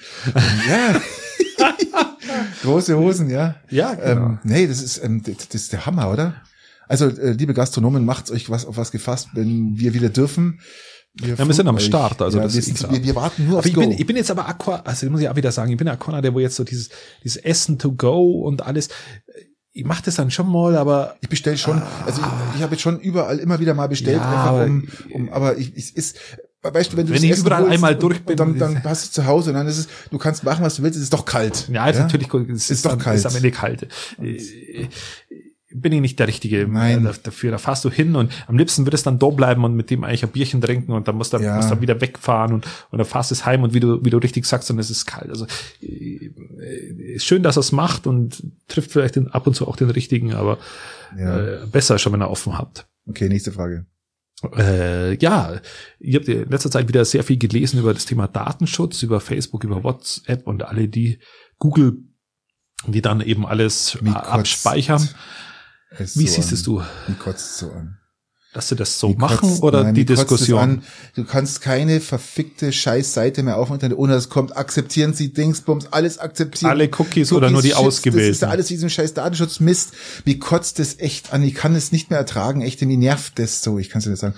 ja. 0.69 1.01
Große 2.63 2.97
Hosen, 2.97 3.29
ja. 3.29 3.55
Ja, 3.69 3.93
genau. 3.93 4.25
Ähm, 4.25 4.39
nee, 4.43 4.67
das 4.67 4.81
ist, 4.81 5.03
ähm, 5.03 5.21
das 5.23 5.53
ist 5.53 5.73
der 5.73 5.85
Hammer, 5.85 6.11
oder? 6.11 6.35
Also, 6.91 7.07
äh, 7.07 7.31
liebe 7.31 7.53
Gastronomen, 7.53 8.03
macht 8.05 8.29
euch 8.31 8.49
was 8.49 8.65
auf 8.65 8.75
was 8.75 8.91
gefasst, 8.91 9.29
wenn 9.33 9.77
wir 9.77 9.93
wieder 9.93 10.09
dürfen. 10.09 10.59
Wir, 11.13 11.35
Ja, 11.35 11.47
wir 11.47 11.53
sind 11.53 11.67
am 11.67 11.75
funken 11.75 11.85
Start, 11.87 12.21
also 12.21 12.37
ja, 12.37 12.43
das 12.43 12.53
wir, 12.53 12.59
ist 12.59 12.91
wir, 12.91 13.03
wir 13.03 13.15
warten 13.15 13.47
nur 13.47 13.59
Aber 13.59 13.67
ich 13.67 13.73
Go. 13.73 13.79
bin, 13.81 13.91
ich 13.91 14.05
bin 14.05 14.15
jetzt 14.17 14.29
aber 14.31 14.47
Aqua, 14.47 14.81
also 14.85 15.09
muss 15.09 15.21
ich 15.21 15.29
auch 15.29 15.35
wieder 15.37 15.51
sagen, 15.53 15.71
ich 15.71 15.77
bin 15.77 15.87
Aquana, 15.87 16.21
der 16.21 16.33
wo 16.33 16.39
jetzt 16.39 16.55
so 16.57 16.63
dieses, 16.65 16.89
dieses 17.23 17.37
Essen 17.37 17.79
to 17.79 17.93
go 17.93 18.41
und 18.41 18.61
alles, 18.65 18.89
ich 19.73 19.85
mache 19.85 20.03
das 20.03 20.15
dann 20.15 20.31
schon 20.31 20.49
mal, 20.51 20.75
aber 20.77 21.15
Ich 21.21 21.29
bestell 21.29 21.57
schon, 21.57 21.81
also 22.05 22.21
ich, 22.21 22.57
ich 22.57 22.61
habe 22.61 22.73
jetzt 22.73 22.81
schon 22.81 22.99
überall 22.99 23.39
immer 23.39 23.59
wieder 23.61 23.73
mal 23.73 23.87
bestellt, 23.87 24.17
Ja, 24.17 24.29
einfach 24.29 24.45
aber- 24.47 24.65
um, 24.65 24.87
um 25.13 25.29
aber 25.33 25.57
ich, 25.57 25.75
ich 25.77 25.95
ist, 25.97 26.17
weißt 26.61 26.91
du, 26.93 26.97
wenn 26.97 27.07
du 27.07 27.13
Wenn 27.13 27.23
ich 27.23 27.37
überall 27.37 27.61
holst 27.63 27.73
einmal 27.73 27.95
durch 27.95 28.21
bin, 28.25 28.35
dann, 28.37 28.57
dann 28.57 28.75
ist- 28.77 28.83
hast 28.85 29.07
du 29.07 29.21
zu 29.21 29.25
Hause 29.27 29.49
und 29.51 29.55
dann 29.55 29.67
ist 29.67 29.77
es, 29.79 29.87
du 30.11 30.17
kannst 30.17 30.43
machen, 30.43 30.63
was 30.63 30.75
du 30.75 30.83
willst, 30.83 30.97
es 30.97 31.03
ist 31.03 31.13
doch 31.13 31.25
kalt. 31.25 31.67
Ja, 31.71 31.87
ist 31.89 31.99
natürlich 31.99 32.29
gut. 32.29 32.49
Es 32.49 32.69
Ist 32.69 32.85
doch 32.85 32.93
am- 32.93 32.99
kalt. 32.99 33.17
Ist 33.17 33.25
am 33.25 33.35
Ende 33.35 33.51
kalt. 33.51 33.87
Bin 35.73 35.93
ich 35.93 36.01
nicht 36.01 36.19
der 36.19 36.27
Richtige 36.27 36.67
Nein. 36.67 37.05
äh, 37.05 37.13
dafür. 37.23 37.51
Da 37.51 37.57
fährst 37.57 37.85
du 37.85 37.89
hin 37.89 38.15
und 38.15 38.31
am 38.47 38.57
liebsten 38.57 38.85
würdest 38.85 39.05
dann 39.05 39.19
da 39.19 39.27
bleiben 39.27 39.63
und 39.63 39.75
mit 39.75 39.89
dem 39.89 40.03
eigentlich 40.03 40.23
ein 40.23 40.29
Bierchen 40.31 40.59
trinken 40.61 40.91
und 40.91 41.07
dann 41.07 41.15
musst 41.15 41.33
du, 41.33 41.37
Ja. 41.37 41.55
musst 41.55 41.71
du 41.71 41.79
wieder 41.81 42.01
wegfahren 42.01 42.53
und, 42.53 42.65
und 42.89 42.97
dann 42.97 43.05
fahrst 43.07 43.31
du 43.31 43.35
es 43.35 43.45
heim 43.45 43.63
und 43.63 43.73
wie 43.73 43.79
du, 43.79 44.03
wie 44.03 44.09
du 44.09 44.17
richtig 44.17 44.45
sagst, 44.45 44.69
dann 44.69 44.79
ist 44.79 44.89
es 44.89 45.05
kalt. 45.05 45.29
Also 45.29 45.45
äh, 45.81 46.31
ist 47.15 47.25
schön, 47.25 47.43
dass 47.43 47.57
er 47.57 47.61
es 47.61 47.71
macht 47.71 48.07
und 48.07 48.43
trifft 48.67 48.91
vielleicht 48.91 49.15
den, 49.15 49.27
ab 49.29 49.47
und 49.47 49.55
zu 49.55 49.67
auch 49.67 49.75
den 49.75 49.89
richtigen, 49.89 50.33
aber 50.33 50.57
Ja. 51.17 51.39
äh, 51.39 51.65
besser 51.71 51.97
schon, 51.99 52.13
wenn 52.13 52.21
er 52.21 52.29
offen 52.31 52.57
habt. 52.57 52.87
Okay, 53.07 53.27
nächste 53.29 53.51
Frage. 53.51 53.85
Äh, 54.57 55.17
ja, 55.17 55.59
ihr 55.99 56.19
habt 56.19 56.27
in 56.27 56.49
letzter 56.49 56.71
Zeit 56.71 56.87
wieder 56.87 57.05
sehr 57.05 57.23
viel 57.23 57.37
gelesen 57.37 57.79
über 57.79 57.93
das 57.93 58.05
Thema 58.05 58.27
Datenschutz, 58.27 59.03
über 59.03 59.19
Facebook, 59.19 59.63
über 59.63 59.83
WhatsApp 59.83 60.47
und 60.47 60.63
alle 60.63 60.87
die 60.87 61.19
Google, 61.59 61.97
die 62.87 63.01
dann 63.03 63.21
eben 63.21 63.45
alles 63.45 63.99
äh, 64.03 64.09
abspeichern. 64.09 65.07
Es 65.97 66.17
Wie 66.17 66.27
so 66.27 66.35
siehst 66.35 66.51
es 66.51 66.63
du? 66.63 66.81
Mich 67.07 67.19
kotzt 67.19 67.57
so 67.57 67.71
an. 67.71 67.97
Dass 68.53 68.67
sie 68.67 68.75
das 68.75 68.99
so 68.99 69.09
Mich 69.09 69.17
machen 69.17 69.49
kotzt- 69.49 69.61
oder 69.63 69.83
nein, 69.83 69.93
die 69.93 70.03
Diskussion? 70.05 70.59
An. 70.59 70.83
Du 71.15 71.23
kannst 71.23 71.61
keine 71.61 72.01
verfickte 72.01 72.73
Scheißseite 72.73 73.43
mehr 73.43 73.55
auf 73.57 73.69
Internet, 73.71 73.97
ohne 73.97 74.13
dass 74.13 74.25
es 74.25 74.29
kommt, 74.29 74.57
akzeptieren 74.57 75.13
Sie 75.13 75.31
Dingsbums, 75.31 75.87
alles 75.91 76.17
akzeptieren. 76.17 76.69
Alle 76.71 76.89
Cookies 76.97 77.31
oder 77.31 77.49
nur 77.49 77.61
die 77.61 77.69
Shit, 77.69 77.77
Das 77.77 77.81
ist 77.81 77.87
ausgewählten? 77.87 78.39
ja 78.41 78.49
alles 78.49 78.67
diesen 78.67 78.89
scheiß 78.89 79.13
Datenschutz 79.13 79.61
Mist. 79.61 79.93
Wie 80.25 80.37
kotzt 80.37 80.81
es 80.81 80.99
echt 80.99 81.31
an? 81.31 81.43
Ich 81.43 81.55
kann 81.55 81.75
es 81.75 81.93
nicht 81.93 82.09
mehr 82.09 82.19
ertragen. 82.19 82.61
Echt, 82.61 82.81
mir 82.81 82.97
nervt 82.97 83.39
das 83.39 83.63
so. 83.63 83.79
Ich 83.79 83.89
kann 83.89 83.99
es 83.99 84.03
dir 84.03 84.11
nicht 84.11 84.19
sagen. 84.19 84.35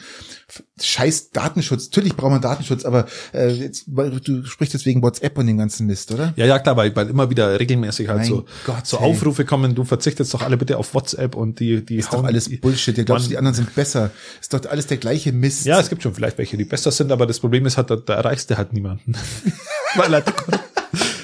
Scheiß 0.81 1.31
Datenschutz. 1.31 1.85
Natürlich 1.87 2.15
braucht 2.15 2.31
man 2.31 2.41
Datenschutz, 2.41 2.85
aber 2.85 3.05
äh, 3.33 3.49
jetzt, 3.49 3.85
weil 3.87 4.11
du 4.11 4.45
sprichst 4.45 4.73
jetzt 4.73 4.85
wegen 4.85 5.01
WhatsApp 5.01 5.37
und 5.37 5.47
dem 5.47 5.57
ganzen 5.57 5.87
Mist, 5.87 6.11
oder? 6.11 6.33
Ja, 6.35 6.45
ja, 6.45 6.59
klar, 6.59 6.77
weil, 6.77 6.95
weil 6.95 7.09
immer 7.09 7.29
wieder 7.29 7.59
regelmäßig 7.59 8.07
halt 8.07 8.19
Mein 8.19 8.27
so, 8.27 8.45
Gott, 8.65 8.85
so. 8.85 8.97
Aufrufe 8.97 9.45
kommen, 9.45 9.75
du 9.75 9.83
verzichtest 9.83 10.33
doch 10.33 10.41
alle 10.41 10.57
bitte 10.57 10.77
auf 10.77 10.93
WhatsApp 10.93 11.35
und 11.35 11.59
die, 11.59 11.85
die 11.85 11.97
Ist 11.97 12.13
doch 12.13 12.23
alles 12.23 12.49
Bullshit. 12.59 12.97
Ihr 12.97 13.05
glaubst, 13.05 13.29
die 13.29 13.37
anderen 13.37 13.55
sind 13.55 13.73
besser. 13.75 14.11
Ist 14.41 14.53
doch 14.53 14.65
alles 14.69 14.87
der 14.87 14.97
gleiche 14.97 15.31
Mist. 15.31 15.65
Ja, 15.65 15.79
es 15.79 15.89
gibt 15.89 16.03
schon 16.03 16.13
vielleicht 16.13 16.37
welche, 16.37 16.57
die 16.57 16.65
besser 16.65 16.91
sind, 16.91 17.11
aber 17.11 17.25
das 17.25 17.39
Problem 17.39 17.65
ist 17.65 17.77
halt, 17.77 17.89
da, 17.89 17.95
da 17.95 18.15
erreichst 18.15 18.49
du 18.49 18.57
halt 18.57 18.73
niemanden. 18.73 19.13
weil 19.95 20.11
halt, 20.11 20.25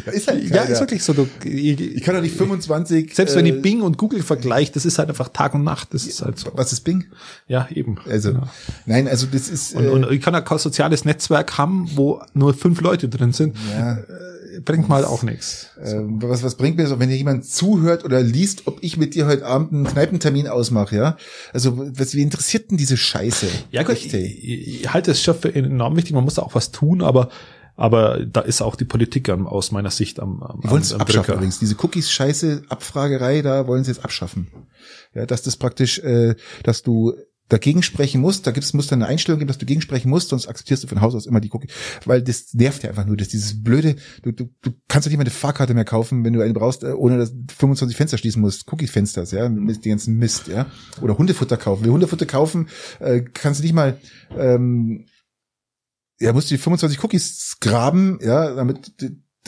ist 0.09 0.27
halt 0.27 0.43
Ja, 0.43 0.57
keiner. 0.57 0.69
ist 0.71 0.79
wirklich 0.79 1.03
so. 1.03 1.13
Du, 1.13 1.27
Ich 1.45 2.03
kann 2.03 2.15
doch 2.15 2.21
nicht 2.21 2.35
25. 2.35 3.15
selbst 3.15 3.35
wenn 3.35 3.45
äh, 3.45 3.49
ich 3.55 3.61
Bing 3.61 3.81
und 3.81 3.97
Google 3.97 4.21
vergleicht, 4.23 4.75
das 4.75 4.85
ist 4.85 4.99
halt 4.99 5.09
einfach 5.09 5.29
Tag 5.29 5.53
und 5.55 5.63
Nacht. 5.63 5.93
Das 5.93 6.05
ist 6.05 6.21
halt 6.21 6.37
so. 6.39 6.51
Was 6.55 6.71
ist 6.73 6.81
Bing? 6.81 7.05
Ja, 7.47 7.67
eben. 7.73 7.97
Also, 8.09 8.33
Genau. 8.33 8.47
nein, 8.85 9.07
also 9.07 9.27
das 9.31 9.49
ist. 9.49 9.75
Und, 9.75 9.85
äh, 9.85 9.89
und 9.89 10.11
ich 10.11 10.21
kann 10.21 10.33
ja 10.33 10.41
kein 10.41 10.57
soziales 10.57 11.05
Netzwerk 11.05 11.57
haben, 11.57 11.89
wo 11.95 12.21
nur 12.33 12.53
fünf 12.53 12.81
Leute 12.81 13.09
drin 13.09 13.31
sind. 13.33 13.55
ja, 13.71 13.97
Äh, 13.97 14.03
Bringt 14.65 14.89
mal 14.89 15.05
auch 15.05 15.23
nichts. 15.23 15.67
äh, 15.81 15.93
was, 15.99 16.43
was 16.43 16.55
bringt 16.55 16.75
mir 16.75 16.83
das, 16.83 16.99
wenn 16.99 17.07
dir 17.07 17.15
jemand 17.15 17.45
zuhört 17.45 18.03
oder 18.03 18.21
liest, 18.21 18.63
ob 18.65 18.79
ich 18.81 18.97
mit 18.97 19.15
dir 19.15 19.25
heute 19.27 19.45
Abend 19.45 19.71
einen 19.71 19.83
Kneipentermin 19.85 20.47
ausmache, 20.47 20.95
ja? 20.97 21.17
Also, 21.53 21.77
was, 21.97 22.13
wie 22.15 22.21
interessiert 22.23 22.69
denn 22.71 22.77
diese 22.77 22.97
Scheiße? 22.97 23.45
Ja 23.71 23.83
gut, 23.83 23.93
Echt, 23.95 24.13
ich, 24.13 24.43
ich, 24.43 24.81
ich 24.81 24.93
halte 24.93 25.11
es 25.11 25.21
schon 25.21 25.35
für 25.35 25.53
enorm 25.53 25.95
wichtig. 25.95 26.13
Man 26.13 26.23
muss 26.25 26.33
da 26.33 26.41
auch 26.41 26.55
was 26.55 26.71
tun, 26.71 27.01
aber 27.03 27.29
aber 27.79 28.25
da 28.25 28.41
ist 28.41 28.61
auch 28.61 28.75
die 28.75 28.85
Politik 28.85 29.29
am- 29.29 29.47
aus 29.47 29.71
meiner 29.71 29.89
Sicht 29.91 30.19
am, 30.19 30.43
am, 30.43 30.59
wollen 30.63 30.81
es 30.81 30.93
abschaffen 30.93 31.21
Drücker. 31.23 31.33
übrigens. 31.35 31.59
Diese 31.59 31.75
Cookies-Scheiße, 31.75 32.63
Abfragerei, 32.69 33.41
da 33.41 33.67
wollen 33.67 33.83
sie 33.83 33.91
jetzt 33.91 34.03
abschaffen. 34.03 34.47
Ja, 35.13 35.25
dass 35.25 35.41
das 35.43 35.55
praktisch, 35.57 35.99
äh, 35.99 36.35
dass 36.63 36.83
du 36.83 37.13
dagegen 37.47 37.81
sprechen 37.81 38.21
musst, 38.21 38.45
da 38.45 38.51
gibt's, 38.51 38.73
muss 38.73 38.85
dann 38.87 39.01
eine 39.01 39.09
Einstellung 39.09 39.39
geben, 39.39 39.47
dass 39.47 39.57
du 39.57 39.65
gegensprechen 39.65 40.07
musst, 40.09 40.29
sonst 40.29 40.47
akzeptierst 40.47 40.83
du 40.83 40.87
von 40.87 41.01
Haus 41.01 41.15
aus 41.15 41.25
immer 41.25 41.39
die 41.41 41.49
Cookies. 41.51 41.71
Weil 42.05 42.21
das 42.21 42.53
nervt 42.53 42.83
ja 42.83 42.89
einfach 42.89 43.05
nur, 43.07 43.17
dass 43.17 43.29
dieses 43.29 43.63
blöde, 43.63 43.95
du, 44.21 44.31
du, 44.31 44.49
du 44.61 44.71
kannst 44.87 45.07
doch 45.07 45.09
nicht 45.09 45.17
mal 45.17 45.23
eine 45.23 45.31
Fahrkarte 45.31 45.73
mehr 45.73 45.83
kaufen, 45.85 46.23
wenn 46.23 46.33
du 46.33 46.41
eine 46.41 46.53
brauchst, 46.53 46.83
äh, 46.83 46.91
ohne 46.91 47.17
dass 47.17 47.31
du 47.31 47.37
25 47.57 47.97
Fenster 47.97 48.17
schließen 48.19 48.39
musst. 48.41 48.71
Cookie-Fensters, 48.71 49.31
ja, 49.31 49.49
mit 49.49 49.83
dem 49.83 49.93
ganzen 49.93 50.17
Mist, 50.17 50.47
ja. 50.47 50.67
Oder 51.01 51.17
Hundefutter 51.17 51.57
kaufen. 51.57 51.83
Wenn 51.85 51.91
Hundefutter 51.91 52.27
kaufen, 52.27 52.67
äh, 52.99 53.21
kannst 53.21 53.61
du 53.61 53.63
nicht 53.63 53.73
mal, 53.73 53.97
ähm, 54.37 55.05
musst 56.33 56.51
du 56.51 56.55
die 56.55 56.61
25 56.61 57.03
Cookies 57.03 57.57
graben, 57.61 58.19
ja, 58.21 58.53
damit 58.53 58.91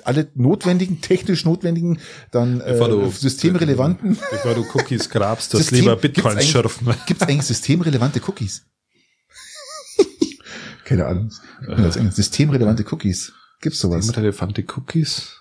alle 0.04 0.32
notwendigen, 0.36 1.02
technisch 1.02 1.44
notwendigen, 1.46 2.00
dann 2.32 2.62
äh, 2.62 2.78
du- 2.90 3.10
systemrelevanten. 3.12 4.18
Bevor 4.32 4.54
du 4.56 4.66
Cookies 4.74 5.10
grabst, 5.10 5.54
das 5.54 5.62
System- 5.68 5.80
lieber 5.80 5.98
eigentlich- 6.32 6.50
schürfen. 6.50 6.88
Gibt 7.06 7.22
es 7.22 7.28
eigentlich 7.28 7.46
systemrelevante 7.46 8.22
Cookies? 8.28 8.66
Keine 10.86 11.06
Ahnung. 11.06 11.32
Systemrelevante 12.12 12.86
Cookies. 12.92 13.34
Gibt's 13.62 13.80
sowas? 13.80 14.16
Relevante 14.18 14.64
Cookies. 14.76 15.38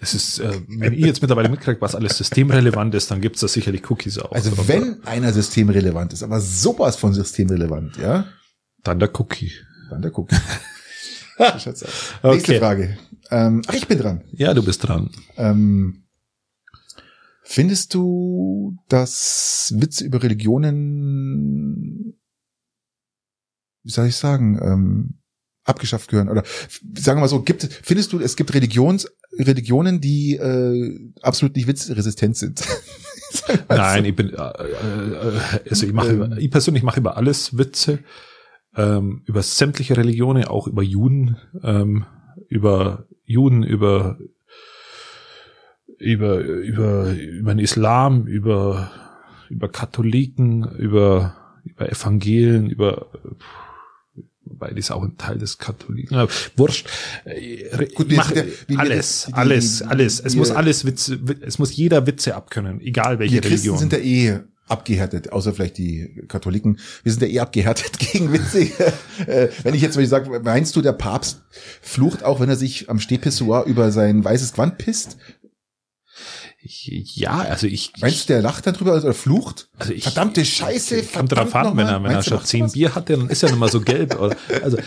Es 0.00 0.14
ist, 0.14 0.38
äh, 0.38 0.60
wenn 0.68 0.92
ihr 0.94 1.06
jetzt 1.06 1.20
mittlerweile 1.20 1.48
mitkriegt, 1.50 1.80
was 1.82 1.94
alles 1.94 2.16
systemrelevant 2.16 2.94
ist, 2.94 3.10
dann 3.10 3.20
gibt's 3.20 3.40
da 3.40 3.48
sicherlich 3.48 3.88
Cookies 3.90 4.18
auch. 4.18 4.32
Also 4.32 4.50
drunter. 4.50 4.68
wenn 4.68 5.04
einer 5.06 5.32
systemrelevant 5.32 6.12
ist, 6.14 6.22
aber 6.22 6.40
sowas 6.40 6.96
von 6.96 7.12
systemrelevant, 7.12 7.96
ja, 7.98 8.26
Dann 8.82 8.98
der 8.98 9.10
Cookie. 9.20 9.52
Dann 9.90 10.02
der. 10.02 10.12
Nächste 11.38 11.86
Okay. 12.22 12.58
Frage. 12.58 12.98
Ähm, 13.30 13.62
ach, 13.66 13.74
ich 13.74 13.86
bin 13.86 13.98
dran. 13.98 14.22
Ja, 14.32 14.54
du 14.54 14.62
bist 14.64 14.86
dran. 14.86 15.10
Ähm, 15.36 16.04
findest 17.42 17.94
du, 17.94 18.78
dass 18.88 19.74
Witze 19.76 20.04
über 20.04 20.22
Religionen, 20.22 22.14
wie 23.82 23.90
soll 23.90 24.06
ich 24.06 24.16
sagen, 24.16 24.58
ähm, 24.62 25.18
abgeschafft 25.64 26.10
gehören? 26.10 26.28
Oder 26.28 26.44
sagen 26.96 27.18
wir 27.18 27.22
mal 27.22 27.28
so, 27.28 27.42
gibt, 27.42 27.64
findest 27.82 28.12
du, 28.12 28.20
es 28.20 28.36
gibt 28.36 28.54
Religions, 28.54 29.08
Religionen, 29.38 30.00
die 30.00 30.36
äh, 30.36 31.12
absolut 31.22 31.56
nicht 31.56 31.66
witzresistent 31.66 32.36
sind? 32.36 32.62
Nein, 33.68 34.04
ich 34.04 34.16
bin, 34.16 34.30
äh, 34.30 34.34
äh, 34.36 35.40
also 35.68 35.86
ich 35.86 35.92
mache, 35.92 36.10
Ähm. 36.10 36.38
ich 36.38 36.50
persönlich 36.50 36.82
mache 36.82 37.00
über 37.00 37.16
alles 37.16 37.58
Witze, 37.58 37.98
ähm, 38.76 39.22
über 39.26 39.42
sämtliche 39.42 39.96
Religionen, 39.96 40.44
auch 40.44 40.66
über 40.68 40.82
Juden, 40.82 41.36
ähm, 41.62 42.04
über 42.48 43.06
Juden, 43.24 43.62
über 43.62 44.18
über 45.98 46.38
über 46.40 47.12
über 47.12 47.54
den 47.54 47.58
Islam, 47.58 48.26
über 48.26 48.90
über 49.48 49.68
Katholiken, 49.68 50.64
über 50.76 51.36
über 51.64 51.90
Evangelien, 51.90 52.68
über 52.70 53.06
weil 54.44 54.74
die 54.74 54.78
ist 54.78 54.92
auch 54.92 55.02
ein 55.02 55.16
Teil 55.18 55.38
des 55.38 55.58
Katholiken. 55.58 56.16
Ja, 56.16 56.28
wurscht. 56.56 56.88
Äh, 57.24 57.86
Gut, 57.94 58.08
wie 58.10 58.16
wir 58.16 58.20
alles, 58.20 58.34
das- 58.52 58.66
die- 58.68 58.76
alles, 58.76 59.78
die- 59.78 59.84
alles. 59.86 60.20
Es 60.20 60.36
muss 60.36 60.50
alles 60.52 60.84
Witze, 60.84 61.18
es 61.40 61.58
muss 61.58 61.74
jeder 61.76 62.06
Witze 62.06 62.36
abkönnen, 62.36 62.80
egal 62.80 63.18
welche 63.18 63.34
Wir 63.34 63.40
Christen 63.40 63.70
Religion. 63.72 63.78
sind 63.78 63.92
ja 63.92 63.98
eh 63.98 64.40
abgehärtet, 64.66 65.32
außer 65.32 65.52
vielleicht 65.52 65.78
die 65.78 66.22
Katholiken. 66.28 66.78
Wir 67.02 67.12
sind 67.12 67.22
ja 67.22 67.28
eh 67.28 67.40
abgehärtet 67.40 67.98
gegen 67.98 68.32
Witze. 68.32 68.62
äh, 69.26 69.48
wenn 69.62 69.74
ich 69.74 69.82
jetzt 69.82 69.96
mal 69.96 70.06
sage, 70.06 70.40
meinst 70.40 70.74
du, 70.76 70.82
der 70.82 70.92
Papst 70.92 71.42
flucht 71.80 72.24
auch, 72.24 72.40
wenn 72.40 72.48
er 72.48 72.56
sich 72.56 72.90
am 72.90 72.98
Stehpissoir 72.98 73.64
über 73.64 73.90
sein 73.92 74.24
weißes 74.24 74.52
Gewand 74.52 74.78
pisst? 74.78 75.16
Ja, 76.68 77.38
also 77.38 77.66
ich, 77.66 77.92
Meinst 78.00 78.28
du, 78.28 78.32
der 78.34 78.42
lacht 78.42 78.66
dann 78.66 78.74
drüber 78.74 78.96
oder 78.96 79.14
flucht? 79.14 79.68
also 79.78 79.92
ich, 79.92 80.02
Verdammte 80.04 80.44
Scheiße, 80.44 81.02
kommt 81.04 81.32
drauf 81.32 81.50
verdammt 81.50 81.72
an, 81.72 81.76
wenn 81.76 81.86
er, 81.86 81.92
nochmal. 81.94 82.10
wenn 82.10 82.16
er 82.18 82.22
schon 82.22 82.44
zehn? 82.44 82.70
Bier 82.70 82.94
hatte, 82.94 83.16
dann 83.16 83.28
ist 83.28 83.42
er 83.42 83.50
nicht 83.50 83.58
mal 83.58 83.70
so 83.70 83.80
gelb. 83.80 84.18
Oder, 84.18 84.36
also, 84.62 84.76
äh, 84.78 84.82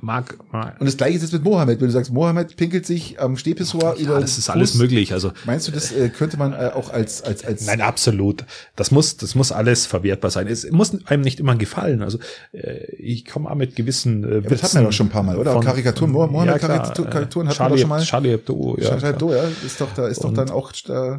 mag, 0.00 0.38
mag 0.52 0.80
Und 0.80 0.86
das 0.86 0.96
gleiche 0.96 1.16
ist 1.16 1.22
jetzt 1.22 1.32
mit 1.32 1.44
Mohammed. 1.44 1.80
Wenn 1.80 1.86
du 1.88 1.92
sagst, 1.92 2.12
Mohammed 2.12 2.56
pinkelt 2.56 2.86
sich 2.86 3.20
am 3.20 3.36
Stehpissoir 3.36 3.94
über 3.96 4.14
ja, 4.14 4.20
das 4.20 4.38
ist 4.38 4.48
alles 4.50 4.72
Fuß. 4.72 4.80
möglich. 4.80 5.12
Also, 5.12 5.32
Meinst 5.46 5.66
du, 5.68 5.72
das 5.72 5.92
äh, 5.92 6.08
könnte 6.08 6.36
man 6.36 6.52
äh, 6.52 6.70
auch 6.74 6.90
als, 6.90 7.22
als, 7.22 7.44
als, 7.44 7.66
Nein, 7.66 7.80
absolut. 7.80 8.44
Das 8.76 8.90
muss, 8.90 9.16
das 9.16 9.34
muss 9.34 9.52
alles 9.52 9.86
verwertbar 9.86 10.30
sein. 10.30 10.46
Es 10.46 10.70
muss 10.70 10.92
einem 11.06 11.22
nicht 11.22 11.40
immer 11.40 11.56
gefallen. 11.56 12.02
Also 12.02 12.18
äh, 12.52 12.84
ich 12.96 13.24
komme 13.24 13.50
auch 13.50 13.54
mit 13.56 13.76
gewissen 13.76 14.24
äh, 14.24 14.36
aber 14.38 14.48
das 14.48 14.62
hatten 14.62 14.76
wir 14.78 14.82
doch 14.84 14.92
schon 14.92 15.06
ein 15.06 15.10
paar 15.10 15.22
Mal, 15.22 15.36
oder? 15.36 15.58
Karikaturen, 15.60 16.12
Mo- 16.12 16.26
Mohammed-Karikaturen 16.26 17.48
hatten 17.48 17.52
wir 17.52 17.54
Charlie, 17.54 17.74
doch 17.76 17.80
schon 17.80 17.88
mal. 17.88 18.02
Charlie 18.02 18.30
Hebdo, 18.30 18.76
ja. 18.80 18.96
Klar. 18.96 19.12
du, 19.14 19.32
ja, 19.32 19.42
ist 19.66 19.80
doch 19.80 19.92
da, 19.94 20.06
ist 20.08 20.22
doch 20.22 20.32
dann 20.32 20.50
auch 20.50 20.72
da. 20.86 21.09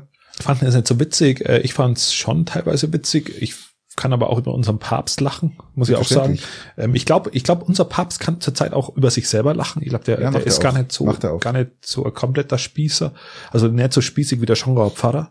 Fanden 0.42 0.66
es 0.66 0.76
nicht 0.76 0.88
so 0.88 1.00
witzig. 1.00 1.48
Äh, 1.48 1.60
Ich 1.60 1.74
fand 1.74 1.98
es 1.98 2.14
schon 2.14 2.46
teilweise 2.46 2.92
witzig. 2.94 3.42
Ich 3.42 3.56
kann 3.96 4.14
aber 4.14 4.30
auch 4.30 4.38
über 4.38 4.54
unseren 4.54 4.80
Papst 4.80 5.20
lachen, 5.20 5.58
muss 5.76 5.90
ich 5.90 5.96
auch 5.96 6.06
sagen. 6.06 6.40
Ähm, 6.78 6.96
Ich 6.96 7.06
glaube, 7.06 7.30
ich 7.34 7.44
glaube, 7.44 7.66
unser 7.66 7.86
Papst 7.86 8.20
kann 8.20 8.40
zurzeit 8.40 8.74
auch 8.74 8.96
über 8.96 9.12
sich 9.12 9.28
selber 9.28 9.54
lachen. 9.54 9.82
Ich 9.84 9.90
glaube, 9.90 10.06
der, 10.06 10.22
Ja, 10.22 10.32
der 10.32 10.42
er 10.42 10.48
ist 10.48 10.60
gar 10.62 10.74
nicht 10.74 10.92
so, 10.92 11.06
gar 11.40 11.54
nicht 11.54 11.72
so 11.82 12.06
ein 12.06 12.14
kompletter 12.14 12.58
Spießer. 12.58 13.14
Also 13.52 13.68
nicht 13.68 13.94
so 13.94 14.02
spießig 14.02 14.42
wie 14.42 14.46
der 14.46 14.56
Schongauer 14.56 14.92
Pfarrer. 14.92 15.30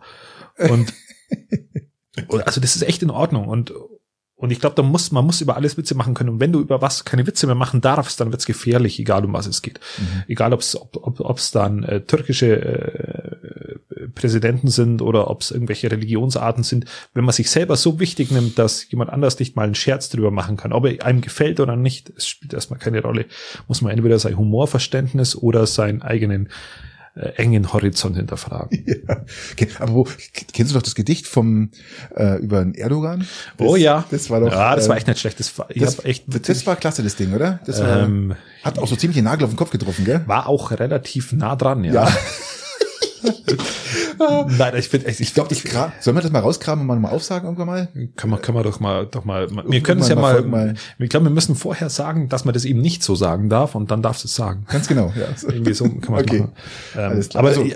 Und, 0.58 0.92
und 2.28 2.46
also 2.46 2.60
das 2.60 2.76
ist 2.76 2.82
echt 2.82 3.02
in 3.02 3.10
Ordnung. 3.10 3.48
Und 3.48 3.72
und 4.40 4.50
ich 4.52 4.58
glaube, 4.58 4.74
da 4.74 4.82
muss 4.82 5.12
man 5.12 5.26
muss 5.26 5.42
über 5.42 5.56
alles 5.56 5.76
Witze 5.76 5.94
machen 5.94 6.14
können. 6.14 6.30
Und 6.30 6.40
wenn 6.40 6.50
du 6.50 6.60
über 6.60 6.80
was 6.80 7.04
keine 7.04 7.26
Witze 7.26 7.44
mehr 7.46 7.54
machen 7.54 7.82
darfst, 7.82 8.20
dann 8.20 8.32
wird's 8.32 8.46
gefährlich, 8.46 8.98
egal 8.98 9.26
um 9.26 9.34
was 9.34 9.46
es 9.46 9.60
geht. 9.60 9.80
Mhm. 9.98 10.22
Egal 10.28 10.54
ob's, 10.54 10.74
ob 10.76 10.96
ob 10.96 11.20
ob's 11.20 11.50
dann 11.50 11.82
äh, 11.82 12.00
türkische 12.00 12.56
äh, 12.56 13.29
Präsidenten 14.14 14.68
sind 14.68 15.02
oder 15.02 15.30
ob's 15.30 15.50
irgendwelche 15.50 15.90
Religionsarten 15.90 16.64
sind. 16.64 16.86
Wenn 17.14 17.24
man 17.24 17.32
sich 17.32 17.50
selber 17.50 17.76
so 17.76 18.00
wichtig 18.00 18.30
nimmt, 18.30 18.58
dass 18.58 18.90
jemand 18.90 19.10
anders 19.10 19.38
nicht 19.38 19.56
mal 19.56 19.64
einen 19.64 19.74
Scherz 19.74 20.08
drüber 20.08 20.30
machen 20.30 20.56
kann, 20.56 20.72
ob 20.72 20.86
er 20.86 21.04
einem 21.04 21.20
gefällt 21.20 21.60
oder 21.60 21.76
nicht, 21.76 22.12
es 22.16 22.26
spielt 22.26 22.52
erstmal 22.52 22.78
keine 22.78 23.02
Rolle. 23.02 23.26
Muss 23.68 23.82
man 23.82 23.92
entweder 23.92 24.18
sein 24.18 24.36
Humorverständnis 24.36 25.36
oder 25.36 25.66
seinen 25.66 26.02
eigenen 26.02 26.48
äh, 27.16 27.30
engen 27.36 27.72
Horizont 27.72 28.16
hinterfragen. 28.16 28.84
Ja. 29.08 29.24
Okay, 29.52 29.68
aber 29.78 29.94
wo, 29.94 30.08
kennst 30.52 30.72
du 30.72 30.78
doch 30.78 30.82
das 30.82 30.94
Gedicht 30.94 31.26
vom 31.26 31.70
äh, 32.14 32.38
über 32.38 32.62
den 32.62 32.74
Erdogan? 32.74 33.26
Das, 33.56 33.66
oh 33.66 33.76
ja, 33.76 34.04
das 34.10 34.30
war 34.30 34.40
doch. 34.40 34.52
ja, 34.52 34.76
das 34.76 34.88
war 34.88 34.96
ähm, 34.96 34.98
echt 34.98 35.08
nicht 35.08 35.20
schlecht. 35.20 35.40
Das 35.40 35.56
war, 35.58 35.70
ich 35.70 35.82
das, 35.82 36.04
echt 36.04 36.24
das 36.28 36.66
war 36.66 36.76
klasse, 36.76 37.02
das 37.02 37.16
Ding, 37.16 37.32
oder? 37.32 37.60
Das 37.66 37.80
war, 37.80 38.02
ähm, 38.02 38.34
hat 38.62 38.78
auch 38.78 38.86
so 38.86 38.96
ziemlich 38.96 39.16
den 39.16 39.24
Nagel 39.24 39.44
auf 39.44 39.50
den 39.50 39.56
Kopf 39.56 39.70
getroffen, 39.70 40.04
gell? 40.04 40.22
war 40.26 40.48
auch 40.48 40.70
relativ 40.70 41.32
nah 41.32 41.56
dran, 41.56 41.84
ja. 41.84 41.92
Ja. 41.92 42.08
Nein, 44.58 44.74
ich 44.76 44.92
echt, 44.92 45.20
ich 45.20 45.20
Ich 45.20 45.34
glaube, 45.34 45.48
das 45.48 45.58
gra- 45.64 45.92
sollen 46.00 46.16
wir 46.16 46.22
das 46.22 46.30
mal 46.30 46.40
rausgraben 46.40 46.80
und 46.82 46.86
mal 46.86 46.98
mal 46.98 47.10
aufsagen 47.10 47.46
irgendwann 47.46 47.66
mal? 47.66 47.88
kann 48.16 48.30
man, 48.30 48.40
kann 48.42 48.54
man 48.54 48.64
doch 48.64 48.80
mal, 48.80 49.06
doch 49.06 49.24
mal, 49.24 49.48
wir 49.50 49.56
Irgendwann 49.58 49.82
können 49.82 50.00
es 50.02 50.08
ja 50.08 50.14
mal 50.14 50.22
mal, 50.22 50.32
folgen 50.34 50.50
mal. 50.50 50.74
ich 50.98 51.08
glaube, 51.08 51.26
wir 51.26 51.30
müssen 51.30 51.54
vorher 51.56 51.88
sagen, 51.90 52.28
dass 52.28 52.44
man 52.44 52.54
das 52.54 52.64
eben 52.64 52.80
nicht 52.80 53.02
so 53.02 53.14
sagen 53.14 53.48
darf 53.48 53.74
und 53.74 53.90
dann 53.90 54.02
darfst 54.02 54.24
du 54.24 54.28
es 54.28 54.34
sagen. 54.34 54.64
Ganz 54.68 54.88
genau, 54.88 55.12
ja. 55.16 55.26
Irgendwie 55.52 55.72
so 55.74 55.84
kann 55.88 56.12
man 56.14 56.22
Okay. 56.24 56.40
machen. 56.40 56.52
Ähm, 56.96 57.24
aber 57.34 57.48
Also- 57.48 57.62
äh, 57.64 57.74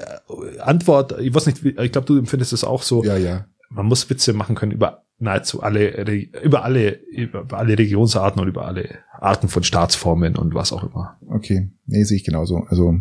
Antwort, 0.61 1.19
ich 1.21 1.35
weiß 1.35 1.47
nicht, 1.47 1.65
ich 1.65 1.93
glaube, 1.93 2.07
du 2.07 2.19
empfindest 2.19 2.53
es 2.53 2.65
auch 2.65 2.83
so. 2.83 3.05
Ja, 3.05 3.17
ja. 3.17 3.47
Man 3.71 3.87
muss 3.87 4.09
Witze 4.09 4.33
machen 4.35 4.55
können 4.55 4.73
über 4.73 5.04
nahezu 5.19 5.63
alle, 5.63 6.05
über 6.43 6.65
alle, 6.65 7.01
über 7.11 7.59
alle 7.59 7.79
Regionsarten 7.79 8.41
und 8.41 8.49
über 8.49 8.67
alle 8.67 8.99
Arten 9.13 9.49
von 9.49 9.63
Staatsformen 9.63 10.37
und 10.37 10.55
was 10.55 10.73
auch 10.73 10.85
immer. 10.85 11.19
Okay. 11.29 11.71
Nee, 11.87 12.05
sehe 12.05 12.17
ich 12.17 12.25
genauso. 12.25 12.65
Also, 12.69 12.95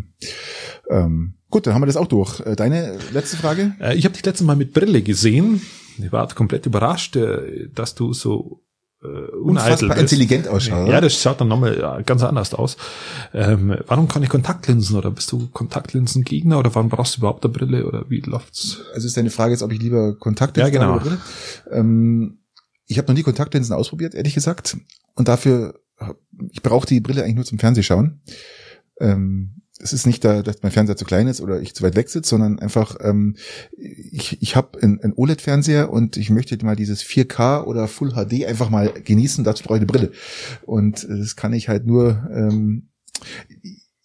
ähm, 0.90 1.34
gut, 1.50 1.66
dann 1.66 1.74
haben 1.74 1.82
wir 1.82 1.86
das 1.86 1.96
auch 1.96 2.06
durch. 2.06 2.40
Äh, 2.40 2.56
Deine 2.56 2.98
letzte 3.12 3.36
Frage? 3.36 3.74
Äh, 3.80 3.96
ich 3.96 4.04
habe 4.04 4.14
dich 4.14 4.24
letztes 4.24 4.46
Mal 4.46 4.56
mit 4.56 4.72
Brille 4.72 5.02
gesehen. 5.02 5.60
Ich 5.98 6.12
war 6.12 6.26
komplett 6.28 6.66
überrascht, 6.66 7.16
äh, 7.16 7.68
dass 7.74 7.94
du 7.94 8.12
so 8.12 8.63
Unfassbar 9.04 9.90
bist. 9.96 10.12
intelligent 10.12 10.48
ausschaut, 10.48 10.88
Ja, 10.88 11.00
das 11.00 11.20
schaut 11.20 11.40
dann 11.40 11.48
nochmal 11.48 12.02
ganz 12.06 12.22
anders 12.22 12.54
aus. 12.54 12.76
Ähm, 13.32 13.76
warum 13.86 14.08
kann 14.08 14.22
ich 14.22 14.28
Kontaktlinsen 14.28 14.96
oder 14.96 15.10
bist 15.10 15.30
du 15.30 15.48
Kontaktlinsengegner 15.48 16.58
oder 16.58 16.74
warum 16.74 16.88
brauchst 16.88 17.16
du 17.16 17.20
überhaupt 17.20 17.44
eine 17.44 17.52
Brille 17.52 17.86
oder 17.86 18.08
wie 18.08 18.20
läuft's? 18.20 18.80
Also 18.94 19.06
ist 19.06 19.16
deine 19.16 19.30
Frage 19.30 19.52
jetzt, 19.52 19.62
ob 19.62 19.72
ich 19.72 19.80
lieber 19.80 20.14
Kontaktlinsen 20.16 20.72
Ja, 20.72 20.78
genau. 20.80 20.92
habe 20.94 21.06
oder 21.06 21.16
Brille? 21.16 21.78
Ähm, 21.80 22.38
ich 22.86 22.98
habe 22.98 23.08
noch 23.08 23.14
nie 23.16 23.22
Kontaktlinsen 23.22 23.74
ausprobiert, 23.74 24.14
ehrlich 24.14 24.34
gesagt. 24.34 24.76
Und 25.14 25.28
dafür, 25.28 25.80
ich 26.50 26.62
brauche 26.62 26.86
die 26.86 27.00
Brille 27.00 27.22
eigentlich 27.22 27.36
nur 27.36 27.44
zum 27.44 27.58
Fernsehschauen. 27.58 28.20
Ähm, 29.00 29.62
es 29.80 29.92
ist 29.92 30.06
nicht 30.06 30.24
da, 30.24 30.42
dass 30.42 30.62
mein 30.62 30.70
Fernseher 30.70 30.96
zu 30.96 31.04
klein 31.04 31.26
ist 31.26 31.40
oder 31.40 31.60
ich 31.60 31.74
zu 31.74 31.82
weit 31.82 31.96
weg 31.96 32.08
sitze, 32.08 32.30
sondern 32.30 32.60
einfach, 32.60 32.96
ähm, 33.00 33.36
ich, 33.76 34.40
ich 34.40 34.54
habe 34.54 34.80
einen, 34.80 35.12
OLED-Fernseher 35.16 35.90
und 35.90 36.16
ich 36.16 36.30
möchte 36.30 36.62
mal 36.64 36.76
dieses 36.76 37.02
4K 37.02 37.64
oder 37.64 37.88
Full 37.88 38.12
HD 38.12 38.44
einfach 38.46 38.70
mal 38.70 38.92
genießen, 38.92 39.42
dazu 39.42 39.64
brauche 39.64 39.78
ich 39.78 39.82
eine 39.82 39.86
Brille. 39.86 40.12
Und 40.64 41.06
das 41.08 41.34
kann 41.34 41.52
ich 41.52 41.68
halt 41.68 41.86
nur, 41.86 42.28
ähm, 42.32 42.88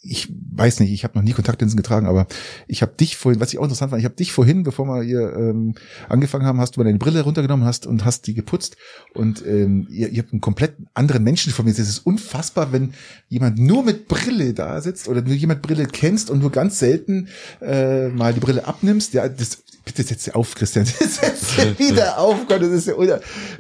ich 0.02 0.32
weiß 0.52 0.80
nicht, 0.80 0.92
ich 0.92 1.04
habe 1.04 1.18
noch 1.18 1.24
nie 1.24 1.34
Kontaktlinsen 1.34 1.76
getragen, 1.76 2.08
aber 2.08 2.28
ich 2.68 2.82
habe 2.82 2.94
dich 2.98 3.18
vorhin, 3.18 3.42
was 3.42 3.52
ich 3.52 3.60
auch 3.60 3.64
interessant 3.64 3.90
fand, 3.90 4.00
ich 4.00 4.06
habe 4.06 4.16
dich 4.16 4.32
vorhin, 4.32 4.64
bevor 4.64 4.86
wir 4.86 5.04
hier 5.04 5.34
ähm, 5.36 5.76
angefangen 6.08 6.46
haben, 6.46 6.60
hast 6.60 6.76
du 6.76 6.80
mal 6.80 6.86
deine 6.86 7.00
Brille 7.00 7.22
runtergenommen 7.22 7.66
hast 7.66 7.86
und 7.86 8.06
hast 8.06 8.26
die 8.28 8.34
geputzt 8.34 8.78
und 9.14 9.46
ähm, 9.46 9.88
ihr, 9.90 10.10
ihr 10.10 10.24
habt 10.24 10.32
einen 10.32 10.42
komplett 10.42 10.76
anderen 10.94 11.24
Menschen 11.24 11.52
vor 11.52 11.66
mir. 11.66 11.72
Es 11.72 11.80
ist 11.80 12.06
unfassbar, 12.06 12.72
wenn 12.72 12.94
jemand 13.28 13.60
nur 13.60 13.84
mit 13.84 14.08
Brille 14.08 14.54
da 14.54 14.80
sitzt 14.82 15.10
oder 15.10 15.22
du 15.22 15.34
jemand 15.34 15.62
Brille 15.62 15.86
kennst 15.86 16.30
und 16.30 16.40
nur 16.40 16.52
ganz 16.52 16.80
selten 16.80 17.28
äh, 17.62 18.08
mal 18.08 18.34
die 18.34 18.40
Brille 18.40 18.66
abnimmst. 18.66 19.14
Ja, 19.14 19.28
das 19.28 19.64
bitte 19.84 20.04
setz 20.04 20.24
sie 20.24 20.36
auf, 20.36 20.56
Christian. 20.56 20.86
Setz 21.00 21.56
sie 21.56 21.80
wieder 21.80 22.18
auf, 22.20 22.48
Gott, 22.48 22.62
das 22.62 22.70
ist 22.70 22.88
ja 22.88 22.94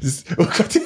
das 0.02 0.24
oh 0.38 0.46
Gott 0.46 0.80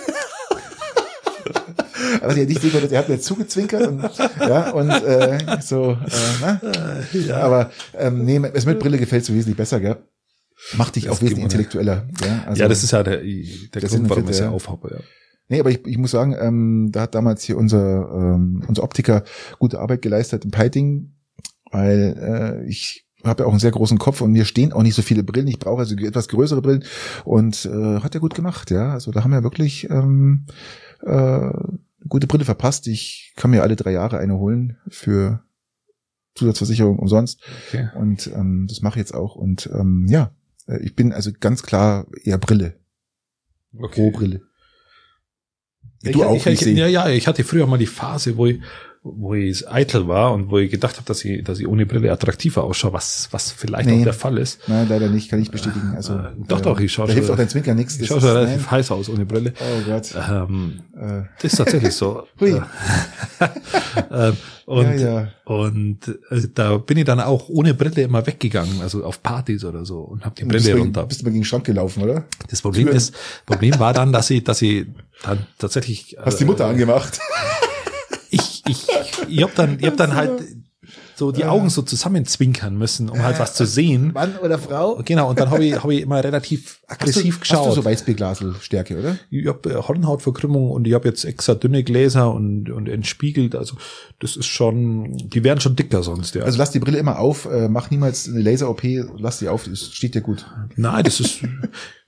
aber 2.21 2.33
der 2.33 2.45
nicht 2.45 2.61
sehen 2.61 2.71
konnte, 2.71 2.87
der 2.87 2.99
hat 2.99 3.09
mir 3.09 3.19
zugezwinkert 3.19 3.87
und, 3.87 4.03
ja, 4.39 4.71
und 4.71 4.89
äh, 4.89 5.57
so, 5.61 5.91
äh, 5.91 5.97
na? 6.41 6.61
Ja. 7.13 7.37
aber 7.37 7.71
ähm, 7.97 8.25
nee, 8.25 8.41
es 8.53 8.65
mit 8.65 8.79
Brille 8.79 8.97
gefällt 8.97 9.25
so 9.25 9.33
wesentlich 9.33 9.57
besser, 9.57 9.79
gell? 9.79 9.97
Macht 10.77 10.95
dich 10.95 11.05
das 11.05 11.17
auch 11.17 11.21
wesentlich 11.21 11.43
intellektueller. 11.43 12.07
Ja, 12.23 12.43
also, 12.47 12.61
ja, 12.61 12.67
das 12.67 12.83
ist 12.83 12.91
ja 12.91 13.03
der, 13.03 13.17
der 13.17 13.81
Grund, 13.81 14.09
warum 14.09 14.29
ich 14.29 14.39
ja 14.39 14.49
aufhabe, 14.49 14.89
ja. 14.93 14.99
Nee, 15.49 15.59
aber 15.59 15.71
ich, 15.71 15.85
ich 15.85 15.97
muss 15.97 16.11
sagen, 16.11 16.35
ähm, 16.39 16.89
da 16.91 17.01
hat 17.01 17.15
damals 17.15 17.43
hier 17.43 17.57
unser, 17.57 18.09
ähm, 18.11 18.63
unser 18.67 18.83
Optiker 18.83 19.23
gute 19.59 19.79
Arbeit 19.79 20.01
geleistet 20.01 20.45
im 20.45 20.51
Piting, 20.51 21.13
weil 21.69 22.63
äh, 22.65 22.69
ich 22.69 23.05
habe 23.23 23.43
ja 23.43 23.47
auch 23.47 23.51
einen 23.51 23.59
sehr 23.59 23.71
großen 23.71 23.97
Kopf 23.97 24.21
und 24.21 24.31
mir 24.31 24.45
stehen 24.45 24.73
auch 24.73 24.83
nicht 24.83 24.95
so 24.95 25.01
viele 25.01 25.23
Brillen. 25.23 25.47
Ich 25.47 25.59
brauche 25.59 25.79
also 25.79 25.95
etwas 25.95 26.27
größere 26.27 26.61
Brillen 26.61 26.83
und 27.23 27.65
äh, 27.65 27.99
hat 27.99 28.15
er 28.15 28.21
gut 28.21 28.35
gemacht, 28.35 28.71
ja. 28.71 28.93
Also 28.93 29.11
da 29.11 29.23
haben 29.23 29.31
wir 29.31 29.43
wirklich 29.43 29.89
ähm, 29.89 30.45
äh, 31.01 31.51
gute 32.07 32.27
Brille 32.27 32.45
verpasst. 32.45 32.87
Ich 32.87 33.33
kann 33.35 33.51
mir 33.51 33.63
alle 33.63 33.75
drei 33.75 33.91
Jahre 33.91 34.17
eine 34.17 34.37
holen 34.37 34.77
für 34.87 35.43
Zusatzversicherung 36.35 36.99
umsonst. 36.99 37.41
Okay. 37.67 37.89
Und 37.95 38.27
ähm, 38.27 38.65
das 38.67 38.81
mache 38.81 38.95
ich 38.95 39.03
jetzt 39.03 39.13
auch. 39.13 39.35
Und 39.35 39.69
ähm, 39.73 40.05
ja, 40.09 40.35
äh, 40.67 40.79
ich 40.83 40.95
bin 40.95 41.13
also 41.13 41.31
ganz 41.39 41.63
klar 41.63 42.07
eher 42.23 42.37
Brille. 42.37 42.79
Okay. 43.77 44.11
Pro 44.11 44.17
Brille. 44.17 44.41
Du 46.03 46.09
ich, 46.09 46.23
auch, 46.23 46.45
ich, 46.45 46.61
ich, 46.61 46.77
ja, 46.77 46.87
ja, 46.87 47.09
ich 47.09 47.27
hatte 47.27 47.43
früher 47.43 47.65
mal 47.65 47.77
die 47.77 47.85
Phase, 47.85 48.35
wo 48.35 48.45
ich 48.45 48.61
wo 49.05 49.33
ich 49.33 49.69
eitel 49.69 50.07
war 50.07 50.31
und 50.31 50.49
wo 50.49 50.59
ich 50.59 50.71
gedacht 50.71 50.95
habe, 50.95 51.05
dass 51.05 51.25
ich, 51.25 51.43
dass 51.43 51.59
ich 51.59 51.67
ohne 51.67 51.85
Brille 51.85 52.09
attraktiver 52.09 52.63
ausschaue, 52.63 52.93
was, 52.93 53.27
was 53.31 53.51
vielleicht 53.51 53.89
nee. 53.89 53.99
auch 53.99 54.03
der 54.03 54.13
Fall 54.13 54.37
ist. 54.37 54.61
Nein, 54.67 54.87
leider 54.87 55.09
nicht, 55.09 55.29
kann 55.29 55.41
ich 55.41 55.51
bestätigen. 55.51 55.93
Also, 55.95 56.13
äh, 56.13 56.31
doch, 56.47 56.61
doch, 56.61 56.79
ich 56.79 56.93
schaue 56.93 57.07
Da 57.07 57.13
hilft 57.13 57.29
auch 57.29 57.35
dein 57.35 57.49
Zwinker 57.49 57.73
nichts. 57.73 57.99
Ich 57.99 58.07
schaue 58.07 58.21
schon 58.21 58.29
relativ 58.29 58.61
nein. 58.61 58.71
heiß 58.71 58.91
aus 58.91 59.09
ohne 59.09 59.25
Brille. 59.25 59.53
Oh 59.59 59.89
Gott. 59.89 60.15
Ähm, 60.15 60.83
äh. 60.95 61.23
Das 61.41 61.51
ist 61.51 61.57
tatsächlich 61.57 61.93
so. 61.93 62.27
Hui. 62.39 62.51
äh, 64.09 64.31
und, 64.65 64.85
ja, 64.85 64.95
ja. 64.95 65.27
und 65.43 66.07
äh, 66.29 66.47
da 66.53 66.77
bin 66.77 66.97
ich 66.97 67.03
dann 67.03 67.19
auch 67.19 67.49
ohne 67.49 67.73
Brille 67.73 68.03
immer 68.03 68.25
weggegangen, 68.25 68.81
also 68.81 69.03
auf 69.03 69.21
Partys 69.21 69.65
oder 69.65 69.83
so 69.83 69.99
und 69.99 70.23
habe 70.23 70.35
die 70.35 70.45
Brille 70.45 70.63
bist 70.63 70.75
runter. 70.75 71.05
Bist 71.05 71.19
du 71.19 71.25
mal 71.25 71.31
gegen 71.31 71.41
den 71.41 71.45
Schrank 71.45 71.65
gelaufen, 71.65 72.03
oder? 72.03 72.23
Das 72.49 72.61
Problem 72.61 72.87
Tür. 72.87 72.95
ist, 72.95 73.13
Problem 73.45 73.77
war 73.79 73.91
dann, 73.91 74.13
dass 74.13 74.29
ich, 74.29 74.45
dass 74.45 74.61
ich 74.61 74.85
dann 75.23 75.39
tatsächlich. 75.57 76.15
Hast 76.23 76.35
äh, 76.35 76.37
die 76.39 76.45
Mutter 76.45 76.67
angemacht? 76.67 77.19
ich, 78.67 78.87
ich 79.27 79.43
hab 79.43 79.55
dann, 79.55 79.79
ich 79.79 79.85
hab 79.85 79.97
dann 79.97 80.15
halt 80.15 80.43
so 81.15 81.31
die 81.31 81.45
Augen 81.45 81.69
so 81.69 81.81
zusammenzwinkern 81.81 82.77
müssen, 82.77 83.09
um 83.09 83.21
halt 83.21 83.39
was 83.39 83.53
zu 83.53 83.65
sehen. 83.65 84.11
Mann 84.13 84.37
oder 84.37 84.57
Frau? 84.57 85.01
Genau, 85.05 85.29
und 85.29 85.39
dann 85.39 85.51
habe 85.51 85.63
ich, 85.63 85.75
hab 85.75 85.89
ich 85.89 86.01
immer 86.01 86.23
relativ 86.23 86.81
aggressiv 86.87 87.15
hast 87.15 87.35
du, 87.35 87.39
geschaut. 87.39 87.67
Hast 87.67 87.77
du 87.77 87.81
so 87.81 87.85
Weißbierglaselstärke, 87.85 88.99
oder? 88.99 89.17
Ich 89.29 89.47
habe 89.47 89.69
äh, 89.69 89.75
Hornhautverkrümmung 89.75 90.71
und 90.71 90.87
ich 90.87 90.93
habe 90.93 91.07
jetzt 91.07 91.23
extra 91.23 91.53
dünne 91.55 91.83
Gläser 91.83 92.33
und, 92.33 92.69
und 92.69 92.89
entspiegelt. 92.89 93.55
Also 93.55 93.77
das 94.19 94.35
ist 94.35 94.47
schon, 94.47 95.15
die 95.29 95.43
werden 95.43 95.59
schon 95.59 95.75
dicker 95.75 96.03
sonst, 96.03 96.35
ja. 96.35 96.43
Also 96.43 96.57
lass 96.57 96.71
die 96.71 96.79
Brille 96.79 96.97
immer 96.97 97.19
auf, 97.19 97.45
äh, 97.45 97.69
mach 97.69 97.91
niemals 97.91 98.27
eine 98.27 98.41
Laser-OP, 98.41 98.83
lass 99.17 99.39
die 99.39 99.49
auf, 99.49 99.65
das 99.65 99.93
steht 99.93 100.15
dir 100.15 100.21
gut. 100.21 100.45
Nein, 100.75 101.03
das 101.03 101.19
ist, 101.19 101.41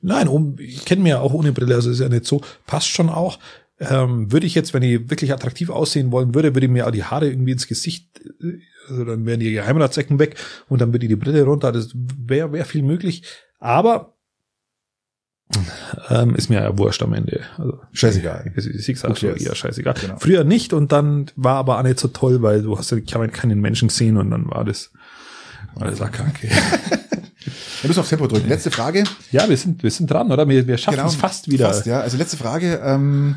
nein, 0.02 0.28
um, 0.28 0.56
ich 0.58 0.84
kenne 0.86 1.04
mir 1.04 1.10
ja 1.10 1.20
auch 1.20 1.34
ohne 1.34 1.52
Brille, 1.52 1.76
also 1.76 1.92
ist 1.92 2.00
ja 2.00 2.10
nicht 2.10 2.26
so, 2.26 2.42
passt 2.66 2.88
schon 2.88 3.10
auch 3.10 3.40
ähm, 3.80 4.32
würde 4.32 4.46
ich 4.46 4.56
jetzt, 4.56 4.74
wenn 4.74 4.84
ich 4.84 5.10
wirklich 5.10 5.34
attraktiv 5.34 5.70
aussehen 5.70 6.12
wollen 6.12 6.34
würde, 6.34 6.56
würde 6.56 6.66
ich 6.66 6.72
mir 6.72 6.88
auch 6.88 6.92
die 6.92 7.04
Haare 7.04 7.30
irgendwie 7.30 7.52
ins 7.52 7.68
Gesicht, 7.68 8.22
äh, 8.42 8.60
also 8.88 9.04
dann 9.04 9.26
wären 9.26 9.40
die 9.40 9.52
Geheimratsecken 9.52 10.20
weg 10.20 10.36
und 10.70 10.80
dann 10.80 10.94
würde 10.94 11.06
ich 11.06 11.10
die 11.10 11.16
Brille 11.16 11.44
runter. 11.44 11.72
Das 11.72 11.90
wäre 11.94 12.52
wär 12.54 12.66
viel 12.66 12.84
möglich. 12.84 13.24
Aber 13.60 14.16
ähm, 16.10 16.36
ist 16.36 16.50
mir 16.50 16.62
ja 16.62 16.78
wurscht 16.78 17.04
am 17.04 17.14
Ende. 17.14 17.42
Also, 17.58 17.80
scheißegal. 17.92 18.52
So, 19.40 19.50
ja, 19.50 19.56
scheißegal. 19.56 19.94
Genau. 20.00 20.18
Früher 20.18 20.44
nicht 20.44 20.74
und 20.74 20.92
dann 20.92 21.28
war 21.36 21.56
aber 21.56 21.78
auch 21.78 21.84
nicht 21.84 22.00
so 22.00 22.08
toll, 22.08 22.42
weil 22.42 22.64
du 22.64 22.78
hast 22.78 22.92
ja 22.92 23.00
keinen 23.00 23.62
Menschen 23.62 23.90
gesehen 23.90 24.18
und 24.18 24.32
dann 24.32 24.50
war 24.50 24.66
das, 24.66 24.92
war 25.76 25.90
das 25.90 26.02
auch 26.02 26.12
kacke. 26.12 26.50
Wir 27.82 27.90
müssen 27.90 28.00
auf 28.00 28.10
Tempo 28.10 28.26
drücken. 28.26 28.50
Letzte 28.50 28.72
Frage. 28.72 29.04
Ja, 29.32 29.48
wir 29.48 29.56
sind, 29.56 29.84
wir 29.84 29.92
sind 29.92 30.10
dran, 30.10 30.32
oder? 30.32 30.50
Wir, 30.50 30.66
wir 30.66 30.78
schaffen 30.80 30.96
genau, 30.96 31.08
es 31.08 31.14
fast 31.14 31.52
wieder. 31.52 31.68
Fast, 31.68 31.86
ja. 31.86 32.00
Also 32.00 32.18
letzte 32.18 32.38
Frage. 32.38 32.82
Ähm, 32.84 33.36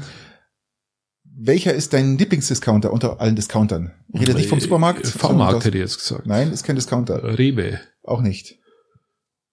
welcher 1.41 1.72
ist 1.72 1.93
dein 1.93 2.18
Lieblingsdiscounter 2.18 2.93
unter 2.93 3.20
allen 3.20 3.36
Discountern? 3.36 3.93
Ich 4.12 4.20
rede 4.20 4.34
nicht 4.34 4.49
vom 4.49 4.61
Supermarkt. 4.61 5.07
V-Markt 5.07 5.64
hätte 5.64 5.78
ich 5.78 5.82
jetzt 5.82 5.99
gesagt. 5.99 6.26
Nein, 6.26 6.53
ist 6.53 6.64
kein 6.64 6.76
Discounter. 6.76 7.39
Rewe. 7.39 7.80
Auch 8.03 8.20
nicht. 8.20 8.59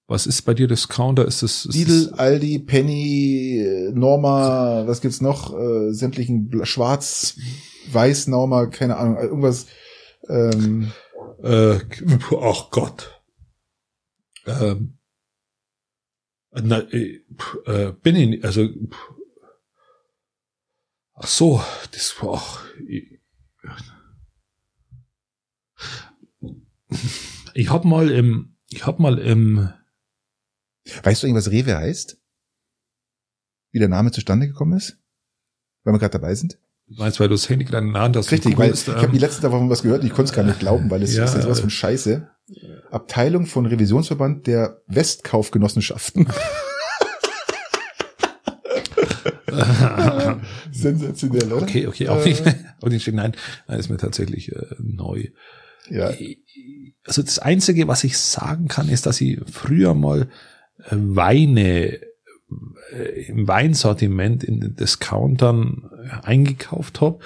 Was 0.08 0.28
ist 0.28 0.44
bei 0.44 0.54
dir 0.54 0.68
Discounter? 0.68 1.26
Ist 1.26 1.44
es 1.44 1.66
Lidl, 1.66 2.14
Aldi, 2.16 2.60
Penny, 2.60 3.92
Norma, 3.94 4.84
was 4.86 5.02
gibt's 5.02 5.22
noch? 5.22 5.58
Äh, 5.58 5.94
sämtlichen 5.94 6.66
Schwarz, 6.66 7.38
Weiß, 7.92 8.28
Norma, 8.28 8.66
keine 8.68 8.98
Ahnung, 8.98 9.18
irgendwas. 9.18 9.68
Ähm, 10.28 10.92
äh, 11.44 11.78
ach 12.42 12.70
Gott. 12.72 13.22
Ähm, 14.48 14.98
na, 16.52 16.80
äh, 16.92 17.22
äh, 17.66 17.94
bin 18.02 18.16
ich, 18.16 18.44
also 18.44 18.68
Ach 21.16 21.28
so, 21.28 21.64
das 21.92 22.22
war 22.22 22.30
auch. 22.30 22.60
Ich 27.58 27.70
hab 27.70 27.86
mal 27.86 28.12
im, 28.12 28.58
ich 28.70 28.86
hab 28.86 29.00
mal 29.00 29.18
im. 29.18 29.70
Weißt 31.04 31.24
du 31.24 31.28
irgendwas 31.28 31.52
Rewe 31.52 31.78
heißt? 31.78 32.22
Wie 33.72 33.80
der 33.80 33.88
Name 33.88 34.12
zustande 34.12 34.48
gekommen 34.48 34.74
ist? 34.74 35.00
Weil 35.84 35.94
wir 35.94 36.00
gerade 36.00 36.12
dabei 36.12 36.36
sind? 36.36 36.60
Du 36.88 36.96
meinst, 36.96 37.20
weil 37.20 37.30
du 37.30 37.34
das 37.34 37.50
Handy 37.50 37.66
gerade 37.66 37.88
in 37.88 37.94
der 37.94 38.02
Hand 38.02 38.18
hast? 38.18 38.32
Richtig, 38.32 38.58
weil 38.58 38.74
ich 38.74 38.88
ähm, 38.88 38.96
habe 38.96 39.12
die 39.12 39.20
letzten 39.20 39.50
Wochen 39.52 39.70
was 39.70 39.84
gehört 39.84 40.02
und 40.02 40.08
ich 40.08 40.14
konnte 40.14 40.30
es 40.30 40.36
gar 40.36 40.44
nicht 40.44 40.60
glauben, 40.60 40.92
weil 40.92 41.02
es 41.02 41.16
ja, 41.16 41.24
ist 41.24 41.34
ja 41.34 41.42
sowas 41.42 41.62
von 41.62 41.70
Scheiße. 41.70 42.30
Abteilung 42.92 43.46
von 43.48 43.66
Revisionsverband 43.66 44.48
der 44.48 44.82
Westkaufgenossenschaften. 44.88 46.28
Sensationell, 50.72 51.52
oder? 51.52 51.64
Okay, 51.64 51.88
okay, 51.88 52.10
auch 52.10 52.24
nicht, 52.24 52.44
auch 52.82 52.90
nicht 52.90 53.08
nein, 53.08 53.34
nein, 53.68 53.80
ist 53.80 53.90
mir 53.90 53.98
tatsächlich 53.98 54.52
äh, 54.52 54.76
neu. 54.80 55.28
Ja. 55.90 56.12
Also 57.06 57.22
das 57.22 57.40
Einzige, 57.40 57.88
was 57.88 58.04
ich 58.04 58.18
sagen 58.18 58.68
kann, 58.68 58.90
ist, 58.90 59.06
dass 59.06 59.22
ich 59.22 59.40
früher 59.52 59.94
mal 59.94 60.24
äh, 60.80 60.96
Weine 60.96 62.00
äh, 62.92 63.26
im 63.28 63.48
Weinsortiment 63.48 64.44
in 64.44 64.60
den 64.62 64.76
Discountern 64.76 65.90
eingekauft 66.24 67.02
habe 67.02 67.20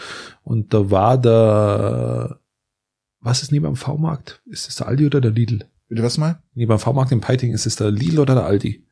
und 0.44 0.74
da 0.74 0.90
war 0.92 1.18
der, 1.18 2.40
was 3.20 3.44
ist 3.44 3.52
neben 3.52 3.66
dem 3.66 3.76
V-Markt? 3.76 4.42
Ist 4.46 4.70
es 4.70 4.76
der 4.76 4.88
Aldi 4.88 5.06
oder 5.06 5.22
der 5.22 5.32
Lidl? 5.32 5.66
Bitte 5.88 6.04
was 6.04 6.18
mal? 6.18 6.42
Neben 6.54 6.70
dem 6.70 6.80
V-Markt 6.80 7.12
im 7.12 7.22
Peiting, 7.22 7.52
ist 7.54 7.66
es 7.66 7.76
der 7.76 7.92
Lidl 7.92 8.20
oder 8.20 8.36
der 8.36 8.46
Aldi? 8.46 8.86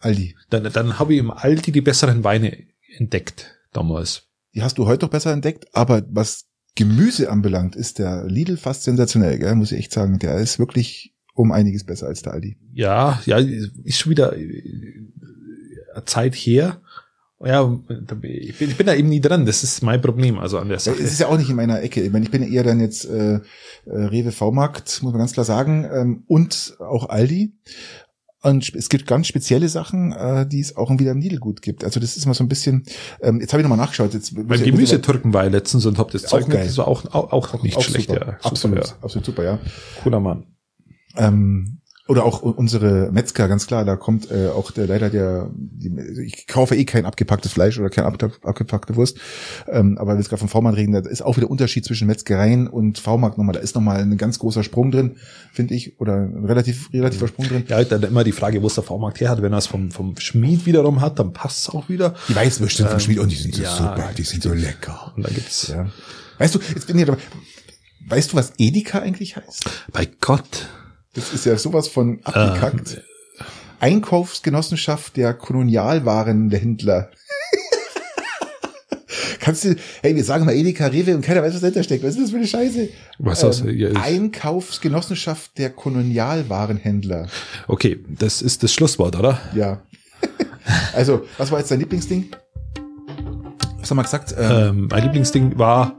Aldi. 0.00 0.36
Dann, 0.50 0.70
dann 0.72 0.98
habe 0.98 1.14
ich 1.14 1.20
im 1.20 1.30
Aldi 1.30 1.72
die 1.72 1.80
besseren 1.80 2.24
Weine 2.24 2.56
entdeckt 2.96 3.58
damals. 3.72 4.24
Die 4.54 4.62
hast 4.62 4.78
du 4.78 4.86
heute 4.86 5.00
doch 5.00 5.10
besser 5.10 5.32
entdeckt, 5.32 5.66
aber 5.72 6.02
was 6.08 6.46
Gemüse 6.74 7.30
anbelangt, 7.30 7.74
ist 7.74 7.98
der 7.98 8.24
Lidl 8.26 8.56
fast 8.56 8.84
sensationell, 8.84 9.38
gell? 9.38 9.54
muss 9.56 9.72
ich 9.72 9.78
echt 9.78 9.92
sagen. 9.92 10.18
Der 10.20 10.36
ist 10.36 10.58
wirklich 10.58 11.14
um 11.34 11.52
einiges 11.52 11.84
besser 11.84 12.06
als 12.06 12.22
der 12.22 12.34
Aldi. 12.34 12.56
Ja, 12.72 13.20
ja, 13.26 13.38
ist 13.38 13.98
schon 13.98 14.10
wieder 14.10 14.36
äh, 14.36 15.08
Zeit 16.04 16.34
her. 16.34 16.80
Ja, 17.44 17.72
ich 18.22 18.58
bin, 18.58 18.70
ich 18.70 18.76
bin 18.76 18.86
da 18.86 18.94
eben 18.94 19.08
nie 19.08 19.20
dran. 19.20 19.46
Das 19.46 19.62
ist 19.62 19.82
mein 19.82 20.00
Problem, 20.00 20.38
also 20.38 20.58
an 20.58 20.68
der 20.68 20.80
Sache. 20.80 20.96
Es 20.96 21.12
ist 21.12 21.20
ja 21.20 21.28
auch 21.28 21.38
nicht 21.38 21.50
in 21.50 21.56
meiner 21.56 21.80
Ecke. 21.82 22.02
Ich 22.02 22.12
meine, 22.12 22.24
ich 22.24 22.32
bin 22.32 22.42
eher 22.42 22.64
dann 22.64 22.80
jetzt 22.80 23.04
äh, 23.04 23.34
äh 23.34 23.40
Rewe 23.86 24.32
V-Markt, 24.32 25.00
muss 25.02 25.12
man 25.12 25.20
ganz 25.20 25.32
klar 25.32 25.44
sagen, 25.44 25.88
ähm, 25.92 26.24
und 26.26 26.76
auch 26.80 27.08
Aldi. 27.08 27.52
Und 28.40 28.72
es 28.74 28.88
gibt 28.88 29.06
ganz 29.06 29.26
spezielle 29.26 29.68
Sachen, 29.68 30.12
äh, 30.12 30.46
die 30.46 30.60
es 30.60 30.76
auch 30.76 30.90
wieder 30.90 31.10
im 31.10 31.20
Lidl 31.20 31.38
gut 31.38 31.60
gibt. 31.60 31.82
Also 31.82 31.98
das 31.98 32.16
ist 32.16 32.24
mal 32.26 32.34
so 32.34 32.44
ein 32.44 32.48
bisschen, 32.48 32.84
ähm, 33.20 33.40
jetzt 33.40 33.52
habe 33.52 33.60
ich 33.60 33.68
nochmal 33.68 33.84
nachgeschaut. 33.84 34.14
Jetzt, 34.14 34.34
Beim 34.34 34.62
Gemüsetürken 34.62 35.32
war 35.34 35.46
ich 35.46 35.52
letztens 35.52 35.86
und 35.86 35.98
hab 35.98 36.12
das 36.12 36.22
Zeug 36.22 36.46
mit, 36.46 36.58
das 36.58 36.78
war 36.78 36.86
auch, 36.86 37.04
auch, 37.06 37.32
auch 37.32 37.62
nicht 37.62 37.76
auch 37.76 37.82
schlecht. 37.82 38.08
super. 38.08 38.20
Ja, 38.20 38.26
super, 38.26 38.46
absolut, 38.46 38.78
ja. 38.86 38.94
absolut 39.02 39.26
super, 39.26 39.44
ja. 39.44 39.58
Cooler 40.02 40.20
Mann. 40.20 40.46
Ähm, 41.16 41.80
oder 42.08 42.24
auch 42.24 42.42
unsere 42.42 43.10
Metzger, 43.12 43.48
ganz 43.48 43.66
klar, 43.66 43.84
da 43.84 43.96
kommt 43.96 44.30
äh, 44.30 44.48
auch 44.48 44.70
der 44.70 44.86
leider 44.86 45.10
der, 45.10 45.50
die, 45.54 45.92
ich 46.24 46.46
kaufe 46.46 46.74
eh 46.74 46.84
kein 46.84 47.04
abgepacktes 47.04 47.52
Fleisch 47.52 47.78
oder 47.78 47.90
keine 47.90 48.06
ab, 48.06 48.22
abgepackte 48.42 48.96
Wurst, 48.96 49.18
ähm, 49.68 49.98
aber 49.98 50.10
wenn 50.10 50.16
wir 50.16 50.22
jetzt 50.22 50.30
gerade 50.30 50.40
vom 50.40 50.48
V-Markt 50.48 50.78
reden, 50.78 50.92
da 50.92 51.00
ist 51.00 51.22
auch 51.22 51.36
wieder 51.36 51.50
Unterschied 51.50 51.84
zwischen 51.84 52.06
Metzgereien 52.06 52.66
und 52.66 52.98
V-Markt 52.98 53.38
nochmal, 53.38 53.52
da 53.52 53.60
ist 53.60 53.74
nochmal 53.74 54.00
ein 54.00 54.16
ganz 54.16 54.38
großer 54.38 54.62
Sprung 54.62 54.90
drin, 54.90 55.16
finde 55.52 55.74
ich, 55.74 56.00
oder 56.00 56.14
ein 56.14 56.44
relativ, 56.44 56.92
relativer 56.92 57.28
Sprung 57.28 57.46
drin. 57.46 57.64
Ja, 57.68 57.82
dann 57.84 58.02
immer 58.02 58.24
die 58.24 58.32
Frage, 58.32 58.62
wo 58.62 58.66
es 58.68 58.74
der 58.74 58.84
V-Markt 58.84 59.20
her 59.20 59.30
hat. 59.30 59.42
Wenn 59.42 59.52
er 59.52 59.58
es 59.58 59.66
vom, 59.66 59.90
vom 59.90 60.16
Schmied 60.16 60.66
wiederum 60.66 61.00
hat, 61.00 61.18
dann 61.18 61.32
passt 61.32 61.68
es 61.68 61.74
auch 61.74 61.88
wieder. 61.88 62.14
Die 62.28 62.36
Weißwürste 62.36 62.86
vom 62.86 63.00
Schmied, 63.00 63.18
und 63.18 63.30
die 63.30 63.36
sind 63.36 63.54
so 63.54 63.62
ja, 63.62 63.76
super, 63.76 64.10
die 64.16 64.22
sind 64.22 64.42
so 64.42 64.52
lecker. 64.52 65.12
Und 65.16 65.24
dann 65.26 65.34
gibt's, 65.34 65.68
Ja. 65.68 65.86
Weißt 66.38 66.54
du, 66.54 66.60
jetzt 66.74 66.86
bin 66.86 66.98
ich 66.98 67.08
aber, 67.08 67.18
weißt 68.06 68.32
du, 68.32 68.36
was 68.36 68.52
Edeka 68.58 69.00
eigentlich 69.00 69.36
heißt? 69.36 69.68
bei 69.92 70.08
Gott, 70.20 70.68
Das 71.18 71.32
ist 71.32 71.44
ja 71.46 71.56
sowas 71.58 71.88
von 71.88 72.20
abgekackt. 72.22 73.02
Einkaufsgenossenschaft 73.80 75.16
der 75.16 75.34
Kolonialwarenhändler. 75.34 77.10
Kannst 79.40 79.64
du, 79.64 79.74
hey, 80.02 80.14
wir 80.14 80.22
sagen 80.24 80.44
mal 80.44 80.54
Edeka, 80.54 80.86
Rewe 80.86 81.14
und 81.16 81.22
keiner 81.22 81.42
weiß, 81.42 81.54
was 81.54 81.60
dahinter 81.60 81.82
steckt. 81.82 82.04
Was 82.04 82.14
ist 82.14 82.22
das 82.22 82.30
für 82.30 82.36
eine 82.36 82.46
Scheiße? 82.46 82.88
Was 83.18 83.40
das? 83.40 83.64
Ja, 83.66 83.88
ist- 83.88 83.96
Einkaufsgenossenschaft 83.96 85.58
der 85.58 85.70
Kolonialwarenhändler. 85.70 87.26
okay, 87.66 87.98
das 88.08 88.40
ist 88.42 88.62
das 88.62 88.72
Schlusswort, 88.72 89.16
oder? 89.16 89.40
Ja. 89.54 89.82
also, 90.94 91.24
was 91.36 91.50
war 91.50 91.58
jetzt 91.58 91.70
dein 91.72 91.80
Lieblingsding? 91.80 92.30
Was 93.78 93.90
haben 93.90 93.96
wir 93.96 94.02
gesagt? 94.04 94.34
Ähm, 94.38 94.50
Ähm, 94.50 94.88
mein 94.90 95.02
Lieblingsding 95.04 95.58
war, 95.58 95.96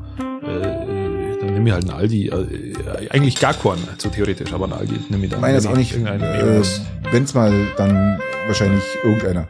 nehme 1.59 1.69
ich 1.69 1.73
halt 1.73 1.89
einen 1.89 1.99
Aldi, 1.99 2.27
äh, 2.27 3.09
eigentlich 3.09 3.39
gar 3.39 3.53
keinen, 3.53 3.87
so 3.97 4.09
theoretisch, 4.09 4.51
aber 4.53 4.65
einen 4.65 4.73
Aldi 4.73 4.99
nehme 5.09 5.25
ich 5.25 5.31
dann. 5.31 5.41
meine 5.41 5.55
jetzt 5.55 5.65
wenn 5.65 5.73
auch 5.73 5.77
ich 5.77 5.95
nicht. 5.95 6.07
Äh, 6.07 6.57
muss. 6.57 6.81
Wenn's 7.11 7.33
mal, 7.33 7.51
dann 7.77 8.19
wahrscheinlich 8.47 8.83
irgendeiner. 9.03 9.47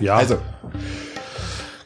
ja, 0.00 0.16
Also, 0.16 0.38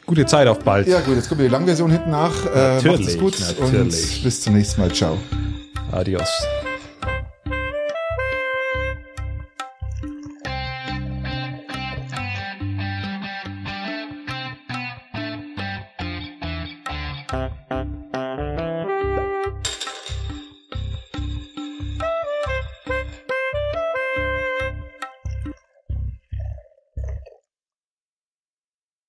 gute 0.05 0.25
Zeit 0.25 0.47
auf 0.47 0.59
bald. 0.59 0.87
ja 0.87 0.99
gut, 1.01 1.15
jetzt 1.15 1.29
kommt 1.29 1.41
die 1.41 1.47
Langversion 1.47 1.91
hinten 1.91 2.11
nach. 2.11 2.31
Äh, 2.45 2.73
macht's 2.75 2.83
Natürlich, 2.83 3.19
gut 3.19 3.39
natürlich. 3.39 4.17
und 4.17 4.23
bis 4.23 4.41
zum 4.41 4.53
nächsten 4.55 4.81
Mal. 4.81 4.91
Ciao. 4.91 5.17
Adios. 5.91 6.27